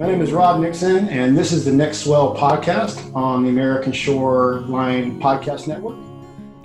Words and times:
My 0.00 0.06
name 0.06 0.20
is 0.20 0.30
Rob 0.30 0.60
Nixon, 0.60 1.08
and 1.08 1.36
this 1.36 1.50
is 1.50 1.64
the 1.64 1.72
Next 1.72 2.04
Swell 2.04 2.32
podcast 2.36 3.12
on 3.16 3.42
the 3.42 3.48
American 3.48 3.90
Shoreline 3.90 5.20
Podcast 5.20 5.66
Network. 5.66 5.98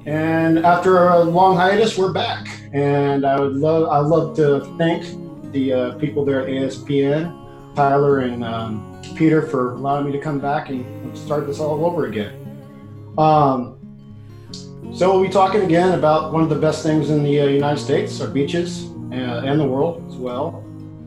And 0.05 0.59
after 0.59 1.07
a 1.07 1.23
long 1.23 1.55
hiatus, 1.55 1.97
we're 1.97 2.13
back. 2.13 2.47
And 2.73 3.25
I 3.25 3.39
would 3.39 3.55
love, 3.55 3.89
I 3.89 3.97
love 3.97 4.35
to 4.35 4.59
thank 4.77 5.51
the 5.51 5.73
uh, 5.73 5.91
people 5.95 6.23
there 6.23 6.41
at 6.41 6.47
ASPN, 6.47 7.75
Tyler 7.75 8.19
and 8.19 8.43
um, 8.43 9.01
Peter, 9.15 9.41
for 9.41 9.73
allowing 9.73 10.05
me 10.05 10.11
to 10.11 10.19
come 10.19 10.37
back 10.37 10.69
and 10.69 11.17
start 11.17 11.47
this 11.47 11.59
all 11.59 11.83
over 11.87 12.05
again. 12.05 12.35
Um, 13.17 13.79
so 14.93 15.11
we'll 15.11 15.23
be 15.23 15.33
talking 15.33 15.61
again 15.61 15.97
about 15.97 16.33
one 16.33 16.43
of 16.43 16.49
the 16.49 16.59
best 16.59 16.83
things 16.83 17.09
in 17.09 17.23
the 17.23 17.41
uh, 17.41 17.45
United 17.45 17.81
States, 17.81 18.21
our 18.21 18.27
beaches, 18.27 18.91
uh, 19.11 19.41
and 19.43 19.59
the 19.59 19.65
world 19.65 20.05
as 20.07 20.17
well. 20.17 20.63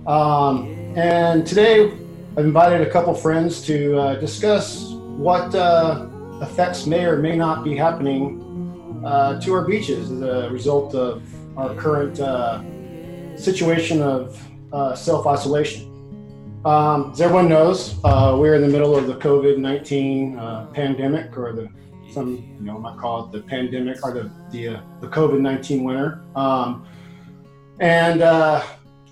Um, 0.09 0.73
and 0.97 1.47
today 1.47 1.93
I've 2.39 2.45
invited 2.45 2.87
a 2.87 2.91
couple 2.91 3.15
friends 3.15 3.63
to 3.63 3.97
uh, 3.97 4.15
discuss 4.17 4.91
what 4.93 5.55
uh, 5.55 6.07
effects 6.43 6.85
may 6.85 7.07
or 7.07 7.17
may 7.17 7.35
not 7.35 7.65
be 7.65 7.75
happening 7.75 9.01
uh, 9.07 9.41
to 9.41 9.55
our 9.55 9.65
beaches 9.65 10.11
as 10.11 10.21
a 10.21 10.51
result 10.51 10.95
of 10.95 11.23
our 11.57 11.75
current 11.77 12.21
uh, 12.21 12.61
situation 13.39 14.03
of 14.03 14.39
uh, 14.71 14.95
self 14.95 15.27
isolation. 15.27 15.91
Um, 16.67 17.13
as 17.13 17.23
everyone 17.23 17.49
knows, 17.49 17.99
uh, 18.05 18.37
we're 18.39 18.55
in 18.55 18.61
the 18.61 18.69
middle 18.69 18.95
of 18.95 19.07
the 19.07 19.15
COVID 19.15 19.57
19 19.57 20.37
pandemic, 20.75 21.39
or 21.39 21.55
the 21.55 21.71
some 22.13 22.37
you 22.59 22.67
know 22.67 22.79
might 22.79 22.99
call 22.99 23.25
it 23.25 23.33
the 23.33 23.41
pandemic 23.49 24.05
or 24.05 24.13
the 24.13 24.31
the, 24.51 24.79
the 25.01 25.09
COVID 25.09 25.41
19 25.41 25.85
winter. 25.85 26.23
Um, 26.35 26.87
and 27.81 28.21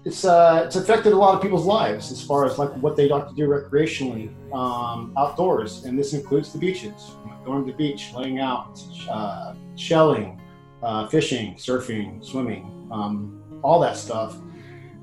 it's 0.05 0.25
uh, 0.25 0.63
it's 0.67 0.77
affected 0.77 1.13
a 1.13 1.17
lot 1.17 1.35
of 1.35 1.41
people's 1.41 1.65
lives 1.65 2.13
as 2.13 2.23
far 2.23 2.45
as 2.45 2.59
like 2.59 2.71
what 2.77 2.97
they 2.97 3.09
like 3.09 3.29
to 3.29 3.35
do 3.35 3.49
recreationally 3.49 4.29
um, 4.53 5.13
outdoors, 5.17 5.85
and 5.85 5.99
this 5.99 6.13
includes 6.13 6.53
the 6.53 6.59
beaches, 6.59 7.13
going 7.45 7.65
to 7.65 7.73
the 7.73 7.77
beach, 7.77 8.13
laying 8.15 8.39
out, 8.39 8.83
uh, 9.11 9.55
shelling, 9.77 10.41
uh, 10.83 11.07
fishing, 11.09 11.55
surfing, 11.55 12.23
swimming, 12.25 12.89
um, 12.93 13.43
all 13.63 13.81
that 13.81 13.97
stuff, 13.97 14.37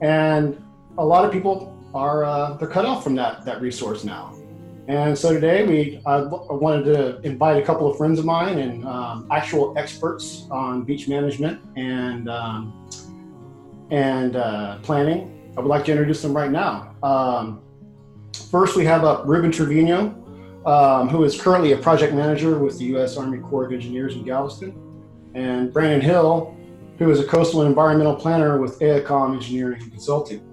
and 0.01 0.63
a 0.97 1.05
lot 1.05 1.25
of 1.25 1.31
people 1.31 1.75
are 1.95 2.23
uh, 2.23 2.53
they're 2.53 2.67
cut 2.67 2.85
off 2.85 3.03
from 3.03 3.15
that 3.15 3.43
that 3.45 3.59
resource 3.59 4.03
now. 4.03 4.37
And 4.87 5.17
so 5.17 5.33
today 5.33 5.65
we 5.65 6.01
I 6.05 6.21
wanted 6.21 6.83
to 6.93 7.21
invite 7.21 7.61
a 7.61 7.65
couple 7.65 7.89
of 7.89 7.97
friends 7.97 8.19
of 8.19 8.25
mine 8.25 8.59
and 8.59 8.85
um, 8.85 9.27
actual 9.31 9.73
experts 9.77 10.47
on 10.51 10.83
beach 10.83 11.07
management 11.07 11.61
and 11.75 12.29
um, 12.29 12.87
and 13.91 14.35
uh, 14.35 14.79
planning. 14.79 15.53
I 15.55 15.61
would 15.61 15.67
like 15.67 15.85
to 15.85 15.91
introduce 15.91 16.21
them 16.21 16.35
right 16.35 16.49
now. 16.49 16.95
Um, 17.03 17.61
first, 18.49 18.75
we 18.75 18.85
have 18.85 19.03
up 19.03 19.27
Ruben 19.27 19.51
Trevino, 19.51 20.15
um, 20.65 21.09
who 21.09 21.23
is 21.23 21.39
currently 21.39 21.73
a 21.73 21.77
project 21.77 22.13
manager 22.13 22.57
with 22.57 22.79
the 22.79 22.85
U.S. 22.85 23.17
Army 23.17 23.39
Corps 23.39 23.65
of 23.65 23.73
Engineers 23.73 24.15
in 24.15 24.23
Galveston, 24.23 24.73
and 25.35 25.71
Brandon 25.71 26.01
Hill, 26.01 26.55
who 26.97 27.11
is 27.11 27.19
a 27.19 27.25
coastal 27.25 27.63
environmental 27.63 28.15
planner 28.15 28.59
with 28.59 28.79
AECOM 28.79 29.35
Engineering 29.35 29.81
and 29.81 29.91
Consulting. 29.91 30.47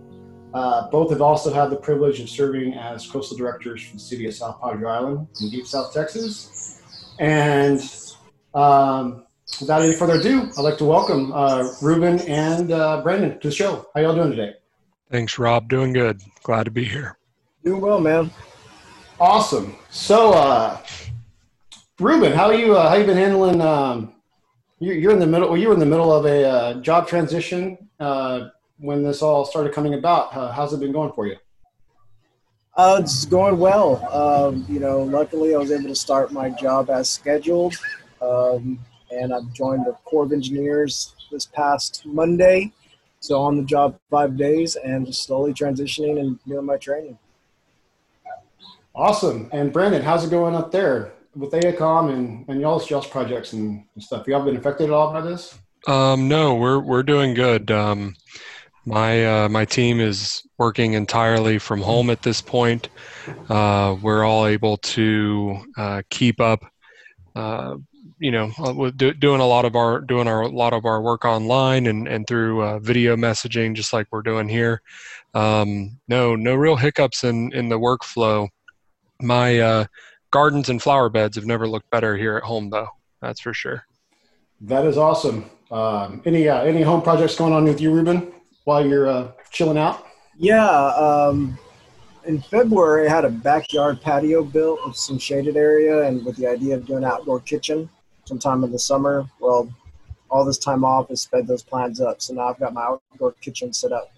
Uh, 0.54 0.88
both 0.90 1.10
have 1.10 1.20
also 1.20 1.52
had 1.52 1.68
the 1.68 1.76
privilege 1.76 2.20
of 2.20 2.28
serving 2.28 2.74
as 2.74 3.06
coastal 3.06 3.36
directors 3.36 3.82
for 3.86 3.94
the 3.94 4.00
city 4.00 4.26
of 4.26 4.34
South 4.34 4.60
Padre 4.60 4.90
Island 4.90 5.28
in 5.42 5.50
deep 5.50 5.66
South 5.66 5.92
Texas. 5.92 6.82
And 7.18 7.80
um, 8.54 9.26
without 9.60 9.82
any 9.82 9.94
further 9.94 10.14
ado, 10.14 10.50
I'd 10.56 10.62
like 10.62 10.78
to 10.78 10.84
welcome 10.84 11.32
uh, 11.32 11.72
Ruben 11.82 12.20
and 12.20 12.70
uh, 12.72 13.02
Brandon 13.02 13.38
to 13.40 13.48
the 13.48 13.54
show. 13.54 13.88
How 13.94 14.00
y'all 14.00 14.14
doing 14.14 14.30
today? 14.30 14.54
Thanks, 15.10 15.38
Rob. 15.38 15.68
Doing 15.68 15.92
good. 15.92 16.20
Glad 16.42 16.64
to 16.64 16.70
be 16.70 16.84
here. 16.84 17.16
Doing 17.64 17.80
well, 17.80 18.00
man. 18.00 18.30
Awesome. 19.18 19.76
So, 19.90 20.32
uh, 20.32 20.80
Ruben, 21.98 22.32
how 22.32 22.50
you 22.50 22.76
uh, 22.76 22.88
how 22.88 22.94
you 22.94 23.04
been 23.04 23.16
handling? 23.16 23.60
Um, 23.60 24.14
you're, 24.78 24.94
you're 24.94 25.12
in 25.12 25.18
the 25.18 25.26
middle. 25.26 25.48
Well, 25.48 25.58
you 25.58 25.68
were 25.68 25.74
in 25.74 25.80
the 25.80 25.86
middle 25.86 26.12
of 26.12 26.24
a 26.24 26.44
uh, 26.44 26.74
job 26.80 27.08
transition 27.08 27.88
uh, 27.98 28.50
when 28.78 29.02
this 29.02 29.22
all 29.22 29.44
started 29.44 29.72
coming 29.72 29.94
about. 29.94 30.36
Uh, 30.36 30.52
how's 30.52 30.72
it 30.72 30.80
been 30.80 30.92
going 30.92 31.12
for 31.12 31.26
you? 31.26 31.36
Uh, 32.76 33.00
it's 33.02 33.24
going 33.24 33.58
well. 33.58 34.06
Um, 34.14 34.64
you 34.68 34.78
know, 34.78 35.02
luckily 35.02 35.52
I 35.52 35.58
was 35.58 35.72
able 35.72 35.88
to 35.88 35.96
start 35.96 36.30
my 36.30 36.50
job 36.50 36.90
as 36.90 37.10
scheduled. 37.10 37.74
Um, 38.22 38.78
and 39.10 39.32
I've 39.32 39.52
joined 39.52 39.86
the 39.86 39.92
Corps 40.04 40.24
of 40.24 40.32
Engineers 40.32 41.14
this 41.30 41.46
past 41.46 42.02
Monday. 42.04 42.72
So 43.20 43.40
on 43.40 43.56
the 43.56 43.64
job 43.64 43.98
five 44.10 44.36
days 44.36 44.76
and 44.76 45.06
just 45.06 45.22
slowly 45.24 45.52
transitioning 45.52 46.20
and 46.20 46.38
doing 46.46 46.64
my 46.64 46.76
training. 46.76 47.18
Awesome. 48.94 49.48
And 49.52 49.72
Brandon, 49.72 50.02
how's 50.02 50.24
it 50.24 50.30
going 50.30 50.54
up 50.54 50.70
there 50.72 51.12
with 51.34 51.52
AECOM 51.52 52.12
and, 52.12 52.44
and 52.48 52.60
y'all's 52.60 52.88
y'all's 52.90 53.06
projects 53.06 53.52
and 53.52 53.84
stuff? 53.98 54.26
Y'all 54.26 54.44
been 54.44 54.56
affected 54.56 54.84
at 54.84 54.90
all 54.90 55.12
by 55.12 55.20
this? 55.20 55.58
Um, 55.86 56.28
no, 56.28 56.54
we're 56.54 56.80
we're 56.80 57.02
doing 57.02 57.34
good. 57.34 57.70
Um, 57.70 58.14
my 58.84 59.44
uh, 59.44 59.48
my 59.48 59.64
team 59.64 60.00
is 60.00 60.42
working 60.58 60.94
entirely 60.94 61.58
from 61.58 61.80
home 61.80 62.10
at 62.10 62.22
this 62.22 62.40
point. 62.40 62.88
Uh, 63.48 63.96
we're 64.02 64.24
all 64.24 64.46
able 64.46 64.78
to 64.78 65.58
uh, 65.76 66.02
keep 66.10 66.40
up 66.40 66.64
uh, 67.36 67.76
you 68.18 68.30
know 68.30 68.50
uh, 68.58 68.90
do, 68.96 69.12
doing 69.12 69.40
a 69.40 69.46
lot 69.46 69.64
of 69.64 69.76
our 69.76 70.00
doing 70.00 70.28
our 70.28 70.42
a 70.42 70.48
lot 70.48 70.72
of 70.72 70.84
our 70.84 71.00
work 71.00 71.24
online 71.24 71.86
and 71.86 72.08
and 72.08 72.26
through 72.26 72.62
uh, 72.62 72.78
video 72.78 73.16
messaging 73.16 73.74
just 73.74 73.92
like 73.92 74.06
we're 74.10 74.22
doing 74.22 74.48
here. 74.48 74.82
Um, 75.34 75.98
no 76.08 76.34
no 76.34 76.54
real 76.54 76.76
hiccups 76.76 77.24
in 77.24 77.52
in 77.52 77.68
the 77.68 77.78
workflow. 77.78 78.48
My 79.20 79.58
uh, 79.58 79.84
gardens 80.30 80.68
and 80.68 80.82
flower 80.82 81.08
beds 81.08 81.36
have 81.36 81.46
never 81.46 81.68
looked 81.68 81.90
better 81.90 82.16
here 82.16 82.36
at 82.36 82.42
home 82.42 82.70
though 82.70 82.88
that's 83.20 83.40
for 83.40 83.54
sure. 83.54 83.84
That 84.62 84.84
is 84.84 84.98
awesome. 84.98 85.50
Um, 85.70 86.22
any 86.24 86.48
uh, 86.48 86.62
any 86.62 86.82
home 86.82 87.02
projects 87.02 87.36
going 87.36 87.52
on 87.52 87.64
with 87.64 87.80
you 87.80 87.92
ruben 87.92 88.32
while 88.64 88.84
you're 88.84 89.08
uh, 89.08 89.32
chilling 89.50 89.78
out? 89.78 90.06
Yeah 90.36 90.68
um, 90.68 91.58
in 92.24 92.40
February, 92.42 93.08
I 93.08 93.10
had 93.10 93.24
a 93.24 93.30
backyard 93.30 94.00
patio 94.02 94.44
built 94.44 94.80
with 94.86 94.96
some 94.96 95.18
shaded 95.18 95.56
area 95.56 96.06
and 96.06 96.24
with 96.24 96.36
the 96.36 96.46
idea 96.46 96.76
of 96.76 96.86
doing 96.86 97.04
outdoor 97.04 97.40
kitchen 97.40 97.88
sometime 98.28 98.62
in 98.62 98.70
the 98.70 98.78
summer. 98.78 99.26
Well, 99.40 99.72
all 100.30 100.44
this 100.44 100.58
time 100.58 100.84
off 100.84 101.08
has 101.08 101.22
sped 101.22 101.46
those 101.46 101.62
plans 101.62 102.00
up. 102.00 102.20
So 102.20 102.34
now 102.34 102.48
I've 102.48 102.58
got 102.58 102.74
my 102.74 102.82
outdoor 102.82 103.32
kitchen 103.40 103.72
set 103.72 103.92
up 103.92 104.12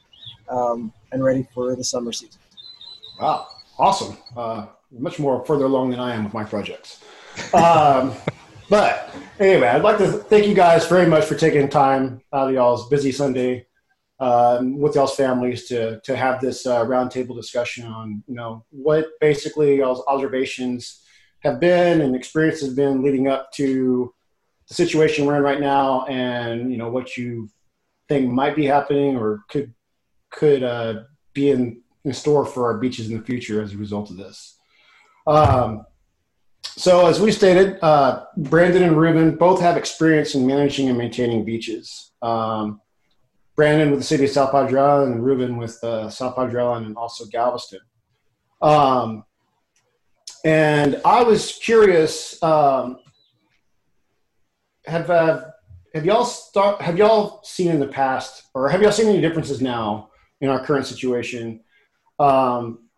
um, 0.49 0.93
and 1.13 1.23
ready 1.23 1.47
for 1.55 1.77
the 1.77 1.85
summer 1.85 2.13
season. 2.13 2.41
Wow, 3.21 3.47
awesome. 3.79 4.17
Uh, 4.37 4.67
much 4.91 5.19
more 5.21 5.45
further 5.45 5.67
along 5.67 5.91
than 5.91 6.01
I 6.01 6.15
am 6.15 6.25
with 6.25 6.35
my 6.35 6.43
projects. 6.43 7.03
Um, 7.55 8.13
but 8.69 9.15
anyway, 9.39 9.69
I'd 9.69 9.83
like 9.83 9.99
to 9.99 10.09
thank 10.09 10.47
you 10.47 10.55
guys 10.55 10.87
very 10.89 11.07
much 11.07 11.25
for 11.25 11.37
taking 11.37 11.69
time 11.69 12.21
out 12.33 12.49
of 12.49 12.55
y'all's 12.55 12.89
busy 12.89 13.13
Sunday 13.13 13.67
um, 14.19 14.79
with 14.79 14.97
y'all's 14.97 15.15
families 15.15 15.69
to 15.69 16.01
to 16.01 16.17
have 16.17 16.41
this 16.41 16.67
uh, 16.67 16.85
roundtable 16.85 17.37
discussion 17.37 17.87
on 17.87 18.23
you 18.27 18.35
know 18.35 18.65
what 18.71 19.07
basically 19.21 19.79
y'all's 19.79 20.03
observations 20.07 21.03
have 21.41 21.61
been 21.61 22.01
and 22.01 22.15
experiences 22.15 22.69
have 22.69 22.77
been 22.77 23.03
leading 23.03 23.29
up 23.29 23.53
to 23.53 24.13
the 24.69 24.75
situation 24.75 25.27
we're 25.27 25.37
in 25.37 25.43
right 25.43 25.61
now, 25.61 26.05
and 26.07 26.71
you 26.71 26.79
know 26.79 26.91
what 26.91 27.17
you 27.17 27.49
think 28.09 28.31
might 28.31 28.57
be 28.57 28.67
happening 28.67 29.17
or 29.17 29.45
could 29.49 29.73
could 30.31 30.63
uh, 30.63 31.03
be 31.33 31.51
in, 31.51 31.81
in 32.05 32.13
store 32.13 32.47
for 32.47 32.67
our 32.67 32.79
beaches 32.79 33.11
in 33.11 33.19
the 33.19 33.25
future 33.25 33.63
as 33.63 33.75
a 33.75 33.77
result 33.77 34.11
of 34.11 34.17
this. 34.17 34.57
Um, 35.27 35.85
so, 36.63 37.07
as 37.07 37.21
we 37.21 37.33
stated, 37.33 37.79
uh, 37.83 38.25
Brandon 38.37 38.83
and 38.83 38.97
Ruben 38.97 39.37
both 39.37 39.61
have 39.61 39.77
experience 39.77 40.35
in 40.35 40.47
managing 40.47 40.89
and 40.89 40.97
maintaining 40.97 41.45
beaches. 41.45 42.13
Um, 42.23 42.81
Brandon 43.57 43.91
with 43.91 44.01
the 44.01 44.07
city 44.07 44.25
of 44.25 44.31
South 44.31 44.53
Padre 44.53 44.81
Island 44.81 45.15
and 45.15 45.25
Ruben 45.25 45.57
with 45.57 45.83
uh, 45.85 46.09
South 46.09 46.37
Padre 46.37 46.63
Island 46.63 46.87
and 46.87 46.97
also 46.97 47.27
Galveston. 47.27 47.81
Um, 48.63 49.25
and 50.45 51.01
I 51.05 51.23
was 51.23 51.59
curious. 51.63 52.43
Um, 52.43 52.99
have 54.87 55.11
uh, 55.11 55.45
have 55.95 56.05
y'all 56.05 56.25
start? 56.25 56.81
Have 56.81 56.97
y'all 56.97 57.43
seen 57.43 57.71
in 57.71 57.81
the 57.81 57.87
past, 57.87 58.45
or 58.55 58.69
have 58.69 58.83
y'all 58.83 58.93
seen 58.93 59.09
any 59.09 59.21
differences 59.21 59.61
now 59.61 60.11
in 60.41 60.49
our 60.49 60.65
current 60.65 60.87
situation, 60.87 61.61
um, 62.19 62.89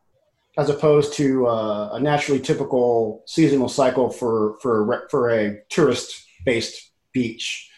as 0.57 0.69
opposed 0.69 1.15
to 1.15 1.47
uh, 1.47 1.91
a 1.95 2.01
naturally 2.01 2.41
typical 2.41 3.25
seasonal 3.27 3.69
cycle 3.69 4.11
for 4.11 4.59
for 4.61 5.07
for 5.11 5.31
a 5.31 5.59
tourist 5.69 6.25
based 6.45 6.93
beach? 7.13 7.71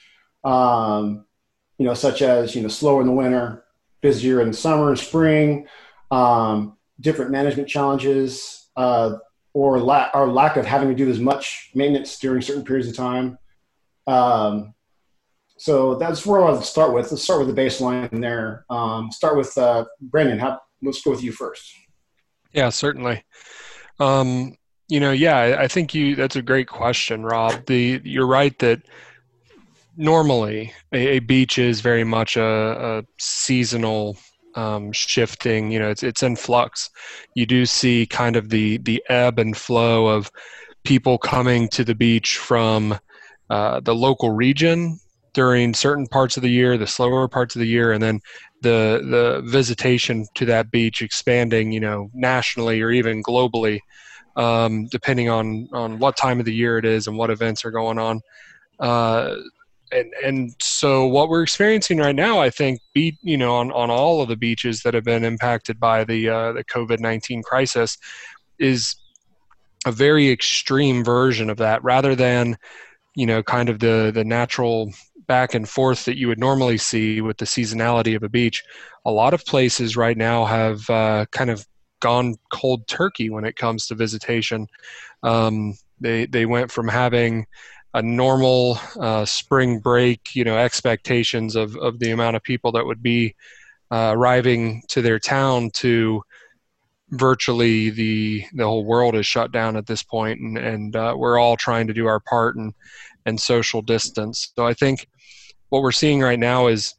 Um, 0.45 1.25
you 1.79 1.87
know, 1.87 1.95
such 1.95 2.23
as 2.23 2.55
you 2.55 2.63
know, 2.63 2.69
slower 2.69 3.01
in 3.01 3.07
the 3.07 3.13
winter, 3.13 3.65
busier 4.03 4.41
in 4.41 4.49
the 4.49 4.57
summer 4.57 4.91
and 4.91 4.99
spring, 4.99 5.67
um, 6.11 6.77
different 7.01 7.31
management 7.31 7.69
challenges. 7.69 8.69
Uh, 8.77 9.17
or 9.55 9.79
our 10.15 10.27
lack 10.27 10.57
of 10.57 10.67
having 10.67 10.89
to 10.89 10.95
do 10.95 11.09
as 11.09 11.21
much 11.21 11.71
maintenance 11.75 12.19
during 12.19 12.43
certain 12.43 12.65
periods 12.65 12.89
of 12.89 12.97
time. 12.97 13.39
Um, 14.07 14.75
so 15.57 15.95
that's 15.95 16.27
where 16.27 16.41
I 16.41 16.51
want 16.51 16.61
to 16.61 16.67
start 16.67 16.93
with. 16.93 17.11
Let's 17.11 17.23
start 17.23 17.47
with 17.47 17.55
the 17.55 17.61
baseline 17.61 18.21
there. 18.21 18.67
Um, 18.69 19.11
start 19.13 19.37
with 19.37 19.57
uh, 19.57 19.85
Brandon. 20.01 20.39
How, 20.39 20.59
let's 20.83 21.01
go 21.01 21.13
with 21.13 21.23
you 21.23 21.33
first. 21.33 21.73
Yeah, 22.53 22.69
certainly. 22.69 23.25
Um, 24.01 24.57
you 24.89 24.99
know, 25.01 25.13
yeah, 25.13 25.57
I 25.59 25.69
think 25.69 25.95
you. 25.95 26.17
That's 26.17 26.37
a 26.37 26.43
great 26.43 26.67
question, 26.67 27.23
Rob. 27.23 27.65
The 27.67 28.01
you're 28.05 28.27
right 28.27 28.59
that 28.59 28.83
normally 29.97 30.73
a, 30.93 31.17
a 31.17 31.19
beach 31.21 31.59
is 31.59 31.81
very 31.81 32.05
much 32.05 32.37
a, 32.37 32.43
a 32.43 33.05
seasonal 33.19 34.19
um, 34.57 34.93
shifting. 34.93 35.71
You 35.71 35.79
know, 35.79 35.91
it's 35.91 36.03
it's 36.03 36.23
in 36.23 36.37
flux. 36.37 36.91
You 37.35 37.47
do 37.47 37.67
see 37.67 38.07
kind 38.07 38.37
of 38.37 38.51
the 38.51 38.79
the 38.79 39.03
ebb 39.09 39.39
and 39.39 39.57
flow 39.57 40.07
of 40.07 40.31
people 40.85 41.19
coming 41.19 41.69
to 41.71 41.85
the 41.85 41.95
beach 41.95 42.37
from 42.39 42.99
uh, 43.51 43.81
the 43.81 43.95
local 43.95 44.31
region 44.31 44.99
during 45.33 45.75
certain 45.75 46.07
parts 46.07 46.37
of 46.37 46.43
the 46.43 46.51
year, 46.51 46.79
the 46.79 46.87
slower 46.87 47.27
parts 47.29 47.57
of 47.57 47.61
the 47.61 47.67
year, 47.67 47.93
and 47.93 48.03
then 48.03 48.21
the 48.63 49.03
the 49.11 49.43
visitation 49.51 50.27
to 50.35 50.45
that 50.47 50.71
beach 50.71 51.03
expanding, 51.03 51.73
you 51.73 51.81
know, 51.81 52.11
nationally 52.15 52.81
or 52.81 52.91
even 52.91 53.23
globally, 53.23 53.81
um, 54.37 54.87
depending 54.87 55.29
on 55.29 55.69
on 55.73 55.99
what 55.99 56.17
time 56.17 56.39
of 56.39 56.47
the 56.47 56.55
year 56.55 56.79
it 56.79 56.85
is 56.85 57.07
and 57.07 57.17
what 57.17 57.31
events 57.31 57.65
are 57.65 57.71
going 57.71 57.99
on. 57.99 58.21
Uh, 58.81 59.37
and 59.95 60.13
and 60.25 60.55
so 60.61 61.07
what 61.07 61.29
we're 61.29 61.43
experiencing 61.43 61.99
right 61.99 62.15
now, 62.15 62.41
I 62.41 62.51
think, 62.51 62.81
be 62.93 63.17
you 63.23 63.37
know, 63.37 63.55
on, 63.55 63.73
on 63.73 63.91
all 63.91 64.21
of 64.21 64.29
the 64.29 64.37
beaches 64.37 64.83
that 64.83 64.95
have 64.95 65.05
been 65.05 65.25
impacted 65.25 65.79
by 65.79 66.05
the 66.05 66.29
uh, 66.29 66.53
the 66.53 66.65
COVID 66.65 67.01
nineteen 67.01 67.43
crisis, 67.43 67.97
is 68.59 68.97
a 69.87 69.93
very 69.93 70.31
extreme 70.31 71.05
version 71.05 71.51
of 71.51 71.59
that, 71.59 71.83
rather 71.85 72.15
than 72.15 72.57
you 73.15 73.27
know, 73.27 73.43
kind 73.43 73.69
of 73.69 73.79
the 73.79 74.11
the 74.13 74.25
natural 74.25 74.93
back 75.27 75.55
and 75.55 75.69
forth 75.69 76.05
that 76.05 76.19
you 76.19 76.29
would 76.29 76.39
normally 76.39 76.77
see 76.77 77.21
with 77.21 77.39
the 77.39 77.47
seasonality 77.47 78.15
of 78.15 78.23
a 78.23 78.29
beach. 78.29 78.63
A 79.07 79.11
lot 79.11 79.33
of 79.33 79.45
places 79.47 79.97
right 79.97 80.17
now 80.17 80.45
have 80.45 80.89
uh, 80.91 81.25
kind 81.31 81.51
of 81.51 81.67
gone 82.01 82.35
cold 82.53 82.87
turkey 82.87 83.31
when 83.31 83.45
it 83.45 83.57
comes 83.57 83.87
to 83.87 83.95
visitation. 83.95 84.67
Um, 85.23 85.75
they 86.01 86.27
they 86.27 86.45
went 86.45 86.71
from 86.71 86.89
having 86.89 87.47
a 87.95 88.03
normal 88.03 88.79
uh, 88.99 89.25
spring 89.25 89.79
break, 89.79 90.35
you 90.35 90.45
know, 90.45 90.59
expectations 90.59 91.57
of, 91.57 91.77
of 91.77 91.99
the 92.01 92.11
amount 92.11 92.37
of 92.37 92.43
people 92.43 92.73
that 92.73 92.85
would 92.85 93.03
be 93.03 93.35
uh, 93.91 94.13
arriving 94.15 94.83
to 94.89 95.01
their 95.01 95.19
town 95.19 95.71
to 95.71 96.23
virtually 97.11 97.91
the 97.91 98.45
the 98.55 98.65
whole 98.65 98.85
world 98.85 99.15
is 99.15 99.27
shut 99.27 99.53
down 99.53 99.77
at 99.77 99.87
this 99.87 100.03
point, 100.03 100.41
and 100.41 100.59
and 100.59 100.97
uh, 100.97 101.15
we're 101.17 101.39
all 101.39 101.57
trying 101.57 101.87
to 101.87 101.93
do 101.93 102.07
our 102.07 102.21
part 102.21 102.57
and 102.57 102.75
and 103.27 103.41
social 103.41 103.83
distance. 103.83 104.53
So 104.57 104.67
I 104.67 104.75
think 104.75 105.07
what 105.69 105.83
we're 105.83 105.93
seeing 105.93 106.21
right 106.21 106.39
now 106.39 106.67
is 106.67 106.95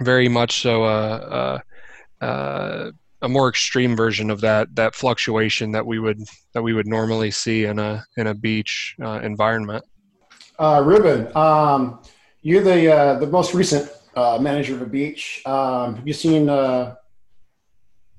very 0.00 0.28
much 0.28 0.62
so 0.62 0.84
a, 0.84 1.62
a, 2.20 2.92
a, 3.22 3.28
more 3.28 3.48
extreme 3.48 3.94
version 3.94 4.28
of 4.30 4.40
that 4.40 4.74
that 4.74 4.94
fluctuation 4.94 5.72
that 5.72 5.86
we 5.86 5.98
would 5.98 6.20
that 6.52 6.62
we 6.62 6.72
would 6.72 6.86
normally 6.86 7.30
see 7.30 7.64
in 7.64 7.78
a 7.78 8.04
in 8.16 8.26
a 8.26 8.34
beach 8.34 8.96
uh, 9.02 9.20
environment. 9.22 9.84
Uh, 10.58 10.82
Ruben, 10.84 11.34
um, 11.36 12.00
you're 12.42 12.62
the 12.62 12.92
uh, 12.92 13.18
the 13.18 13.26
most 13.26 13.54
recent 13.54 13.90
uh, 14.14 14.38
manager 14.40 14.74
of 14.74 14.82
a 14.82 14.86
beach. 14.86 15.42
Um, 15.46 15.96
have 15.96 16.06
you 16.06 16.12
seen 16.12 16.48
uh, 16.48 16.94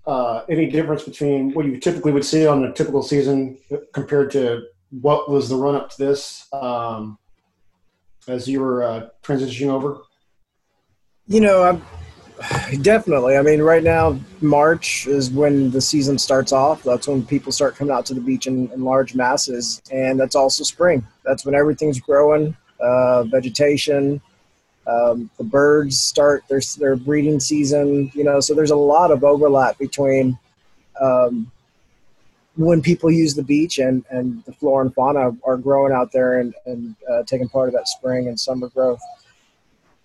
uh, 0.06 0.44
any 0.50 0.70
difference 0.70 1.04
between 1.04 1.54
what 1.54 1.66
you 1.66 1.78
typically 1.78 2.12
would 2.12 2.26
see 2.26 2.46
on 2.46 2.66
a 2.66 2.74
typical 2.74 3.02
season 3.02 3.58
compared 3.94 4.32
to 4.32 4.64
what 5.02 5.30
was 5.30 5.50
the 5.50 5.56
run 5.56 5.76
up 5.76 5.90
to 5.92 5.98
this 5.98 6.48
um, 6.54 7.18
as 8.28 8.48
you 8.48 8.60
were 8.60 8.84
uh, 8.84 9.08
transitioning 9.24 9.70
over? 9.70 10.00
You 11.28 11.40
know, 11.40 11.64
I'm, 11.64 11.82
definitely. 12.82 13.38
I 13.38 13.42
mean, 13.42 13.62
right 13.62 13.84
now, 13.84 14.20
March 14.42 15.08
is 15.08 15.30
when 15.30 15.72
the 15.72 15.82
season 15.82 16.18
starts 16.18 16.52
off. 16.52 16.84
That's 16.84 17.08
when 17.08 17.26
people 17.26 17.52
start 17.52 17.76
coming 17.76 17.94
out 17.94 18.06
to 18.08 18.14
the 18.14 18.22
beach 18.22 18.48
in, 18.48 18.70
in 18.72 18.84
large 18.84 19.16
masses, 19.16 19.82
and 19.92 20.20
that's 20.20 20.36
also 20.36 20.64
spring. 20.64 21.06
That's 21.24 21.46
when 21.46 21.56
everything's 21.56 22.00
growing, 22.00 22.56
uh, 22.80 23.24
vegetation. 23.24 24.22
Um, 24.88 25.30
the 25.38 25.44
birds 25.44 26.00
start 26.00 26.44
their 26.48 26.62
their 26.78 26.96
breeding 26.96 27.40
season. 27.40 28.12
You 28.14 28.24
know, 28.24 28.40
so 28.40 28.54
there's 28.54 28.72
a 28.72 28.76
lot 28.76 29.12
of 29.12 29.24
overlap 29.24 29.78
between 29.78 30.38
um, 31.00 31.52
when 32.56 32.82
people 32.82 33.12
use 33.12 33.36
the 33.36 33.44
beach 33.44 33.80
and, 33.80 34.06
and 34.10 34.44
the 34.46 34.54
flora 34.54 34.86
and 34.86 34.94
fauna 34.94 35.32
are 35.44 35.58
growing 35.58 35.94
out 35.94 36.12
there 36.12 36.40
and, 36.40 36.54
and 36.66 36.96
uh, 37.12 37.24
taking 37.24 37.50
part 37.50 37.68
of 37.68 37.74
that 37.74 37.88
spring 37.88 38.28
and 38.28 38.40
summer 38.40 38.70
growth 38.70 39.02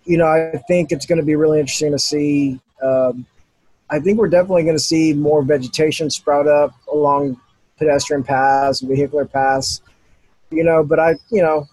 you 0.05 0.17
know, 0.17 0.27
I 0.27 0.57
think 0.67 0.91
it's 0.91 1.05
going 1.05 1.19
to 1.19 1.25
be 1.25 1.35
really 1.35 1.59
interesting 1.59 1.91
to 1.91 1.99
see. 1.99 2.59
Um, 2.81 3.25
I 3.89 3.99
think 3.99 4.17
we're 4.17 4.29
definitely 4.29 4.63
going 4.63 4.77
to 4.77 4.83
see 4.83 5.13
more 5.13 5.43
vegetation 5.43 6.09
sprout 6.09 6.47
up 6.47 6.73
along 6.91 7.39
pedestrian 7.77 8.23
paths, 8.23 8.79
vehicular 8.79 9.25
paths. 9.25 9.81
You 10.49 10.63
know, 10.63 10.83
but 10.83 10.99
I, 10.99 11.15
you 11.29 11.41
know, 11.41 11.67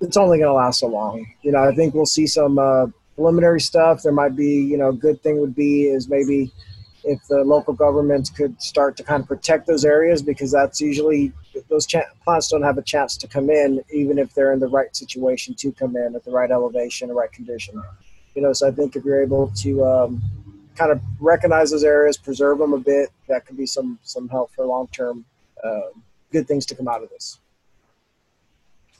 it's 0.00 0.16
only 0.16 0.38
going 0.38 0.48
to 0.48 0.52
last 0.52 0.80
so 0.80 0.86
long. 0.86 1.26
You 1.42 1.52
know, 1.52 1.62
I 1.62 1.74
think 1.74 1.94
we'll 1.94 2.06
see 2.06 2.26
some 2.26 2.58
uh, 2.58 2.86
preliminary 3.14 3.60
stuff. 3.60 4.02
There 4.02 4.12
might 4.12 4.36
be, 4.36 4.62
you 4.62 4.76
know, 4.76 4.90
a 4.90 4.94
good 4.94 5.22
thing 5.22 5.40
would 5.40 5.54
be 5.54 5.84
is 5.84 6.08
maybe 6.08 6.52
if 7.04 7.20
the 7.28 7.44
local 7.44 7.74
governments 7.74 8.30
could 8.30 8.60
start 8.60 8.96
to 8.96 9.02
kind 9.02 9.22
of 9.22 9.28
protect 9.28 9.66
those 9.66 9.84
areas 9.84 10.22
because 10.22 10.50
that's 10.50 10.80
usually 10.80 11.32
those 11.68 11.86
ch- 11.86 11.96
plants 12.24 12.48
don't 12.48 12.62
have 12.62 12.78
a 12.78 12.82
chance 12.82 13.16
to 13.16 13.28
come 13.28 13.50
in 13.50 13.82
even 13.92 14.18
if 14.18 14.34
they're 14.34 14.52
in 14.52 14.60
the 14.60 14.68
right 14.68 14.94
situation 14.94 15.54
to 15.54 15.72
come 15.72 15.96
in 15.96 16.14
at 16.14 16.24
the 16.24 16.30
right 16.30 16.50
elevation 16.50 17.08
the 17.08 17.14
right 17.14 17.32
condition. 17.32 17.82
You 18.34 18.42
know 18.42 18.52
so 18.52 18.68
i 18.68 18.70
think 18.70 18.96
if 18.96 19.04
you're 19.04 19.22
able 19.22 19.48
to 19.62 19.84
um, 19.84 20.22
kind 20.74 20.92
of 20.92 21.00
recognize 21.20 21.70
those 21.70 21.84
areas 21.84 22.18
preserve 22.18 22.58
them 22.58 22.74
a 22.74 22.78
bit 22.78 23.10
that 23.28 23.46
could 23.46 23.56
be 23.56 23.66
some 23.66 23.98
some 24.02 24.28
help 24.28 24.50
for 24.52 24.66
long 24.66 24.88
term 24.88 25.24
uh, 25.64 25.88
good 26.32 26.46
things 26.46 26.66
to 26.66 26.74
come 26.74 26.88
out 26.88 27.02
of 27.02 27.08
this. 27.10 27.38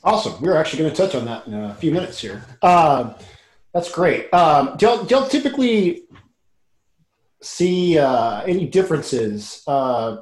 Awesome. 0.03 0.41
We're 0.41 0.55
actually 0.55 0.83
going 0.83 0.93
to 0.93 0.97
touch 0.97 1.15
on 1.15 1.25
that 1.25 1.47
in 1.47 1.53
a 1.53 1.75
few 1.75 1.91
minutes 1.91 2.19
here. 2.19 2.45
Uh, 2.61 3.13
that's 3.73 3.91
great. 3.91 4.33
Um, 4.33 4.75
do 4.77 4.85
y'all 4.85 5.27
typically 5.27 6.03
see 7.41 7.97
uh, 7.99 8.41
any 8.41 8.65
differences 8.67 9.63
uh, 9.67 10.17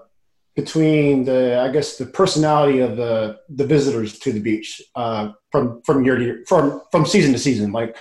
between 0.56 1.25
the, 1.25 1.60
I 1.60 1.69
guess, 1.69 1.98
the 1.98 2.06
personality 2.06 2.80
of 2.80 2.96
the 2.96 3.40
the 3.50 3.66
visitors 3.66 4.19
to 4.19 4.31
the 4.31 4.40
beach 4.40 4.81
uh, 4.96 5.31
from 5.52 5.81
from 5.84 6.06
year 6.06 6.16
to 6.16 6.24
year, 6.24 6.44
from 6.48 6.81
from 6.92 7.06
season 7.06 7.34
to 7.34 7.40
season? 7.40 7.72
Like, 7.72 7.98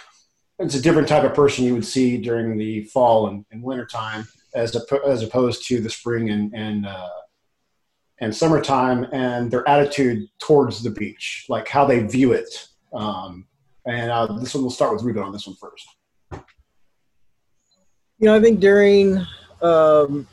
it's 0.59 0.77
a 0.77 0.83
different 0.83 1.09
type 1.09 1.25
of 1.25 1.35
person 1.35 1.65
you 1.65 1.75
would 1.75 1.85
see 1.85 2.17
during 2.17 2.57
the 2.57 2.85
fall 2.85 3.27
and, 3.27 3.45
and 3.51 3.63
winter 3.63 3.87
time, 3.87 4.27
as 4.55 4.77
a, 4.77 4.81
as 5.07 5.23
opposed 5.23 5.67
to 5.69 5.81
the 5.81 5.91
spring 5.91 6.31
and 6.31 6.55
and 6.55 6.87
uh, 6.87 7.09
and 8.21 8.35
summertime, 8.35 9.07
and 9.13 9.51
their 9.51 9.69
attitude 9.69 10.29
towards 10.39 10.83
the 10.83 10.91
beach, 10.91 11.47
like 11.49 11.69
how 11.69 11.85
they 11.85 12.01
view 12.01 12.33
it. 12.33 12.69
Um, 12.93 13.47
and 13.87 14.11
uh, 14.11 14.27
this 14.39 14.55
one, 14.55 14.63
we'll 14.63 14.71
start 14.71 14.93
with 14.93 15.03
Ruben 15.03 15.25
on 15.25 15.33
this 15.33 15.47
one 15.47 15.57
first. 15.57 15.87
You 18.19 18.27
know, 18.31 18.37
I 18.37 18.41
think 18.41 18.61
during 18.61 19.19
um, 19.61 20.29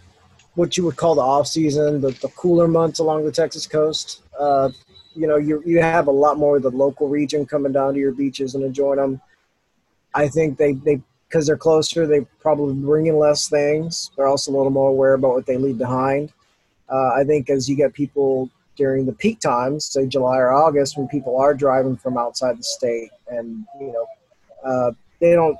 what 0.55 0.77
you 0.77 0.83
would 0.85 0.97
call 0.97 1.15
the 1.15 1.21
off 1.21 1.47
season, 1.47 2.01
the, 2.01 2.11
the 2.11 2.27
cooler 2.29 2.67
months 2.67 2.99
along 2.99 3.25
the 3.25 3.31
Texas 3.31 3.65
coast, 3.67 4.21
uh, 4.39 4.69
you 5.15 5.27
know, 5.27 5.37
you 5.37 5.61
you 5.65 5.81
have 5.81 6.07
a 6.07 6.11
lot 6.11 6.37
more 6.37 6.57
of 6.57 6.63
the 6.63 6.69
local 6.69 7.07
region 7.07 7.45
coming 7.45 7.71
down 7.71 7.93
to 7.93 7.99
your 7.99 8.13
beaches 8.13 8.55
and 8.55 8.63
enjoying 8.63 8.97
them. 8.97 9.21
I 10.13 10.27
think 10.27 10.57
they 10.57 10.73
they 10.73 11.01
because 11.27 11.47
they're 11.47 11.57
closer, 11.57 12.05
they 12.05 12.21
probably 12.41 12.73
bring 12.75 13.05
in 13.05 13.17
less 13.17 13.47
things. 13.47 14.11
They're 14.15 14.27
also 14.27 14.51
a 14.51 14.55
little 14.55 14.71
more 14.71 14.89
aware 14.89 15.13
about 15.13 15.33
what 15.33 15.45
they 15.45 15.57
leave 15.57 15.77
behind. 15.77 16.33
Uh, 16.89 17.11
I 17.15 17.23
think 17.23 17.49
as 17.49 17.69
you 17.69 17.77
get 17.77 17.93
people 17.93 18.49
during 18.75 19.05
the 19.05 19.13
peak 19.13 19.39
times, 19.39 19.85
say 19.85 20.07
July 20.07 20.37
or 20.37 20.51
August, 20.51 20.97
when 20.97 21.07
people 21.07 21.37
are 21.37 21.53
driving 21.53 21.95
from 21.95 22.17
outside 22.17 22.57
the 22.57 22.63
state, 22.63 23.11
and 23.29 23.65
you 23.79 23.93
know, 23.93 24.07
uh, 24.63 24.91
they 25.19 25.33
don't 25.33 25.57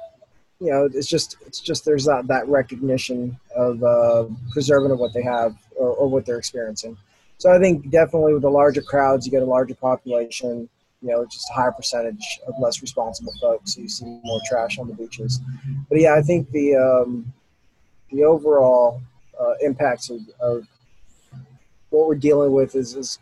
you 0.62 0.70
know, 0.70 0.88
it's 0.94 1.08
just 1.08 1.38
it's 1.48 1.60
just 1.60 1.86
there's 1.86 2.06
that 2.06 2.28
that 2.28 2.48
recognition 2.48 3.38
of 3.56 3.84
uh, 3.84 4.26
preserving 4.52 4.92
of 4.92 5.00
what 5.00 5.12
they 5.12 5.24
have 5.24 5.56
or, 5.76 5.90
or 5.90 6.08
what 6.08 6.24
they're 6.24 6.38
experiencing. 6.38 6.96
So 7.40 7.52
I 7.52 7.58
think 7.58 7.90
definitely 7.90 8.34
with 8.34 8.44
the 8.44 8.52
larger 8.52 8.84
crowds, 8.84 9.26
you 9.26 9.32
get 9.32 9.42
a 9.42 9.46
larger 9.46 9.74
population. 9.74 10.70
You 11.02 11.10
know, 11.10 11.26
just 11.26 11.50
a 11.50 11.54
higher 11.54 11.72
percentage 11.72 12.40
of 12.48 12.54
less 12.60 12.80
responsible 12.84 13.34
folks. 13.42 13.74
So 13.74 13.82
you 13.82 13.90
see 13.90 14.06
more 14.24 14.40
trash 14.48 14.78
on 14.78 14.88
the 14.88 14.94
beaches. 14.94 15.40
But 15.90 16.00
yeah, 16.00 16.14
I 16.14 16.22
think 16.22 16.52
the 16.52 16.76
um, 16.76 17.34
the 18.12 18.24
overall 18.24 19.02
uh, 19.40 19.54
impacts 19.62 20.12
of, 20.12 20.20
of 20.40 20.68
what 21.90 22.08
we're 22.08 22.14
dealing 22.14 22.52
with 22.52 22.76
is, 22.76 22.94
is 22.94 23.18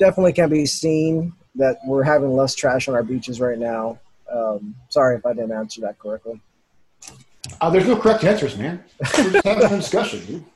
definitely 0.00 0.32
can 0.32 0.48
be 0.48 0.64
seen 0.64 1.34
that 1.56 1.76
we're 1.84 2.02
having 2.02 2.34
less 2.34 2.54
trash 2.54 2.88
on 2.88 2.94
our 2.94 3.02
beaches 3.02 3.40
right 3.40 3.58
now 3.58 3.98
um, 4.32 4.74
sorry 4.88 5.16
if 5.16 5.26
I 5.26 5.32
didn't 5.32 5.52
answer 5.52 5.80
that 5.82 5.98
correctly. 5.98 6.40
Uh, 7.60 7.70
there's 7.70 7.86
no 7.86 7.96
correct 7.96 8.24
answers, 8.24 8.56
man. 8.56 8.82
We're 9.18 9.30
just 9.30 9.44
having 9.44 9.64
a 9.64 9.68
discussion. 9.76 10.46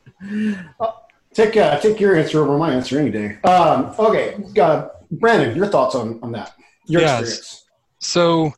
Uh, 0.80 0.92
take 1.34 1.56
uh, 1.56 1.78
take 1.78 2.00
your 2.00 2.16
answer 2.16 2.42
over 2.42 2.56
my 2.56 2.72
answer 2.72 2.98
any 2.98 3.10
day. 3.10 3.38
Um, 3.42 3.94
okay, 3.98 4.36
uh, 4.58 4.88
Brandon, 5.10 5.56
your 5.56 5.66
thoughts 5.66 5.94
on 5.94 6.20
on 6.22 6.32
that? 6.32 6.54
Your 6.86 7.02
yes. 7.02 7.20
experience. 7.20 7.64
So, 7.98 8.52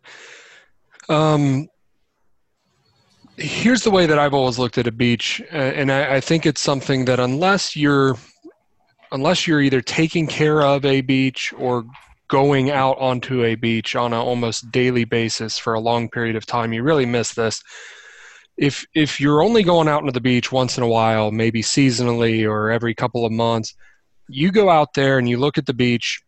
um, 1.09 1.69
here's 3.37 3.83
the 3.83 3.91
way 3.91 4.07
that 4.07 4.19
I've 4.19 4.35
always 4.35 4.59
looked 4.59 4.79
at 4.79 4.87
a 4.87 4.93
beach, 4.93 5.43
and 5.51 5.91
I, 5.91 6.17
I 6.17 6.21
think 6.21 6.45
it's 6.45 6.61
something 6.61 7.07
that 7.07 7.19
unless 7.19 7.75
you're 7.75 8.17
unless 9.11 9.47
you're 9.47 9.63
either 9.63 9.81
taking 9.81 10.27
care 10.27 10.63
of 10.63 10.85
a 10.85 11.01
beach 11.01 11.55
or 11.57 11.87
going 12.29 12.71
out 12.71 12.99
onto 12.99 13.43
a 13.43 13.55
beach 13.55 13.97
on 13.97 14.13
an 14.13 14.21
almost 14.21 14.71
daily 14.71 15.05
basis 15.05 15.59
for 15.59 15.75
a 15.75 15.81
long 15.81 16.09
period 16.09 16.37
of 16.37 16.47
time, 16.47 16.73
you 16.73 16.83
really 16.83 17.07
miss 17.07 17.35
this. 17.35 17.63
If 18.57 18.85
if 18.95 19.21
you're 19.21 19.43
only 19.43 19.63
going 19.63 19.89
out 19.89 20.01
into 20.01 20.13
the 20.13 20.21
beach 20.21 20.53
once 20.53 20.77
in 20.77 20.83
a 20.83 20.89
while, 20.89 21.31
maybe 21.31 21.63
seasonally 21.63 22.49
or 22.49 22.71
every 22.71 22.95
couple 22.95 23.25
of 23.25 23.33
months, 23.33 23.75
you 24.29 24.53
go 24.53 24.69
out 24.69 24.95
there 24.95 25.19
and 25.19 25.29
you 25.29 25.39
look 25.39 25.59
at 25.59 25.67
the 25.67 25.75
beach, 25.75 26.21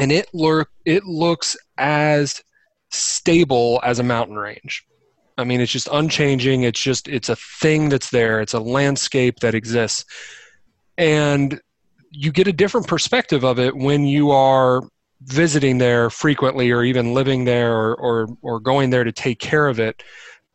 and 0.00 0.10
it 0.10 0.26
look 0.34 0.70
it 0.84 1.04
looks 1.04 1.56
as 1.78 2.42
stable 2.90 3.80
as 3.84 3.98
a 3.98 4.04
mountain 4.04 4.36
range. 4.36 4.84
I 5.36 5.44
mean, 5.44 5.60
it's 5.60 5.72
just 5.72 5.88
unchanging. 5.92 6.62
It's 6.62 6.80
just 6.80 7.08
it's 7.08 7.28
a 7.28 7.36
thing 7.36 7.88
that's 7.88 8.10
there. 8.10 8.40
It's 8.40 8.54
a 8.54 8.60
landscape 8.60 9.40
that 9.40 9.54
exists, 9.54 10.04
and 10.96 11.60
you 12.10 12.32
get 12.32 12.46
a 12.46 12.52
different 12.52 12.86
perspective 12.86 13.44
of 13.44 13.58
it 13.58 13.76
when 13.76 14.04
you 14.04 14.30
are 14.30 14.82
visiting 15.24 15.78
there 15.78 16.10
frequently, 16.10 16.70
or 16.70 16.82
even 16.84 17.14
living 17.14 17.44
there, 17.44 17.74
or 17.74 17.94
or, 17.96 18.28
or 18.42 18.60
going 18.60 18.90
there 18.90 19.04
to 19.04 19.12
take 19.12 19.38
care 19.38 19.68
of 19.68 19.80
it 19.80 20.02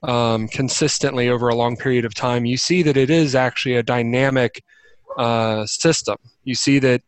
um, 0.03 0.47
consistently 0.47 1.29
over 1.29 1.49
a 1.49 1.55
long 1.55 1.75
period 1.75 2.05
of 2.05 2.13
time. 2.13 2.45
You 2.45 2.57
see 2.57 2.83
that 2.83 2.97
it 2.97 3.09
is 3.09 3.35
actually 3.35 3.75
a 3.75 3.83
dynamic 3.83 4.63
uh, 5.17 5.65
system. 5.65 6.17
You 6.43 6.55
see 6.55 6.79
that 6.79 7.01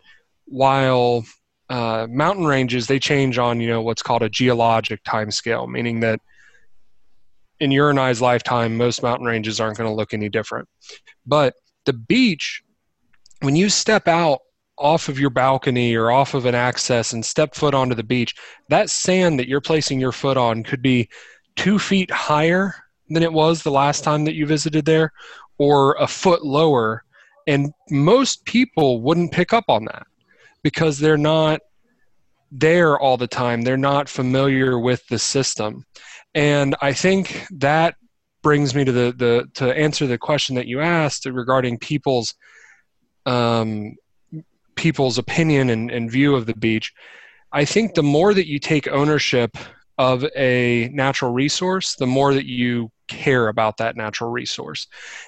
while 0.45 1.23
uh, 1.69 2.07
mountain 2.09 2.45
ranges 2.45 2.87
they 2.87 2.99
change 2.99 3.37
on 3.37 3.61
you 3.61 3.67
know 3.67 3.81
what's 3.81 4.03
called 4.03 4.23
a 4.23 4.29
geologic 4.29 5.01
time 5.03 5.31
scale, 5.31 5.67
meaning 5.67 6.01
that 6.01 6.19
in 7.59 7.71
your 7.71 7.91
and 7.91 7.99
I's 7.99 8.21
lifetime, 8.21 8.75
most 8.75 9.03
mountain 9.03 9.27
ranges 9.27 9.59
aren't 9.59 9.77
going 9.77 9.89
to 9.89 9.95
look 9.95 10.13
any 10.13 10.29
different. 10.29 10.67
But 11.25 11.53
the 11.85 11.93
beach, 11.93 12.63
when 13.41 13.55
you 13.55 13.69
step 13.69 14.07
out 14.07 14.39
off 14.81 15.09
of 15.09 15.19
your 15.19 15.29
balcony 15.29 15.95
or 15.95 16.11
off 16.11 16.33
of 16.33 16.45
an 16.45 16.55
access 16.55 17.13
and 17.13 17.25
step 17.25 17.55
foot 17.55 17.73
onto 17.73 17.95
the 17.95 18.03
beach, 18.03 18.35
that 18.69 18.89
sand 18.89 19.39
that 19.39 19.47
you're 19.47 19.61
placing 19.61 19.99
your 19.99 20.11
foot 20.11 20.37
on 20.37 20.63
could 20.63 20.81
be 20.81 21.07
two 21.55 21.77
feet 21.77 22.09
higher 22.11 22.73
than 23.09 23.23
it 23.23 23.31
was 23.31 23.61
the 23.61 23.71
last 23.71 24.03
time 24.03 24.25
that 24.25 24.35
you 24.35 24.45
visited 24.45 24.85
there 24.85 25.11
or 25.57 25.95
a 25.99 26.07
foot 26.07 26.43
lower. 26.43 27.03
And 27.47 27.71
most 27.89 28.45
people 28.45 29.01
wouldn't 29.01 29.31
pick 29.31 29.53
up 29.53 29.65
on 29.67 29.85
that 29.85 30.07
because 30.63 30.99
they're 30.99 31.17
not 31.17 31.61
there 32.51 32.99
all 32.99 33.17
the 33.17 33.27
time. 33.27 33.61
They're 33.61 33.77
not 33.77 34.09
familiar 34.09 34.79
with 34.79 35.05
the 35.07 35.19
system. 35.19 35.85
And 36.33 36.75
I 36.81 36.93
think 36.93 37.45
that 37.51 37.95
brings 38.41 38.73
me 38.73 38.83
to 38.85 38.91
the, 38.91 39.13
the 39.17 39.47
to 39.55 39.77
answer 39.77 40.07
the 40.07 40.17
question 40.17 40.55
that 40.55 40.67
you 40.67 40.79
asked 40.81 41.25
regarding 41.25 41.77
people's 41.77 42.33
um, 43.25 43.95
people's 44.81 45.19
opinion 45.19 45.69
and, 45.69 45.91
and 45.91 46.11
view 46.11 46.35
of 46.35 46.47
the 46.47 46.55
beach. 46.55 46.91
I 47.51 47.65
think 47.65 47.93
the 47.93 48.03
more 48.03 48.33
that 48.33 48.47
you 48.47 48.57
take 48.57 48.87
ownership 48.87 49.55
of 49.99 50.25
a 50.35 50.89
natural 50.91 51.31
resource, 51.31 51.95
the 51.95 52.07
more 52.07 52.33
that 52.33 52.47
you 52.47 52.91
care 53.07 53.47
about 53.47 53.77
that 53.77 53.95
natural 53.95 54.31
resource. 54.31 54.87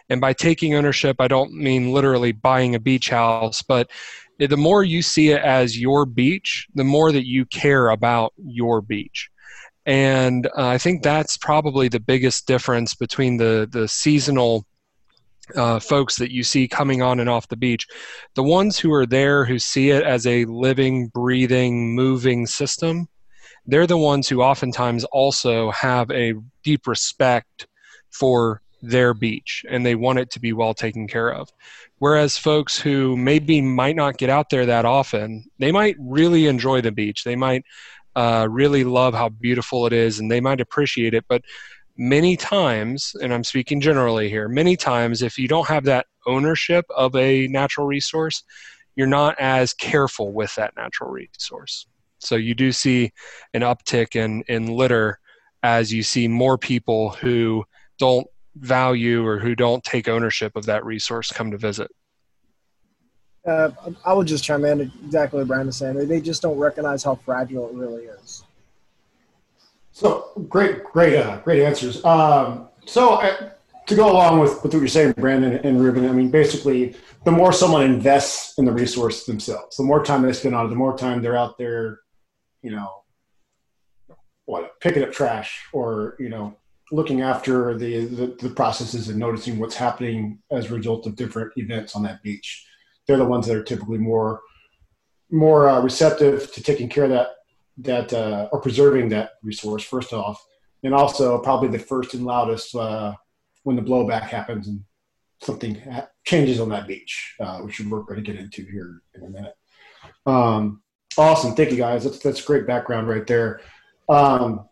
And 0.09 0.19
by 0.19 0.33
taking 0.33 0.73
ownership, 0.73 1.17
I 1.19 1.27
don't 1.27 1.53
mean 1.53 1.93
literally 1.93 2.31
buying 2.31 2.73
a 2.73 2.79
beach 2.79 3.09
house, 3.09 3.61
but 3.61 3.91
the 4.39 4.57
more 4.57 4.83
you 4.83 5.03
see 5.03 5.29
it 5.29 5.41
as 5.43 5.79
your 5.79 6.07
beach, 6.07 6.65
the 6.73 6.83
more 6.83 7.11
that 7.11 7.27
you 7.27 7.45
care 7.45 7.89
about 7.89 8.33
your 8.37 8.81
beach 8.81 9.29
and 9.85 10.47
uh, 10.47 10.67
I 10.67 10.77
think 10.77 11.03
that's 11.03 11.37
probably 11.37 11.89
the 11.89 11.99
biggest 11.99 12.47
difference 12.47 12.95
between 12.95 13.37
the 13.37 13.67
the 13.69 13.87
seasonal 13.87 14.65
uh, 15.55 15.79
folks 15.79 16.15
that 16.17 16.31
you 16.31 16.43
see 16.43 16.67
coming 16.67 17.01
on 17.01 17.19
and 17.19 17.29
off 17.29 17.47
the 17.47 17.57
beach. 17.57 17.87
The 18.35 18.43
ones 18.43 18.79
who 18.79 18.91
are 18.93 19.05
there 19.05 19.45
who 19.45 19.59
see 19.59 19.89
it 19.89 20.03
as 20.03 20.25
a 20.25 20.45
living, 20.45 21.07
breathing, 21.07 21.95
moving 21.95 22.45
system, 22.45 23.07
they're 23.65 23.87
the 23.87 23.97
ones 23.97 24.27
who 24.27 24.41
oftentimes 24.41 25.03
also 25.05 25.71
have 25.71 26.09
a 26.11 26.33
deep 26.63 26.87
respect 26.87 27.67
for 28.11 28.61
their 28.81 29.13
beach 29.13 29.65
and 29.69 29.85
they 29.85 29.95
want 29.95 30.19
it 30.19 30.29
to 30.31 30.39
be 30.39 30.51
well 30.51 30.73
taken 30.73 31.07
care 31.07 31.33
of. 31.33 31.49
Whereas 31.99 32.37
folks 32.37 32.77
who 32.77 33.15
maybe 33.15 33.61
might 33.61 33.95
not 33.95 34.17
get 34.17 34.29
out 34.29 34.49
there 34.49 34.65
that 34.65 34.85
often, 34.85 35.45
they 35.57 35.71
might 35.71 35.95
really 35.99 36.47
enjoy 36.47 36.81
the 36.81 36.91
beach. 36.91 37.23
They 37.23 37.37
might 37.37 37.63
uh, 38.15 38.47
really 38.49 38.83
love 38.83 39.13
how 39.13 39.29
beautiful 39.29 39.87
it 39.87 39.93
is 39.93 40.19
and 40.19 40.29
they 40.29 40.41
might 40.41 40.59
appreciate 40.59 41.13
it. 41.13 41.23
But 41.29 41.43
many 41.97 42.35
times, 42.35 43.15
and 43.21 43.33
I'm 43.33 43.43
speaking 43.43 43.79
generally 43.79 44.29
here, 44.29 44.47
many 44.47 44.75
times 44.75 45.21
if 45.21 45.37
you 45.37 45.47
don't 45.47 45.67
have 45.67 45.83
that 45.85 46.07
ownership 46.25 46.85
of 46.95 47.15
a 47.15 47.47
natural 47.47 47.85
resource, 47.85 48.43
you're 48.95 49.07
not 49.07 49.35
as 49.39 49.73
careful 49.73 50.33
with 50.33 50.53
that 50.55 50.75
natural 50.75 51.09
resource. 51.09 51.87
So 52.19 52.35
you 52.35 52.55
do 52.55 52.71
see 52.71 53.11
an 53.53 53.61
uptick 53.61 54.15
in, 54.15 54.43
in 54.47 54.67
litter 54.67 55.19
as 55.61 55.91
you 55.91 56.03
see 56.03 56.27
more 56.27 56.57
people 56.57 57.09
who 57.09 57.63
don't 57.99 58.27
value 58.55 59.25
or 59.25 59.39
who 59.39 59.55
don't 59.55 59.83
take 59.83 60.07
ownership 60.07 60.55
of 60.55 60.65
that 60.65 60.85
resource 60.85 61.31
come 61.31 61.51
to 61.51 61.57
visit. 61.57 61.89
Uh, 63.45 63.71
I 64.05 64.13
would 64.13 64.27
just 64.27 64.43
chime 64.43 64.63
in 64.63 64.81
exactly 65.05 65.39
what 65.39 65.47
Brandon's 65.47 65.77
saying. 65.77 66.07
They 66.07 66.21
just 66.21 66.41
don't 66.41 66.57
recognize 66.57 67.03
how 67.03 67.15
fragile 67.15 67.67
it 67.67 67.73
really 67.73 68.03
is. 68.03 68.43
So 69.93 70.45
great, 70.49 70.83
great, 70.83 71.15
uh, 71.15 71.37
great 71.37 71.63
answers. 71.63 72.03
Um, 72.03 72.67
so 72.85 73.15
uh, 73.15 73.51
to 73.87 73.95
go 73.95 74.11
along 74.11 74.39
with, 74.39 74.61
with 74.63 74.73
what 74.73 74.79
you're 74.79 74.87
saying, 74.87 75.13
Brandon 75.13 75.53
and 75.63 75.79
Ruben, 75.79 76.09
I 76.09 76.11
mean, 76.11 76.29
basically, 76.29 76.95
the 77.23 77.31
more 77.31 77.53
someone 77.53 77.83
invests 77.83 78.57
in 78.57 78.65
the 78.65 78.71
resource 78.71 79.25
themselves, 79.25 79.77
the 79.77 79.83
more 79.83 80.03
time 80.03 80.23
they 80.23 80.33
spend 80.33 80.55
on 80.55 80.65
it, 80.65 80.69
the 80.69 80.75
more 80.75 80.97
time 80.97 81.21
they're 81.21 81.37
out 81.37 81.57
there, 81.57 81.99
you 82.61 82.71
know, 82.71 83.03
what 84.45 84.79
picking 84.81 85.03
up 85.03 85.11
trash 85.11 85.63
or 85.73 86.15
you 86.19 86.29
know 86.29 86.55
looking 86.91 87.21
after 87.21 87.77
the, 87.77 88.05
the, 88.05 88.37
the 88.39 88.49
processes 88.49 89.09
and 89.09 89.17
noticing 89.17 89.57
what's 89.57 89.75
happening 89.75 90.39
as 90.51 90.69
a 90.69 90.75
result 90.75 91.07
of 91.07 91.15
different 91.15 91.51
events 91.55 91.95
on 91.95 92.03
that 92.03 92.21
beach 92.23 92.65
they're 93.07 93.17
the 93.17 93.25
ones 93.25 93.47
that 93.47 93.55
are 93.55 93.63
typically 93.63 93.97
more 93.97 94.41
more 95.31 95.69
uh, 95.69 95.81
receptive 95.81 96.51
to 96.51 96.61
taking 96.61 96.89
care 96.89 97.05
of 97.05 97.09
that 97.09 97.27
that 97.77 98.13
uh, 98.13 98.49
or 98.51 98.61
preserving 98.61 99.09
that 99.09 99.31
resource 99.41 99.83
first 99.83 100.13
off, 100.13 100.43
and 100.83 100.93
also 100.93 101.39
probably 101.39 101.69
the 101.69 101.79
first 101.79 102.13
and 102.13 102.25
loudest 102.25 102.75
uh, 102.75 103.13
when 103.63 103.75
the 103.75 103.81
blowback 103.81 104.23
happens 104.23 104.67
and 104.67 104.83
something 105.41 105.75
ha- 105.75 106.07
changes 106.25 106.59
on 106.59 106.69
that 106.69 106.87
beach, 106.87 107.35
uh, 107.39 107.59
which 107.59 107.79
we're 107.79 108.01
going 108.01 108.23
to 108.23 108.31
get 108.31 108.39
into 108.39 108.63
here 108.63 109.01
in 109.15 109.23
a 109.23 109.29
minute. 109.29 109.55
Um, 110.25 110.81
awesome, 111.17 111.55
thank 111.55 111.71
you 111.71 111.77
guys. 111.77 112.03
That's 112.03 112.19
that's 112.19 112.41
great 112.41 112.67
background 112.67 113.07
right 113.07 113.25
there. 113.27 113.61
Um, 114.09 114.67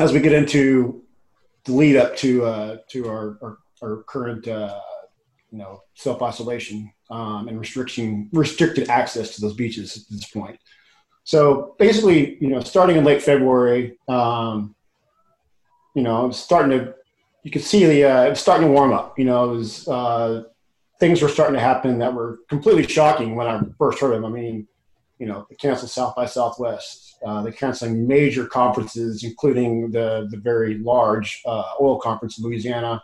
as 0.00 0.12
we 0.12 0.20
get 0.20 0.32
into 0.32 1.04
the 1.64 1.72
lead 1.72 1.96
up 1.96 2.16
to 2.18 2.44
uh, 2.44 2.76
to 2.90 3.08
our 3.08 3.38
our, 3.42 3.58
our 3.82 4.02
current 4.04 4.46
uh, 4.48 4.78
you 5.50 5.58
know 5.58 5.80
self 5.94 6.22
isolation 6.22 6.92
um, 7.10 7.48
and 7.48 7.58
restriction 7.58 8.28
restricted 8.32 8.88
access 8.88 9.34
to 9.34 9.40
those 9.40 9.54
beaches 9.54 9.96
at 9.96 10.02
this 10.10 10.26
point. 10.28 10.58
So 11.24 11.74
basically, 11.78 12.36
you 12.38 12.48
know, 12.48 12.60
starting 12.60 12.96
in 12.96 13.04
late 13.04 13.22
February, 13.22 13.98
um, 14.08 14.74
you 15.94 16.02
know, 16.02 16.30
starting 16.30 16.78
to 16.78 16.94
you 17.42 17.50
could 17.50 17.62
see 17.62 17.84
the 17.84 18.04
uh, 18.04 18.24
it 18.24 18.30
was 18.30 18.40
starting 18.40 18.66
to 18.66 18.72
warm 18.72 18.92
up. 18.92 19.18
You 19.18 19.26
know, 19.26 19.52
it 19.52 19.56
was 19.56 19.88
uh, 19.88 20.44
things 20.98 21.22
were 21.22 21.28
starting 21.28 21.54
to 21.54 21.60
happen 21.60 21.98
that 21.98 22.14
were 22.14 22.40
completely 22.48 22.86
shocking 22.86 23.36
when 23.36 23.46
I 23.46 23.60
first 23.78 24.00
heard 24.00 24.14
of 24.14 24.22
them. 24.22 24.32
I 24.32 24.34
mean, 24.34 24.66
you 25.18 25.26
know, 25.26 25.46
they 25.48 25.56
canceled 25.56 25.90
South 25.90 26.14
by 26.16 26.26
Southwest. 26.26 27.16
Uh, 27.24 27.42
they're 27.42 27.52
canceling 27.52 28.06
major 28.06 28.46
conferences, 28.46 29.24
including 29.24 29.90
the 29.90 30.26
the 30.30 30.38
very 30.38 30.78
large 30.78 31.42
uh, 31.46 31.72
oil 31.80 32.00
conference 32.00 32.38
in 32.38 32.44
Louisiana. 32.44 33.02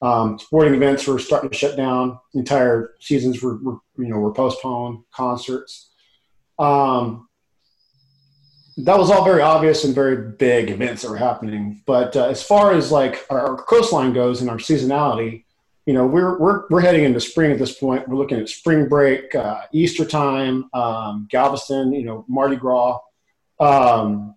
Um, 0.00 0.38
sporting 0.38 0.74
events 0.74 1.06
were 1.06 1.18
starting 1.18 1.50
to 1.50 1.56
shut 1.56 1.76
down. 1.76 2.18
Entire 2.34 2.94
seasons 3.00 3.42
were, 3.42 3.56
were 3.58 3.78
you 3.96 4.08
know 4.08 4.18
were 4.18 4.32
postponed. 4.32 5.04
Concerts. 5.12 5.90
Um, 6.58 7.27
that 8.78 8.96
was 8.96 9.10
all 9.10 9.24
very 9.24 9.42
obvious 9.42 9.84
and 9.84 9.94
very 9.94 10.30
big 10.32 10.70
events 10.70 11.02
that 11.02 11.10
were 11.10 11.16
happening. 11.16 11.82
But 11.84 12.16
uh, 12.16 12.26
as 12.26 12.42
far 12.42 12.72
as 12.72 12.92
like 12.92 13.26
our, 13.28 13.56
coastline 13.56 14.12
goes 14.12 14.40
and 14.40 14.48
our 14.48 14.58
seasonality, 14.58 15.44
you 15.84 15.94
know, 15.94 16.06
we're, 16.06 16.38
we're, 16.38 16.64
we're 16.68 16.80
heading 16.80 17.04
into 17.04 17.20
spring 17.20 17.50
at 17.50 17.58
this 17.58 17.76
point. 17.76 18.06
We're 18.08 18.16
looking 18.16 18.38
at 18.38 18.48
spring 18.48 18.88
break, 18.88 19.34
uh, 19.34 19.62
Easter 19.72 20.04
time, 20.04 20.70
um, 20.74 21.26
Galveston, 21.30 21.92
you 21.92 22.04
know, 22.04 22.24
Mardi 22.28 22.56
Gras. 22.56 23.00
Um, 23.58 24.36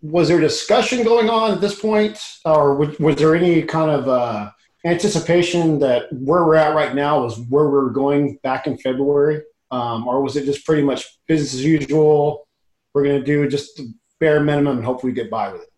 was 0.00 0.28
there 0.28 0.38
discussion 0.38 1.02
going 1.02 1.28
on 1.28 1.52
at 1.52 1.60
this 1.60 1.78
point, 1.78 2.20
or 2.44 2.76
was, 2.76 2.98
was 3.00 3.16
there 3.16 3.34
any 3.34 3.62
kind 3.62 3.90
of 3.90 4.08
uh, 4.08 4.50
anticipation 4.84 5.78
that 5.80 6.12
where 6.12 6.44
we're 6.44 6.56
at 6.56 6.74
right 6.74 6.94
now 6.94 7.22
was 7.22 7.38
where 7.48 7.64
we 7.64 7.72
were 7.72 7.90
going 7.90 8.38
back 8.42 8.66
in 8.66 8.78
February, 8.78 9.42
um, 9.72 10.06
or 10.06 10.22
was 10.22 10.36
it 10.36 10.44
just 10.44 10.64
pretty 10.64 10.82
much 10.82 11.18
business 11.26 11.54
as 11.54 11.64
usual? 11.64 12.46
We're 12.94 13.04
going 13.04 13.20
to 13.20 13.24
do 13.24 13.48
just 13.48 13.76
the 13.76 13.92
bare 14.20 14.40
minimum 14.40 14.78
and 14.78 14.84
hope 14.84 15.02
we 15.02 15.12
get 15.12 15.30
by 15.30 15.52
with 15.52 15.62
it. 15.62 15.68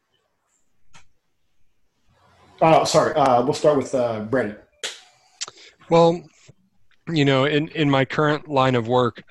Oh, 2.61 2.85
sorry. 2.85 3.15
Uh, 3.15 3.43
we'll 3.43 3.55
start 3.55 3.77
with 3.77 3.95
uh, 3.95 4.21
Brandon. 4.21 4.57
Well, 5.91 6.23
you 7.09 7.25
know, 7.25 7.45
in 7.45 7.69
in 7.69 7.91
my 7.91 8.05
current 8.05 8.49
line 8.49 8.75
of 8.75 8.89
work, 8.89 9.23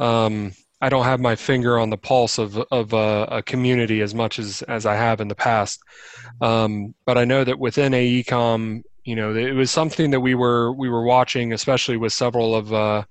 um, 0.00 0.52
I 0.80 0.88
don't 0.88 1.04
have 1.04 1.20
my 1.20 1.36
finger 1.36 1.78
on 1.78 1.90
the 1.90 1.96
pulse 1.96 2.38
of 2.38 2.56
of 2.70 2.92
a, 2.92 3.28
a 3.30 3.42
community 3.42 4.00
as 4.00 4.14
much 4.14 4.38
as 4.38 4.62
as 4.62 4.86
I 4.86 4.94
have 4.96 5.20
in 5.20 5.28
the 5.28 5.34
past. 5.34 5.80
Um, 6.40 6.94
but 7.04 7.16
I 7.16 7.24
know 7.24 7.44
that 7.44 7.58
within 7.58 7.92
AECOM, 7.92 8.82
you 9.04 9.14
know, 9.14 9.34
it 9.34 9.52
was 9.52 9.70
something 9.70 10.10
that 10.10 10.20
we 10.20 10.34
were 10.34 10.72
we 10.72 10.88
were 10.88 11.04
watching, 11.04 11.52
especially 11.52 11.96
with 11.96 12.12
several 12.12 12.54
of 12.54 12.72
uh, 12.72 13.04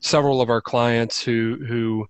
several 0.00 0.40
of 0.40 0.50
our 0.50 0.62
clients 0.62 1.22
who 1.22 1.58
who 1.66 2.06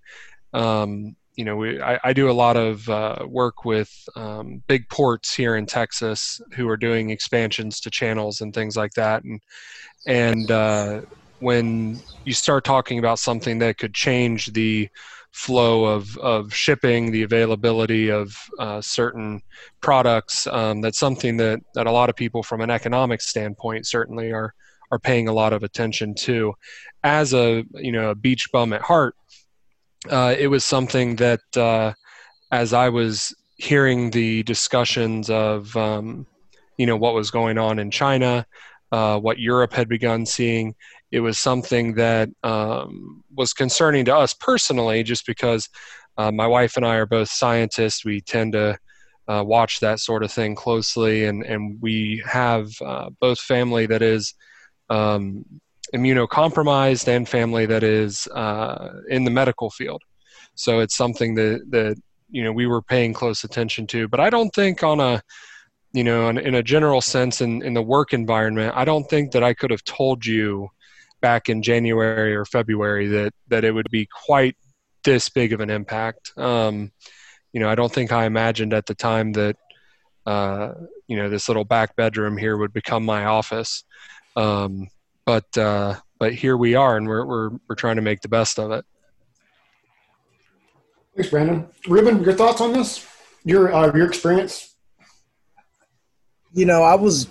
um, 0.52 1.17
you 1.40 1.47
know, 1.47 1.56
we, 1.56 1.80
I, 1.80 1.99
I, 2.04 2.12
do 2.12 2.28
a 2.28 2.32
lot 2.32 2.59
of 2.59 2.87
uh, 2.90 3.25
work 3.26 3.64
with 3.64 3.90
um, 4.14 4.62
big 4.66 4.87
ports 4.90 5.35
here 5.35 5.56
in 5.56 5.64
Texas 5.64 6.38
who 6.52 6.68
are 6.68 6.76
doing 6.76 7.09
expansions 7.09 7.80
to 7.80 7.90
channels 7.90 8.42
and 8.42 8.52
things 8.52 8.76
like 8.76 8.92
that. 8.92 9.25
And 9.25 9.40
and 10.06 10.50
uh, 10.50 11.00
when 11.38 11.99
you 12.26 12.35
start 12.35 12.64
talking 12.64 12.99
about 12.99 13.20
something 13.20 13.59
that 13.61 13.78
could 13.78 13.94
change 13.94 14.52
the 14.52 14.90
flow 15.30 15.87
of, 15.87 16.14
of 16.18 16.52
shipping, 16.52 17.11
the 17.11 17.23
availability 17.23 18.11
of 18.11 18.37
uh, 18.59 18.82
certain 18.82 19.40
products, 19.80 20.47
um, 20.47 20.82
that's 20.82 20.99
something 20.99 21.38
that, 21.38 21.61
that 21.73 21.87
a 21.87 21.90
lot 21.90 22.11
of 22.11 22.16
people 22.16 22.42
from 22.42 22.61
an 22.61 22.68
economic 22.68 23.23
standpoint 23.23 23.87
certainly 23.87 24.30
are 24.30 24.52
are 24.90 24.99
paying 24.99 25.28
a 25.28 25.32
lot 25.32 25.54
of 25.54 25.62
attention 25.62 26.14
to. 26.16 26.52
As 27.02 27.32
a 27.32 27.64
you 27.73 27.92
know 27.92 28.11
a 28.11 28.14
beach 28.14 28.52
bum 28.52 28.75
at 28.75 28.82
heart, 28.82 29.14
uh, 30.09 30.35
it 30.38 30.49
was 30.49 30.64
something 30.64 31.16
that 31.16 31.40
uh, 31.57 31.92
as 32.50 32.73
I 32.73 32.88
was 32.88 33.35
hearing 33.57 34.11
the 34.11 34.42
discussions 34.45 35.28
of 35.28 35.76
um, 35.76 36.26
you 36.78 36.87
know 36.87 36.97
what 36.97 37.14
was 37.14 37.30
going 37.30 37.59
on 37.59 37.78
in 37.78 37.90
China, 37.90 38.47
uh, 38.92 39.19
what 39.19 39.38
Europe 39.38 39.73
had 39.73 39.88
begun 39.88 40.25
seeing, 40.25 40.75
it 41.11 41.21
was 41.21 41.38
something 41.38 41.95
that 41.95 42.30
um, 42.42 43.23
was 43.35 43.52
concerning 43.52 44.04
to 44.07 44.16
us 44.16 44.33
personally, 44.33 45.02
just 45.02 45.26
because 45.26 45.69
uh, 46.16 46.30
my 46.30 46.47
wife 46.47 46.76
and 46.76 46.87
I 46.87 46.97
are 46.97 47.07
both 47.07 47.28
scientists. 47.28 48.04
We 48.04 48.21
tend 48.21 48.52
to 48.52 48.78
uh, 49.28 49.45
watch 49.47 49.80
that 49.80 50.00
sort 50.00 50.23
of 50.23 50.33
thing 50.33 50.54
closely, 50.54 51.26
and 51.26 51.42
and 51.42 51.80
we 51.80 52.23
have 52.26 52.71
uh, 52.80 53.11
both 53.21 53.40
family 53.40 53.87
that 53.87 54.02
is 54.02 54.35
um, 54.88 55.45
immunocompromised 55.94 57.08
and 57.08 57.28
family 57.28 57.66
that 57.66 57.82
is 57.82 58.26
uh, 58.28 59.00
in 59.08 59.25
the 59.25 59.30
medical 59.30 59.70
field. 59.70 60.02
So 60.54 60.80
it's 60.80 60.96
something 60.96 61.34
that 61.34 61.64
that 61.70 61.96
you 62.30 62.44
know 62.44 62.52
we 62.52 62.66
were 62.66 62.82
paying 62.82 63.12
close 63.12 63.44
attention 63.44 63.87
to. 63.88 64.08
But 64.08 64.20
I 64.20 64.30
don't 64.30 64.50
think 64.50 64.82
on 64.82 65.00
a 65.00 65.22
you 65.92 66.04
know 66.04 66.28
in, 66.28 66.38
in 66.38 66.54
a 66.54 66.62
general 66.62 67.00
sense 67.00 67.40
in, 67.40 67.62
in 67.62 67.75
the 67.75 67.82
work 67.82 68.12
environment, 68.12 68.75
I 68.76 68.84
don't 68.84 69.08
think 69.08 69.32
that 69.32 69.42
I 69.42 69.54
could 69.54 69.70
have 69.70 69.84
told 69.84 70.25
you 70.25 70.68
back 71.20 71.49
in 71.49 71.62
January 71.62 72.34
or 72.34 72.44
February 72.44 73.08
that 73.08 73.32
that 73.49 73.64
it 73.64 73.72
would 73.72 73.90
be 73.90 74.06
quite 74.06 74.56
this 75.04 75.28
big 75.28 75.52
of 75.52 75.60
an 75.60 75.70
impact. 75.70 76.32
Um, 76.37 76.92
you 77.52 77.60
know, 77.60 77.68
I 77.68 77.75
don't 77.75 77.92
think 77.92 78.12
I 78.12 78.26
imagined 78.26 78.75
at 78.75 78.87
the 78.87 78.94
time 78.94 79.32
that 79.32 79.56
uh, 80.26 80.72
you 81.08 81.16
know 81.16 81.28
this 81.28 81.49
little 81.49 81.64
back 81.64 81.96
bedroom 81.96 82.37
here 82.37 82.56
would 82.56 82.72
become 82.72 83.04
my 83.04 83.25
office. 83.25 83.84
Um, 84.37 84.88
but 85.30 85.58
uh, 85.58 85.94
but 86.18 86.34
here 86.34 86.56
we 86.56 86.75
are, 86.75 86.96
and 86.96 87.06
we're 87.06 87.25
we're 87.25 87.50
we're 87.68 87.76
trying 87.76 87.94
to 87.94 88.02
make 88.02 88.20
the 88.20 88.28
best 88.28 88.58
of 88.58 88.72
it. 88.72 88.84
Thanks, 91.14 91.30
Brandon. 91.30 91.68
Ruben, 91.87 92.25
your 92.25 92.32
thoughts 92.32 92.60
on 92.60 92.72
this? 92.72 93.06
Your 93.44 93.72
uh, 93.72 93.94
your 93.94 94.08
experience? 94.08 94.75
You 96.52 96.66
know, 96.66 96.82
I 96.82 96.96
was 96.96 97.28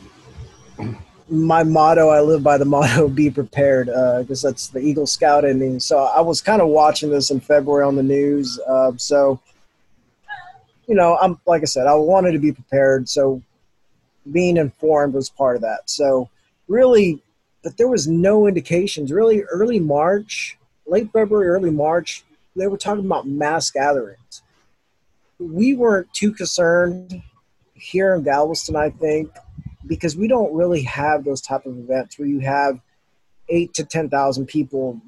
my 1.28 1.64
motto, 1.64 2.08
I 2.08 2.22
live 2.22 2.42
by 2.42 2.58
the 2.58 2.64
motto, 2.64 3.10
be 3.10 3.30
prepared, 3.30 3.88
because 3.88 4.46
uh, 4.46 4.50
that's 4.50 4.68
the 4.68 4.80
Eagle 4.80 5.06
Scout 5.06 5.44
ending. 5.44 5.82
So 5.82 6.00
I 6.00 6.22
was 6.22 6.42
kind 6.42 6.62
of 6.62 6.70
watching 6.70 7.10
this 7.10 7.32
in 7.32 7.42
February 7.42 7.84
on 7.84 7.98
the 7.98 8.04
news. 8.04 8.58
Uh, 8.66 8.94
so, 8.96 9.42
you 10.88 10.96
know, 10.96 11.18
I'm 11.22 11.38
like 11.46 11.64
I 11.64 11.66
said, 11.66 11.86
I 11.86 11.96
wanted 11.96 12.32
to 12.32 12.40
be 12.40 12.54
prepared. 12.54 13.10
So 13.10 13.42
being 14.32 14.56
informed 14.56 15.16
was 15.16 15.30
part 15.30 15.58
of 15.58 15.64
that. 15.64 15.90
So 15.90 16.30
really, 16.70 17.22
but 17.64 17.78
there 17.78 17.88
was 17.88 18.08
no 18.08 18.48
indications. 18.48 19.12
Really, 19.12 19.44
early 19.44 19.80
March, 19.80 20.58
late 20.86 21.12
February, 21.12 21.48
early 21.48 21.72
March, 21.72 22.24
they 22.56 22.68
were 22.68 22.78
talking 22.78 23.06
about 23.06 23.28
mass 23.28 23.70
gatherings. 23.72 24.42
We 25.40 25.76
weren't 25.76 26.14
too 26.14 26.34
concerned 26.34 27.22
here 27.74 28.14
in 28.14 28.24
Galveston, 28.24 28.76
I 28.76 28.90
think, 28.90 29.32
because 29.88 30.18
we 30.18 30.28
don't 30.28 30.54
really 30.54 30.84
have 30.84 31.24
those 31.24 31.42
type 31.42 31.66
of 31.66 31.78
events 31.78 32.20
where 32.20 32.28
you 32.28 32.40
have 32.40 32.80
eight 33.48 33.74
to 33.76 33.84
ten 33.84 34.10
thousand 34.10 34.48
people 34.48 35.02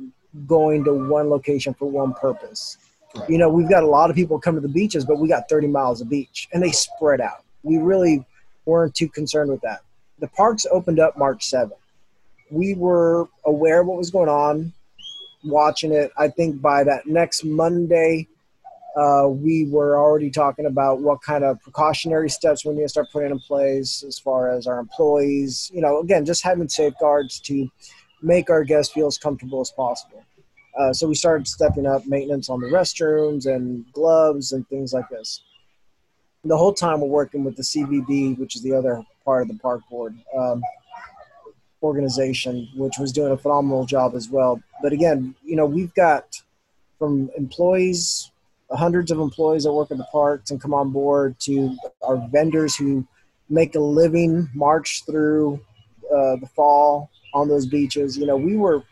going 0.47 0.83
to 0.85 0.93
one 0.93 1.29
location 1.29 1.73
for 1.73 1.89
one 1.89 2.13
purpose. 2.13 2.77
Right. 3.15 3.29
You 3.29 3.37
know, 3.37 3.49
we've 3.49 3.69
got 3.69 3.83
a 3.83 3.87
lot 3.87 4.09
of 4.09 4.15
people 4.15 4.39
come 4.39 4.55
to 4.55 4.61
the 4.61 4.69
beaches, 4.69 5.05
but 5.05 5.19
we 5.19 5.27
got 5.27 5.49
30 5.49 5.67
miles 5.67 5.99
of 5.99 6.09
beach, 6.09 6.47
and 6.53 6.63
they 6.63 6.71
spread 6.71 7.19
out. 7.19 7.43
We 7.63 7.77
really 7.77 8.25
weren't 8.65 8.95
too 8.95 9.09
concerned 9.09 9.51
with 9.51 9.61
that. 9.61 9.81
The 10.19 10.29
parks 10.29 10.65
opened 10.71 10.99
up 10.99 11.17
March 11.17 11.49
7th. 11.49 11.71
We 12.51 12.75
were 12.75 13.27
aware 13.45 13.81
of 13.81 13.87
what 13.87 13.97
was 13.97 14.11
going 14.11 14.29
on, 14.29 14.73
watching 15.43 15.93
it. 15.93 16.11
I 16.17 16.27
think 16.27 16.61
by 16.61 16.83
that 16.83 17.07
next 17.07 17.43
Monday, 17.43 18.27
uh, 18.95 19.27
we 19.29 19.65
were 19.69 19.97
already 19.97 20.29
talking 20.29 20.65
about 20.65 20.99
what 20.99 21.21
kind 21.21 21.45
of 21.45 21.61
precautionary 21.61 22.29
steps 22.29 22.65
we 22.65 22.73
need 22.73 22.81
to 22.81 22.89
start 22.89 23.07
putting 23.13 23.31
in 23.31 23.39
place 23.39 24.03
as 24.05 24.19
far 24.19 24.51
as 24.51 24.67
our 24.67 24.79
employees. 24.79 25.71
You 25.73 25.81
know, 25.81 26.01
again, 26.01 26.25
just 26.25 26.43
having 26.43 26.67
safeguards 26.67 27.39
to 27.41 27.69
make 28.21 28.49
our 28.49 28.63
guests 28.63 28.93
feel 28.93 29.07
as 29.07 29.17
comfortable 29.17 29.61
as 29.61 29.71
possible. 29.71 30.23
Uh, 30.77 30.93
so 30.93 31.07
we 31.07 31.15
started 31.15 31.47
stepping 31.47 31.85
up 31.85 32.05
maintenance 32.05 32.49
on 32.49 32.59
the 32.59 32.67
restrooms 32.67 33.45
and 33.45 33.85
gloves 33.93 34.51
and 34.51 34.67
things 34.67 34.93
like 34.93 35.07
this. 35.09 35.41
The 36.43 36.57
whole 36.57 36.73
time 36.73 37.01
we're 37.01 37.07
working 37.07 37.43
with 37.43 37.55
the 37.55 37.63
CVB, 37.63 38.37
which 38.39 38.55
is 38.55 38.61
the 38.61 38.73
other 38.73 39.03
part 39.23 39.43
of 39.43 39.47
the 39.49 39.59
park 39.59 39.81
board 39.89 40.17
um, 40.37 40.61
organization, 41.81 42.69
which 42.75 42.97
was 42.99 43.11
doing 43.11 43.31
a 43.31 43.37
phenomenal 43.37 43.85
job 43.85 44.15
as 44.15 44.29
well. 44.29 44.61
But 44.81 44.93
again, 44.93 45.35
you 45.43 45.55
know, 45.55 45.65
we've 45.65 45.93
got 45.93 46.41
from 46.99 47.29
employees 47.35 48.31
hundreds 48.71 49.11
of 49.11 49.19
employees 49.19 49.63
that 49.63 49.73
work 49.73 49.91
at 49.91 49.97
the 49.97 50.07
parks 50.11 50.51
and 50.51 50.61
come 50.61 50.73
on 50.73 50.91
board 50.91 51.37
to 51.39 51.75
our 52.03 52.17
vendors 52.29 52.75
who 52.75 53.05
make 53.49 53.75
a 53.75 53.79
living 53.79 54.49
march 54.53 55.03
through 55.05 55.59
uh, 56.05 56.37
the 56.37 56.49
fall 56.55 57.09
on 57.33 57.47
those 57.47 57.65
beaches. 57.65 58.17
You 58.17 58.25
know, 58.25 58.37
we 58.37 58.55
were 58.55 58.83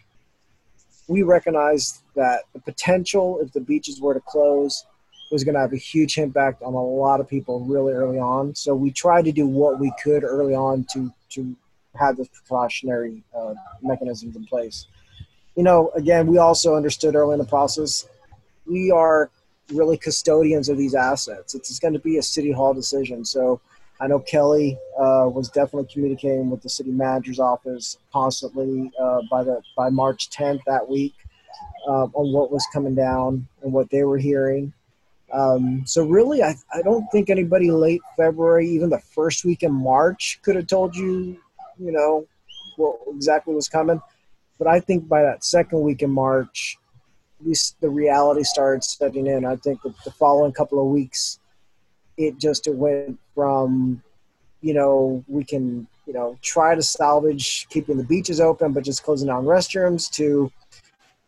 we 1.08 1.23
recognized 1.23 2.04
that 2.15 2.43
the 2.54 2.60
potential 2.60 3.39
if 3.41 3.52
the 3.54 3.62
beaches 3.62 3.99
were 3.99 4.13
to 4.13 4.19
close 4.19 4.86
was 5.32 5.43
going 5.43 5.56
to 5.56 5.62
have 5.62 5.73
a 5.73 5.78
huge 5.78 6.17
impact 6.17 6.62
on 6.63 6.73
a 6.73 6.84
lot 6.84 7.19
of 7.19 7.28
people 7.28 7.62
really 7.62 7.93
early 7.93 8.19
on. 8.19 8.54
So 8.56 8.73
we 8.75 8.91
tried 8.91 9.25
to 9.25 9.32
do 9.32 9.47
what 9.47 9.80
we 9.80 9.91
could 10.04 10.23
early 10.23 10.56
on 10.56 10.86
to 10.93 11.13
to 11.32 11.56
have 11.95 12.17
those 12.17 12.30
precautionary 12.30 13.23
uh, 13.36 13.54
mechanisms 13.82 14.36
in 14.36 14.45
place. 14.45 14.88
You 15.56 15.63
know, 15.63 15.91
again, 15.95 16.28
we 16.28 16.38
also 16.38 16.75
understood 16.75 17.15
early 17.15 17.34
in 17.34 17.39
the 17.39 17.45
process 17.45 18.08
we 18.69 18.91
are 18.91 19.32
really 19.73 19.97
custodians 19.97 20.69
of 20.69 20.78
these 20.78 20.95
assets. 20.95 21.56
It's, 21.56 21.69
it's 21.69 21.80
going 21.80 21.93
to 21.93 21.99
be 21.99 22.17
a 22.17 22.23
city 22.23 22.52
hall 22.52 22.73
decision. 22.73 23.25
So 23.25 23.60
I 23.99 24.08
know 24.08 24.19
Kelly 24.19 24.78
uh, 24.97 25.28
was 25.28 25.49
definitely 25.49 25.91
communicating 25.91 26.49
with 26.49 26.62
the 26.62 26.69
city 26.69 26.91
manager's 26.91 27.39
office 27.39 27.97
constantly 28.13 28.91
uh, 28.99 29.21
by 29.30 29.43
the 29.43 29.62
by 29.75 29.89
March 29.89 30.30
10th 30.30 30.62
that 30.65 30.88
week 30.88 31.15
uh, 31.88 32.06
on 32.13 32.32
what 32.32 32.52
was 32.52 32.65
coming 32.71 32.95
down 32.95 33.47
and 33.62 33.73
what 33.73 33.89
they 33.89 34.04
were 34.04 34.17
hearing. 34.17 34.71
Um, 35.32 35.84
so 35.86 36.06
really, 36.06 36.41
I, 36.41 36.56
I 36.73 36.82
don't 36.82 37.06
think 37.12 37.30
anybody 37.30 37.69
late 37.69 38.02
February, 38.17 38.67
even 38.69 38.89
the 38.89 38.99
first 38.99 39.45
week 39.45 39.62
in 39.62 39.71
March, 39.71 40.39
could 40.41 40.56
have 40.56 40.65
told 40.65 40.95
you, 40.95 41.38
you 41.80 41.92
know, 41.92 42.26
what 42.76 42.98
exactly 43.08 43.54
was 43.54 43.70
coming. 43.70 44.02
But 44.58 44.68
I 44.68 44.80
think 44.80 45.08
by 45.08 45.22
that 45.24 45.44
second 45.44 45.82
week 45.82 46.02
in 46.02 46.12
March, 46.12 46.78
at 47.39 47.48
least 47.48 47.80
the 47.80 47.89
reality 47.89 48.44
started 48.44 48.84
setting 48.84 49.28
in. 49.28 49.46
I 49.46 49.56
think 49.56 49.82
the, 49.82 49.94
the 50.04 50.12
following 50.12 50.52
couple 50.52 50.82
of 50.82 50.88
weeks, 50.88 51.39
it 52.18 52.38
just 52.38 52.68
it 52.68 52.76
went 52.76 53.18
from, 53.34 54.04
you 54.62 54.74
know, 54.74 55.24
we 55.28 55.44
can 55.44 55.88
you 56.06 56.13
know 56.13 56.38
try 56.42 56.76
to 56.76 56.82
salvage 56.82 57.68
keeping 57.70 57.98
the 57.98 58.04
beaches 58.04 58.42
open, 58.42 58.74
but 58.74 58.84
just 58.84 59.04
closing 59.04 59.28
down 59.28 59.46
restrooms 59.46 60.10
to 60.12 60.52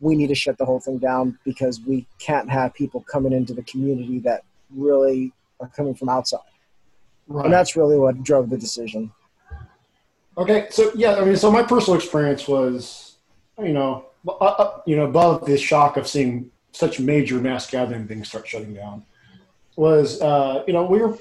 we 0.02 0.16
need 0.16 0.28
to 0.28 0.36
shut 0.36 0.58
the 0.58 0.66
whole 0.66 0.80
thing 0.80 0.98
down 0.98 1.38
because 1.46 1.80
we 1.82 2.06
can't 2.20 2.50
have 2.50 2.74
people 2.74 3.02
coming 3.02 3.32
into 3.32 3.54
the 3.54 3.62
community 3.64 4.20
that 4.20 4.44
really 4.76 5.32
are 5.60 5.68
coming 5.70 5.94
from 5.94 6.10
outside. 6.10 6.40
Right. 7.28 7.46
And 7.46 7.54
that's 7.54 7.76
really 7.76 7.98
what 7.98 8.22
drove 8.24 8.50
the 8.50 8.58
decision. 8.58 9.12
Okay, 10.38 10.68
so 10.70 10.92
yeah, 10.96 11.16
I 11.16 11.26
mean, 11.26 11.36
so 11.36 11.52
my 11.52 11.64
personal 11.64 11.98
experience 11.98 12.48
was, 12.48 13.18
you 13.60 13.74
know, 13.74 14.06
uh, 14.28 14.32
uh, 14.32 14.82
you 14.86 14.96
know, 14.96 15.06
above 15.06 15.46
the 15.46 15.58
shock 15.58 15.98
of 15.98 16.08
seeing 16.08 16.50
such 16.72 17.00
major 17.00 17.40
mass 17.40 17.70
gathering 17.70 18.08
things 18.08 18.30
start 18.30 18.48
shutting 18.48 18.74
down, 18.74 19.04
was 19.76 20.22
uh, 20.22 20.64
you 20.68 20.74
know 20.74 20.86
we 20.86 21.00
were 21.00 21.18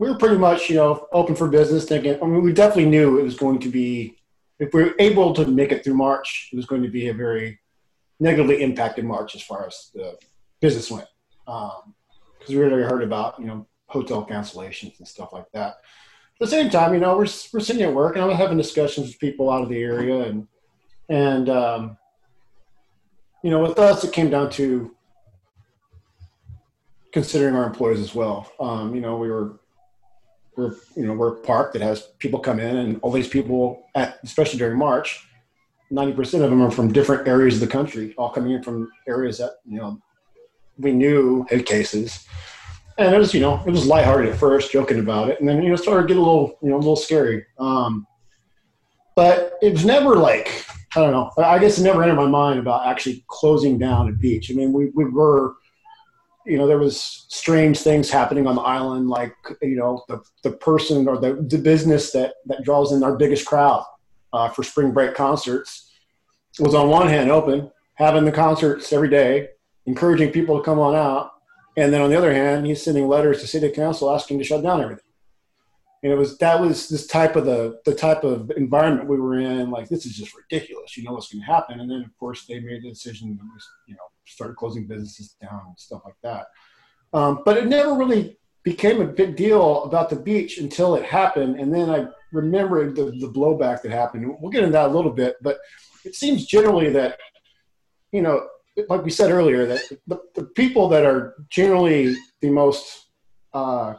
we 0.00 0.08
were 0.08 0.16
pretty 0.16 0.38
much, 0.38 0.70
you 0.70 0.76
know, 0.76 1.06
open 1.12 1.36
for 1.36 1.46
business. 1.46 1.84
Thinking, 1.84 2.16
I 2.22 2.26
mean, 2.26 2.42
we 2.42 2.54
definitely 2.54 2.86
knew 2.86 3.18
it 3.18 3.22
was 3.22 3.36
going 3.36 3.58
to 3.60 3.68
be, 3.68 4.16
if 4.58 4.72
we 4.72 4.84
were 4.84 4.94
able 4.98 5.34
to 5.34 5.46
make 5.46 5.72
it 5.72 5.84
through 5.84 5.94
March, 5.94 6.48
it 6.52 6.56
was 6.56 6.64
going 6.64 6.82
to 6.82 6.88
be 6.88 7.08
a 7.08 7.14
very 7.14 7.60
negatively 8.18 8.62
impacted 8.62 9.04
March 9.04 9.34
as 9.34 9.42
far 9.42 9.66
as 9.66 9.90
the 9.94 10.16
business 10.60 10.90
went. 10.90 11.06
Because 11.44 11.82
um, 11.84 11.94
we 12.48 12.56
already 12.56 12.82
heard 12.82 13.02
about, 13.02 13.38
you 13.38 13.44
know, 13.44 13.66
hotel 13.88 14.24
cancellations 14.24 14.98
and 14.98 15.06
stuff 15.06 15.34
like 15.34 15.50
that. 15.52 15.76
The 16.40 16.46
same 16.46 16.70
time, 16.70 16.94
you 16.94 17.00
know, 17.00 17.16
we're 17.16 17.28
we're 17.52 17.60
sitting 17.60 17.82
at 17.82 17.94
work 17.94 18.16
and 18.16 18.24
I'm 18.24 18.30
having 18.30 18.56
discussions 18.56 19.08
with 19.08 19.18
people 19.20 19.50
out 19.50 19.62
of 19.62 19.68
the 19.68 19.82
area, 19.82 20.22
and 20.22 20.48
and 21.10 21.50
um, 21.50 21.98
you 23.44 23.50
know, 23.50 23.60
with 23.60 23.78
us, 23.78 24.04
it 24.04 24.12
came 24.12 24.30
down 24.30 24.48
to 24.52 24.96
considering 27.12 27.54
our 27.54 27.64
employees 27.64 28.00
as 28.00 28.14
well. 28.14 28.50
Um, 28.58 28.94
you 28.94 29.02
know, 29.02 29.18
we 29.18 29.30
were 29.30 29.60
we're 30.56 30.74
you 30.96 31.06
know 31.06 31.12
we're 31.12 31.34
a 31.34 31.40
park 31.42 31.74
that 31.74 31.82
has 31.82 32.08
people 32.18 32.40
come 32.40 32.58
in, 32.58 32.74
and 32.74 33.00
all 33.02 33.12
these 33.12 33.28
people, 33.28 33.84
at, 33.94 34.18
especially 34.24 34.58
during 34.58 34.78
March, 34.78 35.28
ninety 35.90 36.14
percent 36.14 36.42
of 36.42 36.48
them 36.48 36.62
are 36.62 36.70
from 36.70 36.90
different 36.90 37.28
areas 37.28 37.54
of 37.56 37.60
the 37.60 37.66
country, 37.66 38.14
all 38.16 38.30
coming 38.30 38.52
in 38.52 38.62
from 38.62 38.90
areas 39.06 39.36
that 39.36 39.56
you 39.66 39.76
know 39.76 40.00
we 40.78 40.92
knew 40.92 41.46
had 41.50 41.66
cases. 41.66 42.26
And 43.00 43.14
it 43.14 43.18
was, 43.18 43.32
you 43.32 43.40
know, 43.40 43.62
it 43.66 43.70
was 43.70 43.86
lighthearted 43.86 44.30
at 44.30 44.38
first, 44.38 44.72
joking 44.72 45.00
about 45.00 45.30
it, 45.30 45.40
and 45.40 45.48
then 45.48 45.62
you 45.62 45.70
know 45.70 45.76
started 45.76 46.02
to 46.02 46.08
get 46.08 46.16
a 46.18 46.20
little, 46.20 46.58
you 46.62 46.68
know, 46.68 46.76
a 46.76 46.78
little 46.78 46.96
scary. 46.96 47.44
Um, 47.58 48.06
but 49.16 49.54
it 49.62 49.72
was 49.72 49.84
never 49.84 50.16
like 50.16 50.64
I 50.96 51.00
don't 51.00 51.12
know. 51.12 51.30
I 51.38 51.58
guess 51.58 51.78
it 51.78 51.82
never 51.82 52.02
entered 52.02 52.16
my 52.16 52.26
mind 52.26 52.58
about 52.58 52.86
actually 52.86 53.24
closing 53.28 53.78
down 53.78 54.08
a 54.08 54.12
beach. 54.12 54.50
I 54.50 54.54
mean, 54.54 54.72
we, 54.72 54.90
we 54.94 55.04
were, 55.04 55.54
you 56.44 56.58
know, 56.58 56.66
there 56.66 56.78
was 56.78 57.26
strange 57.28 57.78
things 57.78 58.10
happening 58.10 58.48
on 58.48 58.56
the 58.56 58.62
island, 58.62 59.08
like, 59.08 59.32
you 59.62 59.76
know, 59.76 60.02
the, 60.08 60.20
the 60.42 60.50
person 60.50 61.06
or 61.06 61.16
the, 61.16 61.46
the 61.48 61.58
business 61.58 62.10
that, 62.10 62.34
that 62.46 62.64
draws 62.64 62.90
in 62.92 63.04
our 63.04 63.16
biggest 63.16 63.46
crowd 63.46 63.84
uh, 64.32 64.48
for 64.48 64.64
spring 64.64 64.90
break 64.90 65.14
concerts 65.14 65.92
was 66.58 66.74
on 66.74 66.88
one 66.88 67.06
hand 67.06 67.30
open, 67.30 67.70
having 67.94 68.24
the 68.24 68.32
concerts 68.32 68.92
every 68.92 69.08
day, 69.08 69.48
encouraging 69.86 70.32
people 70.32 70.58
to 70.58 70.64
come 70.64 70.80
on 70.80 70.96
out. 70.96 71.30
And 71.80 71.94
then 71.94 72.02
on 72.02 72.10
the 72.10 72.18
other 72.18 72.34
hand, 72.34 72.66
he's 72.66 72.82
sending 72.82 73.08
letters 73.08 73.40
to 73.40 73.46
city 73.46 73.70
council 73.70 74.14
asking 74.14 74.38
to 74.38 74.44
shut 74.44 74.62
down 74.62 74.82
everything. 74.82 75.04
And 76.02 76.12
it 76.12 76.16
was 76.16 76.36
that 76.38 76.60
was 76.60 76.88
this 76.88 77.06
type 77.06 77.36
of 77.36 77.46
the 77.46 77.80
the 77.84 77.94
type 77.94 78.22
of 78.22 78.50
environment 78.52 79.08
we 79.08 79.18
were 79.18 79.38
in 79.38 79.70
like 79.70 79.88
this 79.88 80.04
is 80.04 80.14
just 80.16 80.34
ridiculous. 80.36 80.96
You 80.96 81.04
know 81.04 81.12
what's 81.12 81.32
going 81.32 81.42
to 81.42 81.46
happen. 81.46 81.80
And 81.80 81.90
then 81.90 82.02
of 82.02 82.18
course 82.18 82.46
they 82.46 82.60
made 82.60 82.82
the 82.82 82.90
decision 82.90 83.36
to 83.36 83.44
you 83.86 83.94
know 83.94 84.04
start 84.26 84.56
closing 84.56 84.86
businesses 84.86 85.36
down 85.40 85.62
and 85.68 85.78
stuff 85.78 86.02
like 86.04 86.16
that. 86.22 86.48
Um, 87.12 87.42
but 87.44 87.56
it 87.56 87.66
never 87.66 87.94
really 87.94 88.38
became 88.62 89.00
a 89.00 89.06
big 89.06 89.36
deal 89.36 89.84
about 89.84 90.10
the 90.10 90.16
beach 90.16 90.58
until 90.58 90.94
it 90.96 91.04
happened. 91.04 91.58
And 91.58 91.72
then 91.72 91.88
i 91.90 92.06
remember 92.32 92.92
the, 92.92 93.06
the 93.06 93.26
blowback 93.26 93.82
that 93.82 93.90
happened. 93.90 94.36
We'll 94.38 94.52
get 94.52 94.62
into 94.62 94.72
that 94.72 94.90
a 94.90 94.92
little 94.92 95.10
bit 95.10 95.36
but 95.40 95.58
it 96.04 96.14
seems 96.14 96.46
generally 96.46 96.90
that 96.90 97.18
you 98.12 98.22
know 98.22 98.46
like 98.88 99.04
we 99.04 99.10
said 99.10 99.30
earlier 99.30 99.66
that 99.66 99.80
the, 100.06 100.20
the 100.34 100.44
people 100.44 100.88
that 100.88 101.04
are 101.04 101.34
generally 101.48 102.16
the 102.40 102.50
most 102.50 103.08
uh, 103.52 103.94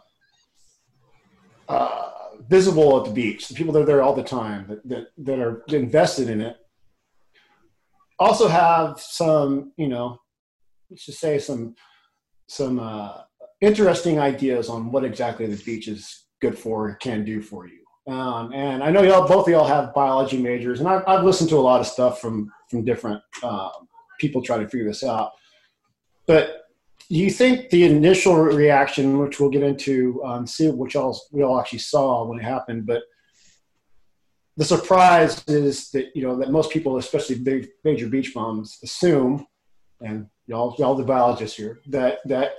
uh, 1.67 2.11
visible 2.47 2.99
at 2.99 3.05
the 3.05 3.11
beach, 3.11 3.47
the 3.47 3.53
people 3.53 3.73
that 3.73 3.83
are 3.83 3.85
there 3.85 4.01
all 4.01 4.15
the 4.15 4.23
time, 4.23 4.65
that, 4.67 4.87
that, 4.87 5.07
that 5.17 5.39
are 5.39 5.63
invested 5.69 6.29
in 6.29 6.41
it, 6.41 6.57
also 8.19 8.47
have 8.47 8.99
some, 8.99 9.71
you 9.77 9.87
know, 9.87 10.19
let's 10.89 11.05
just 11.05 11.19
say 11.19 11.39
some, 11.39 11.75
some 12.47 12.79
uh, 12.79 13.21
interesting 13.61 14.19
ideas 14.19 14.69
on 14.69 14.91
what 14.91 15.03
exactly 15.03 15.45
the 15.45 15.63
beach 15.63 15.87
is 15.87 16.25
good 16.41 16.57
for 16.57 16.95
can 16.95 17.23
do 17.23 17.41
for 17.41 17.67
you. 17.67 17.81
Um, 18.11 18.51
and 18.53 18.83
I 18.83 18.89
know 18.89 19.03
y'all, 19.03 19.27
both 19.27 19.47
of 19.47 19.51
y'all 19.51 19.67
have 19.67 19.93
biology 19.93 20.41
majors, 20.41 20.79
and 20.79 20.89
I've, 20.89 21.03
I've 21.07 21.23
listened 21.23 21.49
to 21.51 21.57
a 21.57 21.61
lot 21.61 21.81
of 21.81 21.87
stuff 21.87 22.19
from 22.19 22.51
from 22.67 22.83
different 22.83 23.21
uh, 23.43 23.69
people 24.21 24.41
try 24.41 24.57
to 24.57 24.69
figure 24.69 24.87
this 24.87 25.03
out. 25.03 25.31
But 26.27 26.61
you 27.09 27.29
think 27.29 27.69
the 27.71 27.83
initial 27.83 28.35
reaction, 28.35 29.17
which 29.17 29.39
we'll 29.39 29.49
get 29.49 29.63
into, 29.63 30.23
um, 30.23 30.47
see 30.47 30.69
which 30.69 30.95
all 30.95 31.19
we 31.31 31.43
all 31.43 31.59
actually 31.59 31.79
saw 31.79 32.25
when 32.25 32.39
it 32.39 32.43
happened, 32.43 32.85
but 32.85 33.01
the 34.57 34.65
surprise 34.65 35.43
is 35.47 35.89
that 35.91 36.15
you 36.15 36.23
know 36.23 36.35
that 36.37 36.51
most 36.51 36.71
people, 36.71 36.97
especially 36.97 37.39
big, 37.39 37.69
major 37.83 38.07
beach 38.07 38.33
bums, 38.33 38.77
assume, 38.83 39.45
and 40.01 40.27
y'all 40.45 40.75
y'all 40.77 40.95
the 40.95 41.03
biologists 41.03 41.57
here, 41.57 41.79
that 41.87 42.19
that 42.25 42.53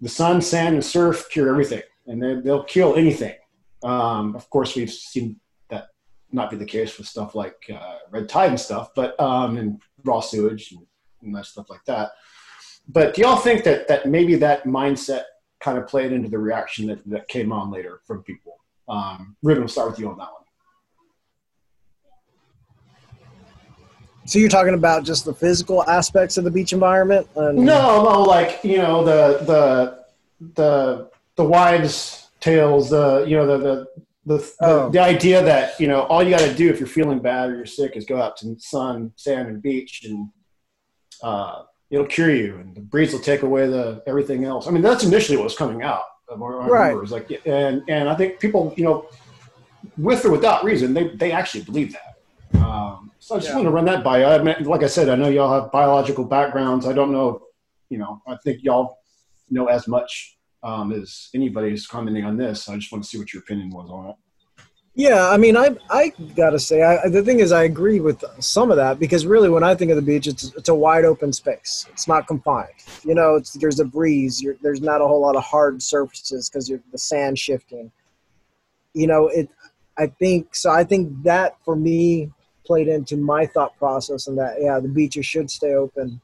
the 0.00 0.08
sun, 0.08 0.40
sand, 0.40 0.74
and 0.74 0.84
surf 0.84 1.28
cure 1.30 1.48
everything, 1.48 1.82
and 2.06 2.22
they, 2.22 2.34
they'll 2.40 2.64
kill 2.64 2.94
anything. 2.94 3.34
Um, 3.82 4.36
of 4.36 4.48
course, 4.50 4.76
we've 4.76 4.90
seen 4.90 5.40
that 5.68 5.88
not 6.32 6.50
be 6.50 6.56
the 6.56 6.64
case 6.64 6.98
with 6.98 7.06
stuff 7.06 7.34
like 7.34 7.56
uh, 7.72 7.96
red 8.10 8.28
tide 8.28 8.50
and 8.50 8.60
stuff, 8.60 8.90
but 8.94 9.18
um, 9.20 9.56
and 9.56 9.80
raw 10.04 10.20
sewage 10.20 10.72
and, 10.72 10.86
and 11.22 11.34
that 11.34 11.46
stuff 11.46 11.68
like 11.70 11.84
that 11.86 12.12
but 12.92 13.14
do 13.14 13.22
y'all 13.22 13.36
think 13.36 13.64
that 13.64 13.88
that 13.88 14.06
maybe 14.06 14.34
that 14.36 14.64
mindset 14.64 15.24
kind 15.60 15.78
of 15.78 15.86
played 15.86 16.12
into 16.12 16.28
the 16.28 16.38
reaction 16.38 16.86
that, 16.88 17.08
that 17.08 17.28
came 17.28 17.52
on 17.52 17.70
later 17.70 18.00
from 18.06 18.22
people? 18.22 18.56
Um, 18.88 19.36
Ruben, 19.42 19.62
we'll 19.62 19.68
start 19.68 19.90
with 19.90 19.98
you 19.98 20.08
on 20.08 20.18
that 20.18 20.24
one. 20.24 20.34
So 24.26 24.38
you're 24.38 24.48
talking 24.48 24.74
about 24.74 25.04
just 25.04 25.24
the 25.24 25.34
physical 25.34 25.84
aspects 25.88 26.36
of 26.36 26.44
the 26.44 26.50
beach 26.50 26.72
environment? 26.72 27.28
And- 27.36 27.58
no, 27.58 28.02
no, 28.02 28.22
like 28.22 28.60
you 28.62 28.78
know 28.78 29.04
the 29.04 29.44
the 29.44 30.04
the 30.54 31.10
the 31.36 31.44
wives' 31.44 32.30
tales, 32.40 32.90
the 32.90 33.24
you 33.26 33.36
know 33.36 33.46
the 33.46 33.58
the 33.58 33.88
the, 34.26 34.52
oh. 34.60 34.84
the, 34.84 34.90
the, 34.90 35.00
idea 35.00 35.42
that 35.42 35.80
you 35.80 35.88
know 35.88 36.02
all 36.02 36.22
you 36.22 36.30
got 36.30 36.40
to 36.40 36.54
do 36.54 36.68
if 36.68 36.78
you're 36.78 36.86
feeling 36.86 37.18
bad 37.18 37.50
or 37.50 37.56
you're 37.56 37.66
sick 37.66 37.96
is 37.96 38.04
go 38.04 38.20
out 38.20 38.36
to 38.38 38.54
sun, 38.58 39.12
sand, 39.16 39.48
and 39.48 39.62
beach, 39.62 40.04
and 40.04 40.28
uh, 41.22 41.62
it'll 41.90 42.06
cure 42.06 42.30
you, 42.30 42.56
and 42.56 42.74
the 42.74 42.80
breeze 42.80 43.12
will 43.12 43.20
take 43.20 43.42
away 43.42 43.66
the 43.66 44.02
everything 44.06 44.44
else. 44.44 44.66
I 44.66 44.70
mean, 44.70 44.82
that's 44.82 45.04
initially 45.04 45.36
what 45.36 45.44
was 45.44 45.56
coming 45.56 45.82
out 45.82 46.04
of 46.28 46.42
our, 46.42 46.62
our 46.62 46.68
right. 46.70 47.10
Like, 47.10 47.42
and 47.46 47.82
and 47.88 48.08
I 48.08 48.14
think 48.14 48.40
people, 48.40 48.72
you 48.76 48.84
know, 48.84 49.08
with 49.96 50.24
or 50.24 50.30
without 50.30 50.64
reason, 50.64 50.94
they 50.94 51.08
they 51.08 51.32
actually 51.32 51.64
believe 51.64 51.92
that. 51.92 52.58
Um, 52.60 53.10
so 53.18 53.36
I 53.36 53.38
just 53.38 53.50
yeah. 53.50 53.56
want 53.56 53.66
to 53.66 53.70
run 53.70 53.84
that 53.86 54.02
by 54.02 54.20
you. 54.20 54.24
I 54.24 54.42
mean, 54.42 54.64
like 54.64 54.82
I 54.82 54.86
said, 54.86 55.08
I 55.08 55.16
know 55.16 55.28
y'all 55.28 55.60
have 55.60 55.70
biological 55.72 56.24
backgrounds. 56.24 56.86
I 56.86 56.92
don't 56.92 57.12
know, 57.12 57.42
you 57.88 57.98
know, 57.98 58.22
I 58.26 58.36
think 58.36 58.62
y'all 58.62 58.98
know 59.50 59.66
as 59.66 59.86
much 59.86 60.38
um, 60.62 60.92
as 60.92 61.28
anybody 61.34 61.72
is 61.72 61.86
commenting 61.86 62.24
on 62.24 62.36
this. 62.36 62.68
I 62.68 62.76
just 62.76 62.92
want 62.92 63.04
to 63.04 63.10
see 63.10 63.18
what 63.18 63.32
your 63.32 63.42
opinion 63.42 63.70
was 63.70 63.90
on 63.90 64.10
it. 64.10 64.16
Yeah, 64.94 65.30
I 65.30 65.36
mean, 65.36 65.56
I 65.56 65.76
I 65.88 66.12
gotta 66.34 66.58
say, 66.58 66.82
I, 66.82 67.08
the 67.08 67.22
thing 67.22 67.38
is, 67.38 67.52
I 67.52 67.62
agree 67.62 68.00
with 68.00 68.24
some 68.40 68.70
of 68.70 68.76
that 68.76 68.98
because 68.98 69.24
really, 69.24 69.48
when 69.48 69.62
I 69.62 69.74
think 69.74 69.90
of 69.90 69.96
the 69.96 70.02
beach, 70.02 70.26
it's 70.26 70.52
it's 70.56 70.68
a 70.68 70.74
wide 70.74 71.04
open 71.04 71.32
space. 71.32 71.86
It's 71.90 72.08
not 72.08 72.26
confined. 72.26 72.74
You 73.04 73.14
know, 73.14 73.36
it's 73.36 73.52
there's 73.54 73.78
a 73.78 73.84
breeze. 73.84 74.44
There's 74.62 74.80
not 74.80 75.00
a 75.00 75.06
whole 75.06 75.20
lot 75.20 75.36
of 75.36 75.44
hard 75.44 75.80
surfaces 75.80 76.50
because 76.50 76.68
the 76.68 76.98
sand 76.98 77.38
shifting. 77.38 77.92
You 78.92 79.06
know, 79.06 79.28
it. 79.28 79.48
I 79.96 80.08
think 80.08 80.54
so. 80.56 80.70
I 80.70 80.82
think 80.82 81.22
that 81.22 81.56
for 81.64 81.76
me 81.76 82.32
played 82.66 82.88
into 82.88 83.16
my 83.16 83.46
thought 83.46 83.76
process, 83.78 84.26
and 84.26 84.36
that 84.38 84.56
yeah, 84.60 84.80
the 84.80 84.88
beaches 84.88 85.24
should 85.24 85.50
stay 85.50 85.74
open. 85.74 86.20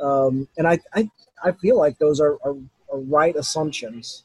Um, 0.00 0.46
and 0.56 0.68
I, 0.68 0.78
I 0.94 1.10
I 1.42 1.52
feel 1.52 1.76
like 1.76 1.98
those 1.98 2.20
are, 2.20 2.38
are, 2.44 2.56
are 2.92 3.00
right 3.00 3.34
assumptions 3.34 4.24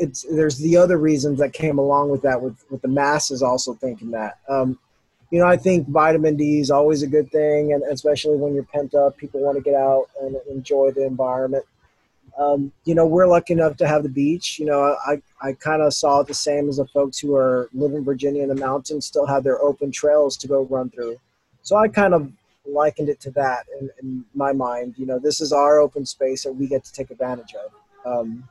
it's 0.00 0.24
there's 0.30 0.58
the 0.58 0.76
other 0.76 0.98
reasons 0.98 1.38
that 1.38 1.52
came 1.52 1.78
along 1.78 2.10
with 2.10 2.22
that 2.22 2.40
with 2.40 2.64
with 2.70 2.82
the 2.82 2.88
masses 2.88 3.42
also 3.42 3.74
thinking 3.74 4.10
that. 4.12 4.38
Um, 4.48 4.78
you 5.30 5.38
know 5.38 5.46
i 5.46 5.56
think 5.56 5.88
vitamin 5.88 6.36
d 6.36 6.60
is 6.60 6.70
always 6.70 7.02
a 7.02 7.06
good 7.06 7.30
thing 7.30 7.72
and 7.72 7.82
especially 7.84 8.36
when 8.36 8.54
you're 8.54 8.64
pent 8.64 8.94
up 8.94 9.16
people 9.16 9.40
want 9.40 9.56
to 9.56 9.62
get 9.62 9.74
out 9.74 10.06
and 10.20 10.36
enjoy 10.50 10.90
the 10.90 11.04
environment. 11.04 11.64
Um, 12.38 12.70
you 12.84 12.94
know 12.94 13.04
we're 13.04 13.26
lucky 13.26 13.52
enough 13.54 13.76
to 13.78 13.88
have 13.88 14.04
the 14.04 14.08
beach. 14.08 14.58
You 14.58 14.66
know 14.66 14.96
i 15.06 15.20
i 15.42 15.52
kind 15.52 15.82
of 15.82 15.92
saw 15.92 16.20
it 16.20 16.28
the 16.28 16.34
same 16.34 16.68
as 16.68 16.76
the 16.76 16.86
folks 16.86 17.18
who 17.18 17.34
are 17.34 17.68
live 17.72 17.92
in 17.92 18.04
virginia 18.04 18.42
in 18.42 18.48
the 18.48 18.54
mountains 18.54 19.06
still 19.06 19.26
have 19.26 19.42
their 19.44 19.60
open 19.60 19.90
trails 19.90 20.36
to 20.38 20.48
go 20.48 20.62
run 20.62 20.90
through. 20.90 21.18
So 21.62 21.76
i 21.76 21.88
kind 21.88 22.14
of 22.14 22.30
likened 22.64 23.08
it 23.08 23.18
to 23.20 23.30
that 23.30 23.64
in, 23.80 23.90
in 24.00 24.24
my 24.34 24.52
mind. 24.52 24.94
You 24.96 25.06
know 25.06 25.18
this 25.18 25.40
is 25.40 25.52
our 25.52 25.80
open 25.80 26.06
space 26.06 26.44
that 26.44 26.52
we 26.52 26.68
get 26.68 26.84
to 26.84 26.92
take 26.92 27.10
advantage 27.10 27.54
of. 27.54 27.72
Um, 28.06 28.48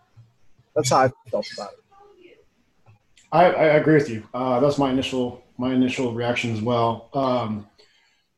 that's 0.78 0.92
how 0.92 0.98
I 0.98 1.12
felt 1.30 1.48
about 1.58 1.72
it. 1.74 2.40
I, 3.32 3.46
I 3.46 3.64
agree 3.76 3.96
with 3.96 4.10
you. 4.10 4.24
Uh, 4.34 4.60
that's 4.60 4.78
my 4.78 4.92
initial 4.92 5.44
my 5.58 5.74
initial 5.74 6.14
reaction 6.14 6.54
as 6.54 6.62
well. 6.62 7.10
Um, 7.14 7.68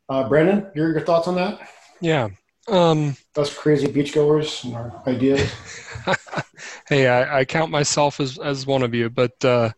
uh, 0.07 0.27
Brandon, 0.27 0.71
your 0.73 0.91
your 0.91 1.01
thoughts 1.01 1.27
on 1.27 1.35
that? 1.35 1.59
Yeah. 2.01 2.29
Um, 2.67 3.17
Us 3.35 3.53
crazy 3.53 3.87
beachgoers 3.87 4.63
and 4.63 4.75
our 4.75 5.03
ideas. 5.05 5.51
hey, 6.87 7.07
I, 7.07 7.39
I, 7.39 7.45
count 7.45 7.71
myself 7.71 8.19
as, 8.19 8.37
as 8.39 8.65
one 8.65 8.83
of 8.83 8.93
you, 8.93 9.09
but 9.09 9.43
uh, 9.43 9.71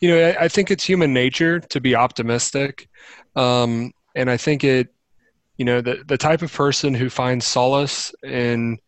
you 0.00 0.10
know, 0.10 0.28
I, 0.28 0.44
I, 0.44 0.48
think 0.48 0.70
it's 0.70 0.84
human 0.84 1.12
nature 1.12 1.58
to 1.58 1.80
be 1.80 1.94
optimistic, 1.94 2.88
um, 3.34 3.92
and 4.14 4.30
I 4.30 4.36
think 4.36 4.62
it, 4.62 4.94
you 5.56 5.64
know, 5.64 5.80
the 5.80 6.04
the 6.06 6.18
type 6.18 6.42
of 6.42 6.52
person 6.52 6.94
who 6.94 7.08
finds 7.08 7.46
solace 7.46 8.14
in 8.22 8.78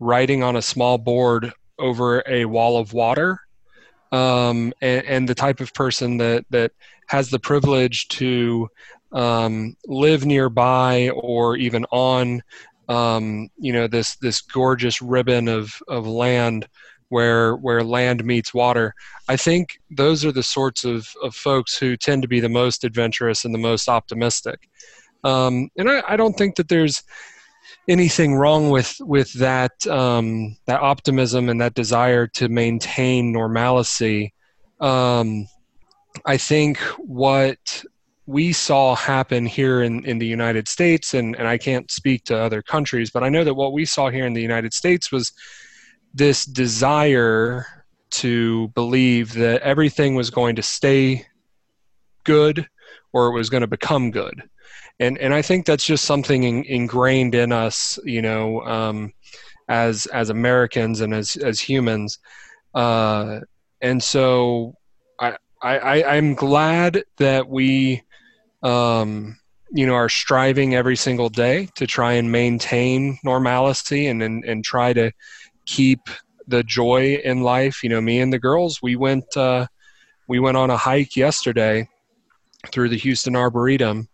writing 0.00 0.42
on 0.42 0.56
a 0.56 0.62
small 0.62 0.98
board 0.98 1.52
over 1.78 2.22
a 2.26 2.44
wall 2.44 2.78
of 2.78 2.92
water 2.92 3.40
um, 4.12 4.72
and, 4.80 5.04
and, 5.06 5.28
the 5.28 5.34
type 5.34 5.60
of 5.60 5.74
person 5.74 6.18
that 6.18 6.44
that 6.50 6.72
has 7.08 7.30
the 7.30 7.38
privilege 7.38 8.06
to 8.08 8.68
um, 9.12 9.76
live 9.86 10.24
nearby 10.24 11.10
or 11.10 11.56
even 11.56 11.84
on 11.90 12.42
um, 12.88 13.48
you 13.58 13.72
know 13.72 13.86
this 13.86 14.16
this 14.16 14.40
gorgeous 14.40 15.02
ribbon 15.02 15.48
of 15.48 15.82
of 15.88 16.06
land 16.06 16.68
where 17.08 17.56
where 17.56 17.82
land 17.82 18.24
meets 18.24 18.52
water. 18.52 18.94
I 19.28 19.36
think 19.36 19.78
those 19.90 20.24
are 20.24 20.32
the 20.32 20.42
sorts 20.42 20.84
of, 20.84 21.08
of 21.22 21.34
folks 21.34 21.76
who 21.76 21.96
tend 21.96 22.22
to 22.22 22.28
be 22.28 22.40
the 22.40 22.48
most 22.48 22.84
adventurous 22.84 23.44
and 23.44 23.54
the 23.54 23.58
most 23.58 23.88
optimistic. 23.88 24.68
Um, 25.22 25.70
and 25.78 25.90
I, 25.90 26.02
I, 26.06 26.16
don't 26.16 26.34
think 26.34 26.56
that 26.56 26.68
there's 26.68 27.02
anything 27.88 28.34
wrong 28.34 28.70
with 28.70 28.96
with 29.00 29.32
that 29.34 29.86
um, 29.86 30.56
that 30.66 30.80
optimism 30.80 31.48
and 31.48 31.60
that 31.60 31.74
desire 31.74 32.26
to 32.28 32.48
maintain 32.48 33.32
normalcy. 33.32 34.32
Um, 34.80 35.46
I 36.24 36.36
think 36.36 36.78
what 36.98 37.84
we 38.26 38.52
saw 38.52 38.94
happen 38.94 39.44
here 39.44 39.82
in, 39.82 40.04
in 40.06 40.18
the 40.18 40.26
United 40.26 40.66
States, 40.68 41.14
and, 41.14 41.36
and 41.36 41.46
I 41.46 41.58
can't 41.58 41.90
speak 41.90 42.24
to 42.24 42.38
other 42.38 42.62
countries, 42.62 43.10
but 43.10 43.22
I 43.22 43.28
know 43.28 43.44
that 43.44 43.54
what 43.54 43.72
we 43.72 43.84
saw 43.84 44.08
here 44.08 44.26
in 44.26 44.32
the 44.32 44.40
United 44.40 44.72
States 44.72 45.12
was 45.12 45.32
this 46.14 46.46
desire 46.46 47.66
to 48.10 48.68
believe 48.68 49.34
that 49.34 49.60
everything 49.62 50.14
was 50.14 50.30
going 50.30 50.56
to 50.56 50.62
stay 50.62 51.26
good 52.22 52.66
or 53.12 53.28
it 53.28 53.34
was 53.34 53.50
going 53.50 53.60
to 53.60 53.66
become 53.66 54.10
good. 54.10 54.42
And, 55.00 55.18
and 55.18 55.34
I 55.34 55.42
think 55.42 55.66
that's 55.66 55.84
just 55.84 56.04
something 56.04 56.44
in, 56.44 56.64
ingrained 56.64 57.34
in 57.34 57.52
us, 57.52 57.98
you 58.04 58.22
know, 58.22 58.60
um, 58.62 59.12
as, 59.68 60.06
as 60.06 60.30
Americans 60.30 61.00
and 61.00 61.12
as, 61.12 61.36
as 61.36 61.60
humans. 61.60 62.18
Uh, 62.74 63.40
and 63.80 64.02
so 64.02 64.74
I, 65.20 65.36
I, 65.62 66.04
I'm 66.04 66.34
glad 66.34 67.04
that 67.18 67.48
we, 67.48 68.02
um, 68.62 69.36
you 69.70 69.86
know, 69.86 69.94
are 69.94 70.08
striving 70.08 70.74
every 70.74 70.96
single 70.96 71.28
day 71.28 71.68
to 71.74 71.86
try 71.86 72.12
and 72.12 72.30
maintain 72.30 73.18
normalcy 73.24 74.06
and, 74.06 74.22
and, 74.22 74.44
and 74.44 74.64
try 74.64 74.92
to 74.92 75.10
keep 75.66 76.00
the 76.46 76.62
joy 76.62 77.20
in 77.24 77.42
life. 77.42 77.82
You 77.82 77.88
know, 77.90 78.00
me 78.00 78.20
and 78.20 78.32
the 78.32 78.38
girls, 78.38 78.80
we 78.82 78.96
went 78.96 79.36
uh, 79.36 79.66
we 80.28 80.38
went 80.38 80.56
on 80.56 80.70
a 80.70 80.76
hike 80.76 81.16
yesterday 81.16 81.88
through 82.68 82.88
the 82.88 82.96
Houston 82.98 83.36
Arboretum, 83.36 84.08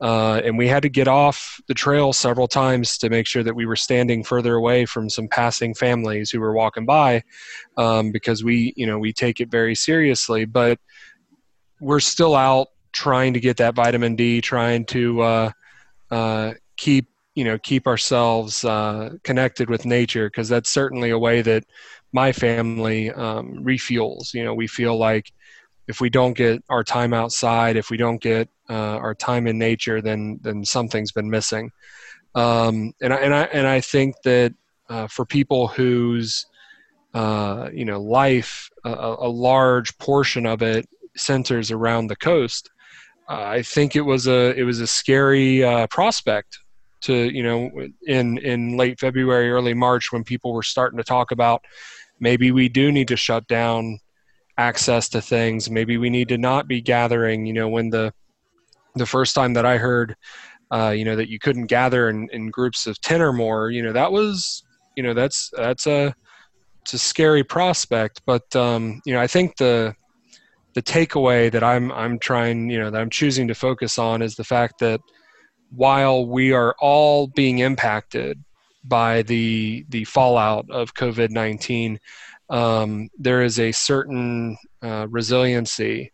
uh, 0.00 0.40
and 0.44 0.58
we 0.58 0.68
had 0.68 0.82
to 0.82 0.88
get 0.88 1.08
off 1.08 1.60
the 1.68 1.74
trail 1.74 2.12
several 2.12 2.46
times 2.46 2.98
to 2.98 3.08
make 3.08 3.26
sure 3.26 3.42
that 3.42 3.54
we 3.54 3.64
were 3.64 3.76
standing 3.76 4.22
further 4.22 4.54
away 4.54 4.84
from 4.84 5.08
some 5.08 5.26
passing 5.28 5.74
families 5.74 6.30
who 6.30 6.40
were 6.40 6.52
walking 6.52 6.84
by, 6.84 7.22
um, 7.76 8.12
because 8.12 8.44
we, 8.44 8.74
you 8.76 8.86
know, 8.86 8.98
we 8.98 9.12
take 9.12 9.40
it 9.40 9.50
very 9.50 9.74
seriously. 9.74 10.44
But 10.44 10.78
we're 11.80 12.00
still 12.00 12.34
out 12.34 12.68
trying 12.92 13.32
to 13.34 13.40
get 13.40 13.56
that 13.58 13.74
vitamin 13.74 14.16
D, 14.16 14.40
trying 14.40 14.84
to 14.86 15.22
uh, 15.22 15.50
uh 16.10 16.52
keep 16.76 17.08
you 17.36 17.44
know 17.44 17.58
keep 17.58 17.86
ourselves 17.86 18.64
uh, 18.64 19.10
connected 19.22 19.70
with 19.70 19.86
nature 19.86 20.28
because 20.28 20.48
that's 20.48 20.70
certainly 20.70 21.10
a 21.10 21.18
way 21.18 21.42
that 21.42 21.64
my 22.12 22.32
family 22.32 23.10
um, 23.12 23.62
refuels 23.62 24.34
you 24.34 24.42
know 24.42 24.54
we 24.54 24.66
feel 24.66 24.96
like 24.96 25.32
if 25.88 26.00
we 26.00 26.10
don't 26.10 26.34
get 26.34 26.62
our 26.68 26.84
time 26.84 27.12
outside 27.12 27.76
if 27.76 27.90
we 27.90 27.96
don't 27.96 28.20
get 28.20 28.48
uh, 28.68 28.96
our 28.96 29.14
time 29.14 29.46
in 29.46 29.58
nature 29.58 30.00
then 30.00 30.38
then 30.42 30.64
something's 30.64 31.12
been 31.12 31.30
missing. 31.30 31.70
Um, 32.34 32.92
and, 33.00 33.14
I, 33.14 33.16
and 33.16 33.34
I 33.34 33.42
and 33.44 33.66
I 33.66 33.80
think 33.80 34.14
that 34.24 34.54
uh, 34.90 35.06
for 35.06 35.24
people 35.24 35.68
whose 35.68 36.46
uh, 37.14 37.70
you 37.72 37.84
know 37.84 38.00
life 38.00 38.68
a, 38.84 38.90
a, 38.90 39.28
large 39.28 39.96
portion 39.96 40.44
of 40.44 40.60
it 40.60 40.86
centers 41.16 41.70
around 41.70 42.08
the 42.08 42.16
coast 42.16 42.70
uh, 43.28 43.42
I 43.42 43.62
think 43.62 43.96
it 43.96 44.02
was 44.02 44.26
a 44.26 44.54
it 44.54 44.62
was 44.62 44.80
a 44.80 44.86
scary 44.86 45.64
uh, 45.64 45.86
prospect 45.88 46.58
to 47.02 47.14
you 47.14 47.42
know 47.42 47.70
in 48.06 48.38
in 48.38 48.76
late 48.76 49.00
February, 49.00 49.50
early 49.50 49.74
March 49.74 50.12
when 50.12 50.24
people 50.24 50.52
were 50.52 50.62
starting 50.62 50.96
to 50.98 51.04
talk 51.04 51.30
about 51.32 51.64
maybe 52.20 52.50
we 52.52 52.68
do 52.68 52.92
need 52.92 53.08
to 53.08 53.16
shut 53.16 53.46
down 53.48 53.98
access 54.58 55.08
to 55.10 55.20
things. 55.20 55.70
Maybe 55.70 55.98
we 55.98 56.10
need 56.10 56.28
to 56.28 56.38
not 56.38 56.68
be 56.68 56.80
gathering. 56.80 57.46
You 57.46 57.52
know, 57.52 57.68
when 57.68 57.90
the 57.90 58.12
the 58.94 59.06
first 59.06 59.34
time 59.34 59.52
that 59.54 59.66
I 59.66 59.76
heard, 59.76 60.16
uh, 60.70 60.90
you 60.90 61.04
know, 61.04 61.16
that 61.16 61.28
you 61.28 61.38
couldn't 61.38 61.66
gather 61.66 62.08
in, 62.08 62.28
in 62.32 62.50
groups 62.50 62.86
of 62.86 63.00
ten 63.00 63.20
or 63.20 63.32
more, 63.32 63.70
you 63.70 63.82
know, 63.82 63.92
that 63.92 64.10
was 64.10 64.62
you 64.96 65.02
know 65.02 65.14
that's 65.14 65.50
that's 65.56 65.86
a 65.86 66.14
it's 66.82 66.94
a 66.94 66.98
scary 66.98 67.44
prospect. 67.44 68.22
But 68.26 68.54
um, 68.56 69.00
you 69.04 69.14
know, 69.14 69.20
I 69.20 69.26
think 69.26 69.56
the 69.56 69.94
the 70.74 70.82
takeaway 70.82 71.50
that 71.52 71.64
I'm 71.64 71.92
I'm 71.92 72.18
trying, 72.18 72.70
you 72.70 72.78
know, 72.78 72.90
that 72.90 73.00
I'm 73.00 73.10
choosing 73.10 73.48
to 73.48 73.54
focus 73.54 73.98
on 73.98 74.22
is 74.22 74.34
the 74.36 74.44
fact 74.44 74.78
that 74.80 75.00
while 75.70 76.26
we 76.26 76.52
are 76.52 76.74
all 76.80 77.26
being 77.28 77.58
impacted 77.58 78.42
by 78.84 79.22
the 79.22 79.84
the 79.88 80.04
fallout 80.04 80.66
of 80.70 80.94
COVID 80.94 81.30
nineteen, 81.30 81.98
um, 82.48 83.08
there 83.18 83.42
is 83.42 83.58
a 83.58 83.72
certain 83.72 84.56
uh, 84.82 85.06
resiliency 85.10 86.12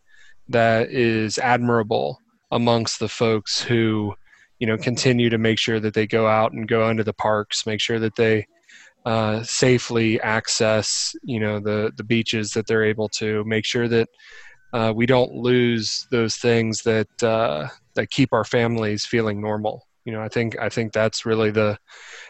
that 0.49 0.91
is 0.91 1.39
admirable 1.39 2.19
amongst 2.51 2.99
the 2.99 3.09
folks 3.09 3.63
who 3.63 4.15
you 4.59 4.67
know 4.67 4.77
continue 4.77 5.29
to 5.31 5.39
make 5.39 5.59
sure 5.59 5.81
that 5.81 5.95
they 5.95 6.07
go 6.07 6.27
out 6.27 6.53
and 6.53 6.69
go 6.69 6.89
into 6.89 7.05
the 7.05 7.13
parks, 7.13 7.67
make 7.67 7.81
sure 7.81 7.99
that 7.99 8.17
they 8.17 8.47
uh, 9.05 9.43
safely 9.43 10.21
access 10.21 11.15
you 11.25 11.41
know 11.41 11.59
the 11.59 11.91
the 11.97 12.05
beaches 12.05 12.53
that 12.53 12.67
they're 12.67 12.85
able 12.85 13.09
to, 13.09 13.45
make 13.45 13.65
sure 13.65 13.89
that 13.89 14.09
uh, 14.73 14.93
we 14.95 15.07
don't 15.07 15.33
lose 15.35 16.07
those 16.11 16.37
things 16.37 16.83
that 16.83 17.23
uh, 17.23 17.69
that 17.95 18.11
keep 18.11 18.33
our 18.33 18.45
families 18.45 19.05
feeling 19.05 19.41
normal. 19.41 19.87
You 20.05 20.13
know, 20.13 20.23
I 20.23 20.29
think 20.29 20.59
I 20.59 20.69
think 20.69 20.93
that's 20.93 21.27
really 21.27 21.51
the 21.51 21.79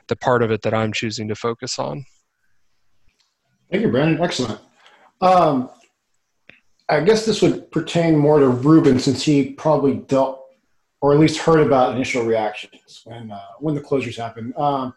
the 0.09 0.17
part 0.17 0.43
of 0.43 0.51
it 0.51 0.63
that 0.63 0.75
I'm 0.75 0.93
choosing 0.93 1.29
to 1.29 1.35
focus 1.35 1.79
on. 1.79 2.05
Thank 3.73 3.85
you, 3.85 3.91
Brandon. 3.91 4.23
Excellent. 4.23 4.61
Um, 5.23 5.71
I 6.91 7.01
guess 7.01 7.25
this 7.25 7.41
would 7.41 7.71
pertain 7.73 8.19
more 8.19 8.39
to 8.39 8.49
Ruben 8.49 8.99
since 8.99 9.23
he 9.23 9.53
probably 9.53 9.95
dealt 9.95 10.41
or 11.01 11.13
at 11.13 11.19
least 11.19 11.39
heard 11.39 11.67
about 11.67 11.97
initial 11.97 12.25
reactions 12.25 13.01
when 13.05 13.31
uh, 13.31 13.41
when 13.61 13.75
the 13.75 13.81
closures 13.81 14.17
happened. 14.17 14.55
Um, 14.59 14.93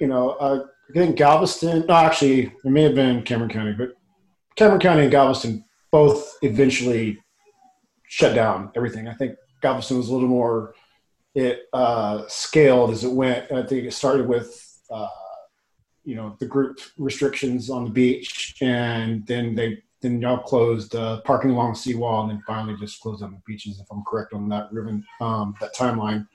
you 0.00 0.06
know, 0.06 0.30
uh, 0.30 0.66
I 0.88 0.92
think 0.92 1.16
Galveston. 1.16 1.84
No, 1.88 1.94
actually, 1.94 2.42
it 2.42 2.64
may 2.64 2.82
have 2.82 2.94
been 2.94 3.22
Cameron 3.22 3.50
County, 3.50 3.72
but 3.72 3.94
Cameron 4.54 4.80
County 4.80 5.02
and 5.02 5.10
Galveston 5.10 5.64
both 5.90 6.38
eventually 6.42 7.18
shut 8.06 8.36
down 8.36 8.70
everything. 8.76 9.08
I 9.08 9.14
think 9.14 9.36
Galveston 9.62 9.96
was 9.96 10.08
a 10.08 10.12
little 10.12 10.28
more 10.28 10.74
it 11.34 11.62
uh, 11.72 12.22
scaled 12.28 12.90
as 12.90 13.04
it 13.04 13.12
went. 13.12 13.50
I 13.50 13.64
think 13.64 13.84
it 13.84 13.92
started 13.92 14.28
with 14.28 14.80
uh, 14.90 15.08
you 16.04 16.16
know 16.16 16.36
the 16.40 16.46
group 16.46 16.80
restrictions 16.98 17.70
on 17.70 17.84
the 17.84 17.90
beach, 17.90 18.56
and 18.60 19.26
then 19.26 19.54
they 19.54 19.82
then 20.00 20.20
y'all 20.20 20.38
closed 20.38 20.94
uh, 20.94 21.20
parking 21.22 21.50
along 21.50 21.72
the 21.72 21.78
seawall, 21.78 22.22
and 22.22 22.30
then 22.30 22.42
finally 22.46 22.76
just 22.78 23.00
closed 23.00 23.22
on 23.22 23.32
the 23.32 23.40
beaches. 23.46 23.80
If 23.80 23.86
I'm 23.90 24.02
correct 24.04 24.32
on 24.32 24.48
that 24.48 24.72
Ruben, 24.72 25.04
um, 25.20 25.54
that 25.60 25.74
timeline. 25.74 26.26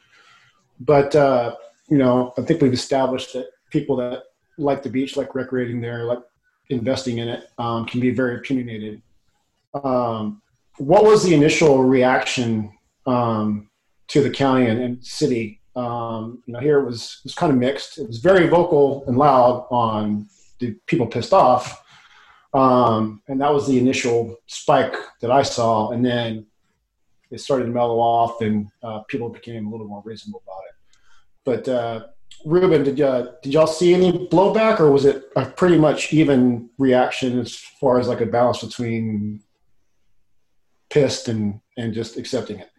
But 0.79 1.15
uh, 1.15 1.55
you 1.89 1.97
know, 1.97 2.33
I 2.37 2.41
think 2.41 2.61
we've 2.61 2.73
established 2.73 3.33
that 3.33 3.47
people 3.71 3.95
that 3.97 4.23
like 4.57 4.83
the 4.83 4.89
beach, 4.89 5.17
like 5.17 5.35
recreating 5.35 5.81
there, 5.81 6.05
like 6.05 6.19
investing 6.69 7.17
in 7.17 7.27
it, 7.27 7.49
um, 7.57 7.85
can 7.85 7.99
be 7.99 8.11
very 8.11 8.35
opinionated. 8.35 9.01
Um, 9.73 10.41
what 10.77 11.03
was 11.03 11.23
the 11.23 11.33
initial 11.33 11.83
reaction 11.83 12.71
um, 13.05 13.69
to 14.07 14.21
the 14.21 14.29
county 14.29 14.67
and, 14.67 14.79
and 14.79 15.05
city. 15.05 15.61
Um, 15.75 16.41
you 16.45 16.53
know, 16.53 16.59
here 16.59 16.79
it 16.79 16.85
was 16.85 17.17
it 17.19 17.25
was 17.25 17.35
kind 17.35 17.51
of 17.51 17.57
mixed. 17.57 17.97
It 17.97 18.07
was 18.07 18.19
very 18.19 18.47
vocal 18.47 19.03
and 19.07 19.17
loud 19.17 19.67
on 19.69 20.27
the 20.59 20.71
people 20.85 21.05
pissed 21.05 21.33
off, 21.33 21.83
um, 22.53 23.21
and 23.27 23.41
that 23.41 23.53
was 23.53 23.67
the 23.67 23.77
initial 23.77 24.37
spike 24.47 24.95
that 25.21 25.31
I 25.31 25.43
saw. 25.43 25.91
And 25.91 26.05
then 26.05 26.45
it 27.29 27.41
started 27.41 27.65
to 27.65 27.71
mellow 27.71 27.99
off, 27.99 28.41
and 28.41 28.67
uh, 28.83 28.99
people 29.09 29.29
became 29.29 29.67
a 29.67 29.69
little 29.69 29.87
more 29.87 30.01
reasonable 30.05 30.43
about 30.45 30.61
it. 30.69 30.75
But 31.43 31.67
uh, 31.67 32.05
Ruben, 32.45 32.83
did 32.83 32.97
you 32.97 33.29
did 33.43 33.53
y'all 33.53 33.67
see 33.67 33.93
any 33.93 34.27
blowback, 34.27 34.79
or 34.79 34.91
was 34.91 35.05
it 35.05 35.25
a 35.35 35.45
pretty 35.45 35.77
much 35.77 36.13
even 36.13 36.69
reaction 36.77 37.39
as 37.39 37.55
far 37.55 37.99
as 37.99 38.07
like 38.07 38.21
a 38.21 38.25
balance 38.25 38.63
between 38.63 39.41
pissed 40.89 41.27
and 41.27 41.59
and 41.77 41.93
just 41.93 42.17
accepting 42.17 42.59
it? 42.59 42.69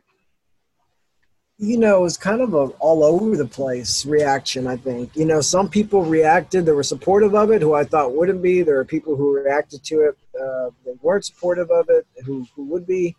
You 1.59 1.79
know, 1.79 1.99
it 1.99 2.03
was 2.03 2.19
kind 2.19 2.43
of 2.43 2.53
a 2.53 2.67
all 2.81 3.03
over 3.03 3.37
the 3.37 3.47
place 3.47 4.05
reaction. 4.05 4.67
I 4.67 4.77
think 4.77 5.17
you 5.17 5.25
know 5.25 5.41
some 5.41 5.69
people 5.69 6.03
reacted 6.05 6.67
that 6.67 6.75
were 6.75 6.83
supportive 6.83 7.35
of 7.35 7.51
it, 7.51 7.63
who 7.63 7.75
I 7.75 7.85
thought 7.85 8.15
wouldn't 8.15 8.43
be. 8.43 8.63
There 8.63 8.79
are 8.79 8.85
people 8.85 9.17
who 9.17 9.35
reacted 9.35 9.83
to 9.85 10.01
it 10.01 10.19
uh, 10.39 10.71
that 10.85 10.99
weren't 11.03 11.25
supportive 11.25 11.71
of 11.71 11.89
it, 11.89 12.07
who 12.25 12.47
who 12.55 12.65
would 12.65 12.87
be, 12.87 13.17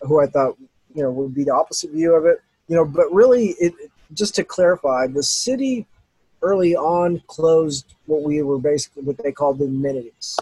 who 0.00 0.20
I 0.20 0.26
thought 0.26 0.56
you 0.94 1.02
know 1.02 1.10
would 1.10 1.34
be 1.34 1.44
the 1.44 1.54
opposite 1.54 1.90
view 1.90 2.14
of 2.14 2.24
it. 2.24 2.40
You 2.68 2.76
know, 2.76 2.84
but 2.84 3.12
really, 3.12 3.48
it 3.60 3.74
just 4.14 4.34
to 4.36 4.44
clarify, 4.44 5.06
the 5.06 5.22
city 5.22 5.86
early 6.42 6.74
on 6.74 7.22
closed 7.26 7.94
what 8.06 8.22
we 8.22 8.42
were 8.42 8.58
basically 8.58 9.02
what 9.02 9.18
they 9.22 9.32
called 9.32 9.58
the 9.58 9.66
amenities. 9.66 10.38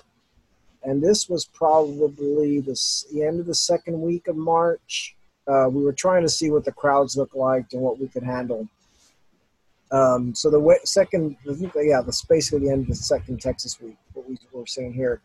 and 0.85 1.03
this 1.03 1.29
was 1.29 1.45
probably 1.45 2.61
the, 2.61 2.79
the 3.13 3.23
end 3.25 3.41
of 3.41 3.47
the 3.47 3.55
second 3.55 4.01
week 4.01 4.29
of 4.29 4.37
March. 4.37 5.17
Uh, 5.49 5.69
we 5.69 5.83
were 5.83 5.93
trying 5.93 6.23
to 6.23 6.29
see 6.29 6.51
what 6.51 6.65
the 6.65 6.73
crowds 6.73 7.17
looked 7.17 7.35
like 7.35 7.73
and 7.73 7.81
what 7.81 7.99
we 7.99 8.07
could 8.09 8.23
handle. 8.23 8.69
Um, 9.91 10.35
so 10.35 10.51
the 10.51 10.61
way, 10.61 10.77
second, 10.85 11.37
yeah, 11.47 12.03
that's 12.03 12.23
basically 12.23 12.67
the 12.67 12.71
end 12.71 12.83
of 12.83 12.89
the 12.89 12.95
second 12.95 13.41
Texas 13.41 13.81
week. 13.81 13.97
What 14.13 14.29
we 14.29 14.39
were 14.53 14.67
seeing 14.67 14.93
here, 14.93 15.23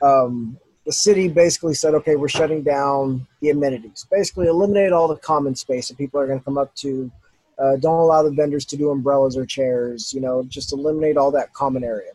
um, 0.00 0.58
the 0.86 0.92
city 0.92 1.28
basically 1.28 1.74
said, 1.74 1.92
okay, 1.94 2.16
we're 2.16 2.28
shutting 2.28 2.62
down 2.62 3.26
the 3.42 3.50
amenities. 3.50 4.06
Basically, 4.10 4.46
eliminate 4.46 4.92
all 4.92 5.06
the 5.06 5.16
common 5.16 5.54
space 5.54 5.88
that 5.88 5.98
people 5.98 6.18
are 6.18 6.26
going 6.26 6.38
to 6.38 6.44
come 6.44 6.56
up 6.56 6.74
to. 6.76 7.10
Uh, 7.58 7.76
don't 7.76 7.98
allow 7.98 8.22
the 8.22 8.30
vendors 8.30 8.64
to 8.64 8.76
do 8.76 8.90
umbrellas 8.90 9.36
or 9.36 9.44
chairs. 9.44 10.14
You 10.14 10.22
know, 10.22 10.44
just 10.44 10.72
eliminate 10.72 11.18
all 11.18 11.30
that 11.32 11.52
common 11.52 11.84
area, 11.84 12.12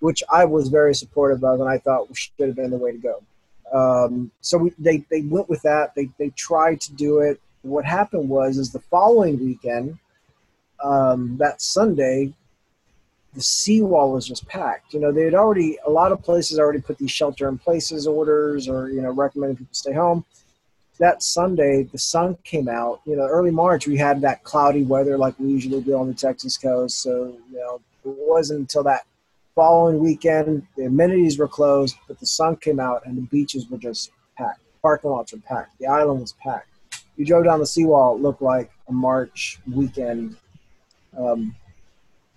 which 0.00 0.24
I 0.32 0.44
was 0.44 0.68
very 0.68 0.94
supportive 0.94 1.44
of, 1.44 1.60
and 1.60 1.68
I 1.68 1.78
thought 1.78 2.08
should 2.16 2.32
have 2.40 2.56
been 2.56 2.70
the 2.70 2.78
way 2.78 2.90
to 2.90 2.98
go. 2.98 3.22
Um, 3.72 4.30
so 4.40 4.58
we, 4.58 4.72
they 4.78 5.04
they 5.10 5.22
went 5.22 5.48
with 5.48 5.62
that. 5.62 5.94
They 5.94 6.08
they 6.18 6.30
tried 6.30 6.80
to 6.82 6.92
do 6.92 7.20
it. 7.20 7.40
What 7.62 7.84
happened 7.84 8.28
was, 8.28 8.58
is 8.58 8.72
the 8.72 8.80
following 8.80 9.38
weekend, 9.38 9.98
um, 10.82 11.36
that 11.38 11.60
Sunday, 11.60 12.32
the 13.34 13.42
seawall 13.42 14.12
was 14.12 14.26
just 14.26 14.46
packed. 14.48 14.92
You 14.92 15.00
know, 15.00 15.12
they 15.12 15.24
had 15.24 15.34
already 15.34 15.78
a 15.86 15.90
lot 15.90 16.10
of 16.12 16.22
places 16.22 16.58
already 16.58 16.80
put 16.80 16.98
these 16.98 17.10
shelter 17.10 17.48
in 17.48 17.58
places 17.58 18.06
orders 18.06 18.68
or 18.68 18.90
you 18.90 19.02
know 19.02 19.10
recommending 19.10 19.56
people 19.56 19.74
stay 19.74 19.92
home. 19.92 20.24
That 20.98 21.22
Sunday, 21.22 21.84
the 21.84 21.98
sun 21.98 22.36
came 22.44 22.68
out. 22.68 23.00
You 23.06 23.16
know, 23.16 23.26
early 23.26 23.50
March 23.50 23.86
we 23.86 23.96
had 23.96 24.20
that 24.22 24.42
cloudy 24.42 24.82
weather 24.82 25.16
like 25.16 25.38
we 25.38 25.48
usually 25.48 25.80
do 25.80 25.96
on 25.96 26.08
the 26.08 26.14
Texas 26.14 26.56
coast. 26.56 27.02
So 27.02 27.36
you 27.50 27.58
know, 27.58 27.80
it 28.04 28.16
wasn't 28.18 28.60
until 28.60 28.82
that 28.84 29.04
following 29.60 30.00
weekend 30.00 30.66
the 30.74 30.86
amenities 30.86 31.38
were 31.38 31.46
closed, 31.46 31.94
but 32.08 32.18
the 32.18 32.24
sun 32.24 32.56
came 32.56 32.80
out 32.80 33.04
and 33.04 33.14
the 33.14 33.20
beaches 33.20 33.68
were 33.68 33.76
just 33.76 34.10
packed. 34.38 34.62
Parking 34.80 35.10
lots 35.10 35.34
were 35.34 35.38
packed. 35.40 35.78
The 35.78 35.86
island 35.86 36.22
was 36.22 36.32
packed. 36.42 36.68
You 37.18 37.26
drove 37.26 37.44
down 37.44 37.58
the 37.58 37.66
seawall, 37.66 38.16
it 38.16 38.22
looked 38.22 38.40
like 38.40 38.70
a 38.88 38.92
March 38.92 39.58
weekend 39.70 40.38
um, 41.14 41.54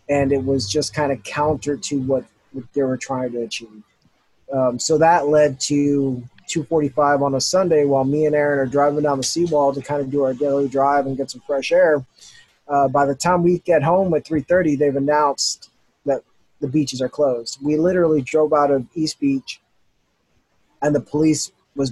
and 0.09 0.33
it 0.33 0.43
was 0.43 0.69
just 0.69 0.93
kind 0.93 1.13
of 1.13 1.23
counter 1.23 1.77
to 1.77 2.01
what, 2.01 2.25
what 2.51 2.65
they 2.73 2.83
were 2.83 2.97
trying 2.97 3.31
to 3.31 3.43
achieve. 3.43 3.83
Um, 4.51 4.77
so 4.77 4.97
that 4.97 5.29
led 5.29 5.61
to 5.61 6.21
2:45 6.49 7.21
on 7.21 7.35
a 7.35 7.39
Sunday 7.39 7.85
while 7.85 8.03
me 8.03 8.25
and 8.25 8.35
Aaron 8.35 8.59
are 8.59 8.69
driving 8.69 9.03
down 9.03 9.17
the 9.17 9.23
seawall 9.23 9.73
to 9.73 9.81
kind 9.81 10.01
of 10.01 10.11
do 10.11 10.23
our 10.23 10.33
daily 10.33 10.67
drive 10.67 11.05
and 11.05 11.15
get 11.15 11.31
some 11.31 11.41
fresh 11.47 11.71
air. 11.71 12.05
Uh, 12.67 12.89
by 12.89 13.05
the 13.05 13.15
time 13.15 13.43
we 13.43 13.59
get 13.59 13.81
home 13.81 14.13
at 14.13 14.25
3:30, 14.25 14.77
they've 14.77 14.97
announced 14.97 15.69
the 16.63 16.69
beaches 16.69 17.01
are 17.01 17.09
closed. 17.09 17.59
We 17.61 17.75
literally 17.75 18.21
drove 18.21 18.53
out 18.53 18.71
of 18.71 18.87
East 18.95 19.19
Beach, 19.19 19.59
and 20.81 20.95
the 20.95 21.01
police 21.01 21.51
was 21.75 21.91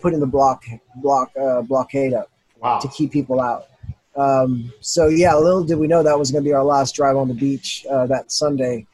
putting 0.00 0.18
the 0.18 0.26
block 0.26 0.64
block 0.96 1.30
uh, 1.40 1.62
blockade 1.62 2.12
up 2.12 2.28
Wow. 2.60 2.78
to 2.80 2.88
keep 2.88 3.10
people 3.10 3.40
out. 3.40 3.68
Um, 4.16 4.70
so 4.80 5.08
yeah, 5.08 5.34
little 5.34 5.64
did 5.64 5.78
we 5.78 5.86
know 5.86 6.02
that 6.02 6.18
was 6.18 6.30
going 6.30 6.44
to 6.44 6.48
be 6.48 6.52
our 6.52 6.64
last 6.64 6.94
drive 6.94 7.16
on 7.16 7.26
the 7.28 7.34
beach 7.34 7.86
uh, 7.90 8.06
that 8.08 8.30
Sunday. 8.30 8.86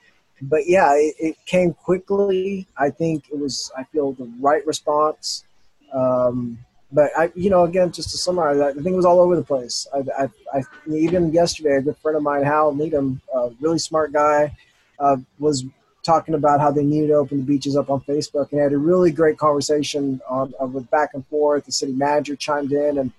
But 0.42 0.68
yeah, 0.68 0.92
it, 0.94 1.14
it, 1.18 1.36
came 1.46 1.72
quickly. 1.72 2.68
I 2.78 2.90
think 2.90 3.24
it 3.32 3.38
was. 3.38 3.72
I 3.76 3.82
feel 3.84 4.12
the 4.12 4.30
right 4.38 4.64
response. 4.66 5.44
Um, 5.92 6.58
but 6.92 7.10
I, 7.18 7.32
you 7.34 7.50
know, 7.50 7.64
again, 7.64 7.90
just 7.90 8.10
to 8.10 8.18
summarize, 8.18 8.60
I 8.60 8.72
think 8.72 8.86
it 8.86 8.94
was 8.94 9.06
all 9.06 9.18
over 9.18 9.34
the 9.34 9.42
place. 9.42 9.88
I, 9.92 10.24
I, 10.24 10.58
I 10.58 10.62
even 10.88 11.32
yesterday, 11.32 11.76
a 11.76 11.82
good 11.82 11.96
friend 11.96 12.16
of 12.16 12.22
mine, 12.22 12.44
Hal 12.44 12.72
Needham, 12.74 13.20
a 13.34 13.50
really 13.60 13.78
smart 13.78 14.12
guy, 14.12 14.54
uh, 14.98 15.16
was 15.38 15.64
talking 16.02 16.34
about 16.34 16.60
how 16.60 16.70
they 16.70 16.84
needed 16.84 17.08
to 17.08 17.14
open 17.14 17.38
the 17.38 17.44
beaches 17.44 17.76
up 17.76 17.90
on 17.90 18.00
Facebook, 18.02 18.52
and 18.52 18.60
had 18.60 18.72
a 18.72 18.78
really 18.78 19.10
great 19.10 19.38
conversation 19.38 20.20
on, 20.28 20.54
uh, 20.62 20.66
with 20.66 20.88
back 20.90 21.10
and 21.14 21.26
forth. 21.26 21.64
The 21.66 21.72
city 21.72 21.92
manager 21.92 22.36
chimed 22.36 22.72
in, 22.72 22.98
and 22.98 23.12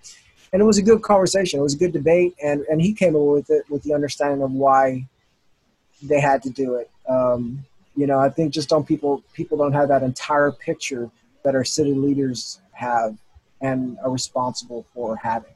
and 0.54 0.62
it 0.62 0.66
was 0.66 0.78
a 0.78 0.82
good 0.82 1.02
conversation. 1.02 1.60
It 1.60 1.64
was 1.64 1.74
a 1.74 1.78
good 1.78 1.94
debate, 1.94 2.36
and 2.44 2.62
and 2.70 2.82
he 2.82 2.94
came 2.94 3.16
away 3.16 3.34
with 3.34 3.50
it 3.50 3.70
with 3.70 3.84
the 3.84 3.94
understanding 3.94 4.42
of 4.42 4.52
why 4.52 5.08
they 6.02 6.20
had 6.20 6.42
to 6.44 6.50
do 6.50 6.76
it. 6.76 6.90
Um, 7.10 7.66
you 7.96 8.08
know, 8.08 8.20
I 8.20 8.30
think 8.30 8.54
just 8.54 8.72
on 8.72 8.86
people 8.86 9.24
people 9.34 9.58
don't 9.58 9.74
have 9.74 9.90
that 9.90 10.04
entire 10.04 10.52
picture 10.52 11.10
that 11.44 11.56
our 11.56 11.66
city 11.66 11.94
leaders 11.94 12.62
have 12.72 13.18
and 13.62 13.98
are 14.04 14.12
responsible 14.12 14.86
for 14.94 15.16
having. 15.16 15.54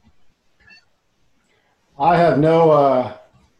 I 1.98 2.16
have 2.16 2.38
no 2.38 2.70
uh, 2.70 3.16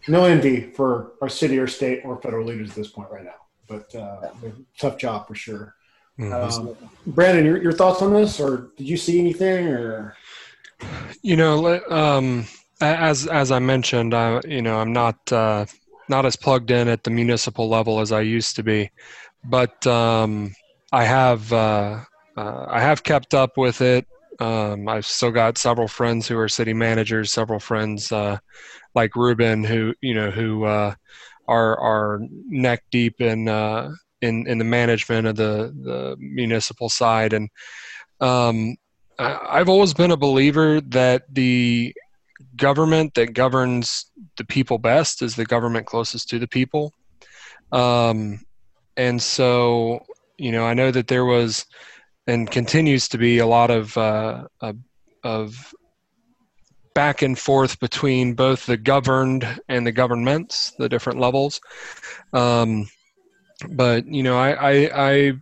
no 0.08 0.24
envy 0.24 0.70
for 0.72 1.12
our 1.20 1.28
city 1.28 1.58
or 1.58 1.66
state 1.66 2.02
or 2.04 2.20
federal 2.20 2.46
leaders 2.46 2.70
at 2.70 2.76
this 2.76 2.88
point 2.88 3.10
right 3.10 3.24
now, 3.24 3.40
but 3.68 3.94
uh, 3.94 4.30
tough 4.78 4.98
job 4.98 5.28
for 5.28 5.34
sure. 5.34 5.74
Mhm. 6.18 6.32
Um, 6.32 6.76
Brandon, 7.06 7.44
your, 7.44 7.62
your 7.62 7.72
thoughts 7.72 8.02
on 8.02 8.12
this, 8.12 8.38
or 8.38 8.72
did 8.76 8.86
you 8.86 8.96
see 8.96 9.18
anything, 9.18 9.68
or 9.68 10.14
You 11.22 11.36
know, 11.36 11.80
um, 11.88 12.46
as 12.80 13.26
as 13.26 13.50
I 13.50 13.58
mentioned, 13.58 14.14
I 14.14 14.40
you 14.46 14.62
know 14.62 14.78
I'm 14.78 14.92
not 14.92 15.32
uh, 15.32 15.64
not 16.08 16.26
as 16.26 16.36
plugged 16.36 16.70
in 16.70 16.88
at 16.88 17.04
the 17.04 17.10
municipal 17.10 17.68
level 17.68 18.00
as 18.00 18.12
I 18.12 18.20
used 18.20 18.56
to 18.56 18.62
be, 18.62 18.90
but 19.44 19.86
um, 19.86 20.54
I 20.92 21.04
have 21.04 21.52
uh, 21.52 22.00
uh, 22.36 22.66
I 22.68 22.80
have 22.80 23.02
kept 23.02 23.34
up 23.34 23.56
with 23.56 23.80
it. 23.80 24.06
Um, 24.40 24.88
I've 24.88 25.06
still 25.06 25.30
got 25.30 25.58
several 25.58 25.88
friends 25.88 26.26
who 26.26 26.38
are 26.38 26.48
city 26.48 26.72
managers, 26.72 27.32
several 27.32 27.60
friends 27.60 28.10
uh, 28.12 28.38
like 28.94 29.14
Ruben 29.16 29.64
who 29.64 29.94
you 30.00 30.14
know 30.14 30.30
who 30.30 30.64
uh, 30.64 30.94
are 31.48 31.78
are 31.78 32.20
neck 32.48 32.82
deep 32.90 33.20
in 33.20 33.48
uh, 33.48 33.90
in 34.20 34.46
in 34.46 34.58
the 34.58 34.64
management 34.64 35.26
of 35.26 35.36
the 35.36 35.72
the 35.82 36.16
municipal 36.18 36.88
side 36.88 37.32
and. 37.32 37.48
Um, 38.20 38.76
I- 39.18 39.58
I've 39.58 39.68
always 39.68 39.92
been 39.94 40.10
a 40.10 40.16
believer 40.16 40.80
that 40.80 41.22
the 41.32 41.92
government 42.56 43.14
that 43.14 43.34
governs 43.34 44.10
the 44.36 44.44
people 44.44 44.78
best 44.78 45.22
is 45.22 45.36
the 45.36 45.44
government 45.44 45.86
closest 45.86 46.28
to 46.30 46.38
the 46.38 46.48
people. 46.48 46.92
Um, 47.72 48.40
and 48.96 49.20
so, 49.20 50.00
you 50.38 50.52
know, 50.52 50.64
I 50.64 50.74
know 50.74 50.90
that 50.90 51.08
there 51.08 51.24
was 51.24 51.66
and 52.26 52.50
continues 52.50 53.08
to 53.08 53.18
be 53.18 53.38
a 53.38 53.46
lot 53.46 53.70
of, 53.70 53.96
uh, 53.96 54.46
of, 54.60 54.76
of 55.24 55.74
back 56.94 57.22
and 57.22 57.38
forth 57.38 57.80
between 57.80 58.34
both 58.34 58.66
the 58.66 58.76
governed 58.76 59.60
and 59.68 59.86
the 59.86 59.92
governments, 59.92 60.72
the 60.78 60.88
different 60.88 61.18
levels. 61.18 61.60
Um, 62.32 62.88
but, 63.70 64.06
you 64.06 64.22
know, 64.22 64.38
I, 64.38 64.50
I, 64.52 65.10
I 65.12 65.32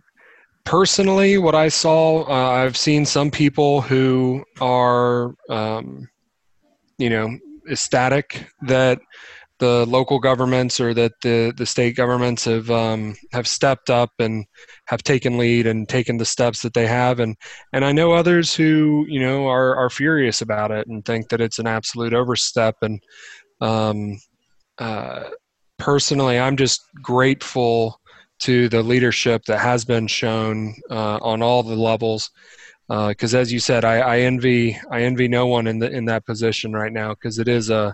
personally 0.63 1.37
what 1.37 1.55
i 1.55 1.67
saw 1.67 2.23
uh, 2.29 2.51
i've 2.51 2.77
seen 2.77 3.05
some 3.05 3.31
people 3.31 3.81
who 3.81 4.43
are 4.59 5.33
um, 5.49 6.07
you 6.97 7.09
know 7.09 7.37
ecstatic 7.69 8.45
that 8.61 8.99
the 9.61 9.85
local 9.85 10.17
governments 10.17 10.79
or 10.79 10.91
that 10.91 11.11
the, 11.21 11.53
the 11.55 11.67
state 11.67 11.95
governments 11.95 12.45
have 12.45 12.71
um, 12.71 13.15
have 13.31 13.47
stepped 13.47 13.91
up 13.91 14.09
and 14.17 14.43
have 14.87 15.03
taken 15.03 15.37
lead 15.37 15.67
and 15.67 15.87
taken 15.87 16.17
the 16.17 16.25
steps 16.25 16.63
that 16.63 16.73
they 16.73 16.87
have 16.87 17.19
and 17.19 17.37
and 17.71 17.85
I 17.85 17.91
know 17.91 18.11
others 18.11 18.55
who 18.55 19.05
you 19.07 19.19
know 19.19 19.47
are 19.47 19.75
are 19.75 19.91
furious 19.91 20.41
about 20.41 20.71
it 20.71 20.87
and 20.87 21.05
think 21.05 21.29
that 21.29 21.41
it's 21.41 21.59
an 21.59 21.67
absolute 21.67 22.11
overstep 22.11 22.75
and 22.81 22.99
um, 23.61 24.19
uh, 24.79 25.25
personally 25.77 26.39
I'm 26.39 26.57
just 26.57 26.81
grateful 26.95 28.01
to 28.39 28.67
the 28.67 28.81
leadership 28.81 29.43
that 29.45 29.59
has 29.59 29.85
been 29.85 30.07
shown 30.07 30.73
uh, 30.89 31.19
on 31.21 31.43
all 31.43 31.61
the 31.61 31.75
levels. 31.75 32.31
Because 32.89 33.35
uh, 33.35 33.37
as 33.37 33.53
you 33.53 33.59
said, 33.59 33.85
I, 33.85 33.99
I, 33.99 34.19
envy 34.21 34.77
I 34.89 35.03
envy 35.03 35.27
no 35.27 35.45
one 35.45 35.67
in 35.67 35.77
the 35.77 35.89
in 35.89 36.05
that 36.05 36.25
position 36.25 36.73
right 36.73 36.91
now 36.91 37.09
because 37.13 37.37
it 37.37 37.47
is 37.47 37.69
a 37.69 37.93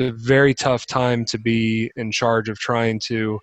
it's 0.00 0.22
a 0.22 0.26
very 0.26 0.54
tough 0.54 0.86
time 0.86 1.24
to 1.26 1.38
be 1.38 1.90
in 1.96 2.12
charge 2.12 2.48
of 2.48 2.58
trying 2.58 3.00
to 3.00 3.40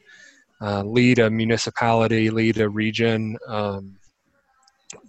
uh, 0.61 0.84
lead 0.84 1.19
a 1.19 1.29
municipality, 1.29 2.29
lead 2.29 2.59
a 2.59 2.69
region. 2.69 3.38
Um, 3.47 3.97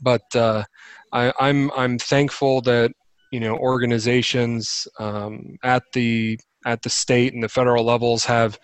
but 0.03 0.23
uh, 0.35 0.65
I, 1.13 1.33
I'm 1.39 1.71
I'm 1.73 1.99
thankful 1.99 2.61
that 2.63 2.91
you 3.31 3.41
know 3.41 3.57
organizations 3.57 4.89
um, 4.99 5.57
at 5.63 5.83
the 5.93 6.39
at 6.65 6.83
the 6.83 6.91
state 6.91 7.33
and 7.33 7.43
the 7.43 7.49
federal 7.49 7.85
levels 7.85 8.25
have 8.25 8.59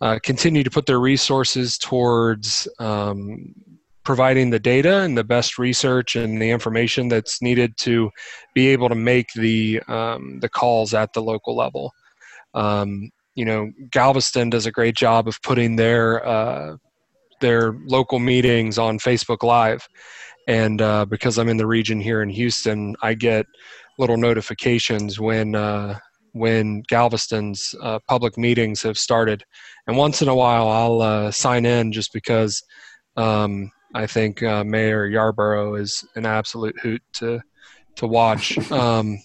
uh, 0.00 0.18
continue 0.22 0.62
to 0.62 0.70
put 0.70 0.86
their 0.86 1.00
resources 1.00 1.76
towards 1.76 2.66
um, 2.78 3.54
providing 4.04 4.50
the 4.50 4.58
data 4.58 5.00
and 5.00 5.18
the 5.18 5.24
best 5.24 5.58
research 5.58 6.16
and 6.16 6.40
the 6.40 6.50
information 6.50 7.08
that's 7.08 7.42
needed 7.42 7.76
to 7.76 8.10
be 8.54 8.68
able 8.68 8.88
to 8.88 8.94
make 8.94 9.26
the 9.34 9.80
um, 9.88 10.38
the 10.40 10.48
calls 10.48 10.94
at 10.94 11.12
the 11.12 11.20
local 11.20 11.54
level. 11.54 11.92
Um, 12.56 13.10
you 13.36 13.44
know, 13.44 13.70
Galveston 13.92 14.50
does 14.50 14.66
a 14.66 14.72
great 14.72 14.96
job 14.96 15.28
of 15.28 15.40
putting 15.42 15.76
their 15.76 16.26
uh, 16.26 16.76
their 17.40 17.72
local 17.86 18.18
meetings 18.18 18.78
on 18.78 18.98
Facebook 18.98 19.42
Live, 19.42 19.86
and 20.48 20.80
uh, 20.80 21.04
because 21.04 21.38
I'm 21.38 21.48
in 21.48 21.58
the 21.58 21.66
region 21.66 22.00
here 22.00 22.22
in 22.22 22.30
Houston, 22.30 22.96
I 23.02 23.14
get 23.14 23.46
little 23.98 24.16
notifications 24.16 25.20
when 25.20 25.54
uh, 25.54 25.98
when 26.32 26.82
Galveston's 26.88 27.74
uh, 27.82 27.98
public 28.08 28.36
meetings 28.36 28.82
have 28.82 28.98
started. 28.98 29.42
And 29.86 29.96
once 29.96 30.20
in 30.20 30.28
a 30.28 30.34
while, 30.34 30.68
I'll 30.68 31.00
uh, 31.00 31.30
sign 31.30 31.64
in 31.64 31.92
just 31.92 32.12
because 32.12 32.62
um, 33.16 33.70
I 33.94 34.06
think 34.06 34.42
uh, 34.42 34.62
Mayor 34.62 35.08
Yarbrough 35.10 35.80
is 35.80 36.04
an 36.14 36.26
absolute 36.26 36.78
hoot 36.80 37.02
to 37.14 37.40
to 37.96 38.06
watch. 38.06 38.58
Um, 38.70 39.18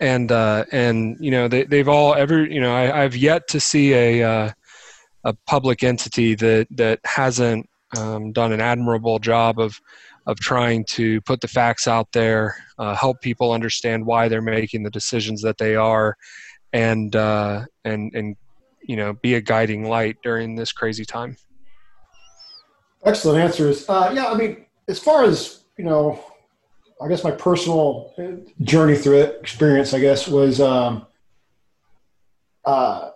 and 0.00 0.32
uh, 0.32 0.64
and 0.72 1.16
you 1.20 1.30
know 1.30 1.46
they 1.46 1.64
they've 1.64 1.88
all 1.88 2.14
ever 2.14 2.44
you 2.44 2.60
know 2.60 2.74
I, 2.74 3.04
I've 3.04 3.16
yet 3.16 3.46
to 3.48 3.60
see 3.60 3.92
a 3.92 4.22
uh, 4.22 4.50
a 5.24 5.34
public 5.46 5.82
entity 5.82 6.34
that 6.36 6.66
that 6.70 7.00
hasn't 7.04 7.68
um, 7.96 8.32
done 8.32 8.52
an 8.52 8.60
admirable 8.60 9.18
job 9.18 9.58
of 9.60 9.78
of 10.26 10.38
trying 10.38 10.84
to 10.84 11.20
put 11.22 11.40
the 11.40 11.48
facts 11.48 11.88
out 11.88 12.12
there, 12.12 12.54
uh, 12.78 12.94
help 12.94 13.20
people 13.20 13.52
understand 13.52 14.06
why 14.06 14.28
they're 14.28 14.42
making 14.42 14.82
the 14.82 14.90
decisions 14.90 15.42
that 15.42 15.58
they 15.58 15.76
are, 15.76 16.16
and 16.72 17.14
uh, 17.16 17.64
and 17.84 18.14
and 18.14 18.36
you 18.82 18.96
know 18.96 19.12
be 19.22 19.34
a 19.34 19.40
guiding 19.40 19.88
light 19.88 20.16
during 20.22 20.56
this 20.56 20.72
crazy 20.72 21.04
time. 21.04 21.36
Excellent 23.04 23.40
answers. 23.40 23.88
Uh, 23.88 24.12
yeah, 24.14 24.26
I 24.26 24.34
mean, 24.34 24.66
as 24.88 24.98
far 24.98 25.24
as 25.24 25.64
you 25.76 25.84
know, 25.84 26.22
I 27.02 27.08
guess 27.08 27.24
my 27.24 27.30
personal 27.30 28.12
journey 28.60 28.94
through 28.96 29.20
it, 29.20 29.38
experience, 29.40 29.94
I 29.94 30.00
guess, 30.00 30.28
was 30.28 30.60
um, 30.60 31.06
uh, 32.64 33.10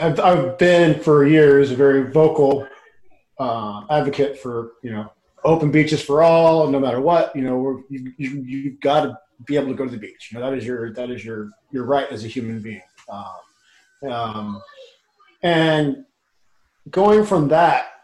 I've, 0.00 0.18
I've 0.18 0.58
been 0.58 0.98
for 0.98 1.26
years 1.26 1.70
a 1.70 1.76
very 1.76 2.10
vocal 2.10 2.66
uh, 3.38 3.82
advocate 3.90 4.38
for 4.38 4.72
you 4.82 4.92
know 4.92 5.12
open 5.44 5.70
beaches 5.70 6.02
for 6.02 6.22
all, 6.22 6.68
no 6.68 6.80
matter 6.80 7.00
what. 7.00 7.34
You 7.36 7.42
know, 7.42 7.82
you 7.90 8.12
you 8.16 8.42
you've 8.42 8.80
got 8.80 9.04
to 9.04 9.18
be 9.44 9.56
able 9.56 9.68
to 9.68 9.74
go 9.74 9.84
to 9.84 9.90
the 9.90 9.98
beach. 9.98 10.30
You 10.30 10.38
know, 10.38 10.50
that 10.50 10.56
is 10.56 10.64
your 10.64 10.92
that 10.94 11.10
is 11.10 11.24
your 11.24 11.50
your 11.70 11.84
right 11.84 12.10
as 12.10 12.24
a 12.24 12.28
human 12.28 12.60
being. 12.60 12.82
Um, 13.08 14.10
um, 14.10 14.62
and 15.42 16.04
going 16.90 17.24
from 17.24 17.48
that 17.48 17.99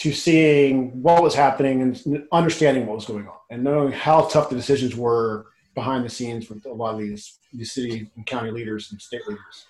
to 0.00 0.12
seeing 0.12 1.02
what 1.02 1.22
was 1.22 1.34
happening 1.34 1.82
and 1.82 2.24
understanding 2.32 2.86
what 2.86 2.96
was 2.96 3.04
going 3.04 3.28
on 3.28 3.36
and 3.50 3.62
knowing 3.62 3.92
how 3.92 4.22
tough 4.22 4.48
the 4.48 4.56
decisions 4.56 4.96
were 4.96 5.46
behind 5.74 6.04
the 6.04 6.08
scenes 6.08 6.48
with 6.48 6.64
a 6.64 6.72
lot 6.72 6.94
of 6.94 7.00
these, 7.00 7.38
these 7.52 7.72
city 7.72 8.10
and 8.16 8.24
county 8.26 8.50
leaders 8.50 8.90
and 8.90 9.00
state 9.00 9.20
leaders. 9.28 9.66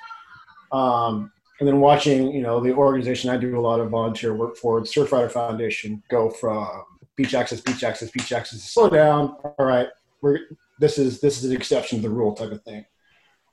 Um, 0.71 1.33
and 1.59 1.69
then 1.69 1.81
watching, 1.81 2.31
you 2.33 2.43
know, 2.43 2.61
the 2.61 2.73
organization 2.73 3.29
I 3.29 3.39
do 3.39 3.59
a 3.59 3.61
lot 3.61 3.81
of 3.81 3.91
volunteer 3.91 4.33
work 4.33 4.57
for, 4.57 4.81
the 4.81 4.87
Surfrider 4.87 5.31
Foundation, 5.31 6.01
go 6.09 6.31
from 6.31 6.85
beach 7.17 7.35
access, 7.35 7.61
beach 7.61 7.83
access, 7.83 8.11
beach 8.11 8.33
access, 8.33 8.63
slow 8.63 8.89
down. 8.89 9.37
All 9.59 9.67
right, 9.67 9.89
we're 10.23 10.39
this 10.79 10.97
is 10.97 11.21
this 11.21 11.39
is 11.39 11.51
an 11.51 11.57
exception 11.57 12.01
to 12.01 12.09
the 12.09 12.15
rule 12.15 12.35
type 12.35 12.53
of 12.53 12.63
thing. 12.63 12.87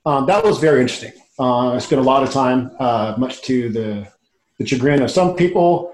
Um, 0.06 0.26
that 0.28 0.44
was 0.44 0.60
very 0.60 0.80
interesting. 0.80 1.12
Uh, 1.38 1.74
I 1.74 1.80
spent 1.80 2.00
a 2.00 2.04
lot 2.04 2.24
of 2.24 2.32
time, 2.32 2.72
uh, 2.80 3.16
much 3.18 3.42
to 3.42 3.70
the 3.70 4.08
the 4.58 4.66
chagrin 4.66 5.02
of 5.02 5.12
some 5.12 5.36
people, 5.36 5.94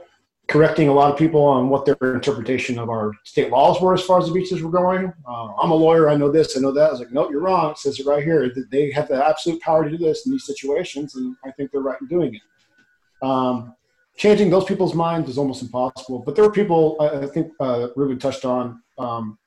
correcting 0.53 0.87
a 0.87 0.93
lot 0.93 1.11
of 1.11 1.17
people 1.17 1.43
on 1.43 1.67
what 1.67 1.83
their 1.83 1.97
interpretation 2.13 2.77
of 2.77 2.87
our 2.87 3.11
state 3.23 3.49
laws 3.49 3.81
were 3.81 3.95
as 3.95 4.03
far 4.03 4.19
as 4.19 4.27
the 4.27 4.31
beaches 4.31 4.61
were 4.61 4.69
going. 4.69 5.11
Uh, 5.27 5.47
I'm 5.55 5.71
a 5.71 5.75
lawyer. 5.75 6.11
I 6.11 6.15
know 6.15 6.31
this. 6.31 6.55
I 6.55 6.59
know 6.59 6.71
that. 6.71 6.89
I 6.89 6.91
was 6.91 6.99
like, 6.99 7.11
no, 7.11 7.27
you're 7.31 7.41
wrong. 7.41 7.71
It 7.71 7.79
says 7.79 7.99
it 7.99 8.05
right 8.05 8.23
here. 8.23 8.53
They 8.69 8.91
have 8.91 9.07
the 9.07 9.25
absolute 9.25 9.59
power 9.63 9.83
to 9.83 9.89
do 9.89 9.97
this 9.97 10.27
in 10.27 10.31
these 10.31 10.45
situations, 10.45 11.15
and 11.15 11.35
I 11.43 11.49
think 11.49 11.71
they're 11.71 11.81
right 11.81 11.99
in 11.99 12.05
doing 12.05 12.35
it. 12.35 13.27
Um, 13.27 13.73
changing 14.15 14.51
those 14.51 14.65
people's 14.65 14.93
minds 14.93 15.27
is 15.27 15.39
almost 15.39 15.63
impossible. 15.63 16.19
But 16.19 16.35
there 16.35 16.43
were 16.43 16.51
people, 16.51 16.97
I, 17.01 17.25
think 17.25 17.51
uh, 17.59 17.87
Ruben 17.95 18.19
touched 18.19 18.45
on 18.45 18.79
um, 18.99 19.39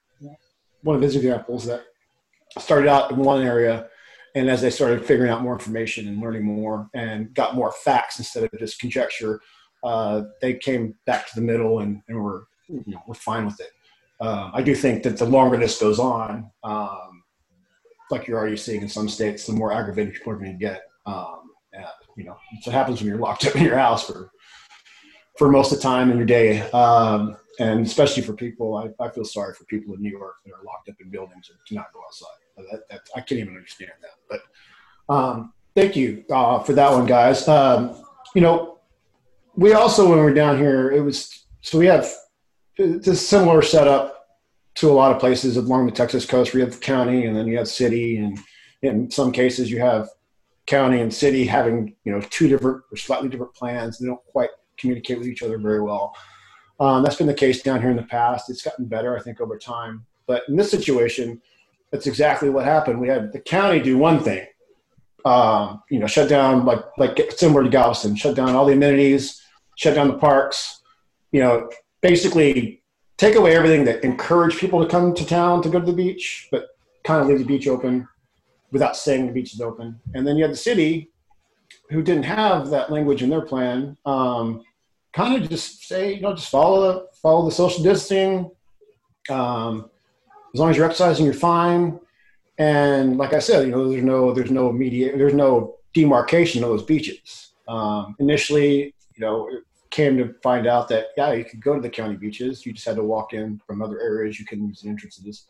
one 0.82 0.96
of 0.96 1.02
his 1.02 1.14
examples 1.14 1.66
that 1.66 1.84
started 2.58 2.88
out 2.88 3.12
in 3.12 3.18
one 3.18 3.44
area 3.44 3.88
and 4.34 4.50
as 4.50 4.60
they 4.60 4.70
started 4.70 5.06
figuring 5.06 5.30
out 5.30 5.40
more 5.40 5.52
information 5.52 6.08
and 6.08 6.20
learning 6.20 6.42
more 6.42 6.90
and 6.94 7.32
got 7.32 7.54
more 7.54 7.70
facts 7.70 8.18
instead 8.18 8.42
of 8.42 8.50
just 8.58 8.80
conjecture, 8.80 9.40
uh, 9.86 10.24
they 10.42 10.54
came 10.54 10.94
back 11.06 11.28
to 11.28 11.34
the 11.36 11.40
middle 11.40 11.80
and, 11.80 12.02
and 12.08 12.22
were 12.22 12.46
you 12.68 12.82
know 12.86 13.02
we're 13.06 13.14
fine 13.14 13.46
with 13.46 13.60
it. 13.60 13.70
Um, 14.20 14.50
I 14.54 14.62
do 14.62 14.74
think 14.74 15.02
that 15.02 15.18
the 15.18 15.26
longer 15.26 15.56
this 15.56 15.78
goes 15.80 15.98
on, 15.98 16.50
um, 16.64 17.22
like 18.10 18.26
you're 18.26 18.38
already 18.38 18.56
seeing 18.56 18.82
in 18.82 18.88
some 18.88 19.08
states, 19.08 19.46
the 19.46 19.52
more 19.52 19.72
aggravated 19.72 20.14
people 20.14 20.32
are 20.32 20.36
going 20.36 20.52
to 20.52 20.58
get. 20.58 20.82
Um, 21.04 21.50
and, 21.72 21.84
you 22.16 22.24
know, 22.24 22.36
it's 22.52 22.66
what 22.66 22.74
happens 22.74 23.00
when 23.00 23.08
you're 23.08 23.18
locked 23.18 23.46
up 23.46 23.56
in 23.56 23.62
your 23.62 23.78
house 23.78 24.06
for 24.06 24.30
for 25.38 25.50
most 25.50 25.70
of 25.70 25.76
the 25.76 25.82
time 25.82 26.10
in 26.10 26.16
your 26.16 26.26
day, 26.26 26.62
um, 26.70 27.36
and 27.60 27.84
especially 27.84 28.22
for 28.22 28.32
people. 28.32 28.74
I, 28.74 29.04
I, 29.04 29.10
feel 29.10 29.24
sorry 29.24 29.52
for 29.52 29.64
people 29.64 29.94
in 29.94 30.00
New 30.00 30.10
York 30.10 30.36
that 30.46 30.52
are 30.52 30.64
locked 30.64 30.88
up 30.88 30.94
in 30.98 31.10
buildings 31.10 31.50
and 31.50 31.58
cannot 31.68 31.92
go 31.92 32.00
outside. 32.06 32.70
That, 32.72 32.88
that, 32.88 33.00
I 33.14 33.20
can't 33.20 33.40
even 33.40 33.54
understand 33.54 33.92
that. 34.00 34.40
But 35.08 35.14
um, 35.14 35.52
thank 35.74 35.94
you 35.94 36.24
uh, 36.30 36.60
for 36.60 36.72
that 36.72 36.90
one, 36.90 37.04
guys. 37.04 37.46
Um, 37.48 38.02
you 38.34 38.40
know, 38.40 38.75
we 39.56 39.72
also 39.72 40.08
when 40.08 40.18
we 40.18 40.30
are 40.30 40.34
down 40.34 40.58
here, 40.58 40.90
it 40.90 41.00
was 41.00 41.46
so 41.62 41.78
we 41.78 41.86
have 41.86 42.08
this 42.76 43.26
similar 43.26 43.62
setup 43.62 44.26
to 44.76 44.90
a 44.90 44.92
lot 44.92 45.10
of 45.10 45.18
places 45.18 45.56
along 45.56 45.86
the 45.86 45.92
Texas 45.92 46.26
coast. 46.26 46.54
We 46.54 46.60
have 46.60 46.72
the 46.72 46.78
county, 46.78 47.24
and 47.24 47.36
then 47.36 47.46
you 47.46 47.56
have 47.56 47.68
city, 47.68 48.18
and 48.18 48.38
in 48.82 49.10
some 49.10 49.32
cases 49.32 49.70
you 49.70 49.80
have 49.80 50.08
county 50.66 51.00
and 51.00 51.12
city 51.12 51.46
having 51.46 51.94
you 52.04 52.12
know 52.12 52.20
two 52.30 52.48
different 52.48 52.82
or 52.92 52.96
slightly 52.96 53.28
different 53.28 53.54
plans. 53.54 53.98
They 53.98 54.06
don't 54.06 54.24
quite 54.26 54.50
communicate 54.76 55.18
with 55.18 55.28
each 55.28 55.42
other 55.42 55.58
very 55.58 55.80
well. 55.80 56.14
Um, 56.78 57.02
that's 57.02 57.16
been 57.16 57.26
the 57.26 57.34
case 57.34 57.62
down 57.62 57.80
here 57.80 57.90
in 57.90 57.96
the 57.96 58.02
past. 58.02 58.50
It's 58.50 58.62
gotten 58.62 58.84
better, 58.84 59.16
I 59.16 59.22
think, 59.22 59.40
over 59.40 59.56
time. 59.56 60.04
But 60.26 60.42
in 60.48 60.56
this 60.56 60.70
situation, 60.70 61.40
that's 61.90 62.06
exactly 62.06 62.50
what 62.50 62.66
happened. 62.66 63.00
We 63.00 63.08
had 63.08 63.32
the 63.32 63.40
county 63.40 63.80
do 63.80 63.96
one 63.96 64.22
thing, 64.22 64.46
um, 65.24 65.82
you 65.88 65.98
know, 65.98 66.06
shut 66.06 66.28
down 66.28 66.66
like 66.66 66.84
like 66.98 67.32
similar 67.32 67.64
to 67.64 67.70
Galveston, 67.70 68.16
shut 68.16 68.36
down 68.36 68.50
all 68.50 68.66
the 68.66 68.74
amenities, 68.74 69.40
shut 69.76 69.94
down 69.94 70.08
the 70.08 70.18
parks, 70.18 70.82
you 71.32 71.40
know, 71.40 71.70
basically 72.02 72.82
take 73.16 73.36
away 73.36 73.56
everything 73.56 73.84
that 73.84 74.04
encouraged 74.04 74.58
people 74.58 74.82
to 74.82 74.88
come 74.88 75.14
to 75.14 75.24
town 75.24 75.62
to 75.62 75.68
go 75.68 75.78
to 75.78 75.86
the 75.86 75.92
beach, 75.92 76.48
but 76.50 76.66
kind 77.04 77.22
of 77.22 77.28
leave 77.28 77.38
the 77.38 77.44
beach 77.44 77.68
open 77.68 78.06
without 78.72 78.96
saying 78.96 79.26
the 79.26 79.32
beach 79.32 79.54
is 79.54 79.60
open. 79.60 79.98
And 80.14 80.26
then 80.26 80.36
you 80.36 80.42
had 80.42 80.52
the 80.52 80.56
city 80.56 81.10
who 81.90 82.02
didn't 82.02 82.24
have 82.24 82.68
that 82.70 82.90
language 82.90 83.22
in 83.22 83.30
their 83.30 83.42
plan, 83.42 83.96
um, 84.04 84.62
kind 85.12 85.42
of 85.42 85.48
just 85.48 85.86
say, 85.86 86.14
you 86.14 86.20
know, 86.20 86.34
just 86.34 86.50
follow 86.50 86.80
the 86.92 87.06
follow 87.22 87.44
the 87.44 87.52
social 87.52 87.82
distancing. 87.82 88.50
Um, 89.30 89.90
as 90.52 90.60
long 90.60 90.70
as 90.70 90.76
you're 90.76 90.86
exercising, 90.86 91.24
you're 91.24 91.34
fine. 91.34 91.98
And 92.58 93.18
like 93.18 93.32
I 93.32 93.38
said, 93.38 93.66
you 93.66 93.72
know, 93.72 93.88
there's 93.90 94.04
no 94.04 94.32
there's 94.32 94.50
no 94.50 94.68
immediate 94.68 95.16
there's 95.18 95.34
no 95.34 95.76
demarcation 95.94 96.62
of 96.62 96.70
those 96.70 96.82
beaches. 96.82 97.52
Um, 97.68 98.14
initially, 98.18 98.94
you 99.14 99.20
know, 99.20 99.48
came 99.96 100.18
to 100.18 100.34
find 100.42 100.66
out 100.66 100.88
that 100.88 101.06
yeah, 101.16 101.32
you 101.32 101.42
could 101.42 101.62
go 101.62 101.74
to 101.74 101.80
the 101.80 101.88
county 101.88 102.16
beaches. 102.16 102.66
You 102.66 102.74
just 102.74 102.86
had 102.86 102.96
to 102.96 103.02
walk 103.02 103.32
in 103.32 103.58
from 103.66 103.80
other 103.80 103.98
areas. 103.98 104.38
You 104.38 104.44
couldn't 104.44 104.68
use 104.68 104.82
the 104.82 104.90
entrances. 104.90 105.46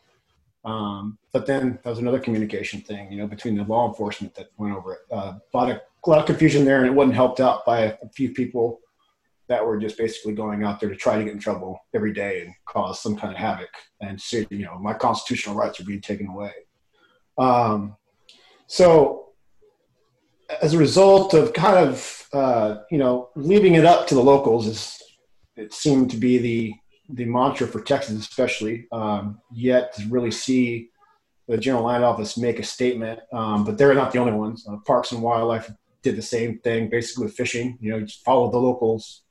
Um, 0.65 1.19
but 1.33 1.47
then 1.47 1.81
that 1.83 1.91
was 1.91 1.99
another 1.99 2.21
communication 2.21 2.81
thing, 2.81 3.11
you 3.11 3.19
know, 3.19 3.27
between 3.27 3.57
the 3.57 3.65
law 3.65 3.89
enforcement 3.89 4.37
that 4.37 4.51
went 4.57 4.77
over 4.77 4.95
it. 4.95 5.01
Uh, 5.11 5.35
a 5.53 5.57
lot 5.57 5.69
of 5.69 5.81
a 6.07 6.11
lot 6.11 6.21
of 6.21 6.27
confusion 6.27 6.65
there, 6.65 6.79
and 6.79 6.87
it 6.87 6.95
wasn't 6.95 7.17
helped 7.17 7.41
out 7.41 7.67
by 7.67 7.81
a, 7.81 8.09
few 8.15 8.31
people 8.33 8.81
that 9.49 9.65
were 9.65 9.79
just 9.79 9.99
basically 9.99 10.33
going 10.33 10.63
out 10.63 10.79
there 10.79 10.89
to 10.89 10.97
try 10.97 11.19
to 11.19 11.25
get 11.25 11.33
in 11.33 11.41
trouble 11.41 11.81
every 11.93 12.13
day 12.13 12.43
and 12.43 12.55
cause 12.67 13.01
some 13.01 13.17
kind 13.17 13.33
of 13.33 13.39
havoc 13.39 13.71
and 14.01 14.21
say, 14.21 14.47
you 14.51 14.65
know, 14.65 14.79
my 14.79 14.93
constitutional 14.93 15.57
rights 15.57 15.81
are 15.81 15.85
being 15.85 16.01
taken 16.01 16.29
away. 16.29 16.53
Um, 17.39 17.97
so 18.69 19.26
as 20.63 20.75
a 20.75 20.79
result 20.79 21.35
of 21.35 21.53
kind 21.53 21.77
of, 21.77 22.29
uh, 22.33 22.77
you 22.91 22.99
know, 22.99 23.31
leaving 23.37 23.75
it 23.75 23.85
up 23.85 24.07
to 24.07 24.15
the 24.15 24.23
locals 24.23 24.67
is, 24.67 25.03
it 25.57 25.73
seemed 25.73 26.11
to 26.11 26.17
be 26.17 26.39
the, 26.39 26.75
the 27.09 27.25
mantra 27.25 27.67
for 27.67 27.81
Texas, 27.81 28.19
especially, 28.19 28.87
um, 28.93 29.41
yet 29.53 29.95
to 29.95 30.07
really 30.09 30.31
see 30.31 30.91
the 31.49 31.57
general 31.57 31.85
land 31.85 32.05
office 32.05 32.37
make 32.37 32.59
a 32.59 32.63
statement. 32.63 33.21
Um, 33.33 33.65
but 33.65 33.79
they're 33.79 33.95
not 33.95 34.13
the 34.13 34.19
only 34.19 34.33
ones. 34.33 34.67
Uh, 34.69 34.77
Parks 34.87 35.13
and 35.13 35.23
Wildlife 35.23 35.71
did 36.03 36.17
the 36.17 36.23
same 36.23 36.59
thing, 36.59 36.89
basically 36.89 37.25
with 37.25 37.35
fishing. 37.35 37.79
You 37.81 37.91
know, 37.91 38.01
just 38.01 38.25
follow 38.25 38.51
the 38.51 38.59
locals 38.59 39.23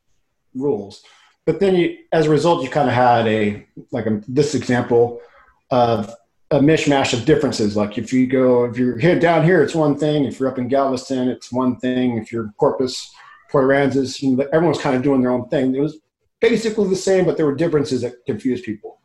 rules. 0.54 1.02
But 1.46 1.60
then, 1.60 1.76
you, 1.76 1.98
as 2.12 2.26
a 2.26 2.30
result, 2.32 2.64
you 2.64 2.70
kind 2.70 2.90
of 2.90 2.96
had 2.96 3.28
a 3.28 3.68
like 3.92 4.08
a, 4.08 4.22
this 4.28 4.56
example 4.56 5.22
of 5.70 6.14
a 6.56 6.60
mishmash 6.60 7.14
of 7.14 7.26
differences. 7.26 7.76
Like 7.76 7.98
if 7.98 8.14
you 8.14 8.28
go, 8.28 8.64
if 8.64 8.78
you're 8.78 8.98
here 8.98 9.20
down 9.20 9.44
here, 9.44 9.62
it's 9.62 9.76
one 9.76 9.98
thing. 9.98 10.24
If 10.24 10.40
you're 10.40 10.50
up 10.50 10.58
in 10.58 10.70
Galveston, 10.70 11.28
it's 11.28 11.52
one 11.52 11.76
thing. 11.78 12.18
If 12.18 12.32
you're 12.32 12.54
Corpus, 12.58 13.14
Port 13.52 13.66
Aransas, 13.66 14.22
you 14.22 14.38
know, 14.38 14.48
everyone's 14.54 14.80
kind 14.80 14.96
of 14.96 15.04
doing 15.04 15.22
their 15.22 15.32
own 15.32 15.50
thing. 15.50 15.76
It 15.76 15.82
was 15.82 16.00
basically 16.40 16.88
the 16.88 16.96
same, 16.96 17.26
but 17.26 17.36
there 17.36 17.46
were 17.46 17.56
differences 17.56 18.02
that 18.04 18.26
confused 18.26 18.64
people. 18.64 19.02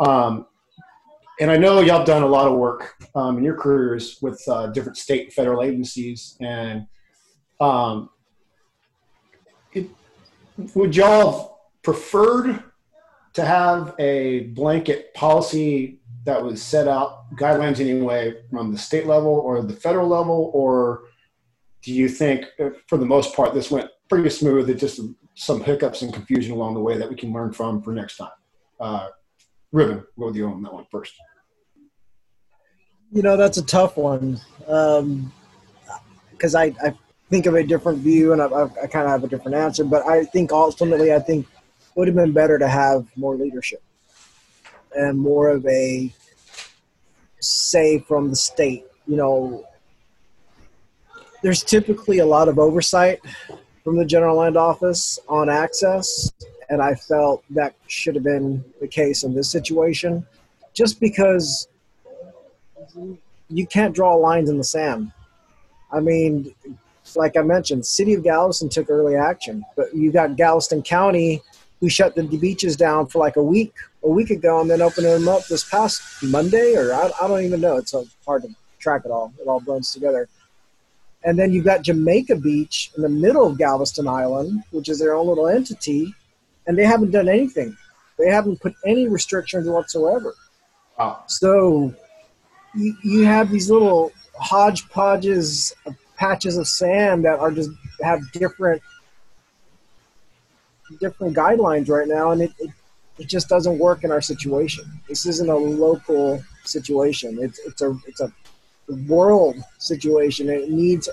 Um, 0.00 0.46
and 1.40 1.52
I 1.52 1.56
know 1.56 1.80
y'all 1.80 2.04
done 2.04 2.24
a 2.24 2.26
lot 2.26 2.48
of 2.48 2.58
work 2.58 2.94
um, 3.14 3.38
in 3.38 3.44
your 3.44 3.56
careers 3.56 4.18
with 4.20 4.42
uh, 4.48 4.66
different 4.68 4.96
state 4.96 5.26
and 5.26 5.32
federal 5.32 5.62
agencies, 5.62 6.36
and 6.40 6.86
um, 7.60 8.10
would 10.74 10.96
y'all 10.96 11.32
have 11.32 11.50
preferred 11.82 12.62
to 13.34 13.44
have 13.44 13.94
a 13.98 14.40
blanket 14.48 15.14
policy 15.14 16.01
that 16.24 16.42
was 16.42 16.62
set 16.62 16.86
out 16.88 17.34
guidelines 17.36 17.80
anyway 17.80 18.34
from 18.50 18.72
the 18.72 18.78
state 18.78 19.06
level 19.06 19.30
or 19.30 19.62
the 19.62 19.74
federal 19.74 20.08
level 20.08 20.50
or 20.54 21.04
do 21.82 21.92
you 21.92 22.08
think 22.08 22.44
for 22.86 22.96
the 22.96 23.06
most 23.06 23.34
part 23.34 23.54
this 23.54 23.70
went 23.70 23.90
pretty 24.08 24.30
smooth 24.30 24.68
it 24.70 24.74
just 24.74 25.00
some 25.34 25.62
hiccups 25.62 26.02
and 26.02 26.12
confusion 26.12 26.52
along 26.52 26.74
the 26.74 26.80
way 26.80 26.98
that 26.98 27.08
we 27.08 27.16
can 27.16 27.32
learn 27.32 27.52
from 27.52 27.82
for 27.82 27.92
next 27.92 28.16
time. 28.16 28.30
Uh, 28.78 29.08
Ruben, 29.70 30.04
go 30.18 30.26
with 30.26 30.36
you 30.36 30.46
on 30.46 30.62
that 30.62 30.72
one 30.72 30.86
first. 30.90 31.14
You 33.12 33.22
know, 33.22 33.36
that's 33.36 33.58
a 33.58 33.64
tough 33.64 33.96
one 33.96 34.40
because 34.58 36.54
um, 36.54 36.60
I, 36.60 36.74
I 36.84 36.94
think 37.30 37.46
of 37.46 37.54
a 37.54 37.62
different 37.62 37.98
view 37.98 38.32
and 38.32 38.42
I, 38.42 38.46
I, 38.46 38.64
I 38.64 38.86
kind 38.86 39.04
of 39.04 39.10
have 39.10 39.24
a 39.24 39.28
different 39.28 39.56
answer. 39.56 39.84
But 39.84 40.06
I 40.06 40.24
think 40.24 40.52
ultimately, 40.52 41.12
I 41.12 41.18
think 41.18 41.46
it 41.46 41.96
would 41.96 42.08
have 42.08 42.16
been 42.16 42.32
better 42.32 42.58
to 42.58 42.68
have 42.68 43.06
more 43.16 43.36
leadership 43.36 43.82
and 44.96 45.18
more 45.18 45.48
of 45.48 45.66
a 45.66 46.12
say 47.40 47.98
from 47.98 48.30
the 48.30 48.36
state. 48.36 48.84
You 49.06 49.16
know, 49.16 49.66
there's 51.42 51.62
typically 51.62 52.18
a 52.18 52.26
lot 52.26 52.48
of 52.48 52.58
oversight 52.58 53.20
from 53.82 53.96
the 53.96 54.04
general 54.04 54.36
land 54.36 54.56
office 54.56 55.18
on 55.28 55.48
access, 55.48 56.30
and 56.68 56.80
I 56.80 56.94
felt 56.94 57.44
that 57.50 57.74
should 57.88 58.14
have 58.14 58.24
been 58.24 58.64
the 58.80 58.86
case 58.86 59.24
in 59.24 59.34
this 59.34 59.50
situation, 59.50 60.24
just 60.72 61.00
because 61.00 61.66
you 63.48 63.66
can't 63.66 63.94
draw 63.94 64.14
lines 64.14 64.48
in 64.48 64.56
the 64.56 64.64
sand. 64.64 65.12
I 65.92 66.00
mean, 66.00 66.54
like 67.16 67.36
I 67.36 67.42
mentioned, 67.42 67.84
City 67.84 68.14
of 68.14 68.22
Galveston 68.22 68.68
took 68.68 68.88
early 68.88 69.16
action, 69.16 69.64
but 69.76 69.94
you 69.94 70.12
got 70.12 70.36
Galveston 70.36 70.82
County 70.82 71.42
who 71.82 71.88
shut 71.88 72.14
the 72.14 72.22
beaches 72.22 72.76
down 72.76 73.08
for 73.08 73.18
like 73.18 73.34
a 73.34 73.42
week, 73.42 73.74
a 74.04 74.08
week 74.08 74.30
ago, 74.30 74.60
and 74.60 74.70
then 74.70 74.80
opened 74.80 75.04
them 75.04 75.26
up 75.26 75.44
this 75.48 75.68
past 75.68 76.00
Monday, 76.22 76.76
or 76.76 76.94
I, 76.94 77.10
I 77.20 77.26
don't 77.26 77.42
even 77.42 77.60
know. 77.60 77.76
It's 77.76 77.92
hard 78.24 78.42
to 78.42 78.48
track 78.78 79.02
it 79.04 79.10
all. 79.10 79.34
It 79.40 79.48
all 79.48 79.58
blends 79.58 79.92
together. 79.92 80.28
And 81.24 81.36
then 81.36 81.52
you've 81.52 81.64
got 81.64 81.82
Jamaica 81.82 82.36
Beach 82.36 82.92
in 82.96 83.02
the 83.02 83.08
middle 83.08 83.48
of 83.48 83.58
Galveston 83.58 84.06
Island, 84.06 84.62
which 84.70 84.88
is 84.88 85.00
their 85.00 85.14
own 85.14 85.26
little 85.26 85.48
entity, 85.48 86.14
and 86.68 86.78
they 86.78 86.84
haven't 86.84 87.10
done 87.10 87.28
anything. 87.28 87.76
They 88.16 88.30
haven't 88.30 88.60
put 88.60 88.74
any 88.86 89.08
restrictions 89.08 89.68
whatsoever. 89.68 90.34
Wow. 90.96 91.24
So 91.26 91.92
you, 92.76 92.94
you 93.02 93.24
have 93.24 93.50
these 93.50 93.68
little 93.68 94.12
hodgepodges 94.38 95.74
of 95.84 95.96
patches 96.16 96.56
of 96.56 96.68
sand 96.68 97.24
that 97.24 97.40
are 97.40 97.50
just 97.50 97.70
have 98.02 98.30
different 98.30 98.80
different 101.00 101.36
guidelines 101.36 101.88
right 101.88 102.08
now, 102.08 102.30
and 102.30 102.42
it, 102.42 102.52
it, 102.58 102.70
it 103.18 103.28
just 103.28 103.48
doesn't 103.48 103.78
work 103.78 104.04
in 104.04 104.10
our 104.10 104.20
situation. 104.20 104.84
This 105.08 105.26
isn't 105.26 105.48
a 105.48 105.56
local 105.56 106.42
situation. 106.64 107.38
It's 107.40 107.58
it's 107.60 107.82
a 107.82 107.96
it's 108.06 108.20
a 108.20 108.32
world 109.06 109.56
situation. 109.78 110.48
It 110.48 110.70
needs 110.70 111.08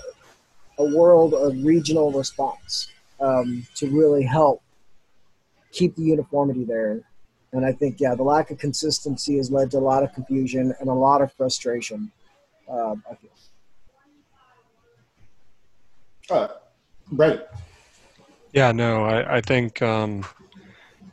a 0.78 0.84
world 0.96 1.34
of 1.34 1.62
regional 1.64 2.10
response 2.12 2.88
um, 3.20 3.66
to 3.76 3.90
really 3.90 4.22
help 4.22 4.62
keep 5.72 5.94
the 5.96 6.02
uniformity 6.02 6.64
there. 6.64 7.00
And 7.52 7.66
I 7.66 7.72
think, 7.72 8.00
yeah, 8.00 8.14
the 8.14 8.22
lack 8.22 8.50
of 8.50 8.58
consistency 8.58 9.36
has 9.36 9.50
led 9.50 9.72
to 9.72 9.78
a 9.78 9.80
lot 9.80 10.02
of 10.02 10.12
confusion 10.14 10.74
and 10.80 10.88
a 10.88 10.94
lot 10.94 11.20
of 11.20 11.32
frustration. 11.32 12.10
Uh, 12.68 12.94
I 13.10 13.14
feel. 13.16 13.30
Uh, 16.30 16.48
right. 17.10 17.40
Yeah, 18.52 18.72
no, 18.72 19.04
I, 19.04 19.36
I 19.36 19.40
think 19.40 19.80
um, 19.80 20.24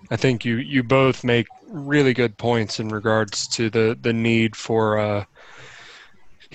I 0.09 0.15
think 0.15 0.43
you 0.45 0.57
you 0.57 0.83
both 0.83 1.23
make 1.23 1.47
really 1.67 2.13
good 2.13 2.37
points 2.37 2.79
in 2.79 2.89
regards 2.89 3.47
to 3.49 3.69
the 3.69 3.97
the 3.99 4.13
need 4.13 4.55
for 4.55 4.97
uh, 4.97 5.25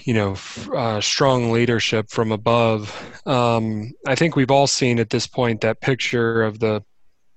you 0.05 0.15
know 0.15 0.37
uh, 0.75 1.01
strong 1.01 1.53
leadership 1.53 2.11
from 2.11 2.33
above. 2.33 3.21
Um, 3.27 3.93
I 4.07 4.15
think 4.15 4.35
we've 4.35 4.51
all 4.51 4.67
seen 4.67 4.99
at 4.99 5.11
this 5.11 5.27
point 5.27 5.61
that 5.61 5.81
picture 5.81 6.43
of 6.43 6.59
the 6.59 6.83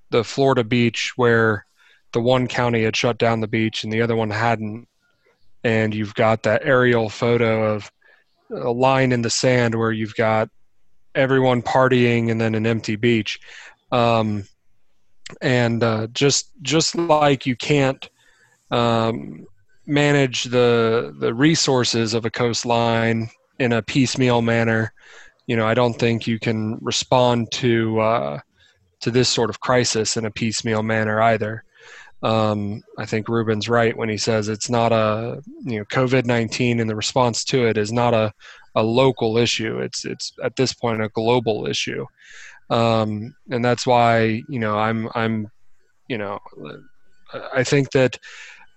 the 0.10 0.24
Florida 0.24 0.64
beach 0.64 1.14
where 1.16 1.66
the 2.14 2.22
one 2.22 2.48
county 2.48 2.84
had 2.84 2.96
shut 2.96 3.18
down 3.18 3.42
the 3.42 3.48
beach 3.48 3.84
and 3.84 3.92
the 3.92 4.02
other 4.02 4.16
one 4.16 4.30
hadn't, 4.30 4.88
and 5.64 5.94
you've 5.94 6.16
got 6.16 6.44
that 6.44 6.62
aerial 6.64 7.10
photo 7.10 7.74
of 7.76 7.92
a 8.52 8.72
line 8.72 9.12
in 9.12 9.22
the 9.22 9.30
sand 9.30 9.76
where 9.76 9.92
you've 9.92 10.16
got 10.16 10.50
everyone 11.16 11.62
partying 11.62 12.30
and 12.30 12.40
then 12.40 12.56
an 12.56 12.66
empty 12.66 12.96
beach. 12.96 13.40
Um, 13.92 14.46
and 15.42 15.84
uh, 15.84 16.08
just 16.08 16.52
just 16.62 16.96
like 16.96 17.46
you 17.46 17.56
can't 17.56 18.10
um, 18.72 19.46
manage 19.86 20.46
the 20.46 21.16
the 21.20 21.34
resources 21.34 22.14
of 22.14 22.26
a 22.26 22.32
coastline 22.32 23.30
in 23.60 23.74
a 23.74 23.82
piecemeal 23.82 24.42
manner, 24.42 24.94
you 25.48 25.56
know, 25.56 25.66
I 25.66 25.74
don't 25.74 25.94
think 25.94 26.28
you 26.28 26.40
can 26.40 26.78
respond 26.82 27.52
to 27.54 28.00
uh, 28.00 28.40
to 29.02 29.12
this 29.12 29.30
sort 29.30 29.50
of 29.50 29.60
crisis 29.60 30.18
in 30.18 30.26
a 30.26 30.32
piecemeal 30.32 30.84
manner 30.84 31.22
either. 31.22 31.64
Um, 32.24 32.82
I 32.98 33.06
think 33.06 33.30
Ruben's 33.30 33.70
right 33.70 33.96
when 33.96 34.10
he 34.10 34.18
says 34.18 34.50
it's 34.50 34.70
not 34.70 34.92
a 34.92 35.42
you 35.64 35.80
know 35.80 35.86
COVID 35.86 36.26
nineteen 36.26 36.80
and 36.80 36.90
the 36.90 36.96
response 36.96 37.44
to 37.46 37.68
it 37.68 37.78
is 37.78 37.92
not 37.92 38.14
a 38.14 38.34
a 38.76 38.84
local 38.84 39.38
issue. 39.38 39.80
It's 39.80 40.06
it's 40.06 40.34
at 40.44 40.56
this 40.56 40.74
point 40.74 41.02
a 41.02 41.10
global 41.10 41.66
issue, 41.68 42.06
um, 42.70 43.36
and 43.50 43.64
that's 43.64 43.88
why 43.88 44.44
you 44.50 44.60
know 44.60 44.78
I'm 44.78 45.10
I'm 45.16 45.50
you 46.08 46.18
know 46.18 46.40
I 47.54 47.64
think 47.64 47.92
that 47.92 48.18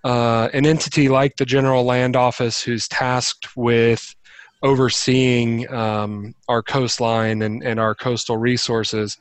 uh, 0.04 0.48
an 0.52 0.66
entity 0.66 1.08
like 1.08 1.36
the 1.36 1.44
General 1.44 1.84
Land 1.84 2.16
Office, 2.16 2.62
who's 2.62 2.88
tasked 2.88 3.56
with 3.56 4.14
overseeing 4.62 5.70
um, 5.72 6.34
our 6.48 6.62
coastline 6.62 7.42
and, 7.42 7.62
and 7.62 7.78
our 7.78 7.94
coastal 7.94 8.36
resources, 8.36 9.16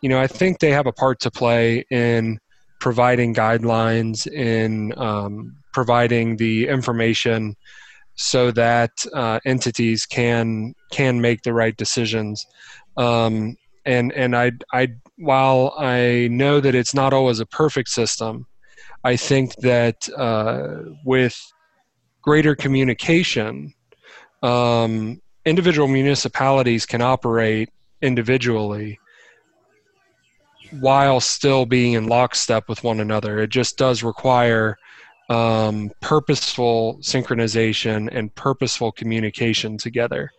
you 0.00 0.08
know, 0.08 0.20
I 0.20 0.26
think 0.26 0.58
they 0.58 0.70
have 0.70 0.86
a 0.86 0.92
part 0.92 1.20
to 1.20 1.30
play 1.30 1.84
in 1.90 2.38
providing 2.80 3.34
guidelines, 3.34 4.26
in 4.26 4.92
um, 4.98 5.56
providing 5.72 6.36
the 6.36 6.68
information 6.68 7.54
so 8.14 8.50
that 8.52 8.90
uh, 9.14 9.40
entities 9.44 10.06
can 10.06 10.74
can 10.90 11.20
make 11.20 11.42
the 11.42 11.52
right 11.52 11.76
decisions. 11.76 12.44
Um, 12.96 13.56
and 13.84 14.12
and 14.12 14.36
I 14.36 14.52
I 14.72 14.88
while 15.16 15.74
I 15.78 16.28
know 16.30 16.60
that 16.60 16.74
it's 16.74 16.94
not 16.94 17.12
always 17.12 17.40
a 17.40 17.46
perfect 17.46 17.88
system, 17.88 18.46
I 19.04 19.16
think 19.16 19.54
that 19.56 20.08
uh, 20.16 20.92
with 21.04 21.36
greater 22.22 22.54
communication, 22.54 23.74
um, 24.42 25.20
individual 25.44 25.88
municipalities 25.88 26.86
can 26.86 27.02
operate 27.02 27.70
individually 28.00 28.98
while 30.80 31.20
still 31.20 31.66
being 31.66 31.92
in 31.94 32.06
lockstep 32.06 32.68
with 32.68 32.82
one 32.82 33.00
another. 33.00 33.40
It 33.40 33.50
just 33.50 33.76
does 33.76 34.02
require 34.02 34.76
um, 35.28 35.90
purposeful 36.00 36.98
synchronization 37.00 38.08
and 38.12 38.34
purposeful 38.34 38.92
communication 38.92 39.78
together. 39.78 40.30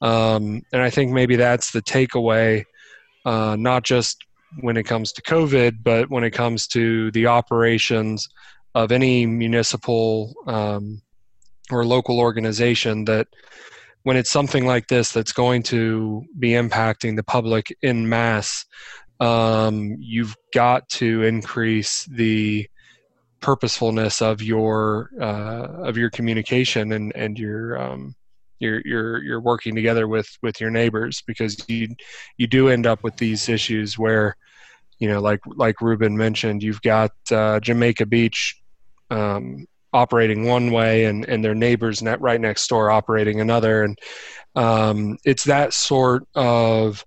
Um, 0.00 0.62
and 0.72 0.82
I 0.82 0.90
think 0.90 1.12
maybe 1.12 1.36
that's 1.36 1.72
the 1.72 1.82
takeaway, 1.82 2.64
uh, 3.24 3.56
not 3.58 3.82
just 3.82 4.24
when 4.60 4.76
it 4.76 4.84
comes 4.84 5.12
to 5.12 5.22
COVID, 5.22 5.82
but 5.82 6.08
when 6.10 6.24
it 6.24 6.30
comes 6.30 6.66
to 6.68 7.10
the 7.10 7.26
operations 7.26 8.28
of 8.74 8.92
any 8.92 9.26
municipal 9.26 10.34
um, 10.46 11.02
or 11.70 11.84
local 11.84 12.20
organization, 12.20 13.04
that 13.06 13.26
when 14.04 14.16
it's 14.16 14.30
something 14.30 14.66
like 14.66 14.88
this 14.88 15.12
that's 15.12 15.32
going 15.32 15.62
to 15.64 16.24
be 16.38 16.50
impacting 16.50 17.16
the 17.16 17.24
public 17.24 17.76
in 17.82 18.08
mass, 18.08 18.64
um, 19.20 19.96
you've 19.98 20.36
got 20.54 20.88
to 20.88 21.24
increase 21.24 22.04
the 22.04 22.68
purposefulness 23.40 24.20
of 24.20 24.42
your 24.42 25.10
uh, 25.20 25.84
of 25.84 25.96
your 25.96 26.10
communication 26.10 26.92
and 26.92 27.12
and 27.14 27.38
your 27.38 27.80
um, 27.80 28.14
you're 28.58 29.40
working 29.40 29.74
together 29.74 30.08
with 30.08 30.28
with 30.42 30.60
your 30.60 30.70
neighbors 30.70 31.22
because 31.26 31.64
you 31.68 31.88
you 32.36 32.46
do 32.46 32.68
end 32.68 32.86
up 32.86 33.02
with 33.02 33.16
these 33.16 33.48
issues 33.48 33.98
where 33.98 34.36
you 34.98 35.08
know 35.08 35.20
like 35.20 35.40
like 35.46 35.80
Ruben 35.80 36.16
mentioned 36.16 36.62
you've 36.62 36.82
got 36.82 37.12
uh, 37.30 37.60
Jamaica 37.60 38.06
Beach 38.06 38.56
um, 39.10 39.66
operating 39.92 40.44
one 40.44 40.70
way 40.70 41.04
and 41.04 41.24
and 41.26 41.44
their 41.44 41.54
neighbors 41.54 42.02
net 42.02 42.20
right 42.20 42.40
next 42.40 42.66
door 42.68 42.90
operating 42.90 43.40
another. 43.40 43.84
And 43.84 43.98
um, 44.54 45.18
it's 45.24 45.44
that 45.44 45.72
sort 45.72 46.26
of 46.34 47.04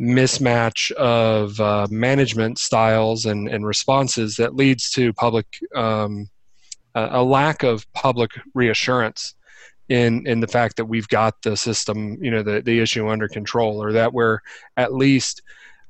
mismatch 0.00 0.90
of 0.92 1.60
uh, 1.60 1.86
management 1.90 2.58
styles 2.58 3.26
and, 3.26 3.48
and 3.48 3.66
responses 3.66 4.36
that 4.36 4.56
leads 4.56 4.90
to 4.90 5.12
public 5.12 5.46
um, 5.74 6.28
a 6.94 7.22
lack 7.22 7.62
of 7.62 7.90
public 7.92 8.30
reassurance 8.54 9.34
in 9.88 10.26
in 10.26 10.40
the 10.40 10.46
fact 10.46 10.76
that 10.76 10.86
we've 10.86 11.08
got 11.08 11.40
the 11.42 11.56
system 11.56 12.16
you 12.22 12.30
know 12.30 12.42
the, 12.42 12.62
the 12.62 12.80
issue 12.80 13.08
under 13.08 13.28
control 13.28 13.82
or 13.82 13.92
that 13.92 14.12
we're 14.12 14.38
at 14.76 14.94
least 14.94 15.42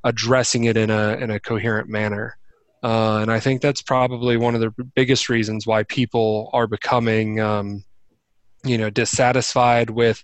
addressing 0.05 0.65
it 0.65 0.77
in 0.77 0.91
a 0.91 1.17
in 1.17 1.31
a 1.31 1.41
coherent 1.41 1.89
manner. 1.89 2.37
Uh, 2.83 3.19
and 3.19 3.31
I 3.31 3.41
think 3.41 3.61
that's 3.61 3.83
probably 3.83 4.39
one 4.39 4.55
of 4.55 4.63
the 4.63 4.71
biggest 4.95 5.29
reasons 5.29 5.67
why 5.67 5.83
people 5.83 6.49
are 6.55 6.67
becoming 6.67 7.39
um, 7.39 7.85
you 8.65 8.77
know 8.77 8.91
dissatisfied 8.91 9.91
with 9.91 10.23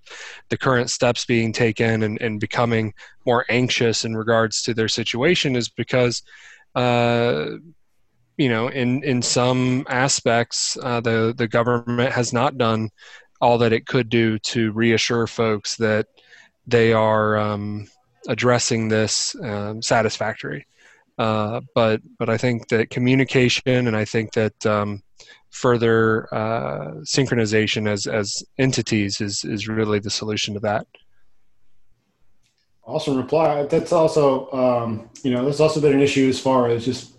the 0.51 0.59
current 0.59 0.91
steps 0.91 1.24
being 1.24 1.53
taken 1.53 2.03
and, 2.03 2.20
and 2.20 2.41
becoming 2.41 2.93
more 3.24 3.45
anxious 3.49 4.05
in 4.05 4.16
regards 4.16 4.62
to 4.62 4.74
their 4.74 4.89
situation 4.89 5.57
is 5.57 5.68
because 5.68 6.22
uh, 6.74 7.47
you 8.37 8.49
know 8.49 8.68
in 8.68 9.03
in 9.05 9.22
some 9.22 9.87
aspects 9.89 10.76
uh, 10.82 11.01
the 11.01 11.34
the 11.37 11.49
government 11.49 12.12
has 12.12 12.32
not 12.32 12.59
done 12.59 12.91
all 13.41 13.59
that 13.59 13.72
it 13.72 13.87
could 13.87 14.09
do 14.09 14.39
to 14.39 14.72
reassure 14.72 15.26
folks 15.26 15.76
that 15.76 16.07
they 16.66 16.93
are 16.93 17.37
um, 17.37 17.87
addressing 18.28 18.89
this 18.89 19.37
um, 19.43 19.82
satisfactory. 19.82 20.66
Uh, 21.18 21.61
but 21.74 22.01
but 22.18 22.28
I 22.28 22.37
think 22.37 22.68
that 22.68 22.91
communication 22.91 23.87
and 23.87 23.97
I 23.97 24.05
think 24.05 24.32
that 24.32 24.66
um, 24.66 25.03
further 25.57 26.33
uh, 26.35 26.91
synchronization 27.03 27.89
as 27.89 28.07
as 28.07 28.45
entities 28.59 29.21
is 29.21 29.45
is 29.45 29.67
really 29.67 29.99
the 29.99 30.11
solution 30.11 30.55
to 30.55 30.61
that. 30.61 30.87
Awesome 32.85 33.17
reply. 33.17 33.65
That's 33.65 33.93
also 33.93 34.51
um, 34.53 35.11
you 35.23 35.31
know 35.33 35.45
that's 35.45 35.61
also 35.61 35.81
been 35.81 35.95
an 35.95 36.03
issue 36.03 36.29
as 36.29 36.39
far 36.39 36.69
as 36.69 36.85
just 36.85 37.15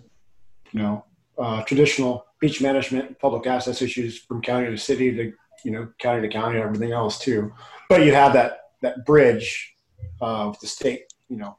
you 0.72 0.80
know 0.80 1.04
uh, 1.36 1.62
traditional 1.64 2.26
beach 2.40 2.62
management, 2.62 3.18
public 3.18 3.46
access 3.46 3.82
issues 3.82 4.18
from 4.18 4.40
county 4.40 4.70
to 4.70 4.78
city 4.78 5.14
to 5.16 5.32
you 5.64 5.72
know 5.72 5.88
county 5.98 6.22
to 6.22 6.28
county 6.28 6.56
and 6.56 6.64
everything 6.64 6.92
else 6.92 7.18
too. 7.18 7.52
But 7.88 8.04
you 8.04 8.14
have 8.14 8.32
that 8.34 8.60
that 8.82 9.04
bridge 9.04 9.74
uh, 10.20 10.46
with 10.50 10.60
the 10.60 10.68
state, 10.68 11.12
you 11.28 11.38
know, 11.38 11.58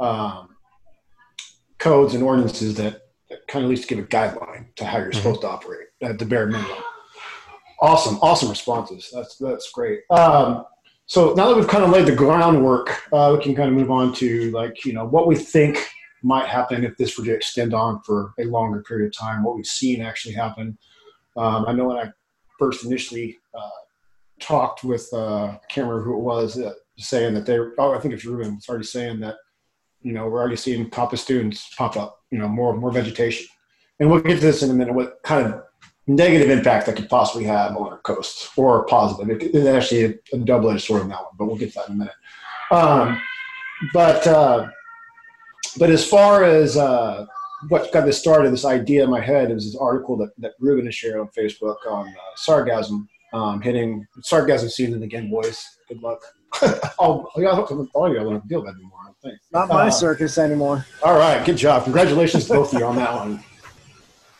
um, 0.00 0.56
codes 1.78 2.14
and 2.14 2.24
ordinances 2.24 2.74
that, 2.74 3.02
that 3.30 3.46
kind 3.46 3.64
of 3.64 3.70
at 3.70 3.74
least 3.76 3.88
give 3.88 4.00
a 4.00 4.02
guideline 4.02 4.74
to 4.74 4.84
how 4.84 4.98
you're 4.98 5.10
mm-hmm. 5.10 5.18
supposed 5.18 5.42
to 5.42 5.48
operate 5.48 5.86
at 6.02 6.18
the 6.18 6.24
bare 6.24 6.46
minimum. 6.46 6.76
Awesome, 7.80 8.16
awesome 8.16 8.50
responses. 8.50 9.10
That's 9.12 9.36
that's 9.36 9.70
great. 9.72 10.00
Um, 10.10 10.64
so 11.06 11.34
now 11.34 11.48
that 11.48 11.56
we've 11.56 11.68
kind 11.68 11.84
of 11.84 11.90
laid 11.90 12.06
the 12.06 12.14
groundwork, 12.14 13.02
uh, 13.12 13.34
we 13.36 13.42
can 13.42 13.54
kind 13.54 13.68
of 13.68 13.74
move 13.74 13.90
on 13.90 14.14
to 14.14 14.50
like 14.52 14.84
you 14.84 14.92
know 14.92 15.06
what 15.06 15.26
we 15.26 15.36
think 15.36 15.78
might 16.22 16.46
happen 16.46 16.84
if 16.84 16.96
this 16.96 17.18
were 17.18 17.24
to 17.24 17.34
extend 17.34 17.74
on 17.74 18.00
for 18.02 18.32
a 18.38 18.44
longer 18.44 18.82
period 18.82 19.08
of 19.08 19.18
time. 19.18 19.42
What 19.42 19.56
we've 19.56 19.66
seen 19.66 20.00
actually 20.00 20.34
happen. 20.34 20.78
Um, 21.36 21.64
I 21.66 21.72
know 21.72 21.86
when 21.86 21.96
I 21.96 22.10
first 22.58 22.84
initially 22.84 23.38
uh, 23.54 23.68
talked 24.40 24.84
with 24.84 25.12
uh, 25.12 25.56
remember 25.76 26.02
who 26.02 26.14
it 26.14 26.22
was 26.22 26.60
uh, 26.60 26.72
saying 26.98 27.34
that 27.34 27.46
they. 27.46 27.58
Oh, 27.78 27.94
I 27.94 27.98
think 27.98 28.14
it's 28.14 28.24
Ruben. 28.24 28.54
Was 28.54 28.68
already 28.68 28.84
saying 28.84 29.20
that 29.20 29.36
you 30.02 30.12
know 30.12 30.26
we're 30.26 30.40
already 30.40 30.56
seeing 30.56 30.90
coppice 30.90 31.26
dunes 31.26 31.68
pop 31.76 31.96
up. 31.96 32.20
You 32.30 32.38
know 32.38 32.48
more 32.48 32.76
more 32.76 32.92
vegetation, 32.92 33.46
and 33.98 34.10
we'll 34.10 34.20
get 34.20 34.36
to 34.36 34.40
this 34.40 34.62
in 34.62 34.70
a 34.70 34.74
minute. 34.74 34.94
What 34.94 35.22
kind 35.24 35.46
of 35.46 35.62
negative 36.06 36.50
impact 36.50 36.86
that 36.86 36.96
could 36.96 37.08
possibly 37.08 37.44
have 37.44 37.76
on 37.76 37.92
our 37.92 37.98
coast 37.98 38.50
or 38.56 38.84
positive. 38.86 39.30
It, 39.30 39.54
it's 39.54 39.66
actually 39.66 40.04
a, 40.04 40.36
a 40.36 40.38
double-edged 40.38 40.84
sword 40.84 41.02
on 41.02 41.08
that 41.08 41.22
one, 41.22 41.34
but 41.38 41.46
we'll 41.46 41.56
get 41.56 41.72
to 41.72 41.78
that 41.80 41.88
in 41.88 41.94
a 41.94 41.98
minute. 41.98 42.14
Um, 42.70 43.22
but 43.92 44.26
uh, 44.26 44.68
but 45.78 45.90
as 45.90 46.06
far 46.06 46.44
as 46.44 46.76
uh, 46.76 47.26
what 47.68 47.92
got 47.92 48.04
this 48.04 48.18
started, 48.18 48.52
this 48.52 48.64
idea 48.64 49.04
in 49.04 49.10
my 49.10 49.20
head 49.20 49.50
is 49.50 49.64
this 49.64 49.80
article 49.80 50.16
that, 50.18 50.30
that 50.38 50.52
Ruben 50.58 50.86
has 50.86 50.94
shared 50.94 51.20
on 51.20 51.28
Facebook 51.28 51.76
on 51.88 52.08
uh, 52.08 52.36
sargassum 52.38 53.06
um, 53.32 53.60
hitting 53.60 54.06
sargassum 54.20 54.70
season 54.70 55.02
again, 55.02 55.30
boys. 55.30 55.64
Good 55.88 56.02
luck. 56.02 56.20
oh, 56.98 57.26
I 57.36 57.40
don't, 57.40 57.90
all 57.94 58.12
y'all 58.12 58.30
don't 58.30 58.46
deal 58.46 58.60
with 58.60 58.68
that 58.68 58.74
anymore. 58.74 58.98
I 59.08 59.12
think. 59.22 59.38
Not 59.52 59.68
my 59.68 59.86
uh, 59.86 59.90
circus 59.90 60.36
anymore. 60.38 60.84
All 61.02 61.16
right, 61.16 61.44
good 61.44 61.56
job. 61.56 61.84
Congratulations 61.84 62.46
to 62.46 62.54
both 62.54 62.74
of 62.74 62.80
you 62.80 62.86
on 62.86 62.96
that 62.96 63.14
one. 63.14 63.44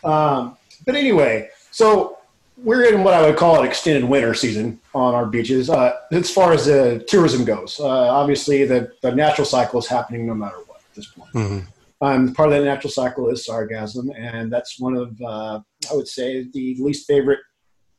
Um, 0.05 0.57
but 0.85 0.95
anyway, 0.95 1.49
so 1.71 2.19
we're 2.57 2.85
in 2.85 3.03
what 3.03 3.15
I 3.15 3.23
would 3.23 3.37
call 3.37 3.61
an 3.61 3.67
extended 3.67 4.05
winter 4.05 4.35
season 4.35 4.79
on 4.95 5.15
our 5.15 5.27
beaches. 5.27 5.71
Uh, 5.71 5.97
as 6.13 6.31
far 6.31 6.53
as 6.53 6.67
the 6.67 7.05
tourism 7.09 7.45
goes, 7.45 7.81
uh, 7.81 7.87
obviously 7.89 8.65
the, 8.65 8.93
the 9.03 9.15
natural 9.15 9.45
cycle 9.45 9.81
is 9.81 9.87
happening 9.87 10.27
no 10.27 10.35
matter 10.35 10.59
what 10.67 10.79
at 10.79 10.95
this 10.95 11.07
point. 11.07 11.33
Mm-hmm. 11.33 11.67
Um, 12.03 12.35
part 12.35 12.49
of 12.49 12.59
that 12.59 12.65
natural 12.65 12.91
cycle 12.91 13.29
is 13.31 13.47
sargassum, 13.47 14.11
and 14.19 14.53
that's 14.53 14.81
one 14.81 14.97
of, 14.97 15.21
uh, 15.23 15.61
I 15.91 15.95
would 15.95 16.09
say, 16.09 16.49
the 16.53 16.77
least 16.81 17.07
favorite 17.07 17.39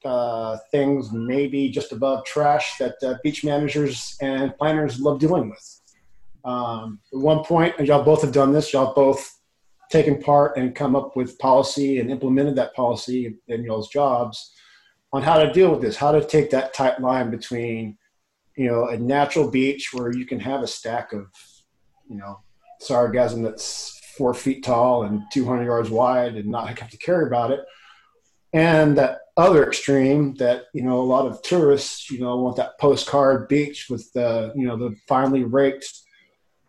uh, 0.04 0.58
things, 0.72 1.12
maybe 1.14 1.70
just 1.70 1.94
above 1.94 2.26
trash, 2.26 2.78
that 2.80 2.96
uh, 3.02 3.16
beach 3.24 3.46
managers 3.46 4.18
and 4.22 4.56
planners 4.58 5.00
love 5.00 5.20
dealing 5.20 5.50
with. 5.50 5.82
Um, 6.44 7.00
at 7.14 7.20
one 7.20 7.46
point, 7.46 7.76
and 7.80 7.88
y'all 7.88 8.04
both 8.04 8.22
have 8.24 8.34
done 8.34 8.52
this, 8.52 8.74
y'all 8.74 8.94
both 8.94 9.40
taken 9.94 10.20
part 10.20 10.58
and 10.58 10.74
come 10.74 10.96
up 10.96 11.16
with 11.16 11.38
policy 11.38 12.00
and 12.00 12.10
implemented 12.10 12.56
that 12.56 12.74
policy 12.74 13.38
in 13.48 13.64
y'all's 13.64 13.90
jobs 13.90 14.52
on 15.14 15.22
how 15.22 15.38
to 15.38 15.54
deal 15.54 15.70
with 15.70 15.82
this, 15.82 15.96
how 15.96 16.12
to 16.12 16.26
take 16.26 16.50
that 16.50 16.74
tight 16.74 17.00
line 17.00 17.30
between, 17.30 17.96
you 18.58 18.66
know, 18.66 18.88
a 18.88 18.98
natural 18.98 19.52
beach 19.52 19.94
where 19.94 20.12
you 20.12 20.26
can 20.26 20.40
have 20.40 20.64
a 20.64 20.68
stack 20.68 21.14
of, 21.14 21.28
you 22.10 22.18
know, 22.18 22.40
sargassum 22.82 23.44
that's 23.44 24.02
four 24.18 24.34
feet 24.34 24.64
tall 24.64 25.04
and 25.04 25.22
200 25.32 25.64
yards 25.64 25.92
wide 25.92 26.36
and 26.38 26.48
not 26.48 26.80
have 26.80 26.90
to 26.90 26.98
care 26.98 27.28
about 27.28 27.52
it. 27.52 27.60
And 28.52 28.98
that 28.98 29.20
other 29.38 29.64
extreme 29.68 30.34
that, 30.36 30.64
you 30.74 30.82
know, 30.82 31.02
a 31.02 31.04
lot 31.04 31.28
of 31.28 31.44
tourists, 31.44 32.10
you 32.10 32.20
know, 32.20 32.36
want 32.38 32.56
that 32.56 32.80
postcard 32.80 33.48
beach 33.48 33.88
with 33.92 34.12
the, 34.14 34.52
you 34.56 34.66
know, 34.66 34.76
the 34.76 34.96
finely 35.08 35.44
raked, 35.44 35.88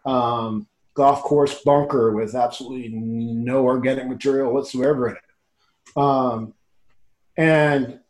um, 0.05 0.67
golf 0.95 1.23
course 1.23 1.63
bunker 1.63 2.13
with 2.13 2.35
absolutely 2.35 2.89
no 2.89 3.65
organic 3.65 4.09
material 4.09 4.53
whatsoever 4.53 5.09
in 5.09 5.17
it. 5.17 5.97
Um, 5.97 6.55
and 7.37 8.01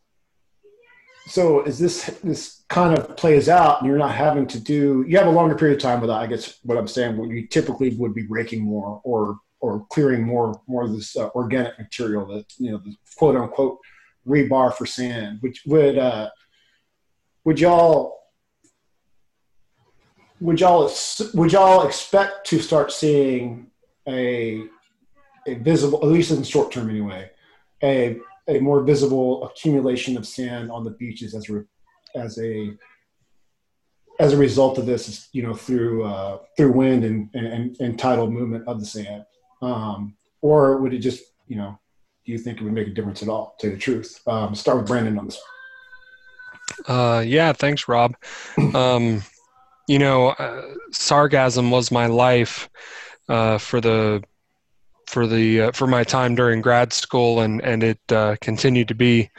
so 1.27 1.61
as 1.61 1.79
this 1.79 2.05
this 2.23 2.63
kind 2.69 2.97
of 2.97 3.17
plays 3.17 3.49
out 3.49 3.79
and 3.79 3.89
you're 3.89 3.97
not 3.97 4.13
having 4.13 4.45
to 4.45 4.59
do 4.59 5.03
you 5.07 5.17
have 5.17 5.27
a 5.27 5.31
longer 5.31 5.55
period 5.55 5.77
of 5.77 5.81
time 5.81 6.01
without 6.01 6.21
I 6.21 6.27
guess 6.27 6.59
what 6.63 6.77
I'm 6.77 6.87
saying 6.87 7.17
what 7.17 7.29
you 7.29 7.47
typically 7.47 7.95
would 7.95 8.13
be 8.13 8.27
raking 8.27 8.61
more 8.61 9.01
or 9.03 9.39
or 9.59 9.85
clearing 9.89 10.23
more 10.23 10.61
more 10.67 10.83
of 10.83 10.91
this 10.91 11.15
uh, 11.17 11.29
organic 11.29 11.77
material 11.79 12.27
that 12.27 12.45
you 12.57 12.71
know 12.71 12.77
the 12.77 12.95
quote 13.17 13.35
unquote 13.35 13.79
rebar 14.27 14.73
for 14.73 14.85
sand 14.85 15.39
which 15.41 15.63
would 15.65 15.97
uh 15.97 16.29
would 17.43 17.59
y'all 17.59 18.24
would 20.39 20.59
y'all 20.59 20.91
would 21.33 21.51
y'all 21.51 21.87
expect 21.87 22.47
to 22.47 22.59
start 22.59 22.91
seeing 22.91 23.67
a 24.07 24.63
a 25.47 25.55
visible, 25.55 25.99
at 26.01 26.07
least 26.07 26.31
in 26.31 26.39
the 26.39 26.45
short 26.45 26.71
term 26.71 26.89
anyway, 26.89 27.29
a 27.83 28.17
a 28.47 28.59
more 28.59 28.83
visible 28.83 29.43
accumulation 29.45 30.17
of 30.17 30.27
sand 30.27 30.71
on 30.71 30.83
the 30.83 30.91
beaches 30.91 31.33
as 31.33 31.49
a 31.49 31.63
as 32.15 32.37
a 32.39 32.71
as 34.19 34.33
a 34.33 34.37
result 34.37 34.77
of 34.77 34.85
this, 34.85 35.27
you 35.33 35.43
know, 35.43 35.53
through 35.53 36.03
uh, 36.03 36.39
through 36.55 36.71
wind 36.71 37.03
and, 37.03 37.29
and, 37.33 37.75
and 37.79 37.99
tidal 37.99 38.29
movement 38.29 38.67
of 38.67 38.79
the 38.79 38.85
sand, 38.85 39.25
um, 39.61 40.15
or 40.41 40.77
would 40.77 40.93
it 40.93 40.99
just, 40.99 41.23
you 41.47 41.57
know, 41.57 41.77
do 42.25 42.31
you 42.31 42.37
think 42.37 42.59
it 42.59 42.63
would 42.63 42.73
make 42.73 42.87
a 42.87 42.91
difference 42.91 43.21
at 43.21 43.29
all? 43.29 43.55
To 43.59 43.69
the 43.69 43.77
truth, 43.77 44.21
um, 44.27 44.55
start 44.55 44.77
with 44.77 44.87
Brandon 44.87 45.19
on 45.19 45.25
this. 45.25 45.41
Uh, 46.87 47.23
yeah, 47.25 47.53
thanks, 47.53 47.87
Rob. 47.87 48.15
Um, 48.73 49.21
you 49.87 49.99
know, 49.99 50.29
uh, 50.29 50.63
sargassum 50.91 51.69
was 51.69 51.91
my 51.91 52.07
life 52.07 52.69
uh, 53.29 53.57
for 53.57 53.81
the 53.81 54.23
for 55.07 55.27
the 55.27 55.61
uh, 55.61 55.71
for 55.71 55.87
my 55.87 56.03
time 56.03 56.35
during 56.35 56.61
grad 56.61 56.93
school, 56.93 57.41
and 57.41 57.61
and 57.63 57.83
it 57.83 57.99
uh, 58.11 58.35
continued 58.41 58.87
to 58.87 58.95
be 58.95 59.29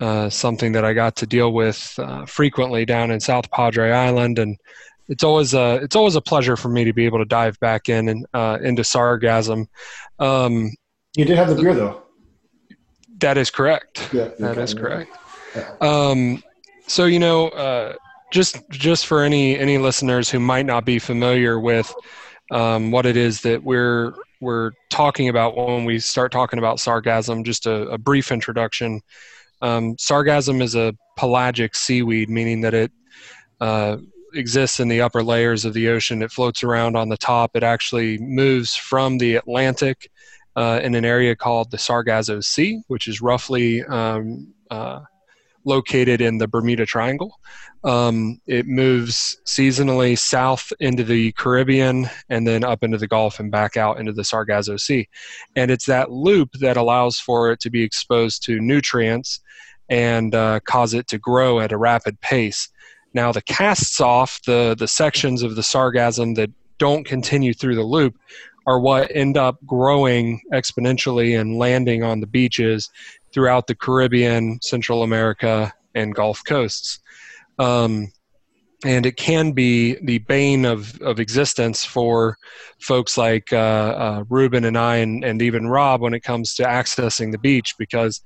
uh, 0.00 0.30
something 0.30 0.72
that 0.72 0.84
I 0.84 0.92
got 0.92 1.16
to 1.16 1.26
deal 1.26 1.52
with 1.52 1.94
uh, 1.98 2.26
frequently 2.26 2.84
down 2.84 3.10
in 3.10 3.20
South 3.20 3.50
Padre 3.50 3.90
Island, 3.90 4.38
and 4.38 4.56
it's 5.08 5.24
always 5.24 5.52
a 5.54 5.76
it's 5.76 5.96
always 5.96 6.16
a 6.16 6.22
pleasure 6.22 6.56
for 6.56 6.68
me 6.68 6.84
to 6.84 6.92
be 6.92 7.04
able 7.04 7.18
to 7.18 7.26
dive 7.26 7.58
back 7.60 7.88
in 7.88 8.08
and 8.08 8.26
into 8.64 8.82
sargassum. 8.82 9.66
Um, 10.18 10.72
you 11.16 11.24
did 11.24 11.36
have 11.36 11.48
the 11.54 11.62
beer 11.62 11.74
though. 11.74 12.02
That 13.18 13.36
is 13.36 13.50
correct. 13.50 14.08
Yeah, 14.12 14.30
that 14.38 14.58
is 14.58 14.74
correct. 14.74 15.16
Yeah. 15.54 15.74
Um, 15.80 16.42
so 16.86 17.04
you 17.04 17.18
know 17.18 17.94
just 18.32 18.56
just 18.70 19.06
for 19.06 19.22
any 19.22 19.56
any 19.58 19.78
listeners 19.78 20.28
who 20.28 20.40
might 20.40 20.66
not 20.66 20.84
be 20.84 20.98
familiar 20.98 21.60
with 21.60 21.94
um, 22.50 22.90
what 22.90 23.06
it 23.06 23.16
is 23.16 23.42
that 23.42 23.62
we're 23.62 24.14
we're 24.40 24.72
talking 24.90 25.28
about 25.28 25.56
when 25.56 25.84
we 25.84 26.00
start 26.00 26.32
talking 26.32 26.58
about 26.58 26.78
sargassum, 26.78 27.44
just 27.44 27.66
a, 27.66 27.88
a 27.90 27.98
brief 27.98 28.32
introduction. 28.32 29.00
Um, 29.60 29.94
sargassum 29.94 30.60
is 30.60 30.74
a 30.74 30.96
pelagic 31.16 31.76
seaweed, 31.76 32.28
meaning 32.28 32.62
that 32.62 32.74
it 32.74 32.90
uh, 33.60 33.98
exists 34.34 34.80
in 34.80 34.88
the 34.88 35.00
upper 35.00 35.22
layers 35.22 35.64
of 35.64 35.74
the 35.74 35.88
ocean. 35.88 36.22
It 36.22 36.32
floats 36.32 36.64
around 36.64 36.96
on 36.96 37.08
the 37.08 37.16
top. 37.16 37.52
It 37.54 37.62
actually 37.62 38.18
moves 38.18 38.74
from 38.74 39.18
the 39.18 39.36
Atlantic 39.36 40.10
uh, 40.56 40.80
in 40.82 40.96
an 40.96 41.04
area 41.04 41.36
called 41.36 41.70
the 41.70 41.78
Sargasso 41.78 42.40
Sea, 42.40 42.82
which 42.88 43.06
is 43.06 43.20
roughly 43.20 43.84
um, 43.84 44.52
uh, 44.72 45.00
located 45.64 46.20
in 46.20 46.38
the 46.38 46.48
Bermuda 46.48 46.86
Triangle. 46.86 47.38
Um, 47.84 48.40
it 48.46 48.66
moves 48.66 49.38
seasonally 49.44 50.18
south 50.18 50.72
into 50.78 51.02
the 51.02 51.32
Caribbean 51.32 52.08
and 52.28 52.46
then 52.46 52.62
up 52.62 52.84
into 52.84 52.98
the 52.98 53.08
Gulf 53.08 53.40
and 53.40 53.50
back 53.50 53.76
out 53.76 53.98
into 53.98 54.12
the 54.12 54.24
Sargasso 54.24 54.76
Sea. 54.76 55.08
And 55.56 55.70
it's 55.70 55.86
that 55.86 56.10
loop 56.10 56.50
that 56.60 56.76
allows 56.76 57.18
for 57.18 57.50
it 57.50 57.60
to 57.60 57.70
be 57.70 57.82
exposed 57.82 58.44
to 58.44 58.60
nutrients 58.60 59.40
and 59.88 60.34
uh, 60.34 60.60
cause 60.60 60.94
it 60.94 61.08
to 61.08 61.18
grow 61.18 61.60
at 61.60 61.72
a 61.72 61.76
rapid 61.76 62.20
pace. 62.20 62.68
Now, 63.14 63.32
the 63.32 63.42
casts 63.42 64.00
off, 64.00 64.40
the, 64.46 64.74
the 64.78 64.88
sections 64.88 65.42
of 65.42 65.56
the 65.56 65.62
sargassum 65.62 66.36
that 66.36 66.50
don't 66.78 67.04
continue 67.04 67.52
through 67.52 67.74
the 67.74 67.82
loop, 67.82 68.16
are 68.66 68.80
what 68.80 69.10
end 69.14 69.36
up 69.36 69.58
growing 69.66 70.40
exponentially 70.52 71.38
and 71.38 71.58
landing 71.58 72.02
on 72.02 72.20
the 72.20 72.26
beaches 72.26 72.90
throughout 73.32 73.66
the 73.66 73.74
Caribbean, 73.74 74.60
Central 74.62 75.02
America, 75.02 75.72
and 75.94 76.14
Gulf 76.14 76.42
coasts. 76.46 77.00
Um, 77.58 78.12
and 78.84 79.06
it 79.06 79.16
can 79.16 79.52
be 79.52 79.96
the 80.02 80.18
bane 80.18 80.64
of, 80.64 81.00
of 81.00 81.20
existence 81.20 81.84
for 81.84 82.36
folks 82.80 83.16
like 83.16 83.52
uh, 83.52 83.56
uh, 83.56 84.24
Ruben 84.28 84.64
and 84.64 84.76
I, 84.76 84.96
and, 84.96 85.24
and 85.24 85.40
even 85.40 85.68
Rob, 85.68 86.00
when 86.00 86.14
it 86.14 86.24
comes 86.24 86.54
to 86.56 86.64
accessing 86.64 87.30
the 87.30 87.38
beach, 87.38 87.74
because 87.78 88.20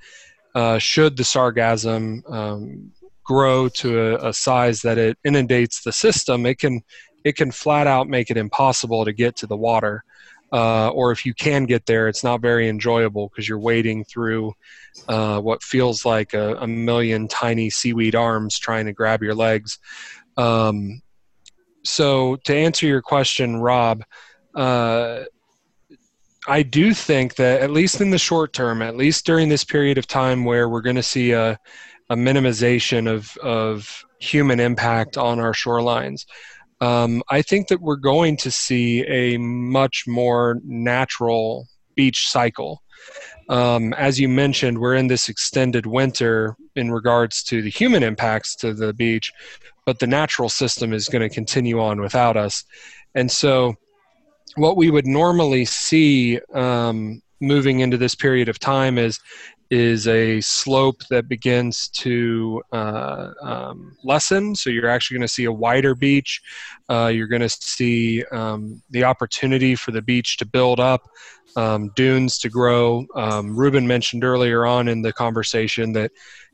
uh, 0.54 0.78
should 0.78 1.16
the 1.16 1.22
sargassum 1.22 2.22
um, 2.32 2.90
grow 3.24 3.68
to 3.68 4.00
a, 4.00 4.28
a, 4.28 4.32
size 4.32 4.80
that 4.80 4.96
it 4.96 5.18
inundates 5.24 5.82
the 5.82 5.92
system, 5.92 6.46
it 6.46 6.58
can 6.58 6.80
it 7.24 7.36
can 7.36 7.50
flat 7.50 7.86
out 7.86 8.08
make 8.08 8.30
it 8.30 8.36
impossible 8.36 9.04
to 9.04 9.12
get 9.12 9.36
to 9.36 9.46
the 9.46 9.56
water. 9.56 10.02
Uh, 10.52 10.88
or 10.90 11.10
if 11.10 11.26
you 11.26 11.34
can 11.34 11.64
get 11.64 11.86
there, 11.86 12.06
it's 12.08 12.22
not 12.22 12.40
very 12.40 12.68
enjoyable 12.68 13.28
because 13.28 13.48
you're 13.48 13.58
wading 13.58 14.04
through 14.04 14.52
uh, 15.08 15.40
what 15.40 15.62
feels 15.62 16.04
like 16.04 16.34
a, 16.34 16.54
a, 16.56 16.66
million 16.66 17.26
tiny 17.26 17.68
seaweed 17.68 18.14
arms 18.14 18.58
trying 18.58 18.86
to 18.86 18.92
grab 18.92 19.22
your 19.22 19.34
legs. 19.34 19.78
Um, 20.36 21.02
so, 21.84 22.36
to 22.44 22.54
answer 22.54 22.86
your 22.86 23.02
question, 23.02 23.56
Rob, 23.56 24.04
uh, 24.54 25.24
I 26.48 26.62
do 26.62 26.94
think 26.94 27.36
that 27.36 27.60
at 27.60 27.70
least 27.70 28.00
in 28.00 28.10
the 28.10 28.18
short 28.18 28.52
term, 28.52 28.82
at 28.82 28.96
least 28.96 29.26
during 29.26 29.48
this 29.48 29.64
period 29.64 29.98
of 29.98 30.06
time 30.06 30.44
where 30.44 30.68
we're 30.68 30.80
going 30.80 30.96
to 30.96 31.02
see 31.02 31.32
a, 31.32 31.58
a 32.08 32.16
minimization 32.16 33.10
of, 33.12 33.36
of 33.38 34.04
human 34.20 34.60
impact 34.60 35.18
on 35.18 35.40
our 35.40 35.52
shorelines, 35.52 36.24
um, 36.80 37.22
I 37.28 37.42
think 37.42 37.68
that 37.68 37.80
we're 37.80 37.96
going 37.96 38.36
to 38.38 38.50
see 38.50 39.02
a 39.06 39.38
much 39.38 40.04
more 40.06 40.60
natural 40.64 41.66
beach 41.94 42.28
cycle. 42.28 42.82
Um, 43.48 43.92
as 43.94 44.18
you 44.20 44.28
mentioned, 44.28 44.78
we're 44.78 44.96
in 44.96 45.06
this 45.06 45.28
extended 45.28 45.86
winter 45.86 46.56
in 46.74 46.90
regards 46.90 47.42
to 47.44 47.62
the 47.62 47.70
human 47.70 48.02
impacts 48.02 48.56
to 48.56 48.74
the 48.74 48.92
beach, 48.92 49.32
but 49.84 49.98
the 49.98 50.06
natural 50.06 50.48
system 50.48 50.92
is 50.92 51.08
going 51.08 51.22
to 51.22 51.34
continue 51.34 51.80
on 51.80 52.00
without 52.00 52.36
us. 52.36 52.64
And 53.14 53.30
so, 53.30 53.74
what 54.56 54.76
we 54.76 54.90
would 54.90 55.06
normally 55.06 55.64
see 55.64 56.40
um, 56.54 57.22
moving 57.40 57.80
into 57.80 57.96
this 57.96 58.14
period 58.14 58.48
of 58.48 58.58
time 58.58 58.98
is 58.98 59.20
is 59.70 60.06
a 60.06 60.40
slope 60.40 61.02
that 61.10 61.28
begins 61.28 61.88
to 61.88 62.62
uh, 62.72 63.30
um, 63.42 63.96
lessen. 64.04 64.54
So 64.54 64.70
you're 64.70 64.88
actually 64.88 65.16
going 65.16 65.26
to 65.26 65.32
see 65.32 65.44
a 65.44 65.52
wider 65.52 65.94
beach. 65.94 66.40
Uh, 66.88 67.10
you're 67.12 67.26
going 67.26 67.42
to 67.42 67.48
see 67.48 68.24
um, 68.32 68.82
the 68.90 69.04
opportunity 69.04 69.74
for 69.74 69.90
the 69.90 70.02
beach 70.02 70.36
to 70.38 70.46
build 70.46 70.78
up, 70.78 71.02
um, 71.56 71.90
dunes 71.96 72.38
to 72.38 72.48
grow. 72.48 73.06
Um, 73.14 73.56
Ruben 73.56 73.86
mentioned 73.86 74.24
earlier 74.24 74.66
on 74.66 74.88
in 74.88 75.02
the 75.02 75.12
conversation 75.12 75.92
that 75.92 76.12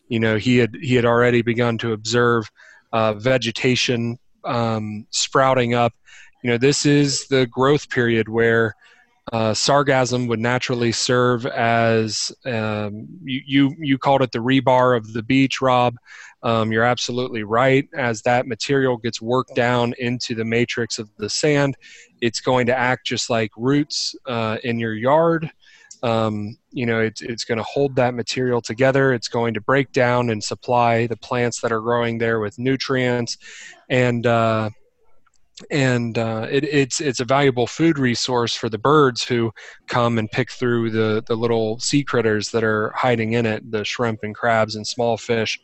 you 0.09 0.21
know 0.21 0.37
he 0.37 0.59
had 0.59 0.75
he 0.81 0.95
had 0.95 1.05
already 1.05 1.43
begun 1.43 1.79
to 1.79 1.93
observe 1.93 2.51
uh, 2.93 3.15
vegetation 3.15 4.19
um, 4.45 5.07
sprouting 5.11 5.75
up. 5.75 5.93
You 6.43 6.51
know, 6.51 6.59
this 6.59 6.87
is 6.87 7.27
the 7.29 7.47
growth 7.47 7.89
period 7.89 8.29
where 8.29 8.75
uh, 9.31 9.53
sargassum 9.53 10.27
would 10.27 10.41
naturally 10.41 10.91
serve 10.91 11.47
as 11.47 12.33
um, 12.45 13.07
you, 13.23 13.41
you, 13.47 13.77
you 13.79 13.99
called 13.99 14.23
it 14.23 14.33
the 14.33 14.39
rebar 14.39 14.97
of 14.97 15.12
the 15.12 15.23
beach, 15.23 15.61
Rob. 15.61 15.97
Um, 16.43 16.73
you're 16.73 16.83
absolutely 16.83 17.45
right. 17.45 17.89
As 17.97 18.23
that 18.23 18.49
material 18.49 18.97
gets 18.97 19.23
worked 19.23 19.55
down 19.55 19.95
into 19.99 20.35
the 20.35 20.45
matrix 20.45 20.99
of 20.99 21.09
the 21.18 21.31
sand, 21.31 21.77
it's 22.20 22.41
going 22.41 22.66
to 22.66 22.77
act 22.77 23.07
just 23.07 23.31
like 23.31 23.53
roots 23.57 24.16
uh, 24.27 24.59
in 24.64 24.81
your 24.81 24.95
yard. 24.95 25.49
Um, 26.03 26.59
you 26.73 26.85
know, 26.85 27.01
it's, 27.01 27.23
it's 27.23 27.45
going 27.45 27.59
to 27.59 27.64
hold 27.64 27.95
that 27.95 28.14
material 28.14 28.61
together. 28.61 29.12
It's 29.12 29.29
going 29.29 29.55
to 29.55 29.61
break 29.61 29.93
down 29.93 30.31
and 30.31 30.43
supply 30.43 31.07
the 31.07 31.16
plants 31.16 31.61
that 31.61 31.70
are 31.70 31.81
growing 31.81 32.18
there 32.18 32.41
with 32.41 32.59
nutrients. 32.59 33.39
And, 33.89 34.27
uh, 34.27 34.70
and 35.71 36.19
uh, 36.19 36.47
it, 36.51 36.65
it's 36.65 37.01
it's 37.01 37.21
a 37.21 37.25
valuable 37.25 37.67
food 37.67 37.99
resource 37.99 38.55
for 38.55 38.69
the 38.69 38.79
birds 38.79 39.23
who 39.23 39.53
come 39.87 40.19
and 40.19 40.31
pick 40.31 40.51
through 40.51 40.91
the 40.91 41.23
the 41.27 41.37
little 41.37 41.79
sea 41.79 42.03
critters 42.03 42.51
that 42.51 42.65
are 42.65 42.93
hiding 42.97 43.35
in 43.35 43.47
it, 43.47 43.71
the 43.71 43.85
shrimp 43.85 44.21
and 44.23 44.35
crabs 44.35 44.77
and 44.77 44.87
small 44.87 45.17
fish. 45.17 45.59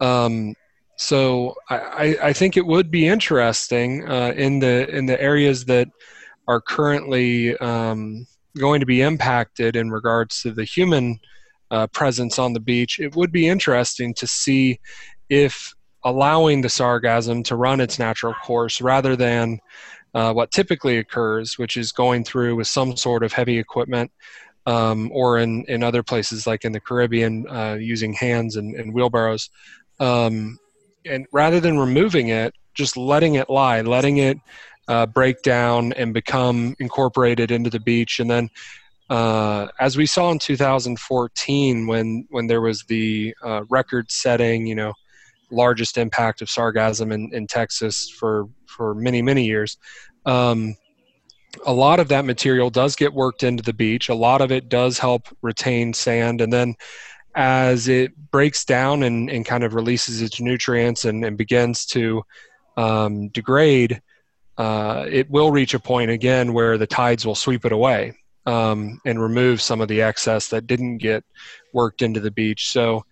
Um, 0.00 0.54
so 0.98 1.54
I, 1.68 2.16
I 2.22 2.32
think 2.32 2.56
it 2.56 2.66
would 2.66 2.90
be 2.90 3.06
interesting 3.06 4.08
uh, 4.08 4.32
in 4.34 4.58
the 4.58 4.88
in 4.88 5.06
the 5.06 5.20
areas 5.20 5.64
that 5.66 5.88
are 6.48 6.60
currently 6.60 7.56
um, 7.58 8.26
going 8.58 8.80
to 8.80 8.86
be 8.86 9.02
impacted 9.02 9.76
in 9.76 9.90
regards 9.90 10.40
to 10.42 10.52
the 10.52 10.64
human 10.64 11.18
uh, 11.70 11.86
presence 11.88 12.38
on 12.38 12.52
the 12.52 12.60
beach. 12.60 12.98
It 12.98 13.14
would 13.14 13.32
be 13.32 13.46
interesting 13.46 14.14
to 14.14 14.26
see 14.26 14.80
if 15.28 15.74
allowing 16.06 16.60
the 16.60 16.68
sargassum 16.68 17.44
to 17.44 17.56
run 17.56 17.80
its 17.80 17.98
natural 17.98 18.32
course 18.34 18.80
rather 18.80 19.16
than 19.16 19.58
uh, 20.14 20.32
what 20.32 20.52
typically 20.52 20.98
occurs, 20.98 21.58
which 21.58 21.76
is 21.76 21.90
going 21.90 22.22
through 22.22 22.54
with 22.54 22.68
some 22.68 22.96
sort 22.96 23.24
of 23.24 23.32
heavy 23.32 23.58
equipment, 23.58 24.10
um, 24.66 25.10
or 25.12 25.38
in, 25.38 25.64
in 25.66 25.82
other 25.82 26.04
places 26.04 26.46
like 26.46 26.64
in 26.64 26.70
the 26.70 26.80
Caribbean, 26.80 27.44
uh, 27.48 27.74
using 27.74 28.12
hands 28.12 28.54
and, 28.54 28.76
and 28.76 28.94
wheelbarrows. 28.94 29.50
Um, 29.98 30.58
and 31.04 31.26
rather 31.32 31.58
than 31.58 31.76
removing 31.76 32.28
it, 32.28 32.54
just 32.72 32.96
letting 32.96 33.34
it 33.34 33.50
lie, 33.50 33.80
letting 33.80 34.18
it 34.18 34.38
uh, 34.86 35.06
break 35.06 35.42
down 35.42 35.92
and 35.94 36.14
become 36.14 36.76
incorporated 36.78 37.50
into 37.50 37.68
the 37.68 37.80
beach. 37.80 38.20
And 38.20 38.30
then, 38.30 38.48
uh, 39.10 39.66
as 39.80 39.96
we 39.96 40.06
saw 40.06 40.30
in 40.30 40.38
2014, 40.38 41.86
when 41.88 42.26
when 42.30 42.46
there 42.46 42.60
was 42.60 42.84
the 42.84 43.34
uh, 43.42 43.62
record-setting, 43.68 44.66
you 44.66 44.74
know, 44.76 44.92
largest 45.50 45.98
impact 45.98 46.42
of 46.42 46.48
sargassum 46.48 47.12
in, 47.12 47.30
in 47.32 47.46
Texas 47.46 48.10
for 48.10 48.46
for 48.66 48.94
many 48.94 49.22
many 49.22 49.44
years. 49.44 49.78
Um, 50.24 50.76
a 51.64 51.72
lot 51.72 52.00
of 52.00 52.08
that 52.08 52.24
material 52.24 52.68
does 52.68 52.96
get 52.96 53.14
worked 53.14 53.42
into 53.42 53.62
the 53.62 53.72
beach. 53.72 54.08
A 54.08 54.14
lot 54.14 54.42
of 54.42 54.52
it 54.52 54.68
does 54.68 54.98
help 54.98 55.28
retain 55.42 55.94
sand, 55.94 56.40
and 56.40 56.52
then 56.52 56.74
as 57.34 57.86
it 57.86 58.16
breaks 58.30 58.64
down 58.64 59.02
and, 59.02 59.30
and 59.30 59.44
kind 59.44 59.62
of 59.62 59.74
releases 59.74 60.22
its 60.22 60.40
nutrients 60.40 61.04
and, 61.04 61.22
and 61.24 61.36
begins 61.36 61.84
to 61.84 62.22
um, 62.78 63.28
degrade, 63.28 64.00
uh, 64.56 65.04
it 65.08 65.30
will 65.30 65.50
reach 65.50 65.74
a 65.74 65.78
point 65.78 66.10
again 66.10 66.54
where 66.54 66.78
the 66.78 66.86
tides 66.86 67.26
will 67.26 67.34
sweep 67.34 67.66
it 67.66 67.72
away 67.72 68.14
um, 68.46 68.98
and 69.04 69.20
remove 69.20 69.60
some 69.60 69.82
of 69.82 69.88
the 69.88 70.00
excess 70.00 70.48
that 70.48 70.66
didn't 70.66 70.96
get 70.96 71.24
worked 71.74 72.00
into 72.00 72.20
the 72.20 72.30
beach. 72.30 72.70
So 72.70 73.04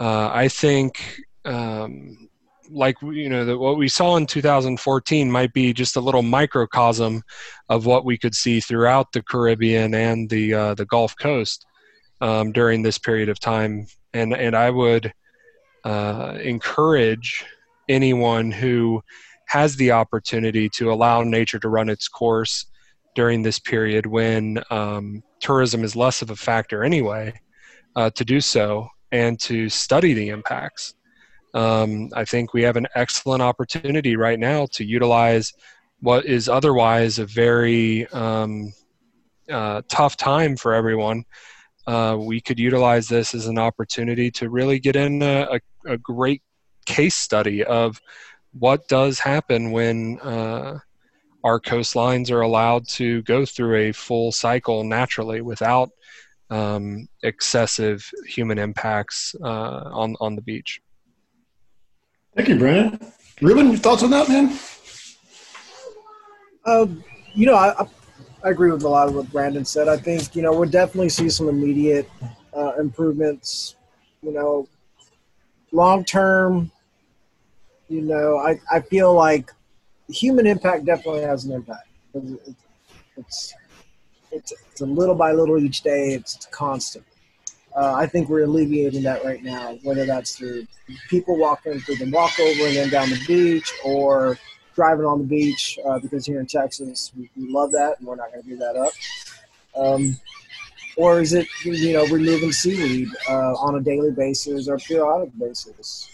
uh, 0.00 0.30
I 0.32 0.48
think 0.48 1.20
um, 1.44 2.28
like 2.70 2.96
you 3.02 3.28
know 3.28 3.44
that 3.44 3.58
what 3.58 3.76
we 3.76 3.88
saw 3.88 4.16
in 4.16 4.26
2014 4.26 5.30
might 5.30 5.52
be 5.52 5.72
just 5.72 5.96
a 5.96 6.00
little 6.00 6.22
microcosm 6.22 7.22
of 7.68 7.86
what 7.86 8.04
we 8.04 8.16
could 8.16 8.34
see 8.34 8.60
throughout 8.60 9.12
the 9.12 9.22
Caribbean 9.22 9.94
and 9.94 10.30
the 10.30 10.54
uh, 10.54 10.74
the 10.74 10.86
Gulf 10.86 11.14
Coast 11.18 11.66
um, 12.20 12.52
during 12.52 12.82
this 12.82 12.98
period 12.98 13.28
of 13.28 13.40
time. 13.40 13.86
And 14.12 14.34
and 14.34 14.54
I 14.54 14.70
would 14.70 15.12
uh, 15.84 16.38
encourage 16.42 17.44
anyone 17.88 18.50
who 18.50 19.02
has 19.48 19.74
the 19.76 19.90
opportunity 19.90 20.68
to 20.68 20.92
allow 20.92 21.22
nature 21.22 21.58
to 21.58 21.68
run 21.68 21.88
its 21.88 22.06
course 22.06 22.66
during 23.16 23.42
this 23.42 23.58
period 23.58 24.06
when 24.06 24.62
um, 24.70 25.22
tourism 25.40 25.82
is 25.82 25.96
less 25.96 26.22
of 26.22 26.30
a 26.30 26.36
factor 26.36 26.84
anyway, 26.84 27.32
uh, 27.96 28.10
to 28.10 28.24
do 28.24 28.40
so 28.40 28.86
and 29.10 29.40
to 29.40 29.68
study 29.68 30.14
the 30.14 30.28
impacts 30.28 30.94
um, 31.54 32.10
I 32.14 32.24
think 32.24 32.52
we 32.52 32.62
have 32.62 32.76
an 32.76 32.86
excellent 32.94 33.42
opportunity 33.42 34.16
right 34.16 34.38
now 34.38 34.66
to 34.72 34.84
utilize 34.84 35.52
what 36.00 36.24
is 36.26 36.48
otherwise 36.48 37.18
a 37.18 37.26
very 37.26 38.06
um, 38.08 38.72
uh, 39.50 39.82
tough 39.88 40.16
time 40.16 40.56
for 40.56 40.72
everyone. 40.74 41.24
Uh, 41.86 42.16
we 42.18 42.40
could 42.40 42.58
utilize 42.58 43.08
this 43.08 43.34
as 43.34 43.46
an 43.46 43.58
opportunity 43.58 44.30
to 44.30 44.48
really 44.48 44.78
get 44.78 44.96
in 44.96 45.22
a, 45.22 45.58
a, 45.86 45.92
a 45.92 45.98
great 45.98 46.42
case 46.86 47.16
study 47.16 47.64
of 47.64 48.00
what 48.52 48.86
does 48.88 49.18
happen 49.18 49.70
when 49.70 50.18
uh, 50.20 50.78
our 51.44 51.60
coastlines 51.60 52.30
are 52.30 52.42
allowed 52.42 52.86
to 52.86 53.22
go 53.22 53.44
through 53.44 53.76
a 53.76 53.92
full 53.92 54.32
cycle 54.32 54.84
naturally 54.84 55.40
without 55.40 55.90
um, 56.50 57.08
excessive 57.22 58.08
human 58.26 58.58
impacts 58.58 59.34
uh, 59.42 59.90
on 59.92 60.16
on 60.20 60.34
the 60.34 60.42
beach. 60.42 60.80
Thank 62.40 62.48
you, 62.48 62.58
Brandon. 62.58 63.12
Ruben, 63.42 63.68
your 63.68 63.76
thoughts 63.76 64.02
on 64.02 64.08
that, 64.12 64.26
man? 64.26 64.58
Uh, 66.64 66.86
you 67.34 67.44
know, 67.44 67.54
I, 67.54 67.86
I 68.42 68.48
agree 68.48 68.70
with 68.72 68.82
a 68.82 68.88
lot 68.88 69.08
of 69.08 69.14
what 69.14 69.30
Brandon 69.30 69.66
said. 69.66 69.88
I 69.88 69.98
think, 69.98 70.34
you 70.34 70.40
know, 70.40 70.50
we'll 70.50 70.70
definitely 70.70 71.10
see 71.10 71.28
some 71.28 71.50
immediate 71.50 72.08
uh, 72.56 72.76
improvements, 72.78 73.76
you 74.22 74.32
know, 74.32 74.66
long 75.70 76.02
term, 76.02 76.72
you 77.90 78.00
know, 78.00 78.38
I, 78.38 78.58
I 78.72 78.80
feel 78.80 79.12
like 79.12 79.52
human 80.08 80.46
impact 80.46 80.86
definitely 80.86 81.20
has 81.20 81.44
an 81.44 81.52
impact. 81.52 81.88
It's, 83.18 83.52
it's, 84.32 84.54
it's 84.56 84.80
a 84.80 84.86
little 84.86 85.14
by 85.14 85.32
little 85.32 85.58
each 85.58 85.82
day, 85.82 86.14
it's 86.14 86.46
constant. 86.50 87.04
Uh, 87.76 87.94
I 87.94 88.06
think 88.06 88.28
we're 88.28 88.44
alleviating 88.44 89.02
that 89.04 89.24
right 89.24 89.42
now, 89.42 89.78
whether 89.82 90.04
that's 90.04 90.36
through 90.36 90.66
people 91.08 91.36
walking 91.36 91.78
through 91.80 91.96
the 91.96 92.10
walkover 92.10 92.66
and 92.66 92.76
then 92.76 92.90
down 92.90 93.10
the 93.10 93.20
beach 93.26 93.72
or 93.84 94.38
driving 94.74 95.04
on 95.04 95.18
the 95.18 95.24
beach, 95.24 95.78
uh, 95.84 95.98
because 96.00 96.26
here 96.26 96.40
in 96.40 96.46
Texas, 96.46 97.12
we, 97.16 97.30
we, 97.36 97.52
love 97.52 97.70
that 97.72 97.96
and 97.98 98.08
we're 98.08 98.16
not 98.16 98.32
going 98.32 98.42
to 98.42 98.48
give 98.48 98.58
that 98.58 98.76
up. 98.76 98.92
Um, 99.76 100.16
or 100.96 101.20
is 101.20 101.32
it, 101.32 101.46
you 101.64 101.92
know, 101.92 102.06
removing 102.06 102.50
seaweed 102.50 103.08
uh, 103.28 103.52
on 103.54 103.76
a 103.76 103.80
daily 103.80 104.10
basis 104.10 104.68
or 104.68 104.78
periodic 104.78 105.30
basis? 105.38 106.08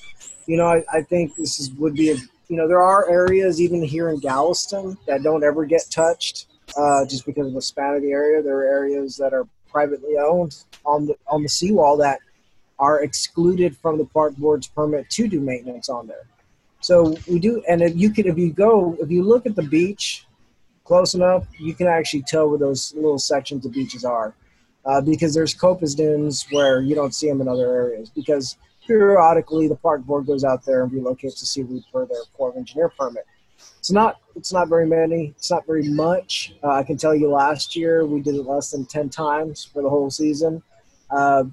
You 0.47 0.59
know, 0.59 0.67
I, 0.67 0.85
I 0.93 1.03
think 1.03 1.37
this 1.37 1.59
is, 1.59 1.71
would 1.73 1.95
be 1.95 2.11
a, 2.11 2.17
you 2.49 2.57
know, 2.57 2.69
there 2.69 2.83
are 2.83 3.09
areas 3.09 3.61
even 3.61 3.83
here 3.83 4.11
in 4.11 4.21
Galveston 4.21 4.97
that 5.07 5.23
don't 5.23 5.43
ever 5.43 5.65
get 5.65 5.87
touched 5.91 6.47
uh, 6.77 7.07
just 7.07 7.25
because 7.25 7.47
of 7.47 7.55
the 7.55 7.63
span 7.63 7.95
of 7.95 8.03
the 8.03 8.13
area. 8.13 8.43
There 8.43 8.59
are 8.59 8.65
areas 8.65 9.17
that 9.17 9.33
are 9.33 9.47
privately 9.77 10.17
owned 10.17 10.65
on 10.87 11.05
the 11.05 11.15
on 11.27 11.43
the 11.43 11.49
seawall 11.51 11.99
that 11.99 12.19
are 12.79 13.03
excluded 13.03 13.77
from 13.77 13.99
the 13.99 14.07
park 14.07 14.35
board's 14.37 14.69
permit 14.69 15.05
to 15.11 15.29
do 15.29 15.39
maintenance 15.39 15.91
on 15.91 16.07
there. 16.07 16.27
So 16.81 17.15
we 17.29 17.39
do, 17.39 17.63
and 17.69 17.83
if 17.83 17.95
you 17.95 18.09
could, 18.11 18.27
if 18.27 18.39
you 18.39 18.53
go, 18.53 18.97
if 18.99 19.11
you 19.11 19.23
look 19.23 19.45
at 19.45 19.55
the 19.55 19.69
beach 19.77 20.27
close 20.85 21.13
enough, 21.13 21.45
you 21.59 21.75
can 21.75 21.89
actually 21.89 22.23
tell 22.23 22.49
where 22.49 22.59
those 22.59 22.95
little 22.95 23.19
sections 23.19 23.67
of 23.67 23.73
beaches 23.73 24.03
are, 24.03 24.35
uh, 24.87 25.03
because 25.03 25.35
there's 25.35 25.55
coppice 25.55 25.95
dunes 25.95 26.47
where 26.51 26.81
you 26.81 26.95
don't 26.95 27.15
see 27.15 27.29
them 27.29 27.43
in 27.43 27.49
other 27.49 27.71
areas. 27.83 28.09
Because 28.09 28.57
periodically, 28.87 29.69
the 29.69 29.77
park 29.77 30.01
board 30.07 30.25
goes 30.27 30.43
out 30.43 30.65
there 30.65 30.85
and 30.85 30.91
relocates 30.91 31.41
the 31.41 31.47
seaweed 31.53 31.85
per 31.93 32.07
their 32.07 32.25
Corps 32.35 32.51
of 32.51 32.57
Engineer 32.57 32.89
permit. 32.99 33.27
It's 33.79 33.91
not 33.91 34.21
it's 34.37 34.53
not 34.53 34.69
very 34.69 34.87
many. 34.87 35.35
It's 35.37 35.51
not 35.51 35.67
very 35.67 35.89
much. 35.89 36.55
Uh, 36.63 36.71
I 36.71 36.83
can 36.83 36.97
tell 36.97 37.15
you 37.15 37.31
last 37.31 37.75
year 37.75 38.05
we 38.05 38.21
did 38.21 38.35
it 38.35 38.45
less 38.45 38.71
than 38.71 38.85
ten 38.85 39.09
times 39.09 39.65
for 39.65 39.83
the 39.83 39.89
whole 39.89 40.11
season. 40.11 40.63
Uh, 41.11 41.45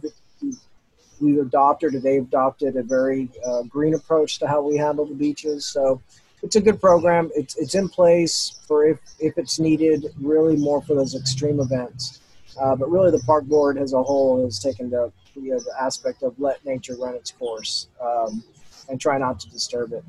we 1.22 1.40
adopted 1.40 1.96
or 1.96 2.00
they've 2.00 2.24
adopted 2.24 2.76
a 2.76 2.84
very 2.84 3.30
uh, 3.48 3.64
green 3.64 3.94
approach 3.94 4.40
to 4.40 4.48
how 4.48 4.62
we 4.62 4.76
handle 4.78 5.06
the 5.06 5.16
beaches. 5.16 5.66
So 5.66 6.02
it's 6.42 6.58
a 6.58 6.62
good 6.62 6.82
program. 6.82 7.32
It's 7.36 7.56
it's 7.56 7.76
in 7.76 7.88
place 7.88 8.60
for 8.68 8.86
if 8.86 9.00
if 9.20 9.38
it's 9.38 9.60
needed. 9.60 10.14
Really 10.20 10.58
more 10.58 10.82
for 10.82 10.96
those 10.96 11.16
extreme 11.16 11.62
events. 11.62 12.20
Uh, 12.60 12.76
but 12.76 12.92
really, 12.92 13.12
the 13.12 13.24
park 13.26 13.46
board 13.46 13.78
as 13.78 13.94
a 13.94 14.04
whole 14.04 14.44
has 14.44 14.60
taken 14.60 14.90
the, 14.90 15.12
you 15.34 15.52
know, 15.52 15.60
the 15.60 15.74
aspect 15.82 16.22
of 16.22 16.40
let 16.40 16.64
nature 16.66 16.96
run 16.96 17.16
its 17.16 17.32
course 17.32 17.88
um, 18.00 18.44
and 18.90 19.02
try 19.02 19.18
not 19.18 19.40
to 19.40 19.50
disturb 19.50 19.94
it. 19.94 20.04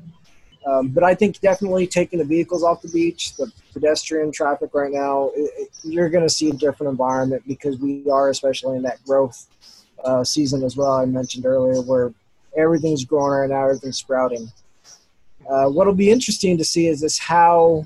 Um, 0.65 0.87
but 0.89 1.03
I 1.03 1.13
think 1.13 1.39
definitely 1.41 1.85
taking 1.85 2.19
the 2.19 2.25
vehicles 2.25 2.63
off 2.63 2.81
the 2.81 2.89
beach, 2.89 3.35
the 3.35 3.51
pedestrian 3.71 4.31
traffic 4.31 4.73
right 4.73 4.91
now, 4.91 5.29
it, 5.35 5.51
it, 5.57 5.69
you're 5.83 6.09
going 6.09 6.23
to 6.23 6.33
see 6.33 6.49
a 6.49 6.53
different 6.53 6.89
environment 6.89 7.43
because 7.47 7.77
we 7.77 8.03
are, 8.09 8.29
especially 8.29 8.77
in 8.77 8.83
that 8.83 9.03
growth 9.05 9.45
uh, 10.03 10.23
season 10.23 10.63
as 10.63 10.75
well. 10.75 10.93
I 10.93 11.05
mentioned 11.05 11.45
earlier 11.45 11.81
where 11.81 12.13
everything's 12.57 13.05
growing 13.05 13.41
right 13.41 13.49
now, 13.49 13.65
everything's 13.65 13.97
sprouting. 13.97 14.51
Uh, 15.47 15.67
what'll 15.67 15.93
be 15.93 16.09
interesting 16.09 16.57
to 16.57 16.65
see 16.65 16.87
is 16.87 17.01
this 17.01 17.19
how, 17.19 17.85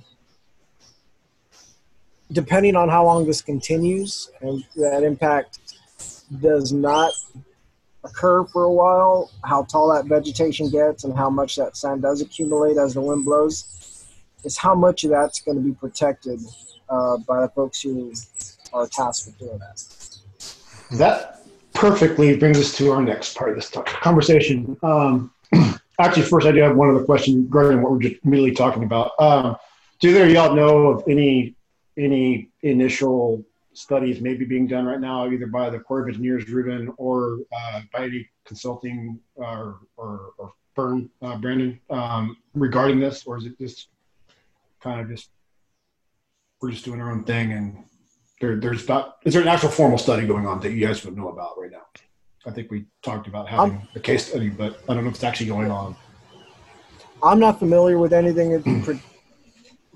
depending 2.31 2.77
on 2.77 2.87
how 2.87 3.03
long 3.03 3.25
this 3.25 3.41
continues, 3.41 4.31
and 4.39 4.63
that 4.77 5.03
impact 5.03 5.59
does 6.39 6.71
not 6.71 7.11
occur 8.03 8.45
for 8.45 8.63
a 8.63 8.71
while, 8.71 9.31
how 9.43 9.63
tall 9.63 9.93
that 9.93 10.05
vegetation 10.05 10.69
gets 10.69 11.03
and 11.03 11.15
how 11.15 11.29
much 11.29 11.55
that 11.55 11.75
sand 11.75 12.01
does 12.01 12.21
accumulate 12.21 12.77
as 12.77 12.93
the 12.93 13.01
wind 13.01 13.25
blows, 13.25 14.05
is 14.43 14.57
how 14.57 14.73
much 14.73 15.03
of 15.03 15.11
that's 15.11 15.41
going 15.41 15.57
to 15.57 15.63
be 15.63 15.73
protected 15.73 16.39
uh, 16.89 17.17
by 17.17 17.41
the 17.41 17.49
folks 17.49 17.81
who 17.81 18.13
are 18.73 18.87
tasked 18.87 19.27
with 19.27 19.37
doing 19.37 19.59
that. 19.59 20.97
That 20.97 21.41
perfectly 21.73 22.35
brings 22.37 22.57
us 22.57 22.75
to 22.77 22.91
our 22.91 23.01
next 23.01 23.35
part 23.35 23.51
of 23.51 23.55
this 23.55 23.69
conversation. 23.85 24.77
Um, 24.81 25.31
actually, 25.99 26.23
first, 26.23 26.47
I 26.47 26.51
do 26.51 26.59
have 26.61 26.75
one 26.75 26.89
other 26.89 27.03
question 27.03 27.43
regarding 27.43 27.81
what 27.81 27.91
we're 27.91 28.01
just 28.01 28.15
immediately 28.23 28.55
talking 28.55 28.83
about. 28.83 29.11
Um, 29.19 29.55
do 29.99 30.09
either 30.09 30.27
y'all 30.29 30.55
know 30.55 30.87
of 30.87 31.03
any 31.07 31.55
any 31.97 32.49
initial 32.63 33.43
studies 33.73 34.21
maybe 34.21 34.45
being 34.45 34.67
done 34.67 34.85
right 34.85 34.99
now, 34.99 35.29
either 35.29 35.47
by 35.47 35.69
the 35.69 35.79
Corps 35.79 36.01
of 36.01 36.07
Engineers, 36.07 36.49
Ruben, 36.49 36.93
or 36.97 37.39
uh, 37.55 37.81
by 37.93 38.05
any 38.05 38.27
consulting 38.45 39.19
or, 39.35 39.79
or, 39.97 40.33
or 40.37 40.53
firm, 40.75 41.09
uh, 41.21 41.37
Brandon, 41.37 41.79
um, 41.89 42.37
regarding 42.53 42.99
this, 42.99 43.25
or 43.25 43.37
is 43.37 43.45
it 43.45 43.57
just 43.59 43.89
kind 44.81 45.01
of 45.01 45.09
just 45.09 45.29
we're 46.61 46.71
just 46.71 46.85
doing 46.85 46.99
our 47.01 47.11
own 47.11 47.23
thing 47.23 47.53
and 47.53 47.83
there, 48.41 48.57
there's 48.57 48.87
not 48.87 49.17
is 49.23 49.33
there 49.33 49.41
an 49.41 49.47
actual 49.47 49.69
formal 49.69 49.97
study 49.97 50.25
going 50.25 50.45
on 50.45 50.59
that 50.61 50.71
you 50.71 50.85
guys 50.85 51.03
would 51.05 51.15
know 51.15 51.29
about 51.29 51.59
right 51.59 51.71
now? 51.71 51.83
I 52.45 52.51
think 52.51 52.71
we 52.71 52.85
talked 53.01 53.27
about 53.27 53.49
having 53.49 53.75
um, 53.75 53.87
a 53.95 53.99
case 53.99 54.27
study, 54.27 54.49
but 54.49 54.79
I 54.87 54.93
don't 54.93 55.03
know 55.03 55.09
if 55.09 55.15
it's 55.15 55.23
actually 55.23 55.47
going 55.47 55.71
on. 55.71 55.95
I'm 57.21 57.39
not 57.39 57.59
familiar 57.59 57.97
with 57.97 58.13
anything 58.13 58.93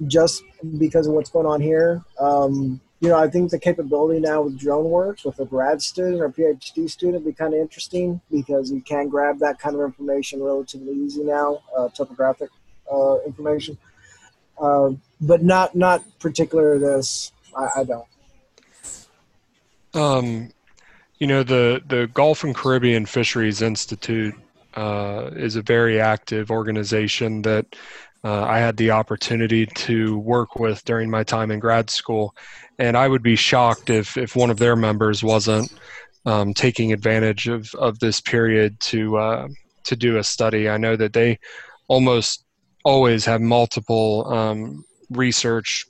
just 0.07 0.43
because 0.77 1.07
of 1.07 1.13
what's 1.13 1.29
going 1.29 1.45
on 1.45 1.61
here. 1.61 2.01
Um, 2.19 2.81
you 3.03 3.09
know, 3.09 3.19
I 3.19 3.27
think 3.27 3.51
the 3.51 3.59
capability 3.59 4.21
now 4.21 4.43
with 4.43 4.57
drone 4.57 4.85
works 4.85 5.25
with 5.25 5.37
a 5.39 5.45
grad 5.45 5.81
student 5.81 6.21
or 6.21 6.29
PhD 6.29 6.89
student 6.89 7.25
be 7.25 7.33
kind 7.33 7.53
of 7.53 7.59
interesting 7.59 8.21
because 8.31 8.71
you 8.71 8.79
can 8.79 9.09
grab 9.09 9.39
that 9.39 9.59
kind 9.59 9.75
of 9.75 9.81
information 9.81 10.41
relatively 10.41 10.93
easy 10.93 11.21
now, 11.21 11.61
uh, 11.77 11.89
topographic 11.89 12.49
uh, 12.89 13.17
information. 13.25 13.77
Uh, 14.57 14.91
but 15.19 15.43
not 15.43 15.75
not 15.75 16.01
particular 16.19 16.79
this. 16.79 17.33
I, 17.53 17.81
I 17.81 17.83
don't. 17.83 18.07
Um, 19.93 20.53
you 21.19 21.27
know 21.27 21.43
the 21.43 21.83
the 21.85 22.07
Gulf 22.13 22.45
and 22.45 22.55
Caribbean 22.55 23.05
Fisheries 23.05 23.61
Institute 23.61 24.35
uh, 24.75 25.29
is 25.33 25.57
a 25.57 25.61
very 25.61 25.99
active 25.99 26.49
organization 26.49 27.41
that 27.41 27.75
uh, 28.23 28.43
I 28.43 28.59
had 28.59 28.77
the 28.77 28.91
opportunity 28.91 29.65
to 29.65 30.17
work 30.19 30.55
with 30.55 30.83
during 30.85 31.09
my 31.09 31.23
time 31.23 31.51
in 31.51 31.59
grad 31.59 31.89
school, 31.89 32.35
and 32.79 32.95
I 32.97 33.07
would 33.07 33.23
be 33.23 33.35
shocked 33.35 33.89
if 33.89 34.17
if 34.17 34.35
one 34.35 34.49
of 34.49 34.59
their 34.59 34.75
members 34.75 35.23
wasn't 35.23 35.73
um, 36.25 36.53
taking 36.53 36.93
advantage 36.93 37.47
of 37.47 37.73
of 37.75 37.99
this 37.99 38.21
period 38.21 38.79
to 38.81 39.17
uh, 39.17 39.47
to 39.85 39.95
do 39.95 40.17
a 40.17 40.23
study. 40.23 40.69
I 40.69 40.77
know 40.77 40.95
that 40.95 41.13
they 41.13 41.39
almost 41.87 42.45
always 42.85 43.25
have 43.25 43.41
multiple 43.41 44.31
um, 44.33 44.85
research 45.09 45.85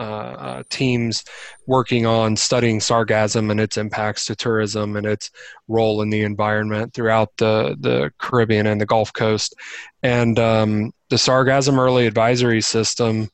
uh, 0.00 0.02
uh, 0.02 0.62
teams 0.70 1.22
working 1.68 2.04
on 2.04 2.34
studying 2.34 2.80
sargassum 2.80 3.50
and 3.50 3.60
its 3.60 3.76
impacts 3.76 4.24
to 4.26 4.34
tourism 4.34 4.96
and 4.96 5.06
its 5.06 5.30
role 5.68 6.02
in 6.02 6.10
the 6.10 6.22
environment 6.22 6.92
throughout 6.92 7.30
the, 7.36 7.76
the 7.78 8.10
Caribbean 8.18 8.66
and 8.66 8.80
the 8.80 8.86
Gulf 8.86 9.12
Coast. 9.12 9.54
And 10.02 10.36
um, 10.40 10.90
the 11.14 11.18
sargassum 11.18 11.78
early 11.78 12.08
advisory 12.08 12.60
system, 12.60 13.30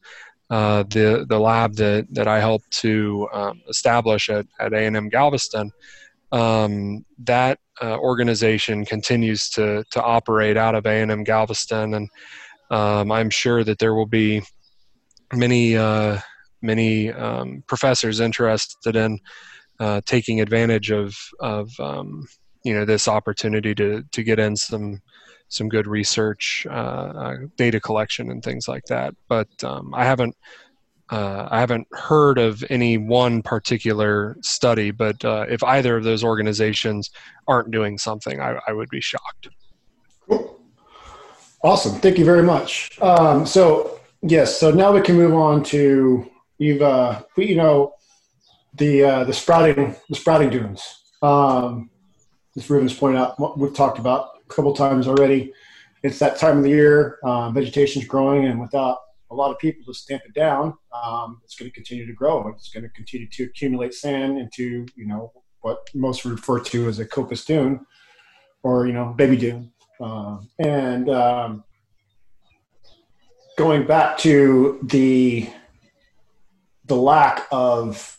uh, 0.51 0.83
the, 0.91 1.25
the 1.31 1.39
lab 1.39 1.77
that, 1.77 2.07
that 2.11 2.29
I 2.29 2.39
helped 2.39 2.71
to 2.83 3.27
um, 3.33 3.63
establish 3.71 4.29
at, 4.29 4.45
at 4.61 4.75
A&M 4.75 5.09
Galveston, 5.09 5.71
um, 6.31 7.07
that 7.21 7.59
uh, 7.81 7.97
organization 7.97 8.85
continues 8.85 9.49
to, 9.51 9.83
to 9.93 10.03
operate 10.03 10.59
out 10.59 10.75
of 10.75 10.85
A&M 10.85 11.25
Galveston. 11.25 11.95
And 11.95 12.11
um, 12.71 13.11
I'm 13.11 13.31
sure 13.31 13.65
that 13.65 13.79
there 13.79 13.95
will 13.95 14.05
be 14.05 14.43
many 15.33 15.75
uh, 15.75 16.19
many 16.61 17.11
um, 17.11 17.65
professors 17.67 18.21
interested 18.21 18.95
in 18.95 19.19
uh, 19.79 20.03
taking 20.05 20.43
advantage 20.43 20.91
of 20.91 21.17
of 21.41 21.71
um, 21.81 22.27
you 22.63 22.75
know 22.75 22.85
this 22.85 23.09
opportunity 23.09 23.75
to 23.77 24.05
to 24.13 24.23
get 24.23 24.39
in 24.39 24.55
some 24.55 25.01
some 25.51 25.69
good 25.69 25.87
research, 25.87 26.67
uh, 26.71 26.73
uh, 26.73 27.37
data 27.57 27.81
collection, 27.81 28.31
and 28.31 28.43
things 28.43 28.67
like 28.67 28.85
that. 28.87 29.15
But 29.29 29.49
um, 29.63 29.93
I 29.95 30.05
haven't 30.05 30.35
uh, 31.11 31.49
I 31.51 31.59
haven't 31.59 31.89
heard 31.93 32.39
of 32.39 32.65
any 32.71 32.97
one 32.97 33.43
particular 33.43 34.37
study. 34.43 34.91
But 34.93 35.25
uh, 35.25 35.47
if 35.49 35.63
either 35.65 35.97
of 35.97 36.05
those 36.05 36.23
organizations 36.25 37.11
aren't 37.49 37.71
doing 37.71 37.99
something, 37.99 38.41
I, 38.41 38.59
I 38.67 38.73
would 38.73 38.89
be 38.89 39.01
shocked. 39.01 39.49
Cool. 40.29 40.61
Awesome. 41.63 42.01
Thank 42.01 42.17
you 42.17 42.25
very 42.25 42.43
much. 42.43 43.01
Um, 43.03 43.45
so 43.45 44.01
yes, 44.23 44.59
so 44.59 44.71
now 44.71 44.93
we 44.93 45.01
can 45.01 45.17
move 45.17 45.35
on 45.35 45.63
to 45.65 46.31
you've 46.59 46.83
uh, 46.83 47.23
you 47.37 47.57
know 47.57 47.95
the 48.75 49.05
uh, 49.05 49.25
the 49.25 49.33
sprouting 49.33 49.97
the 50.09 50.15
sprouting 50.15 50.51
dunes. 50.51 50.83
Um, 51.23 51.91
as 52.57 52.71
Ruben's 52.71 52.95
pointed 52.95 53.19
out, 53.19 53.59
we've 53.59 53.75
talked 53.75 53.99
about 53.99 54.40
a 54.51 54.55
couple 54.55 54.73
times 54.73 55.07
already. 55.07 55.53
It's 56.03 56.19
that 56.19 56.39
time 56.39 56.59
of 56.59 56.65
the 56.65 56.71
year. 56.71 57.19
Uh, 57.23 57.51
vegetation's 57.51 58.07
growing, 58.07 58.47
and 58.47 58.61
without 58.61 58.99
a 59.31 59.35
lot 59.35 59.51
of 59.51 59.59
people 59.59 59.85
to 59.85 59.95
stamp 59.95 60.23
it 60.25 60.35
down, 60.35 60.75
um, 60.93 61.41
it's 61.45 61.55
going 61.55 61.71
to 61.71 61.75
continue 61.75 62.07
to 62.07 62.13
grow. 62.13 62.49
It's 62.49 62.71
going 62.71 62.83
to 62.83 62.89
continue 62.91 63.29
to 63.29 63.45
accumulate 63.45 63.95
sand 63.95 64.39
into 64.39 64.87
you 64.97 65.07
know 65.07 65.33
what 65.61 65.79
most 65.95 66.25
refer 66.25 66.59
to 66.61 66.89
as 66.89 66.99
a 66.99 67.05
coppice 67.05 67.45
dune, 67.45 67.85
or 68.63 68.87
you 68.87 68.93
know 68.93 69.15
baby 69.17 69.37
dune. 69.37 69.73
Uh, 70.01 70.39
and 70.59 71.11
um, 71.11 71.65
going 73.59 73.87
back 73.87 74.17
to 74.19 74.81
the 74.85 75.49
the 76.87 76.97
lack 76.97 77.47
of 77.53 78.19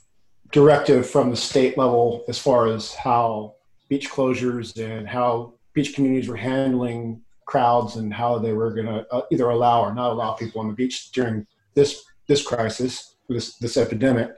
directive 0.51 1.09
from 1.09 1.32
the 1.32 1.36
state 1.36 1.77
level 1.77 2.23
as 2.27 2.38
far 2.38 2.67
as 2.67 2.93
how 2.93 3.55
beach 3.89 4.09
closures 4.09 4.77
and 4.82 5.07
how 5.07 5.53
beach 5.74 5.93
communities 5.95 6.30
were 6.30 6.38
handling 6.38 7.22
crowds 7.45 7.95
and 7.95 8.13
how 8.13 8.38
they 8.38 8.53
were 8.53 8.74
going 8.74 8.88
to 8.88 9.05
uh, 9.11 9.22
either 9.32 9.49
allow 9.49 9.82
or 9.82 9.93
not 9.93 10.11
allow 10.11 10.34
people 10.34 10.61
on 10.61 10.67
the 10.67 10.74
beach 10.74 11.11
during 11.11 11.45
this 11.76 12.03
this 12.28 12.45
crisis, 12.45 13.15
this 13.30 13.57
this 13.57 13.78
epidemic 13.78 14.32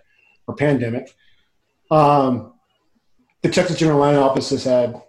or 0.47 0.55
pandemic. 0.55 1.15
Um, 1.91 2.53
the 3.41 3.49
Texas 3.49 3.77
General 3.77 3.99
Land 3.99 4.17
Office 4.17 4.49
has 4.49 4.63
had 4.63 5.01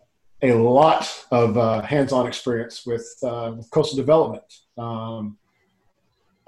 a 0.42 0.52
lot 0.52 1.08
of 1.30 1.56
uh, 1.56 1.80
hands-on 1.82 2.26
experience 2.26 2.84
with, 2.84 3.06
uh, 3.22 3.54
with 3.56 3.70
coastal 3.70 3.96
development. 3.96 4.44
Um, 4.76 5.38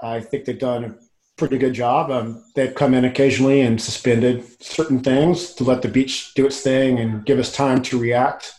I 0.02 0.20
think 0.20 0.44
they've 0.44 0.58
done 0.58 0.84
a 0.84 0.94
pretty 1.36 1.56
good 1.56 1.72
job. 1.72 2.10
Um, 2.10 2.44
they've 2.54 2.74
come 2.74 2.92
in 2.92 3.04
occasionally 3.04 3.62
and 3.62 3.80
suspended 3.80 4.44
certain 4.62 5.00
things 5.00 5.54
to 5.54 5.64
let 5.64 5.80
the 5.80 5.88
beach 5.88 6.34
do 6.34 6.46
its 6.46 6.60
thing 6.60 6.98
and 6.98 7.24
give 7.24 7.38
us 7.38 7.54
time 7.54 7.82
to 7.82 7.98
react. 7.98 8.52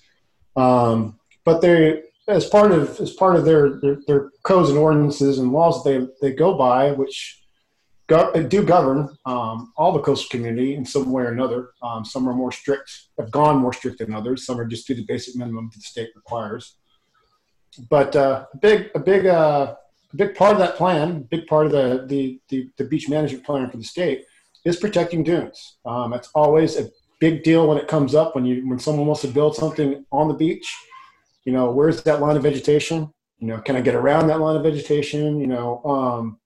Um, 0.57 1.19
but 1.45 1.61
they, 1.61 2.03
as 2.27 2.49
part 2.49 2.71
of 2.71 2.99
as 2.99 3.13
part 3.13 3.35
of 3.37 3.45
their, 3.45 3.79
their, 3.79 3.97
their 4.07 4.31
codes 4.43 4.69
and 4.69 4.77
ordinances 4.77 5.39
and 5.39 5.53
laws 5.53 5.83
that 5.83 6.17
they 6.21 6.29
they 6.29 6.35
go 6.35 6.57
by, 6.57 6.91
which 6.91 7.41
go, 8.07 8.31
do 8.43 8.63
govern 8.63 9.15
um, 9.25 9.71
all 9.77 9.91
the 9.91 9.99
coastal 9.99 10.29
community 10.29 10.75
in 10.75 10.85
some 10.85 11.11
way 11.11 11.23
or 11.23 11.31
another. 11.31 11.71
Um, 11.81 12.03
some 12.03 12.27
are 12.27 12.33
more 12.33 12.51
strict, 12.51 12.89
have 13.19 13.31
gone 13.31 13.57
more 13.57 13.73
strict 13.73 13.99
than 13.99 14.13
others. 14.13 14.45
Some 14.45 14.59
are 14.59 14.65
just 14.65 14.87
do 14.87 14.95
the 14.95 15.05
basic 15.05 15.35
minimum 15.35 15.69
that 15.71 15.77
the 15.77 15.81
state 15.81 16.09
requires. 16.15 16.75
But 17.89 18.15
uh, 18.15 18.45
a 18.53 18.57
big, 18.57 18.89
a 18.95 18.99
big, 18.99 19.27
uh, 19.27 19.75
a 20.11 20.15
big 20.15 20.35
part 20.35 20.53
of 20.53 20.59
that 20.59 20.75
plan, 20.75 21.23
big 21.23 21.45
part 21.47 21.67
of 21.67 21.71
the, 21.71 22.05
the, 22.07 22.39
the, 22.49 22.69
the 22.77 22.85
beach 22.85 23.07
management 23.09 23.45
plan 23.45 23.69
for 23.69 23.77
the 23.77 23.83
state 23.83 24.25
is 24.65 24.77
protecting 24.77 25.23
dunes. 25.23 25.77
Um, 25.85 26.13
it's 26.13 26.29
always 26.33 26.77
a 26.77 26.89
big 27.19 27.43
deal 27.43 27.67
when 27.67 27.77
it 27.77 27.87
comes 27.87 28.15
up 28.15 28.35
when 28.35 28.45
you 28.45 28.67
when 28.67 28.79
someone 28.79 29.07
wants 29.07 29.21
to 29.21 29.27
build 29.27 29.55
something 29.55 30.05
on 30.11 30.27
the 30.27 30.33
beach. 30.33 30.75
You 31.45 31.53
know, 31.53 31.71
where's 31.71 32.03
that 32.03 32.19
line 32.19 32.35
of 32.35 32.43
vegetation? 32.43 33.11
You 33.39 33.47
know, 33.47 33.59
can 33.59 33.75
I 33.75 33.81
get 33.81 33.95
around 33.95 34.27
that 34.27 34.39
line 34.39 34.55
of 34.55 34.63
vegetation? 34.63 35.39
You 35.39 35.47
know, 35.47 35.83
um, 35.85 36.39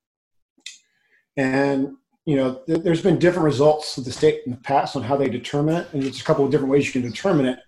and 1.36 1.96
you 2.24 2.36
know, 2.36 2.60
th- 2.66 2.82
there's 2.82 3.02
been 3.02 3.18
different 3.18 3.44
results 3.44 3.98
of 3.98 4.04
the 4.04 4.12
state 4.12 4.42
in 4.46 4.52
the 4.52 4.58
past 4.58 4.94
on 4.94 5.02
how 5.02 5.16
they 5.16 5.28
determine 5.28 5.76
it, 5.76 5.88
and 5.92 6.02
there's 6.02 6.20
a 6.20 6.24
couple 6.24 6.44
of 6.44 6.50
different 6.50 6.70
ways 6.70 6.86
you 6.86 7.00
can 7.00 7.10
determine 7.10 7.46
it. 7.46 7.58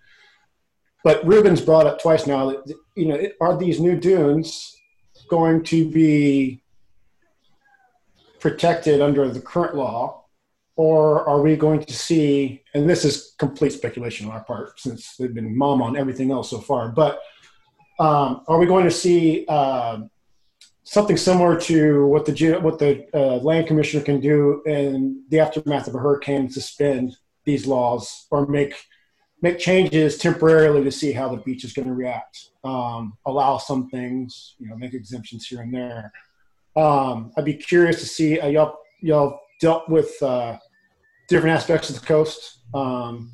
But 1.03 1.25
Ruben's 1.25 1.61
brought 1.61 1.85
up 1.85 2.01
twice 2.01 2.25
now 2.25 2.49
that 2.49 2.75
you 2.95 3.05
know, 3.05 3.21
are 3.41 3.57
these 3.57 3.79
new 3.79 3.99
dunes 3.99 4.75
going 5.29 5.63
to 5.63 5.89
be 5.89 6.63
protected 8.39 9.01
under 9.01 9.29
the 9.29 9.41
current 9.41 9.75
law, 9.75 10.24
or 10.75 11.27
are 11.27 11.41
we 11.41 11.55
going 11.55 11.81
to 11.83 11.93
see? 11.93 12.63
And 12.73 12.89
this 12.89 13.05
is 13.05 13.35
complete 13.37 13.71
speculation 13.71 14.27
on 14.27 14.33
our 14.33 14.43
part, 14.43 14.79
since 14.79 15.15
they've 15.15 15.33
been 15.33 15.57
mom 15.57 15.81
on 15.81 15.95
everything 15.95 16.31
else 16.31 16.49
so 16.49 16.59
far. 16.59 16.89
But 16.89 17.19
um, 17.99 18.43
are 18.47 18.59
we 18.59 18.65
going 18.65 18.85
to 18.85 18.91
see? 18.91 19.45
Uh, 19.47 20.01
something 20.85 21.17
similar 21.17 21.59
to 21.59 22.05
what 22.05 22.25
the 22.25 22.59
what 22.61 22.79
the 22.79 23.05
uh, 23.13 23.37
land 23.37 23.67
commissioner 23.67 24.03
can 24.03 24.21
do 24.21 24.61
in 24.65 25.23
the 25.29 25.39
aftermath 25.39 25.87
of 25.87 25.95
a 25.95 25.99
hurricane, 25.99 26.49
suspend 26.49 27.17
these 27.43 27.67
laws 27.67 28.27
or 28.31 28.47
make 28.47 28.73
make 29.41 29.59
changes 29.59 30.17
temporarily 30.17 30.83
to 30.83 30.91
see 30.91 31.11
how 31.11 31.27
the 31.27 31.37
beach 31.37 31.63
is 31.63 31.73
going 31.73 31.87
to 31.87 31.93
react. 31.93 32.49
Um, 32.63 33.17
allow 33.25 33.57
some 33.57 33.89
things, 33.89 34.55
you 34.57 34.67
know, 34.67 34.75
make 34.75 34.93
exemptions 34.93 35.45
here 35.45 35.61
and 35.61 35.73
there. 35.73 36.11
Um, 36.75 37.31
I'd 37.37 37.45
be 37.45 37.53
curious 37.53 37.99
to 37.99 38.07
see 38.07 38.39
uh, 38.39 38.47
y'all 38.47 38.77
y'all 39.01 39.39
dealt 39.59 39.89
with 39.89 40.11
uh, 40.21 40.57
different 41.27 41.55
aspects 41.55 41.89
of 41.89 41.99
the 41.99 42.05
coast 42.05 42.59
um, 42.73 43.31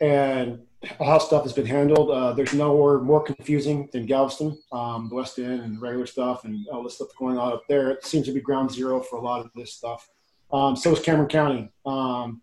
and 0.00 0.60
how 1.00 1.18
stuff 1.18 1.42
has 1.42 1.52
been 1.52 1.66
handled. 1.66 2.10
Uh, 2.10 2.32
there's 2.32 2.54
nowhere 2.54 2.98
more 2.98 3.22
confusing 3.22 3.88
than 3.92 4.06
Galveston, 4.06 4.58
um, 4.72 5.08
the 5.08 5.14
West 5.14 5.38
End, 5.38 5.62
and 5.62 5.76
the 5.76 5.80
regular 5.80 6.06
stuff, 6.06 6.44
and 6.44 6.66
all 6.68 6.82
this 6.82 6.96
stuff 6.96 7.08
going 7.18 7.38
on 7.38 7.52
up 7.52 7.62
there. 7.68 7.90
It 7.90 8.04
seems 8.04 8.26
to 8.26 8.32
be 8.32 8.40
ground 8.40 8.70
zero 8.70 9.00
for 9.00 9.16
a 9.16 9.20
lot 9.20 9.44
of 9.44 9.50
this 9.54 9.72
stuff. 9.72 10.08
Um, 10.52 10.76
so 10.76 10.92
is 10.92 11.00
Cameron 11.00 11.28
County. 11.28 11.70
Um, 11.84 12.42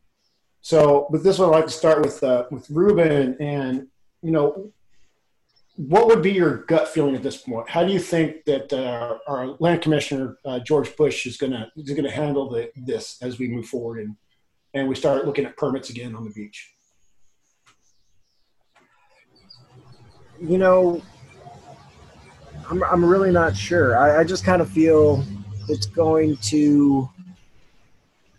so, 0.62 1.08
with 1.10 1.24
this 1.24 1.40
one, 1.40 1.50
I'd 1.50 1.58
like 1.58 1.66
to 1.66 1.72
start 1.72 2.02
with 2.02 2.24
uh, 2.24 2.46
with 2.50 2.70
Ruben, 2.70 3.36
and 3.42 3.88
you 4.22 4.32
know, 4.32 4.72
what 5.76 6.08
would 6.08 6.22
be 6.22 6.32
your 6.32 6.64
gut 6.64 6.88
feeling 6.88 7.16
at 7.16 7.24
this 7.24 7.38
point? 7.38 7.70
How 7.70 7.84
do 7.84 7.92
you 7.92 8.00
think 8.00 8.46
that 8.46 8.72
uh, 8.72 9.18
our 9.28 9.58
land 9.60 9.82
commissioner 9.82 10.38
uh, 10.46 10.60
George 10.60 10.96
Bush 10.96 11.26
is 11.26 11.38
gonna 11.38 11.72
is 11.76 11.92
gonna 11.92 12.12
handle 12.12 12.50
the, 12.50 12.72
this 12.76 13.18
as 13.22 13.40
we 13.40 13.48
move 13.48 13.68
forward 13.68 14.00
and 14.00 14.16
and 14.74 14.88
we 14.88 14.96
start 14.96 15.26
looking 15.26 15.46
at 15.46 15.56
permits 15.58 15.90
again 15.90 16.16
on 16.16 16.24
the 16.24 16.32
beach? 16.32 16.74
you 20.44 20.58
know, 20.58 21.02
I'm, 22.70 22.84
I'm 22.84 23.06
really 23.06 23.32
not 23.32 23.56
sure. 23.56 23.98
I, 23.98 24.20
I 24.20 24.24
just 24.24 24.44
kind 24.44 24.62
of 24.62 24.70
feel 24.70 25.24
it's 25.70 25.86
going 25.86 26.38
to 26.38 27.10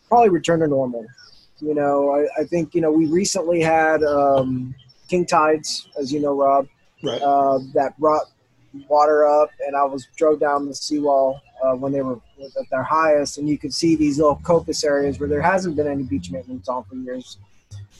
probably 0.08 0.28
return 0.28 0.60
to 0.60 0.68
normal. 0.68 1.06
You 1.60 1.74
know, 1.74 2.10
I, 2.10 2.42
I 2.42 2.44
think, 2.44 2.74
you 2.74 2.80
know, 2.80 2.92
we 2.92 3.06
recently 3.06 3.60
had 3.60 4.02
um, 4.02 4.74
king 5.08 5.24
tides, 5.24 5.88
as 5.98 6.12
you 6.12 6.20
know, 6.20 6.34
Rob, 6.34 6.68
right. 7.02 7.22
uh, 7.22 7.58
that 7.72 7.98
brought 7.98 8.26
water 8.88 9.26
up, 9.26 9.50
and 9.66 9.76
I 9.76 9.84
was 9.84 10.06
drove 10.16 10.40
down 10.40 10.66
the 10.66 10.74
seawall 10.74 11.40
uh, 11.62 11.74
when 11.74 11.92
they 11.92 12.02
were 12.02 12.20
at 12.40 12.70
their 12.70 12.82
highest, 12.82 13.38
and 13.38 13.48
you 13.48 13.58
could 13.58 13.74
see 13.74 13.96
these 13.96 14.18
little 14.18 14.40
coppice 14.42 14.84
areas 14.84 15.18
where 15.18 15.28
there 15.28 15.42
hasn't 15.42 15.76
been 15.76 15.86
any 15.86 16.02
beach 16.02 16.30
maintenance 16.30 16.68
on 16.68 16.84
for 16.84 16.96
years. 16.96 17.38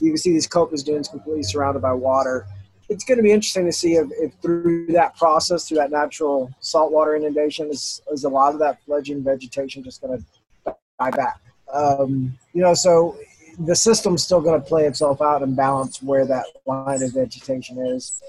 You 0.01 0.11
can 0.11 0.19
see 0.19 0.33
these 0.33 0.49
coppice 0.49 0.85
dunes 0.85 1.09
completely 1.09 1.45
surrounded 1.45 1.81
by 1.81 1.93
water 1.93 2.47
it's 2.89 3.05
going 3.05 3.17
to 3.17 3.23
be 3.23 3.33
interesting 3.33 3.65
to 3.67 3.73
see 3.73 3.95
if, 3.95 4.09
if, 4.13 4.33
through 4.43 4.87
that 4.89 5.17
process, 5.17 5.69
through 5.69 5.79
that 5.79 5.91
natural 5.91 6.51
saltwater 6.61 7.17
inundation, 7.17 7.71
is, 7.71 8.03
is 8.13 8.25
a 8.25 8.29
lot 8.29 8.53
of 8.53 8.61
that 8.61 8.83
fledgling 8.85 9.23
vegetation 9.23 9.83
just 9.83 10.03
going 10.03 10.19
to 10.19 10.75
die 10.99 11.11
back. 11.11 11.41
Um, 11.73 12.37
you 12.53 12.63
know, 12.63 12.75
so 12.75 13.17
the 13.59 13.75
system's 13.75 14.25
still 14.25 14.41
going 14.41 14.61
to 14.61 14.67
play 14.67 14.85
itself 14.87 15.23
out 15.23 15.43
and 15.43 15.57
balance 15.57 16.03
where 16.03 16.27
that 16.27 16.45
line 16.67 17.03
of 17.03 17.13
vegetation 17.15 17.79
is. 17.79 18.23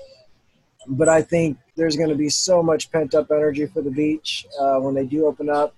But 0.87 1.09
I 1.09 1.21
think 1.21 1.57
there's 1.75 1.95
going 1.95 2.09
to 2.09 2.15
be 2.15 2.29
so 2.29 2.61
much 2.61 2.91
pent 2.91 3.15
up 3.15 3.31
energy 3.31 3.65
for 3.65 3.81
the 3.81 3.91
beach 3.91 4.45
uh, 4.59 4.77
when 4.77 4.93
they 4.93 5.05
do 5.05 5.25
open 5.25 5.49
up. 5.49 5.73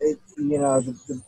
It, 0.00 0.18
you 0.36 0.58
know, 0.58 0.80
the, 0.80 0.92
the, 1.08 1.22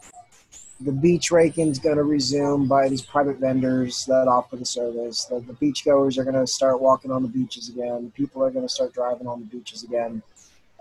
the 0.80 0.92
beach 0.92 1.30
raking 1.30 1.68
is 1.68 1.78
going 1.78 1.97
to 1.97 2.03
resume 2.03 2.66
by 2.66 2.88
these 2.88 3.03
private 3.03 3.38
vendors 3.38 4.05
that 4.07 4.28
offer 4.28 4.57
the 4.57 4.66
service. 4.66 5.24
The, 5.24 5.40
the 5.40 5.55
beachgoers 5.55 6.18
are 6.18 6.24
going 6.24 6.34
to 6.34 6.47
start 6.47 6.80
walking 6.80 7.11
on 7.11 7.22
the 7.22 7.28
beaches 7.28 7.68
again. 7.68 8.12
People 8.16 8.42
are 8.42 8.51
going 8.51 8.66
to 8.66 8.72
start 8.72 8.92
driving 8.92 9.26
on 9.26 9.40
the 9.40 9.47
beaches 9.47 9.84
again. 9.84 10.22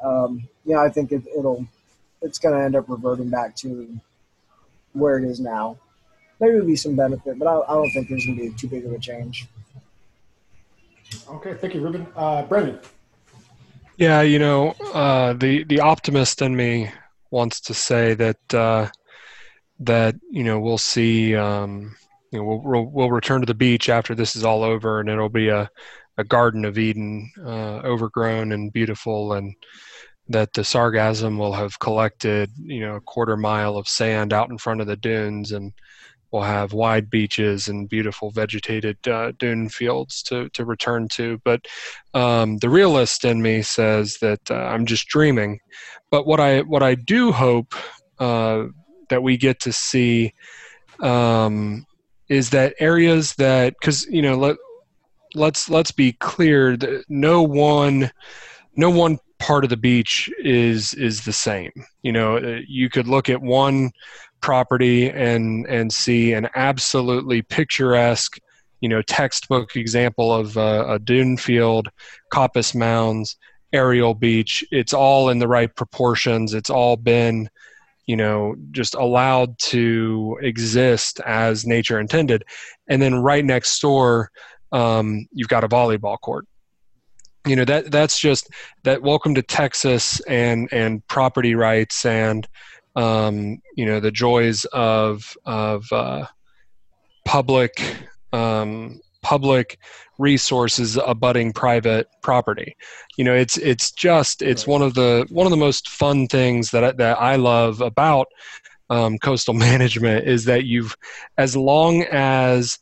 Um, 0.04 0.48
yeah, 0.66 0.82
I 0.82 0.90
think 0.90 1.12
it, 1.12 1.24
it'll 1.38 1.66
it's 2.22 2.40
going 2.40 2.56
to 2.56 2.64
end 2.64 2.76
up 2.76 2.90
reverting 2.90 3.30
back 3.30 3.56
to 3.58 4.00
where 4.94 5.18
it 5.18 5.26
is 5.26 5.40
now. 5.40 5.78
Maybe 6.40 6.54
there'll 6.54 6.68
be 6.68 6.76
some 6.76 6.96
benefit, 6.96 7.38
but 7.38 7.48
I, 7.48 7.60
I 7.60 7.74
don't 7.76 7.92
think 7.92 8.10
there's 8.10 8.26
going 8.26 8.38
to 8.38 8.50
be 8.50 8.56
too 8.56 8.68
big 8.68 8.86
of 8.86 8.94
a 8.94 9.00
change. 9.00 9.48
Okay, 11.30 11.54
thank 11.56 11.74
you, 11.74 11.82
Ruben. 11.82 12.08
Uh, 12.16 12.44
Brandon. 12.44 12.80
Yeah, 13.98 14.22
you 14.22 14.40
know, 14.40 14.72
uh, 14.94 15.34
the 15.34 15.64
the 15.66 15.80
optimist 15.80 16.42
in 16.42 16.56
me 16.56 16.92
wants 17.32 17.62
to 17.62 17.74
say 17.74 18.14
that. 18.16 18.54
Uh, 18.54 18.90
that 19.80 20.16
you 20.30 20.44
know 20.44 20.60
we'll 20.60 20.78
see 20.78 21.36
um, 21.36 21.96
you 22.32 22.40
know 22.40 22.46
we'll, 22.46 22.86
we'll 22.86 23.12
return 23.12 23.42
to 23.42 23.46
the 23.46 23.54
beach 23.54 23.90
after 23.90 24.16
this 24.16 24.36
is 24.36 24.44
all 24.44 24.64
over 24.64 25.00
and 25.00 25.10
it'll 25.10 25.30
be 25.30 25.50
a, 25.50 25.70
a 26.18 26.24
garden 26.24 26.66
of 26.66 26.78
eden 26.78 27.30
uh, 27.46 27.80
overgrown 27.84 28.52
and 28.52 28.74
beautiful 28.74 29.34
and 29.34 29.54
that 30.30 30.54
the 30.54 30.62
sargassum 30.62 31.38
will 31.38 31.54
have 31.54 31.80
collected 31.80 32.50
you 32.58 32.82
know 32.82 32.96
a 32.96 33.02
quarter 33.02 33.36
mile 33.36 33.78
of 33.78 33.88
sand 33.88 34.32
out 34.32 34.50
in 34.50 34.58
front 34.58 34.80
of 34.80 34.88
the 34.88 34.96
dunes 34.96 35.52
and 35.52 35.74
we'll 36.34 36.42
have 36.42 36.74
wide 36.74 37.10
beaches 37.10 37.68
and 37.68 37.88
beautiful 37.88 38.32
vegetated 38.32 38.98
uh, 39.08 39.32
dune 39.38 39.70
fields 39.70 40.24
to, 40.24 40.50
to 40.50 40.66
return 40.66 41.08
to. 41.10 41.40
But 41.46 41.68
um, 42.16 42.58
the 42.58 42.70
realist 42.70 43.24
in 43.24 43.42
me 43.42 43.62
says 43.62 44.18
that 44.22 44.52
uh, 44.52 44.56
i'm 44.56 44.86
just 44.86 45.08
dreaming. 45.08 45.60
But 46.10 46.26
what 46.26 46.40
i 46.40 46.62
what 46.62 46.84
i 46.84 46.96
do 46.96 47.32
hope 47.32 47.74
uh, 48.20 48.66
that 49.10 49.24
we 49.24 49.38
get 49.38 49.60
to 49.62 49.72
see 49.72 50.34
um, 51.00 51.86
is 52.30 52.50
that 52.50 52.76
areas 52.80 53.36
that 53.36 53.76
because 53.80 54.06
you 54.08 54.22
know 54.22 54.36
let 54.36 54.58
let's 55.36 55.70
let's 55.70 55.92
be 55.92 56.14
clear 56.14 56.76
that 56.78 57.04
no 57.10 57.44
one 57.44 58.12
no 58.76 58.90
one 58.90 59.20
part 59.40 59.64
of 59.64 59.70
the 59.70 59.78
beach 59.78 60.32
is 60.40 60.94
is 60.94 61.26
the 61.26 61.34
same. 61.34 61.72
You 62.02 62.12
know 62.12 62.38
uh, 62.38 62.60
you 62.68 62.90
could 62.90 63.08
look 63.08 63.30
at 63.30 63.42
one 63.42 63.92
property 64.44 65.10
and 65.10 65.66
and 65.68 65.92
see 65.92 66.34
an 66.34 66.48
absolutely 66.54 67.42
picturesque 67.42 68.38
you 68.82 68.90
know 68.90 69.02
textbook 69.02 69.76
example 69.76 70.32
of 70.32 70.58
uh, 70.58 70.86
a 70.90 71.00
dune 71.00 71.38
field, 71.38 71.88
coppice 72.32 72.76
mounds, 72.76 73.38
aerial 73.72 74.14
beach. 74.14 74.64
It's 74.70 74.94
all 74.94 75.30
in 75.30 75.40
the 75.40 75.48
right 75.48 75.74
proportions. 75.74 76.54
It's 76.54 76.70
all 76.70 76.98
been 76.98 77.50
you 78.06 78.18
know 78.18 78.56
just 78.72 78.96
allowed 78.96 79.58
to 79.60 80.38
exist 80.42 81.22
as 81.26 81.66
nature 81.66 82.00
intended 82.00 82.44
and 82.90 83.02
then 83.02 83.16
right 83.16 83.46
next 83.46 83.80
door 83.80 84.30
um, 84.74 85.26
you've 85.32 85.48
got 85.48 85.64
a 85.64 85.70
volleyball 85.70 86.20
court 86.20 86.46
you 87.48 87.56
know 87.56 87.64
that 87.64 87.92
that's 87.92 88.20
just 88.20 88.50
that 88.84 89.02
welcome 89.02 89.34
to 89.34 89.42
texas 89.42 90.20
and 90.22 90.68
and 90.74 91.08
property 91.08 91.56
rights 91.56 92.06
and 92.06 92.46
um, 92.96 93.62
you 93.76 93.86
know 93.86 94.00
the 94.00 94.12
joys 94.12 94.66
of 94.66 95.36
of 95.46 95.92
uh, 95.92 96.26
public 97.26 97.82
um, 98.32 99.00
public 99.22 99.80
resources 100.20 100.98
abutting 101.06 101.54
private 101.54 102.08
property. 102.22 102.76
You 103.18 103.26
know 103.26 103.34
it's 103.34 103.58
it's 103.58 103.92
just 103.92 104.42
it's 104.42 104.68
one 104.68 104.82
of 104.82 104.94
the 104.94 105.26
one 105.30 105.48
of 105.48 105.52
the 105.52 105.58
most 105.58 105.90
fun 105.90 106.28
things 106.28 106.72
that 106.72 106.84
I, 106.84 106.92
that 106.94 107.22
I 107.22 107.36
love 107.36 107.82
about 107.82 108.28
um, 108.90 109.18
coastal 109.18 109.54
management 109.70 110.28
is 110.28 110.46
that 110.46 110.66
you've 110.66 110.96
as 111.38 111.56
long 111.56 112.04
as 112.12 112.80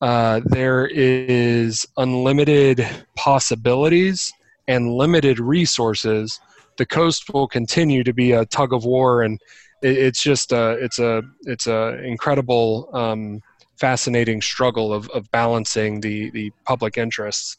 uh, 0.00 0.40
there 0.46 0.88
is 0.88 1.86
unlimited 1.96 2.84
possibilities 3.14 4.32
and 4.66 4.92
limited 4.92 5.38
resources 5.38 6.40
the 6.78 6.86
coast 6.86 7.32
will 7.32 7.48
continue 7.48 8.02
to 8.04 8.12
be 8.12 8.32
a 8.32 8.46
tug 8.46 8.72
of 8.72 8.84
war 8.84 9.22
and 9.22 9.40
it, 9.82 9.96
it's 9.96 10.22
just 10.22 10.52
a 10.52 10.72
it's 10.72 10.98
a 10.98 11.22
it's 11.42 11.66
a 11.66 12.02
incredible 12.04 12.88
um, 12.92 13.40
fascinating 13.78 14.40
struggle 14.40 14.92
of, 14.92 15.08
of 15.10 15.30
balancing 15.30 16.00
the 16.00 16.30
the 16.30 16.50
public 16.64 16.96
interests. 16.96 17.56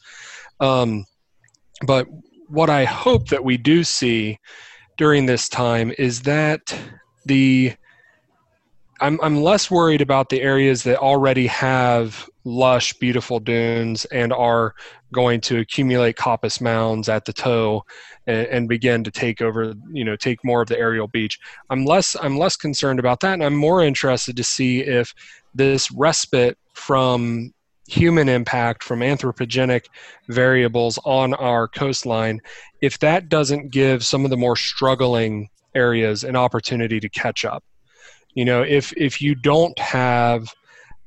Um, 0.60 1.06
but 1.86 2.08
what 2.48 2.70
I 2.70 2.86
hope 2.86 3.30
that 3.30 3.44
we 3.44 3.58
do 3.58 3.84
see 3.84 4.40
during 4.98 5.26
this 5.26 5.50
time 5.50 5.94
is 5.98 6.22
that 6.22 6.76
the 7.26 7.74
I'm 9.02 9.20
I'm 9.22 9.42
less 9.42 9.70
worried 9.70 10.02
about 10.02 10.30
the 10.30 10.42
areas 10.42 10.84
that 10.84 10.98
already 10.98 11.48
have 11.48 12.30
lush, 12.44 12.94
beautiful 12.94 13.40
dunes 13.40 14.06
and 14.06 14.34
are 14.34 14.74
going 15.14 15.40
to 15.42 15.60
accumulate 15.60 16.18
coppice 16.18 16.60
mounds 16.60 17.08
at 17.08 17.26
the 17.26 17.34
toe 17.34 17.84
and, 18.28 18.48
and, 18.48 18.70
begin 18.70 19.04
to 19.04 19.12
take 19.12 19.42
over, 19.42 19.74
you 19.92 20.04
know, 20.04 20.16
take 20.16 20.44
more 20.44 20.62
of 20.62 20.68
the 20.68 20.78
aerial 20.78 21.08
beach. 21.08 21.40
I'm 21.70 21.86
less 21.86 22.16
I'm 22.22 22.38
less 22.38 22.56
concerned 22.56 23.00
about 23.00 23.20
that, 23.22 23.34
and 23.34 23.44
I'm 23.44 23.56
more 23.56 23.84
interested 23.84 24.36
to 24.38 24.44
see 24.44 24.82
if 24.82 25.14
this 25.54 25.92
respite 25.92 26.58
from 26.74 27.54
human 27.88 28.30
impact 28.30 28.84
from 28.84 29.02
anthropogenic 29.02 29.86
variables 30.30 30.98
on 31.06 31.34
our 31.36 31.68
coastline, 31.68 32.40
if 32.82 32.98
that 33.00 33.30
doesn't 33.30 33.72
give 33.72 34.06
some 34.06 34.24
of 34.24 34.32
the 34.32 34.38
more 34.38 34.56
struggling 34.56 35.50
areas 35.76 36.24
an 36.24 36.36
opportunity 36.36 37.00
to 37.00 37.10
catch 37.10 37.46
up. 37.46 37.64
You 38.34 38.46
know, 38.46 38.64
if 38.64 38.94
if 38.98 39.22
you 39.22 39.36
don't 39.36 39.78
have 39.78 40.48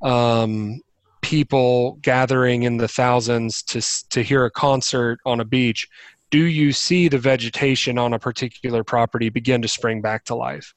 um, 0.02 0.80
people 1.26 1.98
gathering 2.02 2.62
in 2.62 2.76
the 2.76 2.86
thousands 2.86 3.60
to 3.60 3.80
to 4.10 4.22
hear 4.22 4.44
a 4.44 4.50
concert 4.50 5.18
on 5.26 5.40
a 5.40 5.44
beach, 5.44 5.88
do 6.30 6.44
you 6.44 6.72
see 6.72 7.08
the 7.08 7.18
vegetation 7.18 7.98
on 7.98 8.12
a 8.12 8.18
particular 8.18 8.84
property 8.84 9.28
begin 9.28 9.60
to 9.60 9.66
spring 9.66 10.00
back 10.00 10.24
to 10.24 10.36
life? 10.36 10.72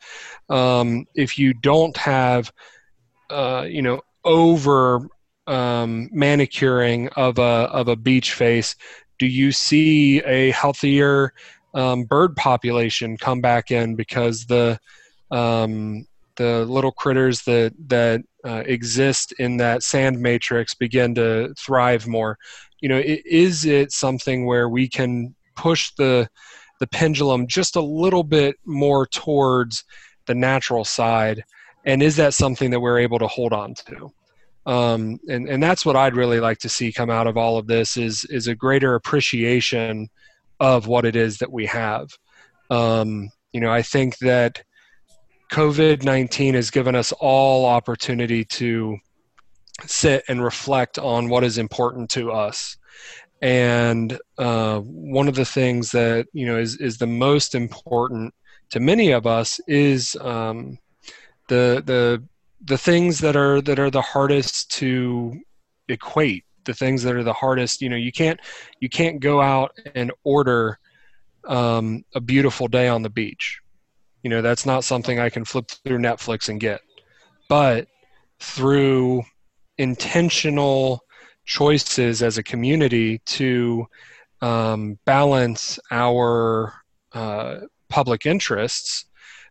Um, 0.50 1.06
if 1.14 1.38
you 1.38 1.54
don't 1.54 1.96
have, 1.98 2.52
uh, 3.30 3.68
you 3.70 3.84
know, 3.84 4.02
over 4.26 5.08
um, 5.46 6.10
manicuring 6.12 7.10
of 7.10 7.38
a 7.38 7.70
of 7.72 7.88
a 7.88 7.96
beach 7.96 8.34
face, 8.34 8.76
do 9.20 9.28
you 9.28 9.52
see 9.52 10.20
a 10.22 10.50
healthier 10.50 11.32
um, 11.76 12.06
bird 12.06 12.36
population 12.36 13.18
come 13.18 13.40
back 13.40 13.70
in 13.70 13.96
because 13.96 14.48
the 14.48 14.80
um, 15.30 16.08
the 16.38 16.66
little 16.66 16.92
critters 16.92 17.44
that 17.44 17.76
that 17.88 18.22
uh, 18.46 18.64
exist 18.66 19.34
in 19.34 19.58
that 19.58 19.84
sand 19.84 20.20
matrix 20.20 20.74
begin 20.74 21.16
to 21.16 21.54
thrive 21.58 22.08
more? 22.08 22.38
You 22.82 22.90
know, 22.90 23.02
is 23.06 23.66
it 23.66 23.92
something 23.92 24.46
where 24.46 24.70
we 24.70 24.88
can 24.88 25.36
push 25.56 25.92
the 25.98 26.30
the 26.80 26.88
pendulum 26.88 27.46
just 27.46 27.76
a 27.76 27.82
little 27.82 28.24
bit 28.24 28.56
more 28.66 29.06
towards 29.06 29.84
the 30.28 30.36
natural 30.36 30.86
side? 30.86 31.44
And 31.86 32.02
is 32.02 32.16
that 32.16 32.34
something 32.34 32.72
that 32.72 32.80
we're 32.80 33.00
able 33.00 33.20
to 33.20 33.28
hold 33.28 33.52
on 33.52 33.74
to? 33.88 34.12
um, 34.70 35.20
and 35.28 35.50
and 35.50 35.64
that's 35.64 35.84
what 35.84 35.96
I'd 35.96 36.16
really 36.16 36.40
like 36.40 36.60
to 36.60 36.70
see 36.70 36.92
come 36.92 37.10
out 37.10 37.26
of 37.26 37.38
all 37.38 37.58
of 37.58 37.66
this 37.66 37.98
is 37.98 38.24
is 38.26 38.48
a 38.48 38.54
greater 38.54 38.94
appreciation 38.94 40.10
of 40.60 40.86
what 40.86 41.06
it 41.06 41.16
is 41.16 41.38
that 41.40 41.52
we 41.52 41.66
have. 41.66 42.10
Um, 42.70 43.32
you 43.52 43.62
know, 43.62 43.72
I 43.72 43.82
think 43.82 44.20
that 44.20 44.62
COVID 45.52 46.04
nineteen 46.04 46.54
has 46.54 46.70
given 46.70 46.96
us 46.96 47.12
all 47.14 47.66
opportunity 47.66 48.46
to 48.46 48.98
sit 49.86 50.24
and 50.28 50.44
reflect 50.44 51.00
on 51.00 51.30
what 51.30 51.44
is 51.44 51.58
important 51.58 52.10
to 52.12 52.32
us. 52.32 52.78
And 53.42 54.20
uh, 54.38 54.80
one 54.80 55.28
of 55.28 55.36
the 55.36 55.46
things 55.46 55.92
that 55.92 56.28
you 56.34 56.46
know 56.46 56.58
is 56.58 56.76
is 56.78 56.98
the 56.98 57.08
most 57.08 57.56
important 57.56 58.34
to 58.70 58.80
many 58.80 59.12
of 59.12 59.26
us 59.26 59.60
is 59.68 60.16
um, 60.22 60.78
the 61.48 61.82
the 61.86 62.24
the 62.66 62.78
things 62.78 63.20
that 63.20 63.36
are 63.36 63.62
that 63.62 63.80
are 63.80 63.90
the 63.90 64.02
hardest 64.02 64.72
to 64.72 65.40
equate 65.88 66.46
the 66.66 66.74
things 66.74 67.02
that 67.04 67.16
are 67.16 67.24
the 67.24 67.34
hardest 67.34 67.82
you 67.82 67.90
know 67.90 67.96
you 67.96 68.12
can't 68.12 68.40
you 68.80 68.90
can't 68.90 69.20
go 69.20 69.42
out 69.42 69.76
and 69.96 70.12
order 70.24 70.78
um, 71.48 72.04
a 72.14 72.22
beautiful 72.22 72.68
day 72.68 72.88
on 72.88 73.02
the 73.02 73.10
beach 73.10 73.60
you 74.24 74.30
know 74.30 74.42
that's 74.42 74.66
not 74.66 74.84
something 74.84 75.20
i 75.20 75.30
can 75.30 75.46
flip 75.46 75.70
through 75.70 75.98
netflix 75.98 76.50
and 76.50 76.60
get. 76.60 76.82
But 77.48 77.88
through 78.40 79.24
intentional 79.78 81.02
choices 81.46 82.22
as 82.22 82.38
a 82.38 82.44
community 82.44 83.20
to 83.26 83.88
um, 84.42 85.00
balance 85.06 85.80
our 85.92 86.74
uh, 87.14 87.62
public 87.90 88.26
interests 88.26 89.06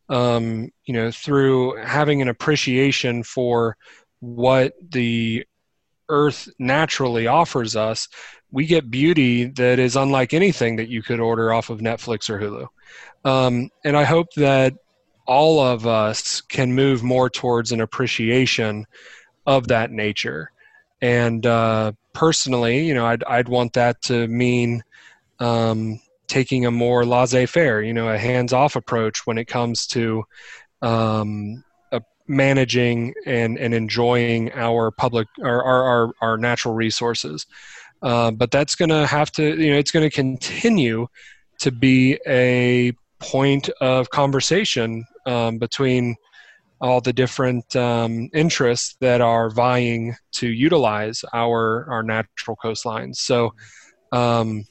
um, 0.09 0.71
you 0.87 0.95
know, 0.95 1.11
through 1.11 1.77
having 1.77 2.23
an 2.23 2.29
appreciation 2.29 3.23
for 3.23 3.77
what 4.21 4.73
the 4.91 5.45
earth 6.09 6.49
naturally 6.59 7.27
offers 7.27 7.77
us, 7.77 8.09
we 8.51 8.67
get 8.67 8.91
beauty 8.91 9.45
that 9.45 9.79
is 9.79 9.97
unlike 9.97 10.33
anything 10.33 10.77
that 10.77 10.89
you 10.89 11.03
could 11.03 11.21
order 11.21 11.53
off 11.53 11.71
of 11.71 11.81
Netflix 11.81 12.31
or 12.31 12.41
Hulu. 12.41 12.67
Um, 13.25 13.71
and 13.85 13.97
I 13.97 14.05
hope 14.05 14.33
that 14.35 14.75
all 15.27 15.61
of 15.61 15.87
us 15.87 16.41
can 16.41 16.75
move 16.75 17.03
more 17.03 17.29
towards 17.29 17.73
an 17.73 17.81
appreciation 17.81 18.87
of 19.47 19.69
that 19.69 19.91
nature. 19.91 20.51
And 21.03 21.45
uh, 21.45 21.93
personally, 22.15 22.87
you 22.87 22.95
know, 22.95 23.07
I'd, 23.07 23.23
I'd 23.25 23.49
want 23.49 23.75
that 23.75 24.01
to 24.03 24.27
mean 24.29 24.83
um, 25.39 26.01
taking 26.27 26.67
a 26.67 26.71
more 26.71 27.05
laissez-faire, 27.05 27.83
you 27.83 27.93
know, 27.93 28.09
a 28.09 28.19
hands-off 28.19 28.77
approach 28.77 29.27
when 29.27 29.39
it 29.39 29.45
comes 29.47 29.87
to 29.89 30.25
um, 30.83 31.63
uh, 31.93 32.01
managing 32.27 33.15
and, 33.27 33.59
and 33.59 33.75
enjoying 33.75 34.53
our 34.53 34.91
public 34.91 35.29
our, 35.43 35.63
our, 35.63 36.13
our 36.21 36.39
natural 36.39 36.75
resources. 36.75 37.47
Uh, 38.03 38.31
but 38.31 38.51
that's 38.51 38.75
going 38.75 38.89
to 38.89 39.07
have 39.07 39.31
to, 39.33 39.43
you 39.43 39.73
know, 39.73 39.79
it's 39.79 39.91
going 39.91 40.09
to 40.09 40.15
continue 40.15 41.07
to 41.61 41.71
be 41.71 42.19
a 42.27 42.93
point 43.19 43.69
of 43.81 44.11
conversation 44.11 45.05
um, 45.27 45.59
between 45.59 46.15
all 46.81 47.01
the 47.01 47.13
different 47.13 47.75
um, 47.75 48.31
interests 48.33 48.97
that 49.01 49.21
are 49.21 49.51
vying 49.51 50.15
to 50.31 50.49
utilize 50.49 51.25
our 51.35 51.87
our 51.91 52.03
natural 52.03 52.57
coastlines. 52.63 53.17
So, 53.17 53.53
um, 54.13 54.65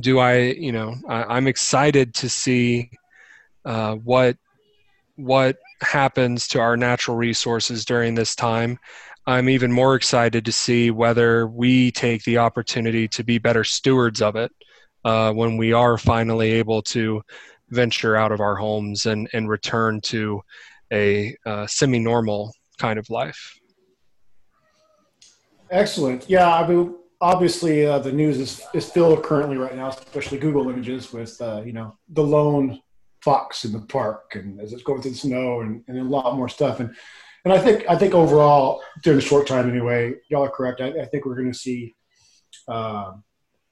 do 0.00 0.18
I, 0.18 0.38
you 0.38 0.72
know, 0.72 0.94
I, 1.08 1.38
am 1.38 1.46
excited 1.46 2.14
to 2.16 2.28
see 2.28 2.90
uh, 3.64 3.94
what 3.94 4.36
what 5.16 5.56
happens 5.80 6.48
to 6.48 6.60
our 6.60 6.76
natural 6.76 7.16
resources 7.16 7.84
during 7.84 8.14
this 8.14 8.34
time. 8.34 8.78
I'm 9.26 9.48
even 9.48 9.70
more 9.70 9.94
excited 9.94 10.44
to 10.44 10.52
see 10.52 10.90
whether 10.90 11.46
we 11.46 11.92
take 11.92 12.24
the 12.24 12.38
opportunity 12.38 13.06
to 13.08 13.22
be 13.22 13.38
better 13.38 13.62
stewards 13.62 14.20
of 14.20 14.34
it 14.34 14.50
uh, 15.04 15.32
when 15.32 15.56
we 15.56 15.72
are 15.72 15.96
finally 15.96 16.52
able 16.52 16.82
to 16.82 17.22
venture 17.70 18.16
out 18.16 18.32
of 18.32 18.40
our 18.40 18.56
homes 18.56 19.06
and, 19.06 19.28
and 19.32 19.48
return 19.48 20.00
to 20.02 20.40
a 20.92 21.36
uh, 21.46 21.66
semi 21.66 21.98
normal 21.98 22.52
kind 22.78 22.98
of 22.98 23.08
life. 23.10 23.58
Excellent. 25.70 26.28
Yeah, 26.28 26.52
I 26.52 26.68
mean, 26.68 26.96
obviously 27.20 27.86
uh, 27.86 28.00
the 28.00 28.12
news 28.12 28.38
is, 28.38 28.62
is 28.74 28.90
filled 28.90 29.22
currently 29.22 29.56
right 29.56 29.74
now, 29.74 29.88
especially 29.88 30.38
Google 30.38 30.68
Images, 30.68 31.12
with 31.12 31.40
uh, 31.40 31.62
you 31.64 31.72
know 31.72 31.96
the 32.08 32.22
lone 32.22 32.80
fox 33.22 33.64
in 33.64 33.72
the 33.72 33.80
park, 33.80 34.34
and 34.34 34.60
as 34.60 34.72
it's 34.72 34.82
going 34.82 35.00
through 35.00 35.12
the 35.12 35.16
snow, 35.16 35.60
and, 35.60 35.82
and 35.88 35.98
a 35.98 36.04
lot 36.04 36.36
more 36.36 36.48
stuff. 36.48 36.80
And 36.80 36.94
and 37.44 37.52
I 37.52 37.58
think 37.58 37.84
I 37.88 37.96
think 37.96 38.14
overall 38.14 38.82
during 39.02 39.18
the 39.18 39.24
short 39.24 39.46
time 39.46 39.68
anyway, 39.68 40.14
y'all 40.28 40.44
are 40.44 40.50
correct. 40.50 40.80
I, 40.80 40.88
I 40.88 41.04
think 41.06 41.24
we're 41.24 41.34
going 41.34 41.52
to 41.52 41.58
see 41.58 41.94
uh, 42.68 43.12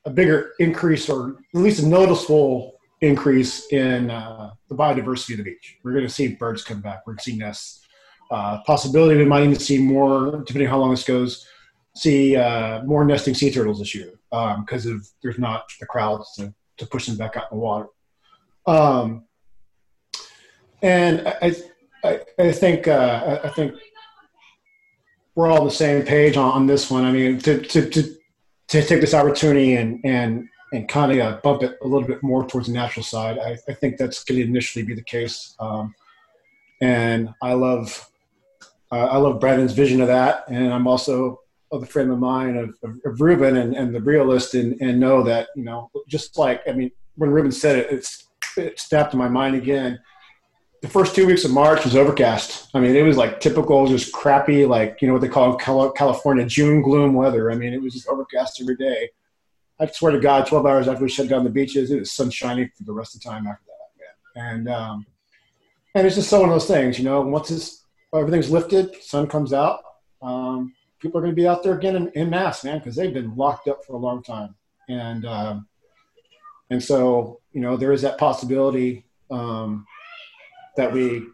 a 0.04 0.10
bigger 0.10 0.52
increase, 0.58 1.08
or 1.08 1.36
at 1.54 1.60
least 1.60 1.82
a 1.82 1.86
noticeable 1.86 2.74
increase 3.00 3.72
in 3.72 4.10
uh, 4.10 4.50
the 4.68 4.74
biodiversity 4.74 5.32
of 5.32 5.38
the 5.38 5.44
beach. 5.44 5.78
We're 5.82 5.92
going 5.92 6.06
to 6.06 6.12
see 6.12 6.34
birds 6.34 6.64
come 6.64 6.80
back. 6.80 7.06
We're 7.06 7.14
going 7.14 7.18
to 7.18 7.24
see 7.24 7.36
nests. 7.36 7.86
Uh, 8.30 8.62
possibility 8.62 9.18
we 9.18 9.24
might 9.24 9.42
even 9.42 9.58
see 9.58 9.78
more, 9.78 10.44
depending 10.46 10.68
on 10.68 10.70
how 10.70 10.78
long 10.78 10.90
this 10.90 11.02
goes, 11.02 11.48
see 11.96 12.36
uh, 12.36 12.82
more 12.84 13.04
nesting 13.04 13.34
sea 13.34 13.50
turtles 13.50 13.80
this 13.80 13.92
year 13.92 14.12
because 14.30 14.86
um, 14.86 15.02
there's 15.22 15.38
not 15.38 15.64
the 15.80 15.86
crowds 15.86 16.32
to, 16.36 16.54
to 16.76 16.86
push 16.86 17.06
them 17.06 17.16
back 17.16 17.36
out 17.36 17.50
in 17.50 17.58
the 17.58 17.62
water. 17.62 17.86
Um, 18.66 19.24
and 20.82 21.26
I, 21.26 21.54
I, 22.04 22.20
I 22.38 22.52
think 22.52 22.88
uh, 22.88 23.40
I 23.44 23.48
think 23.50 23.74
we're 25.34 25.48
all 25.48 25.60
on 25.60 25.64
the 25.64 25.70
same 25.70 26.04
page 26.04 26.36
on, 26.36 26.52
on 26.52 26.66
this 26.66 26.90
one. 26.90 27.04
I 27.04 27.12
mean, 27.12 27.38
to, 27.40 27.60
to, 27.60 27.88
to, 27.88 28.02
to 28.68 28.82
take 28.82 29.00
this 29.00 29.14
opportunity 29.14 29.76
and, 29.76 30.00
and, 30.04 30.48
and 30.72 30.88
kind 30.88 31.18
of 31.18 31.42
bump 31.42 31.62
it 31.62 31.78
a 31.82 31.86
little 31.86 32.06
bit 32.06 32.22
more 32.22 32.46
towards 32.46 32.66
the 32.66 32.72
natural 32.72 33.02
side, 33.02 33.38
I, 33.38 33.56
I 33.68 33.74
think 33.74 33.96
that's 33.96 34.22
going 34.24 34.40
to 34.40 34.46
initially 34.46 34.84
be 34.84 34.94
the 34.94 35.02
case. 35.02 35.54
Um, 35.58 35.94
and 36.80 37.30
I 37.42 37.54
love 37.54 38.06
uh, 38.92 39.06
I 39.06 39.18
love 39.18 39.38
Brandon's 39.38 39.72
vision 39.72 40.00
of 40.00 40.08
that, 40.08 40.44
and 40.48 40.72
I'm 40.72 40.88
also 40.88 41.40
of 41.70 41.80
the 41.80 41.86
frame 41.86 42.10
of 42.10 42.18
mind 42.18 42.58
of, 42.58 42.76
of, 42.82 42.98
of 43.04 43.20
Ruben 43.20 43.56
and, 43.56 43.76
and 43.76 43.94
the 43.94 44.00
realist, 44.00 44.54
and, 44.54 44.80
and 44.80 44.98
know 44.98 45.22
that 45.22 45.48
you 45.54 45.64
know 45.64 45.90
just 46.08 46.38
like 46.38 46.62
I 46.68 46.72
mean 46.72 46.90
when 47.16 47.30
Ruben 47.30 47.52
said 47.52 47.76
it, 47.76 47.88
it's 47.90 48.28
it 48.56 48.80
snapped 48.80 49.12
in 49.12 49.18
my 49.18 49.28
mind 49.28 49.54
again 49.54 50.00
the 50.80 50.88
first 50.88 51.14
two 51.14 51.26
weeks 51.26 51.44
of 51.44 51.50
March 51.50 51.84
was 51.84 51.94
overcast. 51.94 52.70
I 52.74 52.80
mean, 52.80 52.96
it 52.96 53.02
was 53.02 53.16
like 53.16 53.40
typical, 53.40 53.86
just 53.86 54.12
crappy, 54.12 54.64
like 54.64 55.00
you 55.00 55.08
know 55.08 55.14
what 55.14 55.22
they 55.22 55.28
call 55.28 55.56
California 55.56 56.46
June 56.46 56.82
gloom 56.82 57.14
weather. 57.14 57.50
I 57.50 57.54
mean, 57.54 57.74
it 57.74 57.82
was 57.82 57.92
just 57.92 58.08
overcast 58.08 58.60
every 58.60 58.76
day. 58.76 59.10
I 59.78 59.86
swear 59.86 60.12
to 60.12 60.20
God, 60.20 60.46
12 60.46 60.66
hours 60.66 60.88
after 60.88 61.02
we 61.02 61.10
shut 61.10 61.28
down 61.28 61.44
the 61.44 61.50
beaches, 61.50 61.90
it 61.90 61.98
was 61.98 62.12
sunshiny 62.12 62.70
for 62.76 62.84
the 62.84 62.92
rest 62.92 63.14
of 63.14 63.22
the 63.22 63.28
time 63.30 63.46
after 63.46 63.64
that. 63.66 64.42
And 64.42 64.68
um, 64.68 65.06
and 65.94 66.06
it's 66.06 66.16
just 66.16 66.30
so 66.30 66.40
one 66.40 66.48
of 66.48 66.54
those 66.54 66.68
things, 66.68 66.98
you 66.98 67.04
know. 67.04 67.20
Once 67.20 67.48
this, 67.48 67.84
everything's 68.14 68.50
lifted, 68.50 69.02
sun 69.02 69.26
comes 69.26 69.52
out, 69.52 69.80
um, 70.22 70.72
people 70.98 71.18
are 71.18 71.22
going 71.22 71.34
to 71.34 71.40
be 71.40 71.48
out 71.48 71.62
there 71.62 71.76
again 71.76 71.96
in, 71.96 72.08
in 72.10 72.30
mass, 72.30 72.64
man, 72.64 72.78
because 72.78 72.96
they've 72.96 73.12
been 73.12 73.34
locked 73.36 73.68
up 73.68 73.84
for 73.84 73.94
a 73.94 73.98
long 73.98 74.22
time. 74.22 74.54
And 74.88 75.26
um, 75.26 75.66
and 76.70 76.82
so 76.82 77.40
you 77.52 77.60
know 77.60 77.76
there 77.76 77.92
is 77.92 78.02
that 78.02 78.18
possibility. 78.18 79.04
Um, 79.30 79.86
that 80.76 80.92
we 80.92 81.26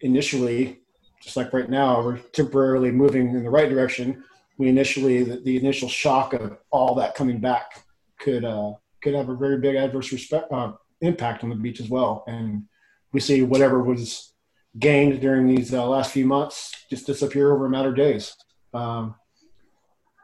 initially, 0.00 0.80
just 1.22 1.36
like 1.36 1.52
right 1.52 1.68
now, 1.68 2.02
we're 2.02 2.18
temporarily 2.18 2.90
moving 2.90 3.28
in 3.28 3.44
the 3.44 3.50
right 3.50 3.68
direction. 3.68 4.24
We 4.58 4.68
initially, 4.68 5.22
the, 5.22 5.40
the 5.40 5.56
initial 5.56 5.88
shock 5.88 6.32
of 6.32 6.58
all 6.70 6.94
that 6.96 7.14
coming 7.14 7.40
back 7.40 7.84
could 8.18 8.44
uh, 8.44 8.72
could 9.02 9.14
have 9.14 9.28
a 9.28 9.36
very 9.36 9.58
big 9.58 9.76
adverse 9.76 10.12
respect, 10.12 10.50
uh, 10.52 10.72
impact 11.00 11.44
on 11.44 11.50
the 11.50 11.56
beach 11.56 11.80
as 11.80 11.88
well. 11.88 12.24
And 12.26 12.64
we 13.12 13.20
see 13.20 13.42
whatever 13.42 13.82
was 13.82 14.34
gained 14.78 15.20
during 15.20 15.46
these 15.46 15.72
uh, 15.72 15.86
last 15.86 16.12
few 16.12 16.26
months 16.26 16.72
just 16.90 17.06
disappear 17.06 17.52
over 17.52 17.66
a 17.66 17.70
matter 17.70 17.88
of 17.90 17.96
days. 17.96 18.34
Um, 18.74 19.14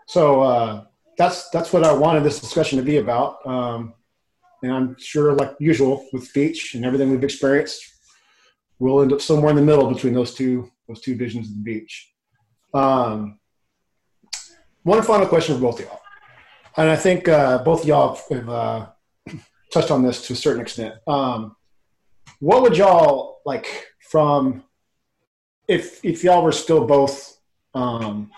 so 0.06 0.42
uh, 0.42 0.84
that's 1.16 1.48
that's 1.50 1.72
what 1.72 1.84
I 1.84 1.92
wanted 1.92 2.24
this 2.24 2.40
discussion 2.40 2.78
to 2.78 2.84
be 2.84 2.98
about. 2.98 3.46
Um, 3.46 3.94
and 4.62 4.72
I'm 4.72 4.96
sure, 4.98 5.34
like 5.34 5.54
usual 5.58 6.06
with 6.12 6.32
beach 6.32 6.74
and 6.74 6.84
everything 6.84 7.10
we've 7.10 7.24
experienced, 7.24 7.93
we'll 8.84 9.00
end 9.00 9.14
up 9.14 9.22
somewhere 9.22 9.48
in 9.48 9.56
the 9.56 9.62
middle 9.62 9.90
between 9.90 10.12
those 10.12 10.34
two 10.34 10.70
those 10.86 11.00
two 11.00 11.16
visions 11.16 11.48
of 11.48 11.54
the 11.54 11.62
beach. 11.62 12.12
Um, 12.74 13.38
one 14.82 15.02
final 15.02 15.26
question 15.26 15.54
for 15.54 15.62
both 15.62 15.80
of 15.80 15.86
y'all, 15.86 16.02
and 16.76 16.90
I 16.90 16.96
think 16.96 17.26
uh, 17.26 17.64
both 17.64 17.86
y'all 17.86 18.20
have 18.30 18.48
uh, 18.48 18.86
touched 19.72 19.90
on 19.90 20.02
this 20.02 20.26
to 20.26 20.34
a 20.34 20.36
certain 20.36 20.60
extent. 20.60 20.96
Um, 21.06 21.56
what 22.40 22.60
would 22.60 22.76
y'all 22.76 23.40
like 23.46 23.86
from 24.00 24.62
if 25.66 26.04
if 26.04 26.22
y'all 26.22 26.42
were 26.42 26.52
still 26.52 26.86
both 26.86 27.38
um, 27.72 28.30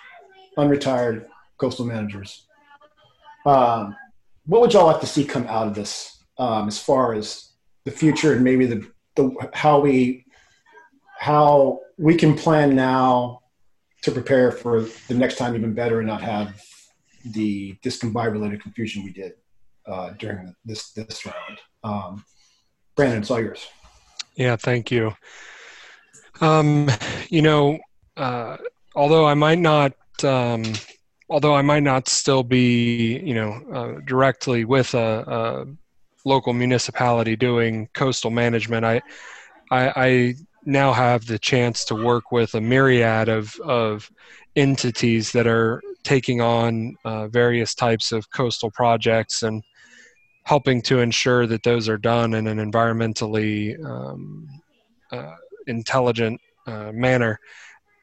unretired 0.56 1.27
coastal 1.59 1.86
managers? 1.86 2.47
Um, 3.44 3.97
what 4.47 4.60
would 4.60 4.73
y'all 4.73 4.86
like 4.86 5.01
to 5.01 5.06
see 5.06 5.24
come 5.24 5.48
out 5.48 5.66
of 5.66 5.74
this 5.74 6.23
um, 6.39 6.68
as 6.68 6.78
far 6.78 7.14
as 7.14 7.51
the 7.85 7.90
future 7.90 8.32
and 8.35 8.44
maybe 8.44 8.66
the, 8.66 8.89
the 9.16 9.51
how 9.52 9.81
we 9.81 10.26
how 11.19 11.81
we 11.97 12.15
can 12.15 12.35
plan 12.37 12.75
now 12.75 13.41
to 14.03 14.13
prepare 14.13 14.53
for 14.53 14.83
the 15.09 15.15
next 15.15 15.37
time 15.37 15.55
even 15.55 15.73
better 15.73 15.99
and 15.99 16.07
not 16.07 16.23
have 16.23 16.61
the 17.33 17.75
discombobulated 17.85 18.61
confusion 18.61 19.03
we 19.03 19.13
did 19.13 19.33
uh, 19.87 20.11
during 20.19 20.55
this 20.65 20.93
this 20.93 21.27
round. 21.27 21.59
Um, 21.83 22.25
Brandon, 22.95 23.21
it's 23.21 23.31
all 23.31 23.41
yours. 23.41 23.67
Yeah, 24.37 24.57
thank 24.57 24.91
you. 24.91 25.15
Um, 26.41 26.91
you 27.29 27.43
know, 27.43 27.79
uh, 28.17 28.57
although 28.95 29.27
I 29.27 29.35
might 29.35 29.59
not, 29.59 29.93
um, 30.23 30.63
although 31.29 31.55
I 31.55 31.63
might 31.63 31.83
not 31.83 32.09
still 32.09 32.43
be, 32.43 33.19
you 33.25 33.35
know, 33.35 33.63
uh, 33.73 34.01
directly 34.07 34.65
with 34.65 34.95
a, 34.95 35.25
a, 35.27 35.67
local 36.25 36.53
municipality 36.53 37.37
doing 37.37 37.89
coastal 37.95 38.33
management, 38.33 38.85
I, 38.85 39.01
I, 39.71 39.93
I 39.97 40.35
now 40.67 40.93
have 40.93 41.27
the 41.27 41.39
chance 41.39 41.85
to 41.87 41.95
work 41.95 42.33
with 42.33 42.55
a 42.55 42.61
myriad 42.61 43.29
of, 43.29 43.55
of 43.61 44.11
entities 44.57 45.33
that 45.33 45.47
are 45.47 45.81
taking 46.03 46.41
on 46.41 46.97
uh, 47.05 47.29
various 47.29 47.75
types 47.75 48.13
of 48.13 48.31
coastal 48.31 48.71
projects 48.71 49.43
and 49.43 49.63
helping 50.45 50.81
to 50.81 51.01
ensure 51.01 51.47
that 51.47 51.63
those 51.63 51.89
are 51.89 51.99
done 51.99 52.35
in 52.35 52.47
an 52.47 52.59
environmentally 52.59 53.83
um, 53.85 54.49
uh, 55.13 55.35
intelligent 55.67 56.41
uh, 56.67 56.91
manner. 56.93 57.39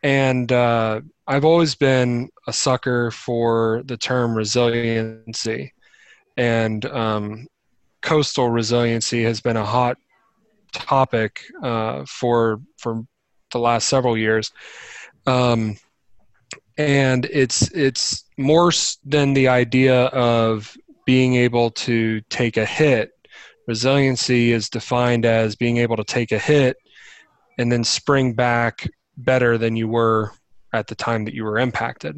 And 0.03 0.51
uh, 0.51 1.01
I've 1.27 1.45
always 1.45 1.75
been 1.75 2.29
a 2.47 2.53
sucker 2.53 3.11
for 3.11 3.81
the 3.85 3.95
term 3.95 4.35
resiliency. 4.35 5.73
And 6.35 6.85
um, 6.85 7.47
coastal 8.01 8.49
resiliency 8.49 9.23
has 9.23 9.39
been 9.39 9.57
a 9.57 9.65
hot 9.65 9.97
topic 10.73 11.41
uh, 11.61 12.05
for 12.05 12.59
for 12.77 13.03
the 13.51 13.59
last 13.59 13.87
several 13.87 14.17
years, 14.17 14.51
um, 15.27 15.77
and 16.77 17.25
it's 17.25 17.71
it's 17.71 18.25
more 18.37 18.71
than 19.05 19.33
the 19.33 19.47
idea 19.47 20.05
of 20.07 20.75
being 21.05 21.35
able 21.35 21.69
to 21.69 22.21
take 22.29 22.57
a 22.57 22.65
hit. 22.65 23.11
Resiliency 23.67 24.51
is 24.51 24.69
defined 24.69 25.25
as 25.25 25.55
being 25.55 25.77
able 25.77 25.95
to 25.95 26.03
take 26.03 26.31
a 26.31 26.39
hit 26.39 26.75
and 27.57 27.71
then 27.71 27.83
spring 27.83 28.33
back 28.33 28.89
better 29.17 29.57
than 29.57 29.75
you 29.75 29.87
were 29.87 30.31
at 30.73 30.87
the 30.87 30.95
time 30.95 31.23
that 31.25 31.33
you 31.33 31.43
were 31.43 31.59
impacted. 31.59 32.17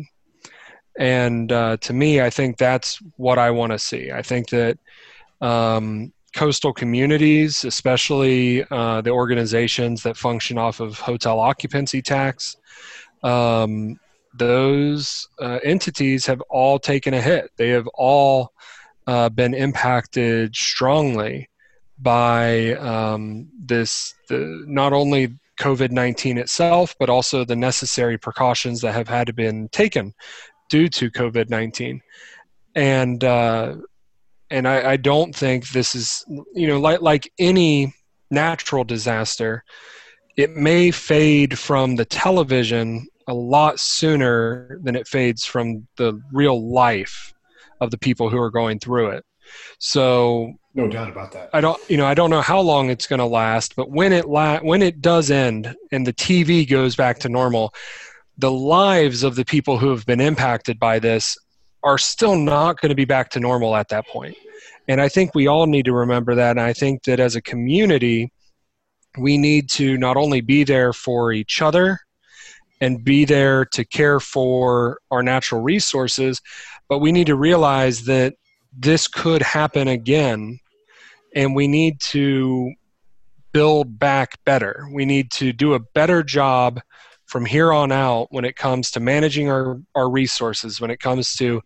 And 0.97 1.51
uh, 1.51 1.77
to 1.77 1.93
me, 1.93 2.21
I 2.21 2.29
think 2.29 2.57
that's 2.57 2.99
what 3.17 3.37
I 3.37 3.51
want 3.51 3.73
to 3.73 3.79
see. 3.79 4.11
I 4.11 4.21
think 4.21 4.49
that 4.49 4.77
um, 5.41 6.13
coastal 6.35 6.73
communities, 6.73 7.63
especially 7.63 8.63
uh, 8.69 9.01
the 9.01 9.09
organizations 9.09 10.03
that 10.03 10.17
function 10.17 10.57
off 10.57 10.81
of 10.81 10.99
hotel 10.99 11.39
occupancy 11.39 12.01
tax, 12.01 12.57
um, 13.23 13.97
those 14.33 15.29
uh, 15.39 15.59
entities 15.63 16.25
have 16.25 16.41
all 16.49 16.77
taken 16.77 17.13
a 17.13 17.21
hit. 17.21 17.49
They 17.55 17.69
have 17.69 17.87
all 17.95 18.51
uh, 19.07 19.29
been 19.29 19.53
impacted 19.53 20.55
strongly 20.55 21.49
by 21.99 22.73
um, 22.73 23.47
this, 23.57 24.13
the, 24.27 24.63
not 24.67 24.91
only 24.91 25.33
COVID 25.57 25.91
19 25.91 26.37
itself, 26.37 26.95
but 26.99 27.09
also 27.09 27.45
the 27.45 27.55
necessary 27.55 28.17
precautions 28.17 28.81
that 28.81 28.93
have 28.93 29.07
had 29.07 29.27
to 29.27 29.33
been 29.33 29.69
taken 29.69 30.13
due 30.69 30.89
to 30.89 31.09
COVID 31.09 31.49
19. 31.49 32.01
And 32.75 33.23
uh, 33.23 33.75
and 34.49 34.67
I, 34.67 34.91
I 34.91 34.97
don't 34.97 35.35
think 35.35 35.69
this 35.69 35.95
is 35.95 36.23
you 36.53 36.67
know 36.67 36.79
like 36.79 37.01
like 37.01 37.31
any 37.39 37.93
natural 38.31 38.83
disaster 38.83 39.63
it 40.37 40.51
may 40.55 40.91
fade 40.91 41.57
from 41.57 41.95
the 41.95 42.05
television 42.05 43.07
a 43.27 43.33
lot 43.33 43.79
sooner 43.79 44.79
than 44.83 44.95
it 44.95 45.07
fades 45.07 45.45
from 45.45 45.87
the 45.97 46.19
real 46.31 46.71
life 46.71 47.33
of 47.81 47.91
the 47.91 47.97
people 47.97 48.29
who 48.29 48.37
are 48.37 48.51
going 48.51 48.79
through 48.79 49.09
it. 49.09 49.23
So 49.79 50.53
no 50.73 50.87
doubt 50.87 51.09
about 51.09 51.31
that. 51.31 51.49
I 51.53 51.61
don't 51.61 51.79
you 51.89 51.97
know 51.97 52.05
i 52.05 52.13
don't 52.13 52.29
know 52.29 52.41
how 52.41 52.59
long 52.59 52.89
it's 52.89 53.07
going 53.07 53.19
to 53.19 53.25
last 53.25 53.75
but 53.75 53.89
when 53.89 54.11
it 54.11 54.27
la- 54.27 54.59
when 54.59 54.81
it 54.81 55.01
does 55.01 55.31
end 55.31 55.73
and 55.91 56.05
the 56.05 56.13
tv 56.13 56.67
goes 56.67 56.95
back 56.95 57.19
to 57.19 57.29
normal 57.29 57.73
the 58.37 58.51
lives 58.51 59.23
of 59.23 59.35
the 59.35 59.45
people 59.45 59.77
who 59.77 59.89
have 59.91 60.05
been 60.05 60.19
impacted 60.19 60.77
by 60.79 60.99
this 60.99 61.37
are 61.85 61.97
still 61.99 62.35
not 62.35 62.81
going 62.81 62.89
to 62.89 62.95
be 62.95 63.05
back 63.05 63.29
to 63.29 63.39
normal 63.39 63.75
at 63.75 63.87
that 63.89 64.07
point. 64.07 64.35
And 64.87 64.99
I 64.99 65.07
think 65.07 65.33
we 65.33 65.47
all 65.47 65.67
need 65.67 65.85
to 65.85 65.93
remember 65.93 66.35
that. 66.35 66.51
And 66.51 66.61
I 66.61 66.73
think 66.73 67.03
that 67.03 67.19
as 67.19 67.35
a 67.35 67.41
community, 67.41 68.31
we 69.17 69.37
need 69.37 69.69
to 69.71 69.97
not 69.97 70.17
only 70.17 70.41
be 70.41 70.63
there 70.63 70.91
for 70.91 71.31
each 71.31 71.61
other 71.61 71.99
and 72.81 73.03
be 73.03 73.23
there 73.23 73.65
to 73.65 73.85
care 73.85 74.19
for 74.19 74.99
our 75.11 75.23
natural 75.23 75.61
resources. 75.61 76.41
But 76.89 76.99
we 76.99 77.11
need 77.11 77.27
to 77.27 77.35
realize 77.35 78.03
that 78.05 78.33
this 78.77 79.07
could 79.07 79.41
happen 79.41 79.87
again, 79.87 80.59
and 81.33 81.55
we 81.55 81.67
need 81.67 81.99
to 82.01 82.73
build 83.53 83.97
back 83.97 84.33
better. 84.43 84.87
We 84.91 85.05
need 85.05 85.31
to 85.31 85.53
do 85.53 85.75
a 85.75 85.79
better 85.79 86.23
job 86.23 86.81
from 87.25 87.45
here 87.45 87.73
on 87.73 87.91
out 87.91 88.27
when 88.29 88.45
it 88.45 88.55
comes 88.55 88.91
to 88.91 88.99
managing 88.99 89.49
our, 89.49 89.79
our 89.95 90.09
resources, 90.09 90.79
when 90.79 90.91
it 90.91 90.99
comes 90.99 91.35
to 91.35 91.61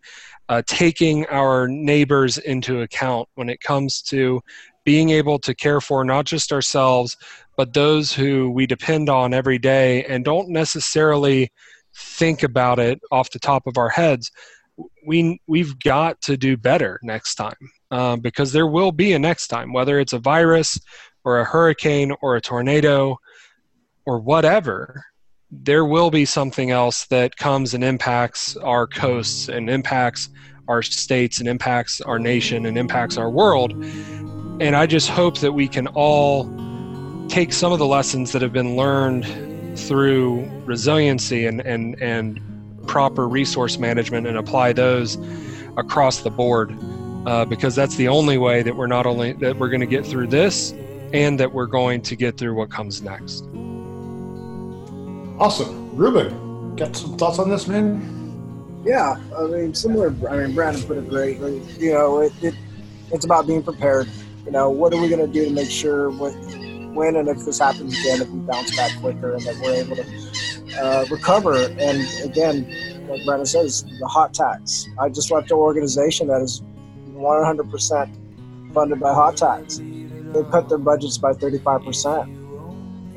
uh, 0.48 0.62
taking 0.66 1.26
our 1.26 1.68
neighbors 1.68 2.38
into 2.38 2.80
account, 2.80 3.28
when 3.34 3.48
it 3.48 3.60
comes 3.60 4.02
to 4.02 4.40
being 4.84 5.10
able 5.10 5.38
to 5.38 5.54
care 5.54 5.80
for 5.80 6.04
not 6.04 6.24
just 6.24 6.52
ourselves, 6.52 7.16
but 7.56 7.74
those 7.74 8.12
who 8.12 8.50
we 8.50 8.66
depend 8.66 9.08
on 9.08 9.34
every 9.34 9.58
day 9.58 10.04
and 10.04 10.24
don't 10.24 10.48
necessarily 10.48 11.52
think 11.94 12.42
about 12.42 12.78
it 12.78 13.00
off 13.12 13.30
the 13.30 13.38
top 13.38 13.66
of 13.66 13.76
our 13.76 13.90
heads. 13.90 14.30
We, 15.06 15.40
we've 15.46 15.78
got 15.78 16.20
to 16.22 16.36
do 16.36 16.56
better 16.56 16.98
next 17.02 17.34
time 17.34 17.70
um, 17.90 18.20
because 18.20 18.52
there 18.52 18.66
will 18.66 18.92
be 18.92 19.12
a 19.12 19.18
next 19.18 19.48
time, 19.48 19.72
whether 19.72 20.00
it's 20.00 20.14
a 20.14 20.18
virus 20.18 20.80
or 21.22 21.40
a 21.40 21.44
hurricane 21.44 22.12
or 22.22 22.36
a 22.36 22.40
tornado 22.40 23.18
or 24.06 24.18
whatever 24.20 25.04
there 25.50 25.84
will 25.84 26.10
be 26.10 26.24
something 26.24 26.70
else 26.70 27.06
that 27.06 27.36
comes 27.36 27.74
and 27.74 27.82
impacts 27.82 28.56
our 28.58 28.86
coasts 28.86 29.48
and 29.48 29.68
impacts 29.68 30.28
our 30.68 30.82
states 30.82 31.40
and 31.40 31.48
impacts 31.48 32.00
our 32.00 32.18
nation 32.18 32.66
and 32.66 32.78
impacts 32.78 33.16
our 33.16 33.28
world. 33.28 33.72
And 34.60 34.76
I 34.76 34.86
just 34.86 35.08
hope 35.08 35.38
that 35.38 35.52
we 35.52 35.66
can 35.66 35.88
all 35.88 36.48
take 37.28 37.52
some 37.52 37.72
of 37.72 37.80
the 37.80 37.86
lessons 37.86 38.30
that 38.32 38.42
have 38.42 38.52
been 38.52 38.76
learned 38.76 39.26
through 39.76 40.48
resiliency 40.64 41.46
and, 41.46 41.60
and, 41.62 42.00
and 42.00 42.40
proper 42.86 43.26
resource 43.26 43.78
management 43.78 44.26
and 44.26 44.36
apply 44.36 44.72
those 44.72 45.16
across 45.76 46.20
the 46.20 46.30
board. 46.30 46.76
Uh, 47.26 47.44
because 47.44 47.74
that's 47.74 47.96
the 47.96 48.08
only 48.08 48.38
way 48.38 48.62
that 48.62 48.74
we're 48.74 48.86
not 48.86 49.04
only 49.04 49.34
that 49.34 49.54
we're 49.58 49.68
going 49.68 49.80
to 49.80 49.86
get 49.86 50.06
through 50.06 50.26
this 50.26 50.72
and 51.12 51.38
that 51.38 51.52
we're 51.52 51.66
going 51.66 52.00
to 52.00 52.16
get 52.16 52.38
through 52.38 52.54
what 52.54 52.70
comes 52.70 53.02
next. 53.02 53.44
Awesome. 55.40 55.96
Ruben, 55.96 56.76
got 56.76 56.94
some 56.94 57.16
thoughts 57.16 57.38
on 57.38 57.48
this, 57.48 57.66
man? 57.66 58.82
Yeah, 58.84 59.18
I 59.34 59.46
mean, 59.46 59.72
similar. 59.72 60.08
I 60.28 60.36
mean, 60.36 60.54
Brandon 60.54 60.82
put 60.82 60.98
it 60.98 61.08
great. 61.08 61.38
You 61.78 61.94
know, 61.94 62.20
it, 62.20 62.32
it 62.42 62.54
it's 63.10 63.24
about 63.24 63.46
being 63.46 63.62
prepared. 63.62 64.06
You 64.44 64.52
know, 64.52 64.68
what 64.68 64.92
are 64.92 65.00
we 65.00 65.08
going 65.08 65.26
to 65.26 65.32
do 65.32 65.46
to 65.46 65.50
make 65.50 65.70
sure 65.70 66.10
when, 66.10 66.94
when 66.94 67.16
and 67.16 67.26
if 67.26 67.38
this 67.46 67.58
happens 67.58 67.98
again, 68.00 68.20
if 68.20 68.28
we 68.28 68.38
bounce 68.40 68.76
back 68.76 68.92
quicker 69.00 69.32
and 69.32 69.42
that 69.46 69.56
we're 69.62 69.76
able 69.76 69.96
to 69.96 70.78
uh, 70.78 71.06
recover? 71.10 71.54
And 71.54 72.06
again, 72.22 73.08
like 73.08 73.24
Brandon 73.24 73.46
says, 73.46 73.82
the 73.98 74.06
hot 74.06 74.34
tax. 74.34 74.86
I 74.98 75.08
just 75.08 75.30
left 75.30 75.50
an 75.50 75.56
organization 75.56 76.26
that 76.26 76.42
is 76.42 76.60
100% 77.12 78.74
funded 78.74 79.00
by 79.00 79.14
hot 79.14 79.38
tax. 79.38 79.78
They 79.78 80.42
cut 80.50 80.68
their 80.68 80.76
budgets 80.76 81.16
by 81.16 81.32
35% 81.32 82.39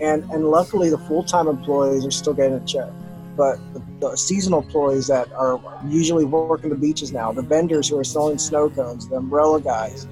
and 0.04 0.24
and 0.32 0.50
luckily 0.50 0.90
the 0.90 0.98
full-time 0.98 1.48
employees 1.48 2.06
are 2.06 2.12
still 2.12 2.34
getting 2.34 2.56
a 2.56 2.66
check. 2.66 2.90
But 3.36 3.58
the, 3.74 3.82
the, 4.00 4.16
seasonal 4.16 4.62
employees 4.62 5.08
that 5.08 5.32
are 5.34 5.60
usually 5.88 6.24
working 6.24 6.70
the 6.70 6.76
beaches 6.76 7.12
now 7.12 7.32
the 7.32 7.42
vendors 7.42 7.90
who 7.90 7.98
are 7.98 8.04
selling 8.04 8.38
snow 8.38 8.70
cones 8.70 9.08
the 9.08 9.16
umbrella 9.16 9.60
guys 9.60 10.08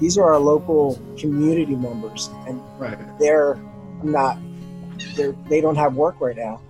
these 0.00 0.16
are 0.16 0.32
our 0.32 0.38
local 0.38 1.00
community 1.18 1.74
members. 1.74 2.30
And 2.46 2.60
right. 2.78 2.98
they're 3.18 3.58
not 4.02 4.38
they're 5.16 5.32
they 5.48 5.60
don't 5.60 5.76
have 5.76 5.94
work 5.94 6.20
right 6.20 6.36
now. 6.36 6.60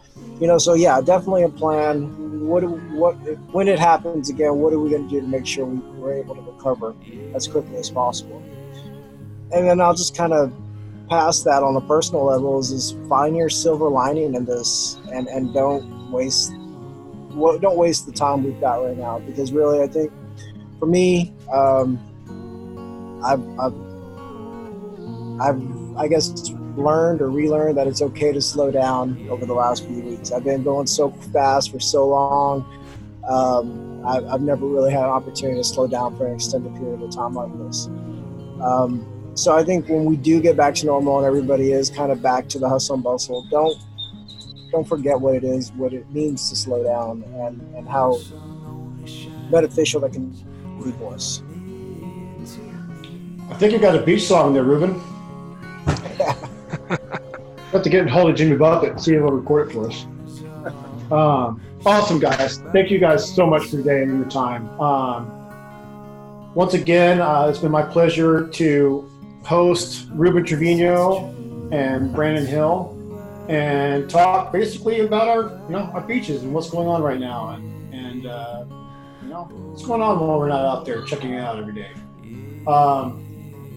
You 0.41 0.47
know 0.47 0.59
so 0.59 0.75
yeah 0.75 1.01
definitely 1.01 1.43
a 1.43 1.49
plan. 1.49 2.47
What 2.47 2.63
what 2.63 3.15
when 3.53 3.69
it 3.69 3.79
happens 3.79 4.31
again 4.31 4.57
what 4.57 4.73
are 4.73 4.79
we 4.79 4.91
going 4.91 5.09
to 5.09 5.11
do 5.11 5.21
to 5.21 5.27
make 5.27 5.47
sure 5.47 5.67
we, 5.67 5.79
we're 5.99 6.15
able 6.15 6.35
to 6.35 6.41
recover 6.41 6.95
as 7.35 7.47
quickly 7.47 7.77
as 7.77 7.91
possible? 7.91 8.43
And 9.51 9.67
then 9.67 9.81
i'll 9.81 9.95
just 9.95 10.15
kind 10.15 10.35
of 10.35 10.53
past 11.09 11.45
that 11.45 11.63
on 11.63 11.77
a 11.77 11.81
personal 11.83 12.25
level 12.25 12.59
is, 12.59 12.71
is 12.71 12.95
find 13.09 13.37
your 13.37 13.49
silver 13.49 13.89
lining 13.89 14.35
in 14.35 14.45
this 14.45 14.99
and, 15.13 15.29
and 15.29 15.53
don't 15.55 16.11
waste 16.11 16.53
don't 17.61 17.77
waste 17.77 18.07
the 18.07 18.13
time 18.13 18.43
we've 18.43 18.61
got 18.61 18.83
right 18.83 18.97
now 18.97 19.19
because 19.21 19.53
really 19.53 19.83
I 19.83 19.87
think 19.87 20.13
for 20.79 20.87
me 20.87 21.33
um, 21.53 21.99
I've, 23.25 23.43
I've, 23.59 23.75
I've 25.41 25.97
I 25.99 26.09
guess 26.09 26.51
learned 26.79 27.21
or 27.21 27.31
relearned 27.31 27.77
that 27.77 27.87
it's 27.87 28.01
okay 28.01 28.33
to 28.33 28.41
slow 28.41 28.71
down 28.71 29.29
over 29.29 29.45
the 29.45 29.55
last 29.55 29.85
few 29.85 30.01
weeks. 30.01 30.33
I've 30.33 30.45
been 30.45 30.63
going 30.63 30.87
so 30.87 31.11
fast 31.11 31.73
for 31.73 31.81
so 31.81 32.07
long. 32.09 32.65
Um, 33.29 34.05
I, 34.07 34.23
have 34.31 34.41
never 34.41 34.65
really 34.65 34.93
had 34.93 35.03
an 35.03 35.11
opportunity 35.11 35.59
to 35.59 35.65
slow 35.65 35.87
down 35.87 36.17
for 36.17 36.27
an 36.27 36.35
extended 36.35 36.75
period 36.77 37.03
of 37.03 37.15
time 37.15 37.35
like 37.35 37.53
this. 37.59 37.87
Um, 38.63 39.18
so 39.39 39.57
I 39.57 39.63
think 39.63 39.89
when 39.89 40.05
we 40.05 40.17
do 40.17 40.41
get 40.41 40.57
back 40.57 40.75
to 40.77 40.87
normal 40.87 41.19
and 41.19 41.27
everybody 41.27 41.71
is 41.71 41.91
kind 41.91 42.11
of 42.11 42.21
back 42.21 42.49
to 42.49 42.59
the 42.59 42.69
hustle 42.69 42.97
and 42.97 43.05
bustle, 43.05 43.47
don't 43.51 43.79
don't 44.73 44.87
forget 44.87 45.19
what 45.19 45.35
it 45.35 45.45
is, 45.45 45.73
what 45.73 45.93
it 45.93 46.11
means 46.11 46.51
to 46.51 46.57
slow 46.57 46.83
down, 46.83 47.23
and, 47.41 47.61
and 47.77 47.89
how 47.89 48.19
beneficial 49.51 50.01
that 50.01 50.13
can 50.13 50.31
be 50.83 50.93
for 50.99 51.15
us. 51.15 51.43
I 53.49 53.55
think 53.55 53.73
you 53.73 53.79
got 53.79 53.95
a 53.95 54.03
beach 54.03 54.27
song 54.27 54.53
there, 54.53 54.65
Ruben. 54.65 55.01
Yeah. 56.19 56.35
have 57.73 57.83
to 57.83 57.91
get 57.91 58.03
in 58.03 58.09
hold 58.09 58.31
of 58.31 58.37
Jimmy 58.37 58.57
Buffett 58.57 58.93
and 58.93 59.01
see 59.01 59.13
if 59.13 59.19
he'll 59.19 59.31
record 59.31 59.69
it 59.69 59.73
for 59.73 59.89
us. 59.89 60.05
Um, 61.13 61.61
awesome, 61.87 62.19
guys. 62.19 62.59
Thank 62.73 62.91
you 62.91 62.99
guys 62.99 63.35
so 63.35 63.47
much 63.47 63.67
for 63.67 63.77
your 63.77 63.85
day 63.85 64.03
and 64.03 64.19
your 64.19 64.29
time. 64.29 64.69
Um, 64.81 66.55
once 66.55 66.75
again, 66.75 67.21
uh, 67.21 67.47
it's 67.49 67.59
been 67.59 67.71
my 67.71 67.83
pleasure 67.83 68.49
to 68.49 69.09
host 69.45 70.09
Ruben 70.11 70.45
Trevino 70.45 71.35
and 71.73 72.15
Brandon 72.15 72.47
Hill 72.47 72.95
and 73.49 74.09
talk 74.11 74.53
basically 74.53 75.01
about 75.01 75.29
our 75.29 75.43
you 75.67 75.71
know 75.71 75.91
our 75.95 76.03
beaches 76.03 76.43
and 76.43 76.53
what's 76.53 76.71
going 76.71 76.87
on 76.87 77.03
right 77.03 77.19
now 77.19 77.51
and 77.51 77.95
and 77.95 78.27
uh, 78.27 78.65
you 79.23 79.29
know 79.29 79.45
what's 79.45 79.85
going 79.85 80.03
on 80.03 80.21
while 80.21 80.39
we're 80.39 80.49
not 80.49 80.65
out 80.65 80.85
there 80.85 81.03
checking 81.03 81.33
it 81.35 81.41
out 81.41 81.59
every 81.59 81.75
day. 81.75 81.93
Um, 82.67 83.25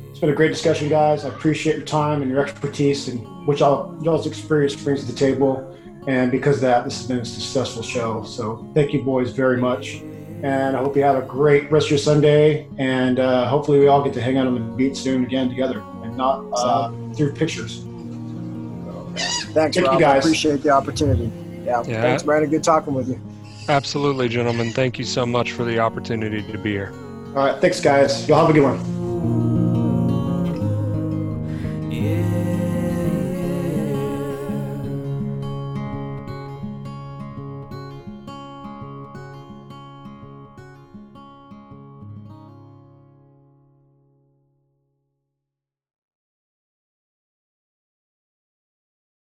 it's 0.10 0.20
been 0.20 0.30
a 0.30 0.36
great 0.36 0.50
discussion, 0.50 0.90
guys. 0.90 1.24
I 1.24 1.30
appreciate 1.30 1.78
your 1.78 1.86
time 1.86 2.22
and 2.22 2.30
your 2.30 2.42
expertise 2.42 3.08
and 3.08 3.48
which 3.48 3.62
all 3.62 3.98
y'all's 4.02 4.28
experience 4.28 4.76
brings 4.76 5.06
to 5.06 5.12
the 5.12 5.18
table. 5.18 5.68
And 6.08 6.32
because 6.32 6.58
of 6.58 6.62
that, 6.62 6.84
this 6.84 6.98
has 6.98 7.08
been 7.08 7.20
a 7.20 7.26
successful 7.26 7.84
show. 7.84 8.24
So 8.24 8.70
thank 8.74 8.92
you, 8.92 9.04
boys, 9.04 9.32
very 9.32 9.58
much. 9.58 10.02
And 10.44 10.76
I 10.76 10.80
hope 10.80 10.96
you 10.96 11.04
have 11.04 11.18
a 11.18 11.26
great 11.26 11.72
rest 11.72 11.88
of 11.88 11.92
your 11.92 12.00
Sunday. 12.00 12.68
And 12.78 13.20
uh, 13.20 13.48
hopefully, 13.48 13.80
we 13.80 13.88
all 13.88 14.04
get 14.04 14.14
to 14.14 14.22
hang 14.22 14.38
out 14.38 14.48
on 14.48 14.56
the 14.56 14.76
beach 14.76 14.98
soon 14.98 15.24
again 15.24 15.50
together 15.50 15.84
and 16.04 16.18
not 16.18 16.46
uh, 16.54 16.92
through 17.14 17.34
pictures. 17.34 17.84
Thanks, 19.54 19.76
Thank 19.76 19.88
Rob. 19.88 19.96
You 19.96 20.00
guys. 20.00 20.16
I 20.16 20.18
appreciate 20.18 20.64
the 20.64 20.70
opportunity. 20.70 21.32
Yeah. 21.64 21.84
yeah. 21.86 22.02
Thanks, 22.02 22.24
Brandon. 22.24 22.50
Good 22.50 22.64
talking 22.64 22.94
with 22.94 23.10
you. 23.10 23.20
Absolutely, 23.70 24.30
gentlemen. 24.30 24.72
Thank 24.72 24.98
you 24.98 25.06
so 25.06 25.26
much 25.26 25.52
for 25.52 25.64
the 25.64 25.80
opportunity 25.80 26.42
to 26.52 26.58
be 26.58 26.72
here. 26.72 26.94
All 27.28 27.46
right. 27.46 27.62
Thanks, 27.62 27.80
guys. 27.80 28.28
Y'all 28.28 28.42
have 28.42 28.50
a 28.50 28.54
good 28.54 28.64
one. 28.64 29.01